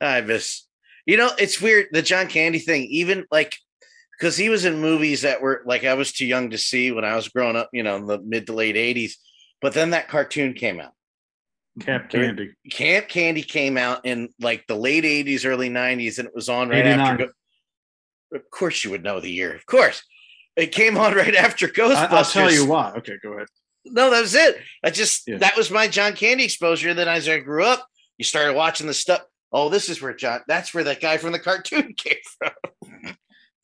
I 0.00 0.20
miss. 0.20 0.66
You 1.06 1.16
know, 1.16 1.30
it's 1.38 1.60
weird 1.60 1.86
the 1.92 2.02
John 2.02 2.28
Candy 2.28 2.58
thing. 2.58 2.84
Even 2.84 3.24
like 3.30 3.56
because 4.18 4.36
he 4.36 4.48
was 4.48 4.64
in 4.64 4.80
movies 4.80 5.22
that 5.22 5.40
were 5.40 5.62
like 5.66 5.84
I 5.84 5.94
was 5.94 6.12
too 6.12 6.26
young 6.26 6.50
to 6.50 6.58
see 6.58 6.92
when 6.92 7.04
I 7.04 7.16
was 7.16 7.28
growing 7.28 7.56
up. 7.56 7.70
You 7.72 7.82
know, 7.82 7.96
in 7.96 8.06
the 8.06 8.20
mid 8.20 8.46
to 8.46 8.52
late 8.52 8.76
'80s. 8.76 9.12
But 9.60 9.74
then 9.74 9.90
that 9.90 10.08
cartoon 10.08 10.54
came 10.54 10.80
out. 10.80 10.92
Camp 11.80 12.10
Candy. 12.10 12.54
Camp 12.70 13.08
Candy 13.08 13.42
came 13.42 13.76
out 13.76 14.04
in 14.04 14.28
like 14.40 14.66
the 14.66 14.76
late 14.76 15.04
'80s, 15.04 15.46
early 15.46 15.70
'90s, 15.70 16.18
and 16.18 16.28
it 16.28 16.34
was 16.34 16.48
on 16.48 16.68
right 16.68 16.86
89. 16.86 17.00
after. 17.00 17.26
Go- 17.26 17.32
of 18.36 18.50
course, 18.50 18.84
you 18.84 18.90
would 18.90 19.02
know 19.02 19.20
the 19.20 19.30
year. 19.30 19.54
Of 19.54 19.64
course, 19.66 20.02
it 20.56 20.72
came 20.72 20.98
on 20.98 21.14
right 21.16 21.34
after 21.34 21.68
Ghostbusters. 21.68 22.08
I, 22.10 22.14
will 22.14 22.24
tell 22.24 22.52
you 22.52 22.66
why. 22.66 22.92
Okay, 22.98 23.14
go 23.22 23.32
ahead. 23.32 23.48
No, 23.92 24.10
that 24.10 24.20
was 24.20 24.34
it. 24.34 24.56
I 24.84 24.90
just 24.90 25.22
Yeah. 25.26 25.38
that 25.38 25.56
was 25.56 25.70
my 25.70 25.88
John 25.88 26.14
Candy 26.14 26.44
exposure. 26.44 26.94
Then 26.94 27.08
as 27.08 27.28
I 27.28 27.38
grew 27.40 27.64
up, 27.64 27.86
you 28.16 28.24
started 28.24 28.54
watching 28.54 28.86
the 28.86 28.94
stuff. 28.94 29.22
Oh, 29.52 29.68
this 29.68 29.88
is 29.88 30.00
where 30.02 30.14
John. 30.14 30.40
That's 30.48 30.74
where 30.74 30.84
that 30.84 31.00
guy 31.00 31.16
from 31.16 31.32
the 31.32 31.38
cartoon 31.38 31.94
came 31.96 32.18
from. 32.38 33.14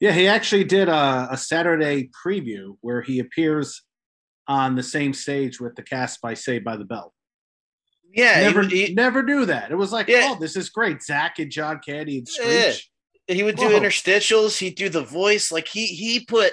Yeah, 0.01 0.13
he 0.13 0.27
actually 0.29 0.65
did 0.65 0.89
a, 0.89 1.29
a 1.31 1.37
Saturday 1.37 2.11
preview 2.25 2.77
where 2.81 3.01
he 3.03 3.21
appears 3.21 3.83
on 4.49 4.75
the 4.75 4.83
same 4.83 5.15
stage 5.15 5.61
with 5.61 5.75
the 5.77 5.83
cast 5.83 6.21
by 6.21 6.35
Saved 6.35 6.65
by 6.65 6.77
the 6.77 6.85
Bell. 6.85 7.15
Yeah, 8.13 8.41
never, 8.43 8.61
would- 8.61 8.71
he, 8.73 8.93
never 8.95 9.23
knew 9.23 9.47
that. 9.47 9.71
It 9.71 9.77
was 9.77 9.93
like, 9.93 10.09
Yeah. 10.09 10.31
oh, 10.33 10.39
this 10.41 10.57
is 10.57 10.69
great. 10.71 11.03
Zach 11.03 11.39
and 11.39 11.51
John 11.51 11.81
Candy 11.85 12.19
and 12.19 12.29
Yeah. 12.39 12.71
Screech. 12.73 12.91
he 13.27 13.43
would 13.43 13.57
do 13.57 13.69
Whoa. 13.71 13.81
interstitials. 13.81 14.59
He'd 14.59 14.75
do 14.77 14.89
the 14.89 15.03
voice. 15.05 15.51
Like 15.51 15.67
he 15.69 15.87
he 15.87 16.25
put 16.25 16.53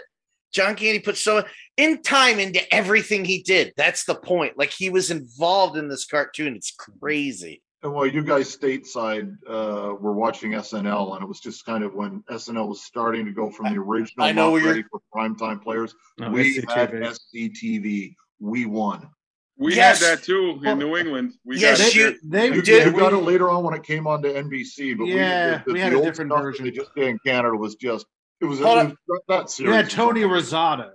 John 0.53 0.75
Candy 0.75 0.99
put 0.99 1.17
so 1.17 1.43
in 1.81 2.01
time 2.03 2.39
into 2.39 2.61
everything 2.73 3.25
he 3.25 3.41
did. 3.41 3.73
That's 3.75 4.03
the 4.05 4.15
point. 4.15 4.57
Like 4.57 4.71
he 4.71 4.89
was 4.91 5.09
involved 5.09 5.77
in 5.77 5.87
this 5.87 6.05
cartoon. 6.05 6.55
It's 6.55 6.71
crazy. 7.01 7.63
And 7.83 7.91
while 7.93 8.05
you 8.05 8.23
guys 8.23 8.55
stateside 8.55 9.35
uh, 9.49 9.95
were 9.99 10.13
watching 10.13 10.51
SNL, 10.51 11.15
and 11.15 11.23
it 11.23 11.27
was 11.27 11.39
just 11.39 11.65
kind 11.65 11.83
of 11.83 11.95
when 11.95 12.21
SNL 12.29 12.67
was 12.67 12.83
starting 12.83 13.25
to 13.25 13.31
go 13.31 13.49
from 13.49 13.73
the 13.73 13.79
original, 13.81 14.23
I 14.23 14.31
know 14.31 14.45
not 14.45 14.51
where 14.51 14.61
you're- 14.61 14.71
ready 14.73 14.83
for 14.91 15.01
primetime 15.15 15.63
players. 15.63 15.95
No, 16.19 16.29
we 16.29 16.57
had 16.69 16.91
SCTV. 16.91 17.55
SCTV. 17.55 18.15
We 18.39 18.65
won. 18.67 19.09
We 19.57 19.75
Yes. 19.75 19.99
had 20.05 20.19
that 20.19 20.23
too 20.23 20.59
in 20.63 20.77
New 20.77 20.95
England. 20.95 21.33
We 21.43 21.57
Yes, 21.57 21.79
got 21.79 21.95
you- 21.95 22.07
it. 22.09 22.17
They 22.23 22.53
You, 22.53 22.61
did- 22.61 22.85
you 22.93 22.99
got 22.99 23.13
it 23.13 23.17
later 23.17 23.49
on 23.49 23.63
when 23.63 23.73
it 23.73 23.81
came 23.83 24.05
on 24.05 24.21
to 24.21 24.29
NBC, 24.29 24.93
but 24.95 25.05
Yeah, 25.05 25.63
we, 25.65 25.73
we 25.73 25.79
the, 25.79 25.83
had 25.83 25.91
the 25.93 25.95
a 25.95 25.99
old 25.99 26.05
different 26.07 26.29
that 26.31 26.41
version. 26.41 26.65
They 26.65 26.71
just 26.71 26.93
did 26.95 27.07
in 27.07 27.19
Canada 27.25 27.55
was 27.57 27.73
just 27.75 28.05
it 28.41 28.45
was, 28.45 28.59
it 28.59 28.63
was 28.63 28.87
that, 29.07 29.21
that 29.27 29.41
You 29.43 29.47
series. 29.47 29.75
had 29.75 29.85
was 29.85 29.93
Tony 29.93 30.21
amazing. 30.23 30.53
Rosato. 30.57 30.89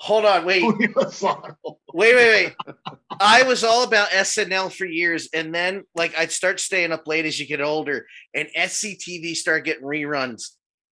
Hold 0.00 0.24
on, 0.24 0.44
wait, 0.44 0.62
wait, 0.78 1.82
wait, 1.92 2.14
wait. 2.14 2.54
I 3.18 3.42
was 3.42 3.64
all 3.64 3.82
about 3.82 4.10
SNL 4.10 4.72
for 4.72 4.84
years, 4.86 5.28
and 5.34 5.52
then 5.52 5.82
like 5.94 6.16
I'd 6.16 6.30
start 6.30 6.60
staying 6.60 6.92
up 6.92 7.06
late 7.08 7.24
as 7.26 7.38
you 7.40 7.46
get 7.46 7.60
older, 7.60 8.06
and 8.32 8.48
SCTV 8.56 9.34
started 9.34 9.64
getting 9.64 9.82
reruns 9.82 10.50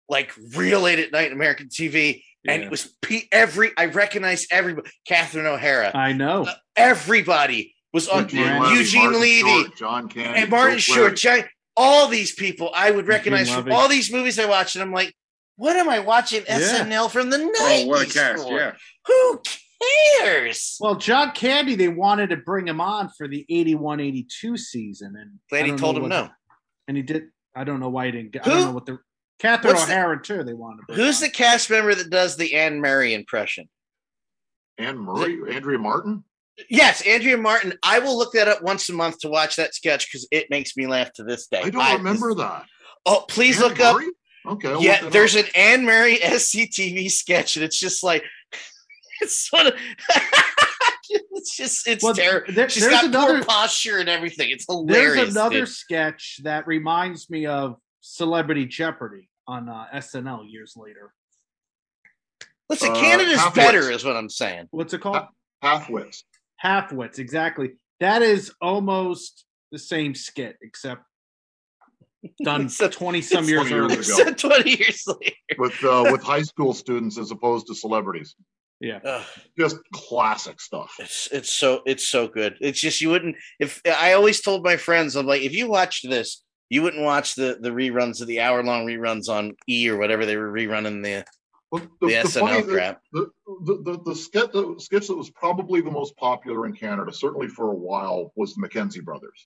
like 0.09 0.33
real 0.55 0.81
late 0.81 0.99
at 0.99 1.13
night 1.13 1.27
in 1.27 1.33
American 1.33 1.67
TV, 1.69 2.23
and 2.45 2.61
it 2.61 2.69
was 2.69 2.93
P- 3.01 3.29
every 3.31 3.71
I 3.77 3.85
recognized 3.85 4.47
everybody. 4.51 4.89
Catherine 5.07 5.45
O'Hara, 5.45 5.91
I 5.95 6.11
know. 6.11 6.43
Uh, 6.43 6.53
everybody 6.75 7.75
was 7.93 8.09
on 8.09 8.23
Eugene 8.23 8.63
Eugene, 8.73 8.73
Levy, 8.73 9.03
Martin 9.03 9.21
Levy. 9.21 9.63
Short, 9.63 9.77
John 9.77 10.09
Candy, 10.09 10.41
and 10.41 10.49
Martin 10.49 10.77
Joe 10.77 10.93
Short, 10.93 10.99
Clark. 11.07 11.15
Giant, 11.15 11.47
all 11.77 12.07
these 12.09 12.33
people 12.33 12.69
I 12.75 12.91
would 12.91 13.07
recognize 13.07 13.49
from 13.49 13.65
Levy. 13.65 13.71
all 13.71 13.87
these 13.87 14.11
movies 14.11 14.37
I 14.39 14.45
watched, 14.45 14.75
and 14.75 14.83
I'm 14.83 14.91
like, 14.91 15.15
what 15.59 15.75
am 15.75 15.89
I 15.89 15.99
watching 15.99 16.43
Yeah. 16.47 16.59
SNL 16.59 17.09
from 17.11 17.29
the 17.29 17.37
90s? 17.37 17.51
Oh, 17.59 17.85
what 17.87 18.07
a 18.07 18.11
cast! 18.11 18.43
for? 18.43 18.57
Yeah. 18.57 18.71
Who 19.05 19.41
cares? 20.19 20.77
Well, 20.79 20.95
John 20.95 21.31
Candy, 21.31 21.75
they 21.75 21.87
wanted 21.87 22.29
to 22.31 22.37
bring 22.37 22.67
him 22.67 22.81
on 22.81 23.09
for 23.17 23.27
the 23.27 23.45
81 23.49 23.99
82 23.99 24.57
season. 24.57 25.15
And 25.17 25.31
I 25.35 25.49
Glad 25.49 25.65
he 25.65 25.71
told 25.77 25.95
know 25.95 26.03
him 26.05 26.09
what- 26.09 26.25
no. 26.27 26.29
And 26.87 26.97
he 26.97 27.03
did. 27.03 27.23
I 27.55 27.63
don't 27.63 27.79
know 27.79 27.89
why 27.89 28.05
he 28.07 28.11
didn't 28.11 28.31
get. 28.31 28.47
I 28.47 28.49
Who- 28.49 28.55
don't 28.57 28.65
know 28.67 28.71
what 28.73 28.85
the. 28.85 28.99
Catherine 29.39 29.73
What's 29.75 29.85
the- 29.85 29.93
O'Hara, 29.93 30.21
too, 30.21 30.43
they 30.43 30.53
wanted 30.53 30.81
to 30.81 30.83
bring 30.87 30.97
Who's 30.99 31.17
on. 31.21 31.27
the 31.27 31.29
cast 31.31 31.69
member 31.69 31.95
that 31.95 32.09
does 32.09 32.35
the 32.35 32.55
Anne 32.55 32.81
Murray 32.81 33.13
impression? 33.13 33.69
Anne 34.77 34.97
Murray, 34.97 35.39
Andrea 35.55 35.77
Martin. 35.79 36.23
Yes, 36.69 37.01
Andrea 37.07 37.37
Martin. 37.37 37.73
I 37.81 37.99
will 37.99 38.17
look 38.17 38.33
that 38.33 38.49
up 38.49 38.61
once 38.63 38.89
a 38.89 38.93
month 38.93 39.19
to 39.19 39.29
watch 39.29 39.55
that 39.55 39.73
sketch 39.73 40.07
because 40.07 40.27
it 40.31 40.49
makes 40.49 40.75
me 40.75 40.87
laugh 40.87 41.13
to 41.13 41.23
this 41.23 41.47
day. 41.47 41.61
I 41.61 41.69
don't 41.69 41.97
remember 41.99 42.33
that. 42.35 42.65
Oh, 43.05 43.23
please 43.29 43.61
Anne 43.61 43.69
look 43.69 43.79
up. 43.79 44.01
Murray? 44.45 44.53
Okay. 44.55 44.67
I'll 44.69 44.81
yeah, 44.81 45.09
there's 45.09 45.35
up. 45.35 45.45
an 45.45 45.51
Anne 45.55 45.85
Murray 45.85 46.17
SCTV 46.23 47.09
sketch, 47.11 47.55
and 47.55 47.63
it's 47.65 47.79
just 47.79 48.03
like 48.03 48.23
it's 49.21 49.37
sort 49.49 49.67
of. 49.67 49.73
it's 51.09 51.55
just 51.57 51.87
it's 51.87 52.03
Well, 52.03 52.13
terrible. 52.13 52.53
there- 52.53 52.69
She's 52.69 52.83
there's 52.83 52.93
got 52.93 53.05
another- 53.05 53.35
poor 53.37 53.43
posture 53.45 53.97
and 53.97 54.09
everything. 54.09 54.49
It's 54.51 54.65
hilarious. 54.67 55.15
There's 55.15 55.35
another 55.35 55.59
dude. 55.59 55.69
sketch 55.69 56.39
that 56.43 56.67
reminds 56.67 57.29
me 57.29 57.45
of 57.45 57.77
Celebrity 58.01 58.65
Jeopardy 58.65 59.29
on 59.47 59.67
uh, 59.69 59.85
SNL 59.95 60.49
years 60.49 60.73
later. 60.77 61.13
Listen, 62.69 62.91
Uh, 62.91 62.95
Canada's 62.95 63.39
Halfwits. 63.39 63.55
better, 63.55 63.91
is 63.91 64.05
what 64.05 64.15
I'm 64.15 64.29
saying. 64.29 64.67
What's 64.71 64.93
it 64.93 65.01
called? 65.01 65.23
Halfwits. 65.63 66.21
Halfwits, 66.63 67.17
exactly. 67.17 67.71
That 67.99 68.21
is 68.21 68.51
almost 68.61 69.45
the 69.71 69.79
same 69.79 70.13
skit, 70.13 70.57
except 70.61 71.01
done 72.43 72.69
20 72.91 73.21
some 73.21 73.45
years 73.45 73.69
years 73.69 73.71
earlier. 73.71 73.99
ago. 74.01 74.33
20 74.33 74.69
years 74.69 75.03
later. 75.07 75.35
with 75.57 75.83
uh, 75.83 76.09
with 76.11 76.21
high 76.23 76.41
school 76.41 76.73
students 76.73 77.17
as 77.17 77.31
opposed 77.31 77.67
to 77.67 77.75
celebrities. 77.75 78.35
Ugh, 78.81 79.25
Just 79.57 79.77
classic 79.93 80.61
stuff. 80.61 80.95
it's 80.99 81.27
it's 81.31 81.49
so 81.49 81.81
it's 81.85 82.07
so 82.07 82.27
good. 82.27 82.55
It's 82.61 82.79
just 82.79 83.01
you 83.01 83.09
wouldn't 83.09 83.35
if 83.59 83.81
I 83.85 84.13
always 84.13 84.41
told 84.41 84.63
my 84.63 84.77
friends 84.77 85.15
I'm 85.15 85.25
like 85.25 85.41
if 85.41 85.53
you 85.53 85.67
watched 85.69 86.09
this 86.09 86.43
you 86.69 86.81
wouldn't 86.81 87.03
watch 87.03 87.35
the 87.35 87.57
the 87.59 87.71
reruns 87.71 88.21
of 88.21 88.27
the 88.27 88.39
hour 88.39 88.63
long 88.63 88.85
reruns 88.85 89.27
on 89.27 89.55
E 89.67 89.89
or 89.89 89.97
whatever 89.97 90.25
they 90.25 90.37
were 90.37 90.49
rerunning 90.51 91.03
the 91.03 91.25
Well, 91.71 91.81
the, 91.99 92.07
the, 92.07 92.21
the 92.23 92.29
funny- 92.29 92.61
SNL 92.61 92.67
crap. 92.69 93.01
the, 93.11 93.27
the, 93.65 93.81
the, 93.83 94.03
the 94.05 94.15
sketch, 94.15 94.51
the 94.53 94.75
sketch 94.77 95.07
that 95.07 95.15
was 95.17 95.29
probably 95.29 95.81
the 95.81 95.91
most 95.91 96.15
popular 96.15 96.65
in 96.65 96.73
Canada, 96.73 97.11
certainly 97.11 97.47
for 97.49 97.69
a 97.71 97.75
while, 97.75 98.31
was 98.37 98.55
the 98.55 98.61
McKenzie 98.65 99.03
brothers. 99.03 99.45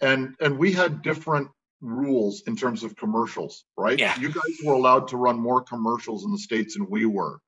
And 0.00 0.34
and 0.40 0.58
we 0.58 0.72
had 0.72 1.02
different 1.02 1.48
rules 1.80 2.42
in 2.46 2.56
terms 2.56 2.84
of 2.84 2.96
commercials, 2.96 3.64
right? 3.76 3.98
Yeah. 3.98 4.18
You 4.18 4.28
guys 4.28 4.58
were 4.64 4.74
allowed 4.74 5.08
to 5.08 5.16
run 5.16 5.38
more 5.38 5.62
commercials 5.62 6.24
in 6.24 6.32
the 6.32 6.38
States 6.38 6.76
than 6.76 6.88
we 6.90 7.06
were. 7.06 7.38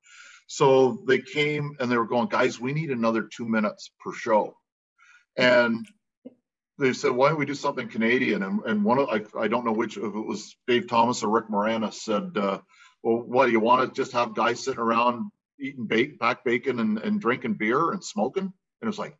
So 0.46 1.02
they 1.06 1.18
came 1.20 1.76
and 1.78 1.90
they 1.90 1.96
were 1.96 2.06
going, 2.06 2.28
guys, 2.28 2.60
we 2.60 2.72
need 2.72 2.90
another 2.90 3.22
two 3.22 3.46
minutes 3.46 3.90
per 4.00 4.12
show. 4.12 4.56
And 5.36 5.86
they 6.78 6.92
said, 6.92 7.12
why 7.12 7.28
don't 7.28 7.38
we 7.38 7.46
do 7.46 7.54
something 7.54 7.88
Canadian? 7.88 8.42
And, 8.42 8.60
and 8.64 8.84
one 8.84 8.98
of, 8.98 9.08
I, 9.08 9.22
I 9.38 9.48
don't 9.48 9.64
know 9.64 9.72
which, 9.72 9.96
if 9.96 10.02
it 10.02 10.10
was 10.10 10.56
Dave 10.66 10.88
Thomas 10.88 11.22
or 11.22 11.30
Rick 11.30 11.48
Moranis 11.48 11.94
said, 11.94 12.36
uh, 12.36 12.58
well, 13.02 13.18
what 13.18 13.46
do 13.46 13.52
you 13.52 13.60
want 13.60 13.88
to 13.88 13.94
just 13.94 14.12
have 14.12 14.34
guys 14.34 14.64
sitting 14.64 14.80
around 14.80 15.30
eating 15.60 15.86
bake, 15.86 16.18
back 16.18 16.44
bacon 16.44 16.80
and, 16.80 16.98
and 16.98 17.20
drinking 17.20 17.54
beer 17.54 17.92
and 17.92 18.02
smoking? 18.02 18.44
And 18.44 18.52
it 18.82 18.86
was 18.86 18.98
like, 18.98 19.16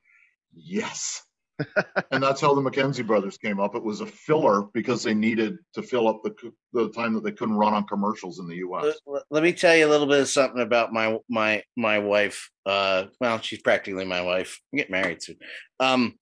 yes. 0.52 1.22
and 2.10 2.22
that's 2.22 2.40
how 2.40 2.54
the 2.54 2.60
McKenzie 2.60 3.06
brothers 3.06 3.38
came 3.38 3.60
up. 3.60 3.74
It 3.74 3.82
was 3.82 4.00
a 4.00 4.06
filler 4.06 4.62
because 4.72 5.02
they 5.02 5.14
needed 5.14 5.58
to 5.74 5.82
fill 5.82 6.08
up 6.08 6.22
the 6.22 6.34
the 6.72 6.90
time 6.90 7.14
that 7.14 7.24
they 7.24 7.32
couldn't 7.32 7.56
run 7.56 7.74
on 7.74 7.86
commercials 7.86 8.38
in 8.38 8.46
the 8.46 8.56
U.S. 8.56 8.96
Let, 9.30 9.42
me 9.42 9.52
tell 9.52 9.76
you 9.76 9.86
a 9.86 9.90
little 9.90 10.06
bit 10.06 10.20
of 10.20 10.28
something 10.28 10.60
about 10.60 10.92
my 10.92 11.18
my 11.28 11.62
my 11.76 11.98
wife. 11.98 12.50
Uh, 12.66 13.06
well, 13.20 13.40
she's 13.40 13.62
practically 13.62 14.04
my 14.04 14.22
wife. 14.22 14.60
I'm 14.72 14.78
getting 14.78 14.92
married 14.92 15.22
soon. 15.22 15.36
Um, 15.78 16.14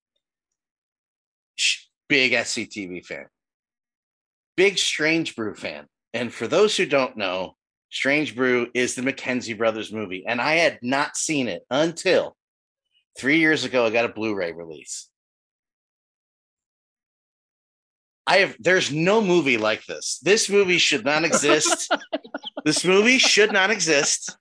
big 2.07 2.31
SCTV 2.31 3.05
fan, 3.05 3.27
big 4.57 4.77
Strange 4.77 5.35
Brew 5.35 5.55
fan. 5.55 5.85
And 6.13 6.33
for 6.33 6.47
those 6.47 6.75
who 6.75 6.85
don't 6.85 7.17
know, 7.17 7.55
Strange 7.91 8.35
Brew 8.35 8.67
is 8.73 8.95
the 8.95 9.01
McKenzie 9.01 9.57
Brothers 9.57 9.91
movie, 9.91 10.23
and 10.27 10.41
I 10.41 10.55
had 10.55 10.79
not 10.81 11.15
seen 11.15 11.47
it 11.47 11.63
until 11.69 12.35
three 13.17 13.39
years 13.39 13.63
ago. 13.63 13.85
I 13.85 13.89
got 13.89 14.05
a 14.05 14.09
Blu-ray 14.09 14.53
release. 14.53 15.09
I 18.29 18.37
have 18.37 18.55
there's 18.59 18.91
no 18.91 19.21
movie 19.21 19.57
like 19.57 19.85
this. 19.85 20.19
This 20.21 20.49
movie 20.49 20.77
should 20.77 21.03
not 21.03 21.23
exist. 21.23 21.91
this 22.65 22.85
movie 22.85 23.17
should 23.17 23.51
not 23.51 23.71
exist. 23.71 24.37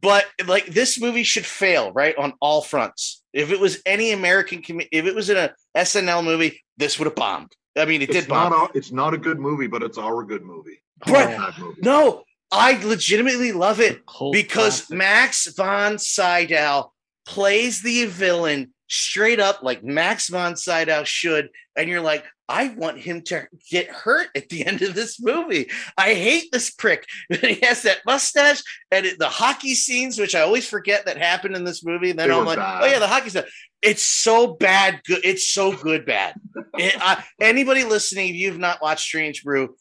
But 0.00 0.24
like 0.46 0.66
this 0.66 1.00
movie 1.00 1.24
should 1.24 1.44
fail 1.44 1.92
right 1.92 2.16
on 2.16 2.34
all 2.40 2.62
fronts. 2.62 3.22
If 3.32 3.50
it 3.50 3.58
was 3.58 3.82
any 3.84 4.12
American 4.12 4.62
com- 4.62 4.80
if 4.92 5.04
it 5.06 5.14
was 5.14 5.28
in 5.28 5.36
a 5.36 5.52
SNL 5.76 6.24
movie, 6.24 6.62
this 6.76 6.98
would 6.98 7.06
have 7.06 7.16
bombed. 7.16 7.52
I 7.76 7.84
mean, 7.84 8.00
it 8.02 8.10
It's 8.10 8.20
did 8.20 8.28
bomb. 8.28 8.52
not, 8.52 8.74
a, 8.74 8.78
it's 8.78 8.92
not 8.92 9.14
a 9.14 9.18
good 9.18 9.38
movie, 9.40 9.66
but 9.66 9.82
it's 9.82 9.98
our 9.98 10.22
good 10.24 10.42
movie. 10.42 10.80
Right. 11.08 11.36
Bad 11.36 11.58
movie. 11.58 11.80
no, 11.82 12.22
I 12.52 12.80
legitimately 12.84 13.52
love 13.52 13.80
it 13.80 14.00
because 14.32 14.82
classic. 14.82 14.96
Max 14.96 15.46
von 15.56 15.98
Sydow 15.98 16.92
plays 17.26 17.82
the 17.82 18.06
villain 18.06 18.72
straight 18.88 19.40
up 19.40 19.62
like 19.62 19.82
Max 19.84 20.28
von 20.28 20.56
Sydow 20.56 21.04
should, 21.04 21.48
and 21.76 21.88
you're 21.88 22.00
like, 22.00 22.24
I 22.50 22.74
want 22.76 22.98
him 22.98 23.22
to 23.22 23.46
get 23.70 23.88
hurt 23.88 24.28
at 24.34 24.48
the 24.48 24.66
end 24.70 24.82
of 24.82 24.94
this 24.94 25.20
movie. 25.20 25.70
I 25.96 26.14
hate 26.14 26.50
this 26.52 26.70
prick. 26.70 27.06
he 27.40 27.54
has 27.62 27.82
that 27.82 27.98
mustache 28.04 28.62
and 28.90 29.06
it, 29.06 29.18
the 29.18 29.28
hockey 29.28 29.74
scenes, 29.74 30.18
which 30.18 30.34
I 30.34 30.40
always 30.40 30.68
forget 30.68 31.06
that 31.06 31.16
happened 31.16 31.54
in 31.56 31.64
this 31.64 31.84
movie. 31.84 32.10
And 32.10 32.18
then 32.18 32.28
They 32.28 32.34
I'm 32.34 32.44
like, 32.44 32.58
bad. 32.58 32.82
oh 32.82 32.86
yeah, 32.86 32.98
the 32.98 33.06
hockey 33.06 33.30
stuff. 33.30 33.46
It's 33.82 34.02
so 34.02 34.54
bad. 34.54 35.00
Good. 35.06 35.20
It's 35.24 35.48
so 35.48 35.72
good. 35.74 36.04
Bad. 36.04 36.34
It- 36.78 36.96
I- 37.00 37.24
anybody 37.40 37.84
listening, 37.84 38.30
if 38.30 38.34
you've 38.36 38.58
not 38.58 38.82
watched 38.82 39.04
Strange 39.06 39.42
Brew, 39.44 39.76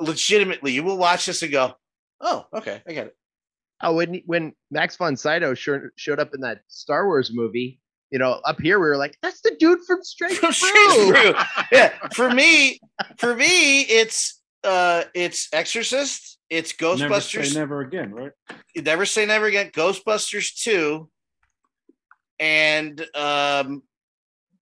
legitimately, 0.00 0.72
you 0.72 0.82
will 0.82 0.98
watch 0.98 1.26
this 1.26 1.42
and 1.42 1.52
go, 1.52 1.74
oh, 2.20 2.46
okay, 2.54 2.82
I 2.88 2.92
get 2.92 3.06
it. 3.08 3.16
Oh, 3.82 3.94
when 3.94 4.20
when 4.26 4.52
Max 4.70 4.96
von 4.96 5.16
Sydow 5.16 5.54
showed, 5.54 5.90
showed 5.96 6.20
up 6.20 6.34
in 6.34 6.42
that 6.42 6.60
Star 6.68 7.06
Wars 7.06 7.30
movie, 7.32 7.80
you 8.10 8.18
know, 8.18 8.40
up 8.44 8.60
here 8.60 8.78
we 8.78 8.88
were 8.88 8.96
like, 8.96 9.16
"That's 9.22 9.40
the 9.40 9.54
dude 9.58 9.80
from 9.86 10.02
Strange 10.02 10.38
From 10.38 10.48
Brew." 10.48 10.52
Strange 10.52 11.08
Brew. 11.14 11.34
yeah, 11.72 11.92
for 12.14 12.30
me, 12.30 12.80
for 13.18 13.34
me, 13.34 13.82
it's 13.82 14.40
uh, 14.64 15.04
it's 15.14 15.48
Exorcist, 15.52 16.38
it's 16.48 16.72
Ghostbusters. 16.72 16.98
Never 16.98 17.14
Ghostbusters. 17.14 17.46
say 17.46 17.58
never 17.58 17.80
again, 17.80 18.12
right? 18.12 18.32
Never 18.76 19.06
say 19.06 19.26
never 19.26 19.46
again. 19.46 19.70
Ghostbusters 19.70 20.54
two, 20.60 21.08
and 22.38 23.00
um, 23.14 23.82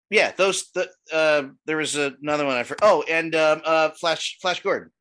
yeah, 0.09 0.31
those. 0.37 0.69
The 0.71 0.89
uh, 1.11 1.49
there 1.65 1.77
was 1.77 1.95
another 1.95 2.45
one 2.45 2.55
I 2.55 2.63
forgot. 2.63 2.87
Oh, 2.87 3.03
and 3.09 3.35
um, 3.35 3.61
uh, 3.65 3.89
Flash 3.91 4.37
Flash 4.41 4.61
Gordon, 4.61 4.91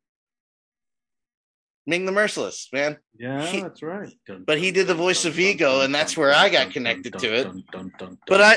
Ming 1.89 2.05
the 2.05 2.13
Merciless, 2.13 2.69
man. 2.73 2.99
Yeah, 3.19 3.45
He- 3.47 3.63
that's 3.63 3.83
right. 3.83 4.13
Dun, 4.27 4.45
but 4.47 4.59
he 4.59 4.71
did 4.71 4.87
the 4.87 4.95
voice 4.95 5.23
dun, 5.23 5.31
of 5.31 5.37
dun, 5.37 5.43
Vigo, 5.45 5.81
and 5.81 5.95
that's 5.95 6.17
where 6.19 6.31
dun, 6.31 6.45
I 6.45 6.49
got 6.51 6.71
connected 6.71 7.15
dun, 7.15 7.23
to 7.23 7.35
it. 7.35 7.45
dun, 7.45 7.65
dun, 7.73 7.93
dun, 7.99 8.19
But. 8.29 8.41
I, 8.43 8.57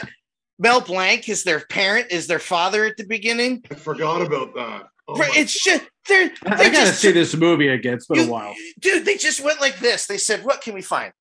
Mel 0.60 0.82
Blanc 0.82 1.28
is 1.28 1.44
their 1.44 1.62
parent, 1.62 2.12
is 2.12 2.28
their 2.28 2.38
father 2.38 2.86
at 2.86 2.96
the 2.96 3.04
beginning. 3.06 3.64
I 3.72 3.74
forgot 3.74 4.22
about 4.22 4.54
that. 4.54 4.84
Oh 5.08 5.16
it's 5.36 5.60
just 5.64 5.84
they're 6.08 6.32
I, 6.46 6.56
they 6.56 6.66
I 6.66 6.70
gotta 6.70 6.86
just 6.86 7.02
see 7.02 7.12
this 7.12 7.36
movie 7.36 7.70
again. 7.70 7.96
It's 7.96 8.06
been 8.06 8.18
you- 8.20 8.24
a 8.26 8.32
while. 8.32 8.54
dude. 8.80 9.04
They 9.04 9.18
just 9.18 9.44
went 9.44 9.60
like 9.60 9.80
this. 9.80 10.06
They 10.06 10.20
said, 10.20 10.44
"What 10.46 10.62
can 10.62 10.76
we 10.76 10.84
find?" 10.84 11.14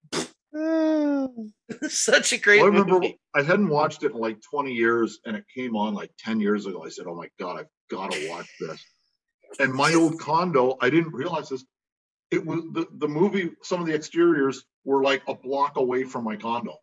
Such 1.88 2.34
a 2.34 2.38
great 2.38 2.58
Well, 2.58 2.66
I 2.66 2.68
remember 2.74 2.94
movie. 2.94 3.18
I 3.34 3.42
hadn't 3.42 3.68
watched 3.68 4.02
it 4.02 4.12
in 4.12 4.18
like 4.18 4.36
20 4.50 4.72
years, 4.72 5.20
and 5.24 5.34
it 5.36 5.44
came 5.56 5.74
on 5.74 5.94
like 5.94 6.10
10 6.18 6.38
years 6.40 6.66
ago. 6.66 6.84
I 6.84 6.90
said, 6.90 7.06
"Oh 7.08 7.14
my 7.14 7.28
god, 7.38 7.60
I've 7.60 7.66
got 7.90 8.12
to 8.12 8.28
watch 8.28 8.48
this." 8.60 8.84
And 9.58 9.72
my 9.72 9.94
old 9.94 10.20
condo, 10.20 10.76
I 10.82 10.90
didn't 10.90 11.12
realize 11.14 11.48
this. 11.48 11.64
It 12.30 12.44
was 12.44 12.60
the, 12.72 12.86
the 12.98 13.08
movie. 13.08 13.50
Some 13.62 13.80
of 13.80 13.86
the 13.86 13.94
exteriors 13.94 14.64
were 14.84 15.02
like 15.02 15.22
a 15.28 15.34
block 15.34 15.76
away 15.76 16.04
from 16.04 16.24
my 16.24 16.36
condo. 16.36 16.76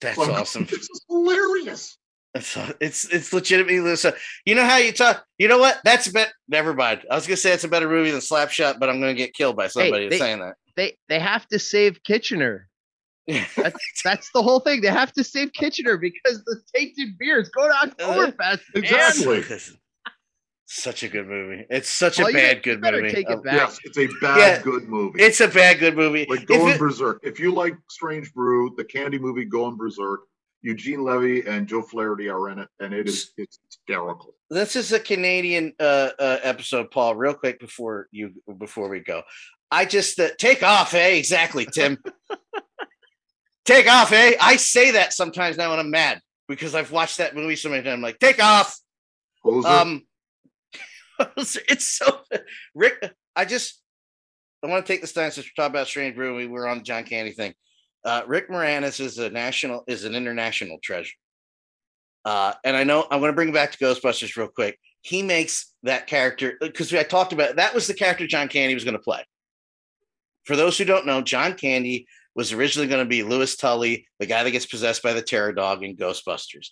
That's 0.00 0.16
So 0.16 0.32
awesome. 0.32 0.64
This 0.64 0.80
is 0.80 1.04
hilarious. 1.08 1.98
It's 2.34 2.56
it's 2.80 3.04
it's 3.12 3.32
legitimately 3.32 3.94
so. 3.96 4.12
You 4.44 4.56
know 4.56 4.64
how 4.64 4.78
you 4.78 4.92
talk. 4.92 5.24
You 5.38 5.46
know 5.46 5.58
what? 5.58 5.80
That's 5.84 6.08
a 6.08 6.12
bit. 6.12 6.32
Never 6.48 6.74
mind. 6.74 7.02
I 7.08 7.14
was 7.14 7.26
gonna 7.26 7.36
say 7.36 7.52
it's 7.52 7.62
a 7.64 7.68
better 7.68 7.88
movie 7.88 8.10
than 8.10 8.20
Slapshot, 8.20 8.80
but 8.80 8.88
I'm 8.88 8.98
gonna 9.00 9.14
get 9.14 9.34
killed 9.34 9.56
by 9.56 9.68
somebody 9.68 10.08
they- 10.08 10.18
saying 10.18 10.40
that. 10.40 10.54
They 10.76 10.96
they 11.08 11.20
have 11.20 11.46
to 11.48 11.60
save 11.60 12.02
Kitchener. 12.02 12.68
That's 13.28 14.02
that's 14.02 14.30
the 14.34 14.42
whole 14.42 14.60
thing. 14.60 14.80
They 14.82 14.88
have 14.88 15.12
to 15.12 15.24
save 15.24 15.52
Kitchener 15.52 15.96
because 15.96 16.42
the 16.44 16.60
tainted 16.74 17.16
beers 17.18 17.48
go 17.48 17.66
to 17.66 17.72
Oktoberfest. 17.72 18.36
man. 18.38 18.58
Exactly. 18.74 19.42
Such 20.66 21.02
a 21.02 21.08
good 21.08 21.26
movie. 21.28 21.66
It's 21.68 21.88
such 21.90 22.18
Well, 22.18 22.28
a 22.28 22.32
bad 22.32 22.56
you 22.56 22.62
good 22.62 22.80
better 22.80 23.00
movie. 23.02 23.12
take 23.14 23.28
it 23.28 23.34
Um, 23.34 23.42
back. 23.42 23.54
Yes, 23.54 23.78
it's 23.84 23.98
a 23.98 24.06
bad, 24.20 24.38
Yeah. 24.38 24.62
good 24.62 24.88
movie. 24.88 25.22
It's 25.22 25.40
a 25.40 25.48
bad 25.48 25.78
good 25.78 25.94
movie. 25.94 26.26
like 26.28 26.40
If 26.42 26.46
going 26.48 26.74
it- 26.74 26.78
berserk. 26.78 27.20
If 27.22 27.38
you 27.38 27.52
like 27.52 27.74
Strange 27.90 28.32
Brew, 28.32 28.74
the 28.76 28.84
Candy 28.84 29.18
movie, 29.18 29.44
Going 29.44 29.76
Berserk. 29.76 30.20
Eugene 30.62 31.04
Levy 31.04 31.46
and 31.46 31.66
Joe 31.68 31.82
Flaherty 31.82 32.30
are 32.30 32.48
in 32.48 32.58
it, 32.58 32.68
and 32.80 32.94
it 32.94 33.06
is 33.06 33.32
it's 33.36 33.58
hysterical. 33.66 34.34
this 34.48 34.74
is 34.76 34.92
a 34.92 34.98
Canadian 34.98 35.74
uh, 35.78 36.08
uh, 36.18 36.38
episode, 36.42 36.90
Paul. 36.90 37.14
Real 37.16 37.34
quick 37.34 37.60
before 37.60 38.08
you 38.12 38.32
before 38.58 38.88
we 38.88 39.00
go, 39.00 39.22
I 39.70 39.84
just 39.84 40.18
uh, 40.18 40.30
take 40.38 40.62
off, 40.62 40.94
eh? 40.94 41.08
Exactly, 41.16 41.66
Tim. 41.66 41.98
take 43.66 43.86
off, 43.90 44.10
eh? 44.12 44.36
I 44.40 44.56
say 44.56 44.92
that 44.92 45.12
sometimes 45.12 45.58
now 45.58 45.68
when 45.70 45.80
I'm 45.80 45.90
mad 45.90 46.22
because 46.48 46.74
I've 46.74 46.90
watched 46.92 47.18
that 47.18 47.34
movie 47.34 47.56
so 47.56 47.68
many 47.68 47.82
times. 47.82 47.92
I'm 47.94 48.00
like, 48.00 48.18
take 48.18 48.42
off. 48.42 48.78
Poser, 49.42 49.68
Um, 49.68 50.06
it's 51.36 51.86
so 51.86 52.20
Rick. 52.74 53.12
I 53.36 53.44
just 53.44 53.80
I 54.62 54.68
want 54.68 54.86
to 54.86 54.92
take 54.92 55.00
this 55.00 55.12
time 55.12 55.30
since 55.30 55.46
we're 55.46 55.62
talking 55.62 55.74
about 55.74 55.88
Strange 55.88 56.16
Brew. 56.16 56.36
We 56.36 56.46
were 56.46 56.66
on 56.66 56.78
the 56.78 56.84
John 56.84 57.04
Candy 57.04 57.32
thing. 57.32 57.54
Uh, 58.04 58.22
Rick 58.26 58.50
Moranis 58.50 59.00
is 59.00 59.18
a 59.18 59.30
national 59.30 59.84
is 59.86 60.04
an 60.04 60.14
international 60.14 60.78
treasure. 60.82 61.14
Uh, 62.24 62.54
and 62.64 62.76
I 62.76 62.84
know 62.84 63.06
I'm 63.10 63.20
going 63.20 63.32
to 63.32 63.36
bring 63.36 63.52
back 63.52 63.72
to 63.72 63.78
Ghostbusters 63.78 64.36
real 64.36 64.48
quick. 64.48 64.78
He 65.02 65.22
makes 65.22 65.72
that 65.82 66.06
character 66.06 66.56
because 66.60 66.92
I 66.94 67.02
talked 67.02 67.34
about 67.34 67.56
that 67.56 67.74
was 67.74 67.86
the 67.86 67.94
character 67.94 68.26
John 68.26 68.48
Candy 68.48 68.74
was 68.74 68.84
going 68.84 68.96
to 68.96 69.02
play. 69.02 69.24
For 70.44 70.56
those 70.56 70.78
who 70.78 70.84
don't 70.84 71.06
know, 71.06 71.20
John 71.20 71.54
Candy 71.54 72.06
was 72.34 72.52
originally 72.52 72.88
going 72.88 73.04
to 73.04 73.08
be 73.08 73.22
Louis 73.22 73.54
Tully, 73.56 74.06
the 74.18 74.26
guy 74.26 74.42
that 74.42 74.50
gets 74.50 74.66
possessed 74.66 75.02
by 75.02 75.12
the 75.12 75.22
terror 75.22 75.52
dog 75.52 75.84
in 75.84 75.96
Ghostbusters. 75.96 76.68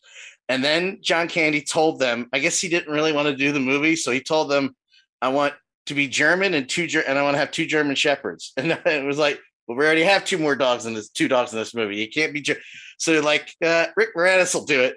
And 0.49 0.63
then 0.63 0.99
John 1.03 1.29
Candy 1.29 1.63
told 1.63 2.01
them, 2.01 2.29
I 2.33 2.41
guess 2.41 2.61
he 2.61 2.69
didn't 2.69 2.93
really 2.93 3.13
want 3.13 3.29
to 3.29 3.37
do 3.37 3.53
the 3.53 3.61
movie, 3.61 3.97
so 3.97 4.11
he 4.11 4.21
told 4.21 4.51
them, 4.51 4.75
"I 5.21 5.29
want 5.29 5.55
to 5.87 5.95
be 5.95 6.09
German 6.09 6.55
and 6.55 6.69
two 6.69 6.89
and 7.07 7.19
I 7.19 7.23
want 7.23 7.35
to 7.35 7.39
have 7.39 7.51
two 7.53 7.67
German 7.67 7.95
shepherds." 7.95 8.53
And 8.57 8.73
it 8.73 9.05
was 9.05 9.19
like, 9.19 9.41
"Well, 9.67 9.79
we 9.79 9.85
already 9.85 10.03
have 10.03 10.25
two 10.25 10.39
more 10.39 10.57
dogs 10.57 10.85
in 10.87 10.95
this, 10.95 11.09
two 11.09 11.29
dogs 11.29 11.53
in 11.53 11.59
this 11.59 11.75
movie. 11.75 11.97
You 11.97 12.11
can't 12.11 12.33
be 12.33 12.41
Ger-. 12.41 12.61
so 12.99 13.21
like 13.21 13.53
uh, 13.65 13.87
Rick 13.97 14.15
Moranis 14.17 14.55
will 14.55 14.65
do 14.65 14.81
it." 14.83 14.97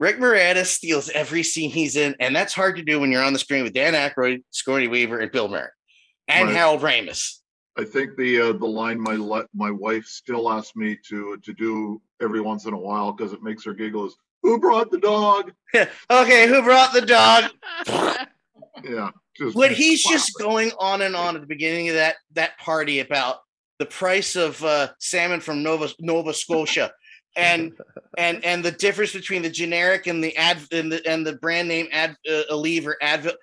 Rick 0.00 0.16
Moranis 0.16 0.66
steals 0.66 1.10
every 1.10 1.42
scene 1.42 1.70
he's 1.70 1.94
in, 1.94 2.16
and 2.20 2.34
that's 2.34 2.54
hard 2.54 2.76
to 2.76 2.82
do 2.82 2.98
when 2.98 3.12
you're 3.12 3.22
on 3.22 3.34
the 3.34 3.38
screen 3.38 3.64
with 3.64 3.74
Dan 3.74 3.92
Aykroyd, 3.92 4.42
Sigourney 4.50 4.88
Weaver, 4.88 5.18
and 5.18 5.30
Bill 5.30 5.48
Murray, 5.48 5.68
and 6.26 6.48
Right. 6.48 6.56
Harold 6.56 6.80
Ramis. 6.80 7.36
I 7.78 7.84
think 7.84 8.16
the 8.16 8.40
uh, 8.40 8.52
the 8.52 8.66
line 8.66 9.00
my 9.00 9.14
li- 9.14 9.46
my 9.54 9.70
wife 9.70 10.04
still 10.04 10.50
asks 10.50 10.76
me 10.76 10.98
to 11.08 11.36
to 11.38 11.52
do 11.52 12.00
every 12.20 12.40
once 12.40 12.66
in 12.66 12.74
a 12.74 12.78
while 12.78 13.12
because 13.12 13.32
it 13.32 13.42
makes 13.42 13.64
her 13.64 13.72
giggle 13.72 14.06
is 14.06 14.16
who 14.42 14.58
brought 14.58 14.90
the 14.90 14.98
dog? 14.98 15.52
okay, 16.10 16.48
who 16.48 16.62
brought 16.62 16.92
the 16.92 17.02
dog? 17.02 17.50
Yeah, 18.84 19.10
just 19.36 19.56
when 19.56 19.74
he's 19.74 20.02
just 20.02 20.32
going 20.38 20.70
on 20.78 21.02
and 21.02 21.14
on 21.14 21.34
at 21.34 21.42
the 21.42 21.46
beginning 21.46 21.88
of 21.88 21.96
that 21.96 22.16
that 22.32 22.56
party 22.58 23.00
about 23.00 23.38
the 23.78 23.84
price 23.84 24.36
of 24.36 24.62
uh, 24.64 24.88
salmon 24.98 25.40
from 25.40 25.62
Nova 25.62 25.88
Nova 25.98 26.32
Scotia 26.32 26.92
and 27.36 27.72
and 28.16 28.44
and 28.44 28.64
the 28.64 28.70
difference 28.70 29.12
between 29.12 29.42
the 29.42 29.50
generic 29.50 30.06
and 30.06 30.22
the 30.22 30.36
ad 30.36 30.58
and 30.72 30.90
the 30.90 31.06
and 31.06 31.26
the 31.26 31.34
brand 31.34 31.68
name 31.68 31.88
ad 31.92 32.16
uh, 32.28 32.42
Aleve 32.50 32.86
or 32.86 32.96
Advil. 33.02 33.34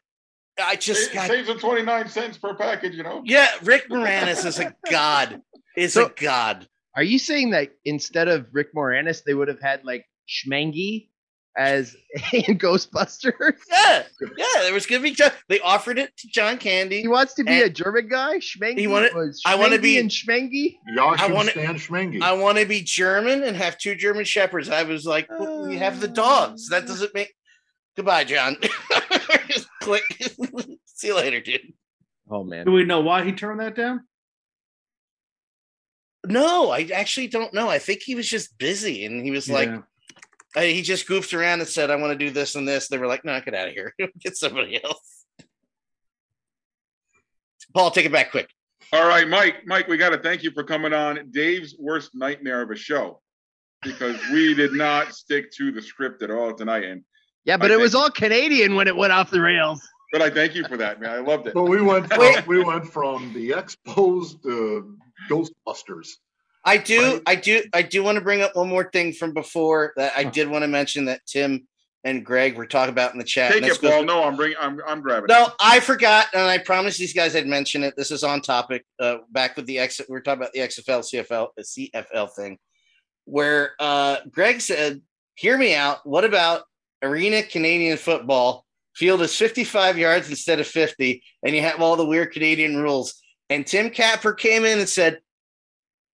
I 0.60 0.76
just 0.76 1.12
It 1.12 1.14
got 1.14 1.28
saves 1.28 1.48
them 1.48 1.60
29 1.60 2.10
cents 2.10 2.38
per 2.38 2.54
package, 2.56 2.96
you 2.96 3.04
know? 3.04 3.22
yeah. 3.26 3.48
Rick 3.64 3.90
Moranis 3.90 4.46
is 4.46 4.60
a 4.60 4.74
god. 4.92 5.42
Is 5.76 5.94
So- 5.94 6.06
a 6.08 6.10
god. 6.10 6.68
Are 6.96 7.04
you 7.04 7.20
saying 7.20 7.52
that 7.52 7.70
instead 7.86 8.28
of 8.28 8.48
Rick 8.54 8.74
Moranis, 8.74 9.24
they 9.24 9.36
would 9.36 9.50
have 9.50 9.62
had 9.62 9.86
like 9.86 10.06
Schmenge 10.28 11.10
as 11.56 11.96
in 12.34 12.58
Ghostbusters? 12.58 13.34
Yeah, 13.70 14.04
yeah. 14.36 14.46
There 14.62 14.74
was 14.74 14.88
gonna 14.88 15.04
be. 15.04 15.12
John- 15.12 15.32
They 15.48 15.60
offered 15.60 16.00
it 16.00 16.18
to 16.18 16.28
John 16.30 16.58
Candy. 16.58 17.02
He 17.02 17.08
wants 17.08 17.36
to 17.36 17.44
be 17.44 17.62
a 17.62 17.70
German 17.70 18.08
guy. 18.08 18.38
Schmenge. 18.40 18.80
He 18.80 18.88
wanted- 18.88 19.14
was 19.14 19.42
I 19.46 19.54
wanna 19.56 19.78
Schmenge 19.78 19.82
be- 19.84 19.98
and 20.00 20.10
Schmenge. 20.10 20.76
I 20.98 21.32
wanna- 21.32 21.52
Stan 21.52 21.76
Schmenge. 21.76 22.22
I 22.24 22.34
want 22.34 22.58
to 22.58 22.66
be 22.66 22.82
German 22.82 23.44
and 23.44 23.56
have 23.56 23.78
two 23.78 23.94
German 23.94 24.26
shepherds. 24.26 24.68
I 24.70 24.82
was 24.82 25.06
like, 25.06 25.30
well, 25.30 25.68
we 25.68 25.78
have 25.78 26.02
the 26.02 26.08
dogs. 26.08 26.70
That 26.70 26.84
uh, 26.86 26.88
doesn't 26.88 27.14
make. 27.14 27.32
Goodbye, 27.98 28.24
John. 28.24 28.56
Just 29.49 29.68
click. 29.82 30.03
See 30.86 31.07
you 31.07 31.15
later, 31.15 31.41
dude. 31.41 31.74
Oh 32.30 32.44
man. 32.44 32.65
Do 32.65 32.72
we 32.72 32.84
know 32.86 33.02
why 33.02 33.24
he 33.26 33.32
turned 33.34 33.60
that 33.60 33.76
down? 33.76 34.02
No, 36.26 36.69
I 36.72 36.90
actually 36.94 37.28
don't 37.28 37.53
know. 37.53 37.69
I 37.69 37.80
think 37.80 38.02
he 38.03 38.14
was 38.15 38.30
just 38.30 38.57
busy 38.57 39.06
and 39.06 39.24
he 39.24 39.32
was 39.32 39.49
like, 39.49 39.69
Yeah. 39.69 39.82
uh, 40.57 40.61
he 40.61 40.82
just 40.82 41.07
goofed 41.07 41.34
around 41.34 41.60
and 41.61 41.69
said, 41.69 41.90
I 41.90 41.95
want 41.95 42.11
to 42.18 42.26
do 42.26 42.32
this 42.32 42.56
and 42.56 42.68
this. 42.68 42.90
They 42.90 42.98
were 42.98 43.07
like, 43.07 43.24
no, 43.24 43.40
get 43.40 43.53
out 43.53 43.69
of 43.69 43.74
here. 43.74 43.94
Get 44.19 44.36
somebody 44.36 44.84
else. 44.84 45.24
Paul, 47.74 47.91
take 47.91 48.06
it 48.06 48.11
back 48.11 48.32
quick. 48.32 48.49
All 48.91 49.07
right, 49.07 49.28
Mike. 49.28 49.65
Mike, 49.65 49.88
we 49.88 49.98
got 49.98 50.10
to 50.10 50.18
thank 50.18 50.44
you 50.44 50.52
for 50.52 50.64
coming 50.64 50.94
on 50.94 51.30
Dave's 51.32 51.76
worst 51.80 52.11
nightmare 52.14 52.61
of 52.61 52.72
a 52.72 52.76
show 52.76 53.22
because 53.84 54.18
we 54.32 54.53
did 54.53 54.74
not 54.74 55.14
stick 55.14 55.52
to 55.53 55.72
the 55.72 55.82
script 55.82 56.24
at 56.24 56.32
all 56.32 56.53
tonight. 56.53 56.84
And 56.84 57.03
Yeah, 57.48 57.57
but 57.57 57.72
I 57.72 57.76
it 57.76 57.80
was 57.80 57.94
think- 57.94 58.03
all 58.03 58.10
Canadian 58.11 58.76
when 58.76 58.88
it 58.88 58.95
went 58.95 59.14
off 59.14 59.32
the 59.32 59.41
rails. 59.41 59.82
but 60.11 60.22
I 60.22 60.30
thank 60.30 60.53
you 60.53 60.64
for 60.68 60.78
that, 60.78 60.99
man. 61.02 61.10
I 61.10 61.18
loved 61.19 61.48
it. 61.48 61.53
But 61.53 61.64
we 61.64 61.82
went 61.82 62.11
from, 62.14 62.34
we 62.45 62.64
went 62.64 62.86
from 62.91 63.34
the 63.34 63.52
Expos 63.52 64.41
to 64.44 64.95
Ghostbusters. 65.30 66.10
I 66.65 66.78
do, 66.78 67.14
Right. 67.14 67.22
I 67.28 67.36
do, 67.36 67.64
I 67.74 67.82
do 67.82 68.03
want 68.03 68.18
to 68.18 68.22
bring 68.24 68.41
up 68.41 68.56
one 68.56 68.68
more 68.68 68.90
thing 68.91 69.14
from 69.14 69.34
before 69.34 69.94
that 69.95 70.11
I 70.18 70.24
Huh. 70.24 70.30
did 70.32 70.49
want 70.49 70.64
to 70.64 70.68
mention 70.68 71.06
that 71.06 71.22
Tim 71.26 71.65
and 72.03 72.26
Greg 72.26 72.57
were 72.57 72.65
talking 72.68 72.91
about 72.91 73.14
in 73.14 73.18
the 73.19 73.24
chat. 73.24 73.52
Take 73.53 73.61
and 73.64 73.72
this 73.72 73.78
it, 73.78 73.82
goes- 73.82 73.91
Paul. 73.91 74.03
No, 74.03 74.24
I'm 74.24 74.36
bringing. 74.36 74.57
I'm 74.60 74.80
I'm 74.86 75.02
grabbing. 75.02 75.26
it. 75.30 75.34
No, 75.34 75.48
I 75.61 75.80
forgot, 75.80 76.28
and 76.34 76.44
I 76.44 76.57
promised 76.57 76.99
these 76.99 77.14
guys 77.14 77.36
I'd 77.36 77.48
mention 77.48 77.84
it. 77.84 77.95
This 77.95 78.11
is 78.11 78.24
on 78.24 78.41
topic. 78.41 78.86
Uh, 78.99 79.18
back 79.32 79.56
with 79.56 79.65
the 79.65 79.80
exit, 79.80 80.07
we 80.10 80.14
were 80.14 80.22
talking 80.22 80.41
about 80.41 80.53
the 80.53 80.60
XFL, 80.60 81.03
CFL, 81.03 81.49
the 81.56 81.64
CFL 81.64 82.30
thing, 82.36 82.57
where 83.26 83.72
uh, 83.80 84.18
Greg 84.32 84.60
said, 84.61 85.02
"Hear 85.36 85.57
me 85.57 85.74
out. 85.76 86.06
What 86.06 86.24
about 86.26 86.64
arena 87.02 87.44
Canadian 87.44 87.98
football? 87.98 88.65
Field 88.95 89.22
is 89.22 89.36
55 89.36 89.98
yards 89.98 90.30
instead 90.30 90.60
of 90.60 90.68
50, 90.68 91.24
and 91.44 91.56
you 91.56 91.61
have 91.61 91.82
all 91.82 91.95
the 91.95 92.06
weird 92.06 92.32
Canadian 92.32 92.78
rules." 92.78 93.22
And 93.49 93.65
Tim 93.65 93.90
Capper 93.90 94.34
came 94.34 94.65
in 94.65 94.80
and 94.80 94.90
said, 94.90 95.22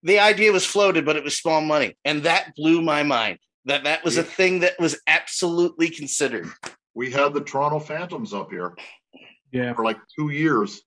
"The 0.03 0.19
idea 0.19 0.51
was 0.51 0.65
floated, 0.65 1.05
but 1.05 1.15
it 1.15 1.23
was 1.23 1.37
small 1.37 1.61
money," 1.61 1.97
and 2.03 2.23
that 2.23 2.55
blew 2.55 2.81
my 2.81 3.03
mind. 3.03 3.39
That 3.65 3.85
that 3.85 4.03
was 4.03 4.17
a 4.17 4.23
thing 4.23 4.59
that 4.59 4.77
was 4.79 4.99
absolutely 5.07 5.89
considered. 5.89 6.47
We 6.93 7.11
had 7.11 7.33
the 7.33 7.41
Toronto 7.41 7.79
Phantoms 7.79 8.33
up 8.33 8.51
here 8.51 8.75
Yeah. 9.51 9.73
for 9.73 9.85
like 9.85 9.97
two 10.19 10.29
years, 10.29 10.81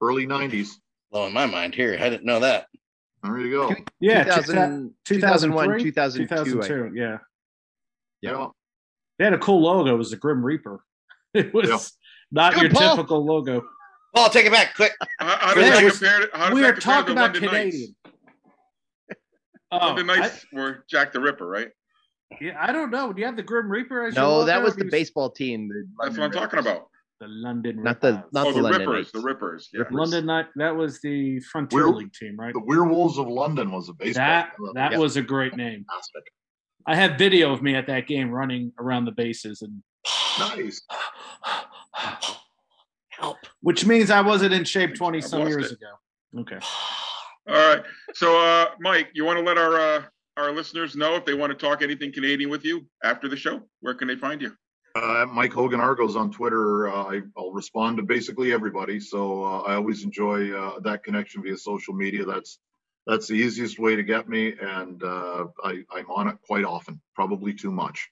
early 0.00 0.26
'90s. 0.26 0.70
Blowing 1.10 1.34
my 1.34 1.46
mind 1.46 1.74
here. 1.74 1.96
I 2.00 2.08
didn't 2.08 2.24
know 2.24 2.40
that. 2.40 2.68
There 3.22 3.38
you 3.38 3.50
go. 3.50 3.74
Yeah. 4.00 4.24
2000, 4.24 4.94
2001, 5.04 5.80
2002, 5.80 6.26
2002. 6.26 6.62
I 6.62 6.66
2002. 6.66 6.98
Yeah. 6.98 7.18
Yeah. 8.20 8.48
They 9.18 9.24
had 9.24 9.34
a 9.34 9.38
cool 9.38 9.62
logo. 9.62 9.94
It 9.94 9.98
was 9.98 10.10
the 10.10 10.16
Grim 10.16 10.44
Reaper. 10.44 10.80
It 11.34 11.52
was 11.52 11.68
Yeah. 11.68 11.78
not 12.32 12.54
Good 12.54 12.62
your 12.62 12.70
Paul. 12.72 12.96
typical 12.96 13.24
logo. 13.24 13.62
Paul, 14.14 14.30
take 14.30 14.46
it 14.46 14.52
back, 14.52 14.74
quick. 14.74 14.92
How, 15.20 15.36
how 15.36 15.54
does 15.54 15.64
Yeah, 15.64 15.70
that 15.74 15.84
was- 15.84 15.98
compare? 15.98 16.20
To, 16.26 16.36
how 16.36 16.44
does 16.46 16.54
We 16.54 16.60
that 16.62 16.78
are 16.78 16.80
talking 16.80 17.12
about 17.12 17.34
London 17.34 17.48
Canadian. 17.50 17.94
Knights? 18.04 18.14
Oh, 19.70 19.78
London 19.78 20.10
I, 20.10 20.16
Knights 20.20 20.46
were 20.52 20.84
Jack 20.88 21.12
the 21.12 21.20
Ripper, 21.20 21.46
right? 21.46 21.68
yeah, 22.40 22.56
I 22.58 22.72
don't 22.72 22.90
know. 22.90 23.12
Do 23.12 23.20
you 23.20 23.26
have 23.26 23.36
the 23.36 23.42
Grim 23.42 23.70
Reaper 23.70 24.04
as 24.06 24.14
your 24.16 24.24
No, 24.24 24.44
that 24.46 24.62
was 24.62 24.74
the 24.74 24.84
Because- 24.84 24.90
baseball 24.92 25.30
team. 25.30 25.68
the 25.68 25.86
That's 26.02 26.16
what 26.16 26.24
I'm 26.24 26.30
talking 26.32 26.58
about. 26.60 26.86
The 27.20 27.26
London 27.28 27.82
Not 27.82 28.00
the 28.00 28.24
not 28.32 28.46
oh, 28.46 28.52
the, 28.52 28.56
the 28.58 28.62
London 28.62 28.80
Rippers. 28.88 28.94
Knights. 28.96 29.12
The 29.12 29.20
Rippers. 29.20 29.68
Yeah. 29.72 29.78
Rippers. 29.80 29.94
London 29.94 30.26
Night. 30.26 30.46
That 30.56 30.74
was 30.76 31.00
the 31.00 31.40
Frontier 31.40 31.80
We're- 31.88 31.96
League 31.98 32.12
team, 32.12 32.36
right? 32.38 32.54
The 32.54 32.60
Werewolves 32.64 33.18
of 33.18 33.26
London 33.26 33.70
was 33.72 33.88
a 33.88 33.92
baseball. 33.92 34.24
That 34.24 34.52
team. 34.56 34.72
that 34.74 34.92
Yeah. 34.92 34.98
was 34.98 35.16
a 35.16 35.22
great 35.22 35.56
name. 35.56 35.84
fantastic. 35.90 36.22
I 36.88 36.94
have 36.94 37.18
video 37.18 37.52
of 37.52 37.60
me 37.60 37.74
at 37.74 37.86
that 37.88 38.06
game 38.06 38.30
running 38.30 38.72
around 38.78 39.04
the 39.04 39.12
bases 39.12 39.60
and 39.60 39.82
Nice. 40.38 40.82
Help. 43.10 43.36
Which 43.60 43.84
means 43.84 44.10
I 44.10 44.22
wasn't 44.22 44.54
in 44.54 44.64
shape 44.64 44.94
20 44.94 45.20
some 45.20 45.46
years 45.46 45.72
it. 45.72 45.78
ago. 45.78 46.40
Okay. 46.40 46.58
All 47.48 47.54
right. 47.54 47.82
So, 48.14 48.40
uh, 48.40 48.66
Mike, 48.80 49.10
you 49.12 49.26
want 49.26 49.38
to 49.38 49.44
let 49.44 49.58
our 49.58 49.78
uh, 49.78 50.02
our 50.38 50.52
listeners 50.52 50.96
know 50.96 51.16
if 51.16 51.26
they 51.26 51.34
want 51.34 51.50
to 51.50 51.58
talk 51.58 51.82
anything 51.82 52.10
Canadian 52.10 52.48
with 52.48 52.64
you 52.64 52.86
after 53.04 53.28
the 53.28 53.36
show? 53.36 53.60
Where 53.80 53.94
can 53.94 54.08
they 54.08 54.16
find 54.16 54.40
you? 54.40 54.54
Uh, 54.94 55.26
Mike 55.30 55.52
Hogan 55.52 55.80
Argos 55.80 56.16
on 56.16 56.30
Twitter. 56.30 56.88
Uh, 56.88 57.02
I, 57.04 57.20
I'll 57.36 57.52
respond 57.52 57.98
to 57.98 58.02
basically 58.02 58.52
everybody, 58.52 58.98
so 58.98 59.44
uh, 59.44 59.60
I 59.62 59.74
always 59.74 60.04
enjoy 60.04 60.52
uh, 60.52 60.80
that 60.80 61.04
connection 61.04 61.42
via 61.42 61.56
social 61.56 61.92
media. 61.92 62.24
That's 62.24 62.60
that's 63.08 63.26
the 63.26 63.34
easiest 63.34 63.78
way 63.78 63.96
to 63.96 64.02
get 64.02 64.28
me, 64.28 64.52
and 64.60 65.02
uh, 65.02 65.46
I, 65.64 65.82
I'm 65.90 66.10
on 66.10 66.28
it 66.28 66.36
quite 66.46 66.64
often, 66.64 67.00
probably 67.14 67.54
too 67.54 67.72
much. 67.72 68.10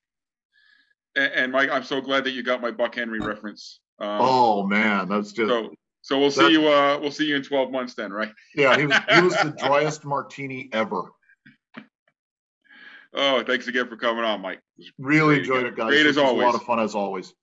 And, 1.14 1.32
and 1.35 1.52
Mike, 1.52 1.68
I'm 1.70 1.85
so 1.85 2.01
glad 2.01 2.24
that 2.24 2.31
you 2.31 2.43
got 2.43 2.62
my 2.62 2.70
Buck 2.70 2.94
Henry 2.94 3.20
reference. 3.20 3.81
Um, 4.01 4.18
Oh 4.20 4.66
man, 4.66 5.09
that's 5.09 5.32
just 5.32 5.51
so 5.51 5.70
so 6.01 6.18
we'll 6.18 6.31
see 6.31 6.51
you. 6.51 6.66
Uh, 6.68 6.98
we'll 7.01 7.10
see 7.10 7.27
you 7.27 7.36
in 7.36 7.43
12 7.43 7.70
months 7.70 7.94
then, 7.94 8.12
right? 8.12 8.32
yeah. 8.55 8.77
He 8.78 8.86
was, 8.86 8.97
he 9.10 9.20
was 9.20 9.32
the 9.35 9.55
driest 9.66 10.05
martini 10.05 10.70
ever. 10.73 11.02
Oh, 13.12 13.43
thanks 13.44 13.66
again 13.68 13.89
for 13.89 13.97
coming 13.97 14.24
on, 14.24 14.40
Mike. 14.40 14.60
Really 14.98 15.39
enjoyed 15.39 15.60
again. 15.60 15.73
it, 15.73 15.77
guys. 15.77 15.89
Great 15.89 16.02
This 16.05 16.16
as 16.16 16.23
was 16.23 16.31
a 16.31 16.35
lot 16.35 16.55
of 16.55 16.62
fun 16.62 16.81
as 16.81 16.94
always. 16.94 17.35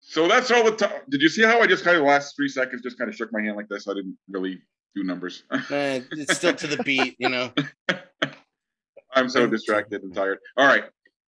So 0.00 0.28
that's 0.28 0.50
all 0.50 0.64
the 0.64 0.76
time. 0.76 1.00
Did 1.10 1.20
you 1.20 1.28
see 1.28 1.42
how 1.42 1.60
I 1.60 1.66
just 1.66 1.84
kind 1.84 1.96
of 1.96 2.04
last 2.04 2.36
three 2.36 2.48
seconds 2.48 2.82
just 2.82 2.98
kind 2.98 3.10
of 3.10 3.16
shook 3.16 3.30
my 3.32 3.42
hand 3.42 3.56
like 3.56 3.68
this? 3.68 3.88
I 3.88 3.94
didn't 3.94 4.16
really 4.28 4.60
do 4.96 5.04
numbers. 5.04 5.44
Eh, 5.70 6.00
it's 6.10 6.36
still 6.36 6.54
to 6.54 6.66
the 6.66 6.82
beat, 6.82 7.16
you 7.18 7.28
know. 7.28 7.52
I'm 9.14 9.28
so 9.28 9.46
distracted 9.46 10.02
and 10.02 10.14
tired. 10.14 10.38
All 10.56 10.66
right. 10.66 10.84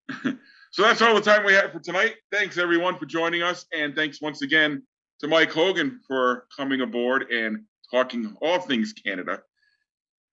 so 0.71 0.81
that's 0.81 1.01
all 1.01 1.13
the 1.13 1.21
time 1.21 1.45
we 1.45 1.53
have 1.53 1.71
for 1.71 1.79
tonight. 1.79 2.15
Thanks 2.31 2.57
everyone 2.57 2.97
for 2.97 3.05
joining 3.05 3.43
us. 3.43 3.65
And 3.73 3.95
thanks 3.95 4.21
once 4.21 4.41
again 4.41 4.83
to 5.19 5.27
Mike 5.27 5.51
Hogan 5.51 5.99
for 6.07 6.47
coming 6.55 6.81
aboard 6.81 7.31
and 7.31 7.63
talking 7.91 8.35
all 8.41 8.59
things 8.59 8.93
Canada. 8.93 9.41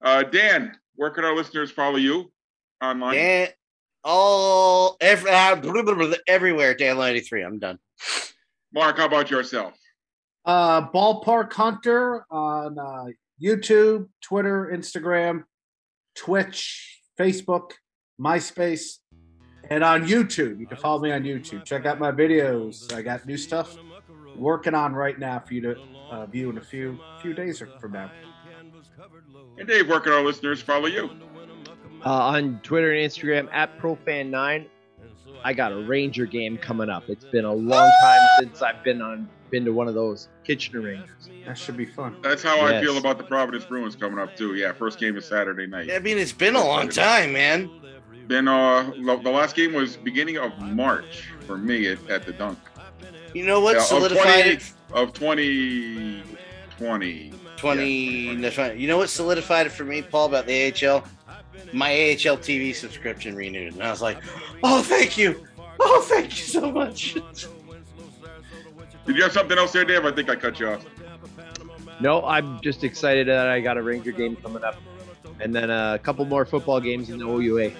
Uh, 0.03 0.23
Dan, 0.23 0.73
where 0.95 1.09
can 1.09 1.25
our 1.25 1.35
listeners 1.35 1.71
follow 1.71 1.97
you 1.97 2.31
online? 2.81 3.15
Dan, 3.15 3.47
all 4.03 4.97
every, 5.01 5.31
uh, 5.31 5.55
blah, 5.55 5.81
blah, 5.81 5.93
blah, 5.93 6.13
everywhere. 6.27 6.75
Dan 6.75 6.97
ninety 6.97 7.21
three. 7.21 7.41
I'm 7.41 7.59
done. 7.59 7.79
Mark, 8.73 8.97
how 8.97 9.05
about 9.05 9.31
yourself? 9.31 9.73
Uh, 10.45 10.87
Ballpark 10.89 11.51
Hunter 11.53 12.25
on 12.29 12.77
uh, 12.77 13.05
YouTube, 13.41 14.07
Twitter, 14.21 14.71
Instagram, 14.73 15.43
Twitch, 16.15 17.01
Facebook, 17.19 17.71
MySpace, 18.19 18.97
and 19.69 19.83
on 19.83 20.05
YouTube. 20.05 20.59
You 20.59 20.67
can 20.67 20.77
follow 20.77 21.01
me 21.01 21.11
on 21.11 21.23
YouTube. 21.23 21.65
Check 21.65 21.85
out 21.85 21.99
my 21.99 22.11
videos. 22.11 22.93
I 22.93 23.01
got 23.01 23.25
new 23.25 23.37
stuff 23.37 23.77
working 24.35 24.73
on 24.73 24.93
right 24.93 25.17
now 25.17 25.39
for 25.39 25.53
you 25.53 25.61
to 25.61 25.75
uh, 26.11 26.25
view 26.27 26.49
in 26.49 26.57
a 26.57 26.61
few 26.61 26.99
few 27.21 27.33
days 27.33 27.61
from 27.79 27.91
now. 27.91 28.11
And 29.57 29.67
Dave, 29.67 29.87
where 29.87 29.99
can 29.99 30.13
our 30.13 30.23
listeners 30.23 30.61
follow 30.61 30.87
you? 30.87 31.09
Uh, 32.05 32.09
on 32.09 32.59
Twitter 32.61 32.93
and 32.93 33.09
Instagram 33.09 33.49
at 33.51 33.77
ProFan9. 33.79 34.67
I 35.43 35.53
got 35.53 35.71
a 35.71 35.77
Ranger 35.77 36.25
game 36.25 36.57
coming 36.57 36.89
up. 36.89 37.09
It's 37.09 37.25
been 37.25 37.45
a 37.45 37.53
long 37.53 37.91
time 38.01 38.19
since 38.39 38.61
I've 38.61 38.83
been 38.83 39.01
on 39.01 39.29
been 39.51 39.63
to 39.65 39.71
one 39.71 39.87
of 39.87 39.93
those 39.93 40.27
Kitchener 40.43 40.81
Rangers. 40.81 41.29
That 41.45 41.55
should 41.57 41.77
be 41.77 41.85
fun. 41.85 42.15
That's 42.23 42.41
how 42.41 42.65
I 42.65 42.81
feel 42.81 42.97
about 42.97 43.19
the 43.19 43.23
Providence 43.23 43.63
Bruins 43.63 43.95
coming 43.95 44.17
up 44.17 44.35
too. 44.35 44.55
Yeah, 44.55 44.73
first 44.73 44.97
game 44.99 45.15
is 45.17 45.25
Saturday 45.25 45.67
night. 45.67 45.91
I 45.91 45.99
mean, 45.99 46.17
it's 46.17 46.31
been 46.33 46.55
a 46.55 46.65
long 46.65 46.89
time, 46.89 47.31
man. 47.33 47.69
Then 48.27 48.47
uh, 48.47 48.91
the 48.95 49.17
the 49.23 49.29
last 49.29 49.55
game 49.55 49.73
was 49.73 49.97
beginning 49.97 50.37
of 50.37 50.57
March 50.59 51.29
for 51.45 51.57
me 51.57 51.87
at, 51.89 52.09
at 52.09 52.25
the 52.25 52.33
Dunk. 52.33 52.57
You 53.35 53.45
know 53.45 53.59
what 53.59 53.75
Yeah, 53.75 53.81
of 53.81 53.87
solidified 53.87 54.23
20 54.23 54.49
it? 54.49 54.73
of 54.93 55.13
2020. 55.13 57.33
Twenty. 57.57 58.35
that's 58.35 58.57
right. 58.57 58.75
You 58.77 58.87
know 58.87 58.97
what 58.97 59.09
solidified 59.09 59.67
it 59.67 59.71
for 59.71 59.83
me, 59.85 60.01
Paul, 60.01 60.25
about 60.27 60.45
the 60.47 60.73
AHL? 60.73 61.03
My 61.73 61.89
AHL 61.89 62.37
TV 62.37 62.73
subscription 62.73 63.35
renewed, 63.35 63.73
and 63.73 63.83
I 63.83 63.89
was 63.91 64.01
like, 64.01 64.17
"Oh, 64.63 64.81
thank 64.81 65.17
you! 65.17 65.45
Oh, 65.79 66.01
thank 66.07 66.37
you 66.37 66.43
so 66.43 66.71
much." 66.71 67.15
Did 69.05 69.15
you 69.15 69.23
have 69.23 69.33
something 69.33 69.57
else 69.57 69.71
there, 69.71 69.85
Dave? 69.85 70.05
I 70.05 70.11
think 70.11 70.29
I 70.29 70.35
cut 70.35 70.59
you 70.59 70.69
off. 70.69 70.85
No, 71.99 72.25
I'm 72.25 72.59
just 72.61 72.83
excited 72.83 73.27
that 73.27 73.47
I 73.47 73.61
got 73.61 73.77
a 73.77 73.83
Ranger 73.83 74.11
game 74.11 74.35
coming 74.35 74.63
up, 74.63 74.77
and 75.39 75.53
then 75.53 75.69
a 75.69 75.99
couple 76.01 76.25
more 76.25 76.45
football 76.45 76.79
games 76.79 77.09
in 77.09 77.19
the 77.19 77.25
OUA. 77.25 77.71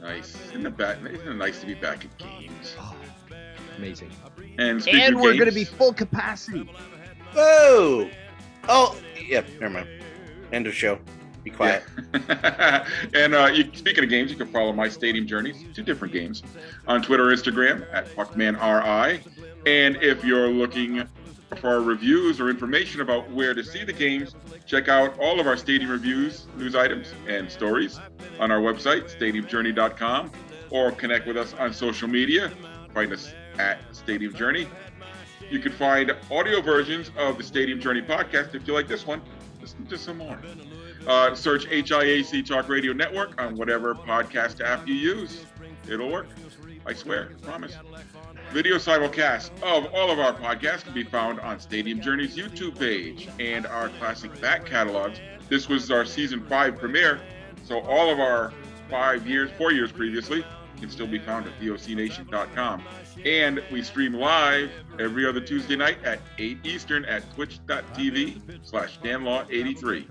Nice. 0.00 0.36
Isn't 0.48 0.66
it, 0.66 0.76
back, 0.76 0.98
isn't 0.98 1.28
it 1.28 1.34
nice 1.34 1.60
to 1.60 1.66
be 1.66 1.74
back 1.74 2.04
at 2.04 2.18
games? 2.18 2.74
Oh, 2.78 2.94
amazing. 3.78 4.10
And, 4.58 4.86
And 4.88 5.16
we're 5.16 5.34
going 5.34 5.48
to 5.48 5.52
be 5.52 5.64
full 5.64 5.92
capacity. 5.92 6.68
Whoa! 7.34 8.10
Oh, 8.68 8.98
yeah. 9.24 9.42
Never 9.60 9.70
mind. 9.70 9.88
End 10.52 10.66
of 10.66 10.74
show. 10.74 10.98
Be 11.44 11.50
quiet. 11.50 11.82
Yeah. 12.14 12.86
and 13.14 13.34
uh, 13.34 13.46
you, 13.46 13.70
speaking 13.74 14.04
of 14.04 14.10
games, 14.10 14.30
you 14.30 14.36
can 14.36 14.46
follow 14.48 14.72
my 14.72 14.88
Stadium 14.88 15.26
Journeys, 15.26 15.64
to 15.74 15.82
different 15.82 16.14
games, 16.14 16.42
on 16.86 17.02
Twitter 17.02 17.30
or 17.30 17.34
Instagram 17.34 17.86
at 17.92 18.06
PuckmanRI. 18.14 19.20
And 19.66 19.96
if 19.96 20.24
you're 20.24 20.48
looking 20.48 21.06
for 21.56 21.80
reviews 21.82 22.40
or 22.40 22.48
information 22.48 23.00
about 23.00 23.30
where 23.30 23.54
to 23.54 23.64
see 23.64 23.84
the 23.84 23.92
games, 23.92 24.34
check 24.66 24.88
out 24.88 25.18
all 25.18 25.40
of 25.40 25.46
our 25.46 25.56
stadium 25.56 25.90
reviews, 25.90 26.46
news 26.56 26.74
items, 26.74 27.12
and 27.28 27.50
stories 27.50 27.98
on 28.38 28.50
our 28.50 28.60
website, 28.60 29.10
stadiumjourney.com, 29.16 30.30
or 30.70 30.92
connect 30.92 31.26
with 31.26 31.36
us 31.36 31.54
on 31.54 31.72
social 31.72 32.08
media. 32.08 32.50
Find 32.94 33.12
us 33.12 33.34
at 33.58 33.78
Stadium 33.94 34.34
Journey. 34.34 34.68
You 35.50 35.58
can 35.58 35.72
find 35.72 36.14
audio 36.30 36.62
versions 36.62 37.10
of 37.18 37.36
the 37.36 37.44
Stadium 37.44 37.80
Journey 37.80 38.00
podcast 38.00 38.54
if 38.54 38.66
you 38.66 38.72
like 38.72 38.88
this 38.88 39.06
one. 39.06 39.20
Listen 39.60 39.84
to 39.86 39.98
some 39.98 40.18
more. 40.18 40.38
Uh, 41.06 41.34
search 41.34 41.66
HIAC 41.66 42.46
Talk 42.46 42.68
Radio 42.68 42.92
Network 42.92 43.40
on 43.40 43.56
whatever 43.56 43.94
podcast 43.94 44.60
app 44.60 44.86
you 44.86 44.94
use. 44.94 45.44
It'll 45.88 46.10
work. 46.10 46.26
I 46.86 46.92
swear. 46.92 47.30
Promise. 47.42 47.76
Video 48.52 48.76
simulcast 48.76 49.50
of 49.62 49.92
all 49.94 50.10
of 50.10 50.18
our 50.18 50.32
podcasts 50.32 50.84
can 50.84 50.94
be 50.94 51.04
found 51.04 51.40
on 51.40 51.58
Stadium 51.58 52.00
Journey's 52.00 52.36
YouTube 52.36 52.78
page 52.78 53.28
and 53.40 53.66
our 53.66 53.88
classic 53.90 54.38
back 54.40 54.66
catalogs. 54.66 55.20
This 55.48 55.68
was 55.68 55.90
our 55.90 56.04
season 56.04 56.44
five 56.46 56.78
premiere, 56.78 57.20
so 57.64 57.80
all 57.80 58.10
of 58.10 58.20
our 58.20 58.52
five 58.90 59.26
years, 59.26 59.50
four 59.56 59.72
years 59.72 59.90
previously, 59.90 60.44
can 60.78 60.90
still 60.90 61.06
be 61.06 61.18
found 61.18 61.46
at 61.46 61.58
vocnation.com. 61.60 62.82
And 63.24 63.62
we 63.70 63.82
stream 63.82 64.14
live 64.14 64.70
every 64.98 65.26
other 65.26 65.40
Tuesday 65.40 65.76
night 65.76 65.98
at 66.04 66.20
8 66.38 66.58
Eastern 66.64 67.04
at 67.04 67.22
twitch.tv 67.34 68.60
slash 68.62 68.98
danlaw83. 69.00 70.06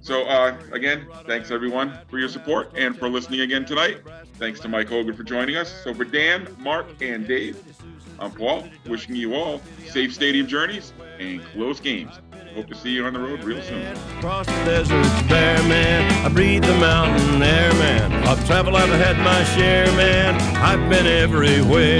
So 0.00 0.24
uh, 0.24 0.56
again, 0.72 1.06
thanks 1.26 1.50
everyone 1.50 1.98
for 2.08 2.18
your 2.18 2.28
support 2.28 2.70
and 2.76 2.96
for 2.96 3.08
listening 3.08 3.40
again 3.40 3.64
tonight. 3.64 4.00
Thanks 4.34 4.60
to 4.60 4.68
Mike 4.68 4.88
Hogan 4.88 5.14
for 5.14 5.22
joining 5.22 5.56
us. 5.56 5.72
So 5.82 5.94
for 5.94 6.04
Dan, 6.04 6.48
Mark, 6.58 6.86
and 7.00 7.26
Dave, 7.26 7.62
I'm 8.18 8.30
Paul, 8.30 8.68
wishing 8.86 9.16
you 9.16 9.34
all 9.34 9.60
safe 9.88 10.14
stadium 10.14 10.46
journeys 10.46 10.92
and 11.18 11.42
close 11.46 11.80
games. 11.80 12.18
Hope 12.54 12.68
to 12.68 12.74
see 12.74 12.90
you 12.90 13.04
on 13.04 13.12
the 13.12 13.20
road 13.20 13.44
real 13.44 13.60
soon. 13.60 13.84
Across 14.16 14.46
the 14.46 14.64
deserts 14.64 15.22
bare, 15.28 15.62
man. 15.68 16.10
I 16.24 16.30
breathe 16.30 16.62
the 16.62 16.74
mountain 16.78 17.42
air, 17.42 17.70
man. 17.74 18.10
I've 18.26 18.46
traveled, 18.46 18.76
I've 18.76 18.88
had 18.88 19.18
my 19.18 19.44
share, 19.44 19.84
man. 19.88 20.40
I've 20.56 20.88
been 20.88 21.06
everywhere. 21.06 21.92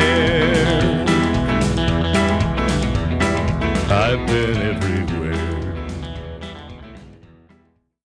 I've 3.90 4.26
been 4.26 4.56
everywhere. 4.56 5.15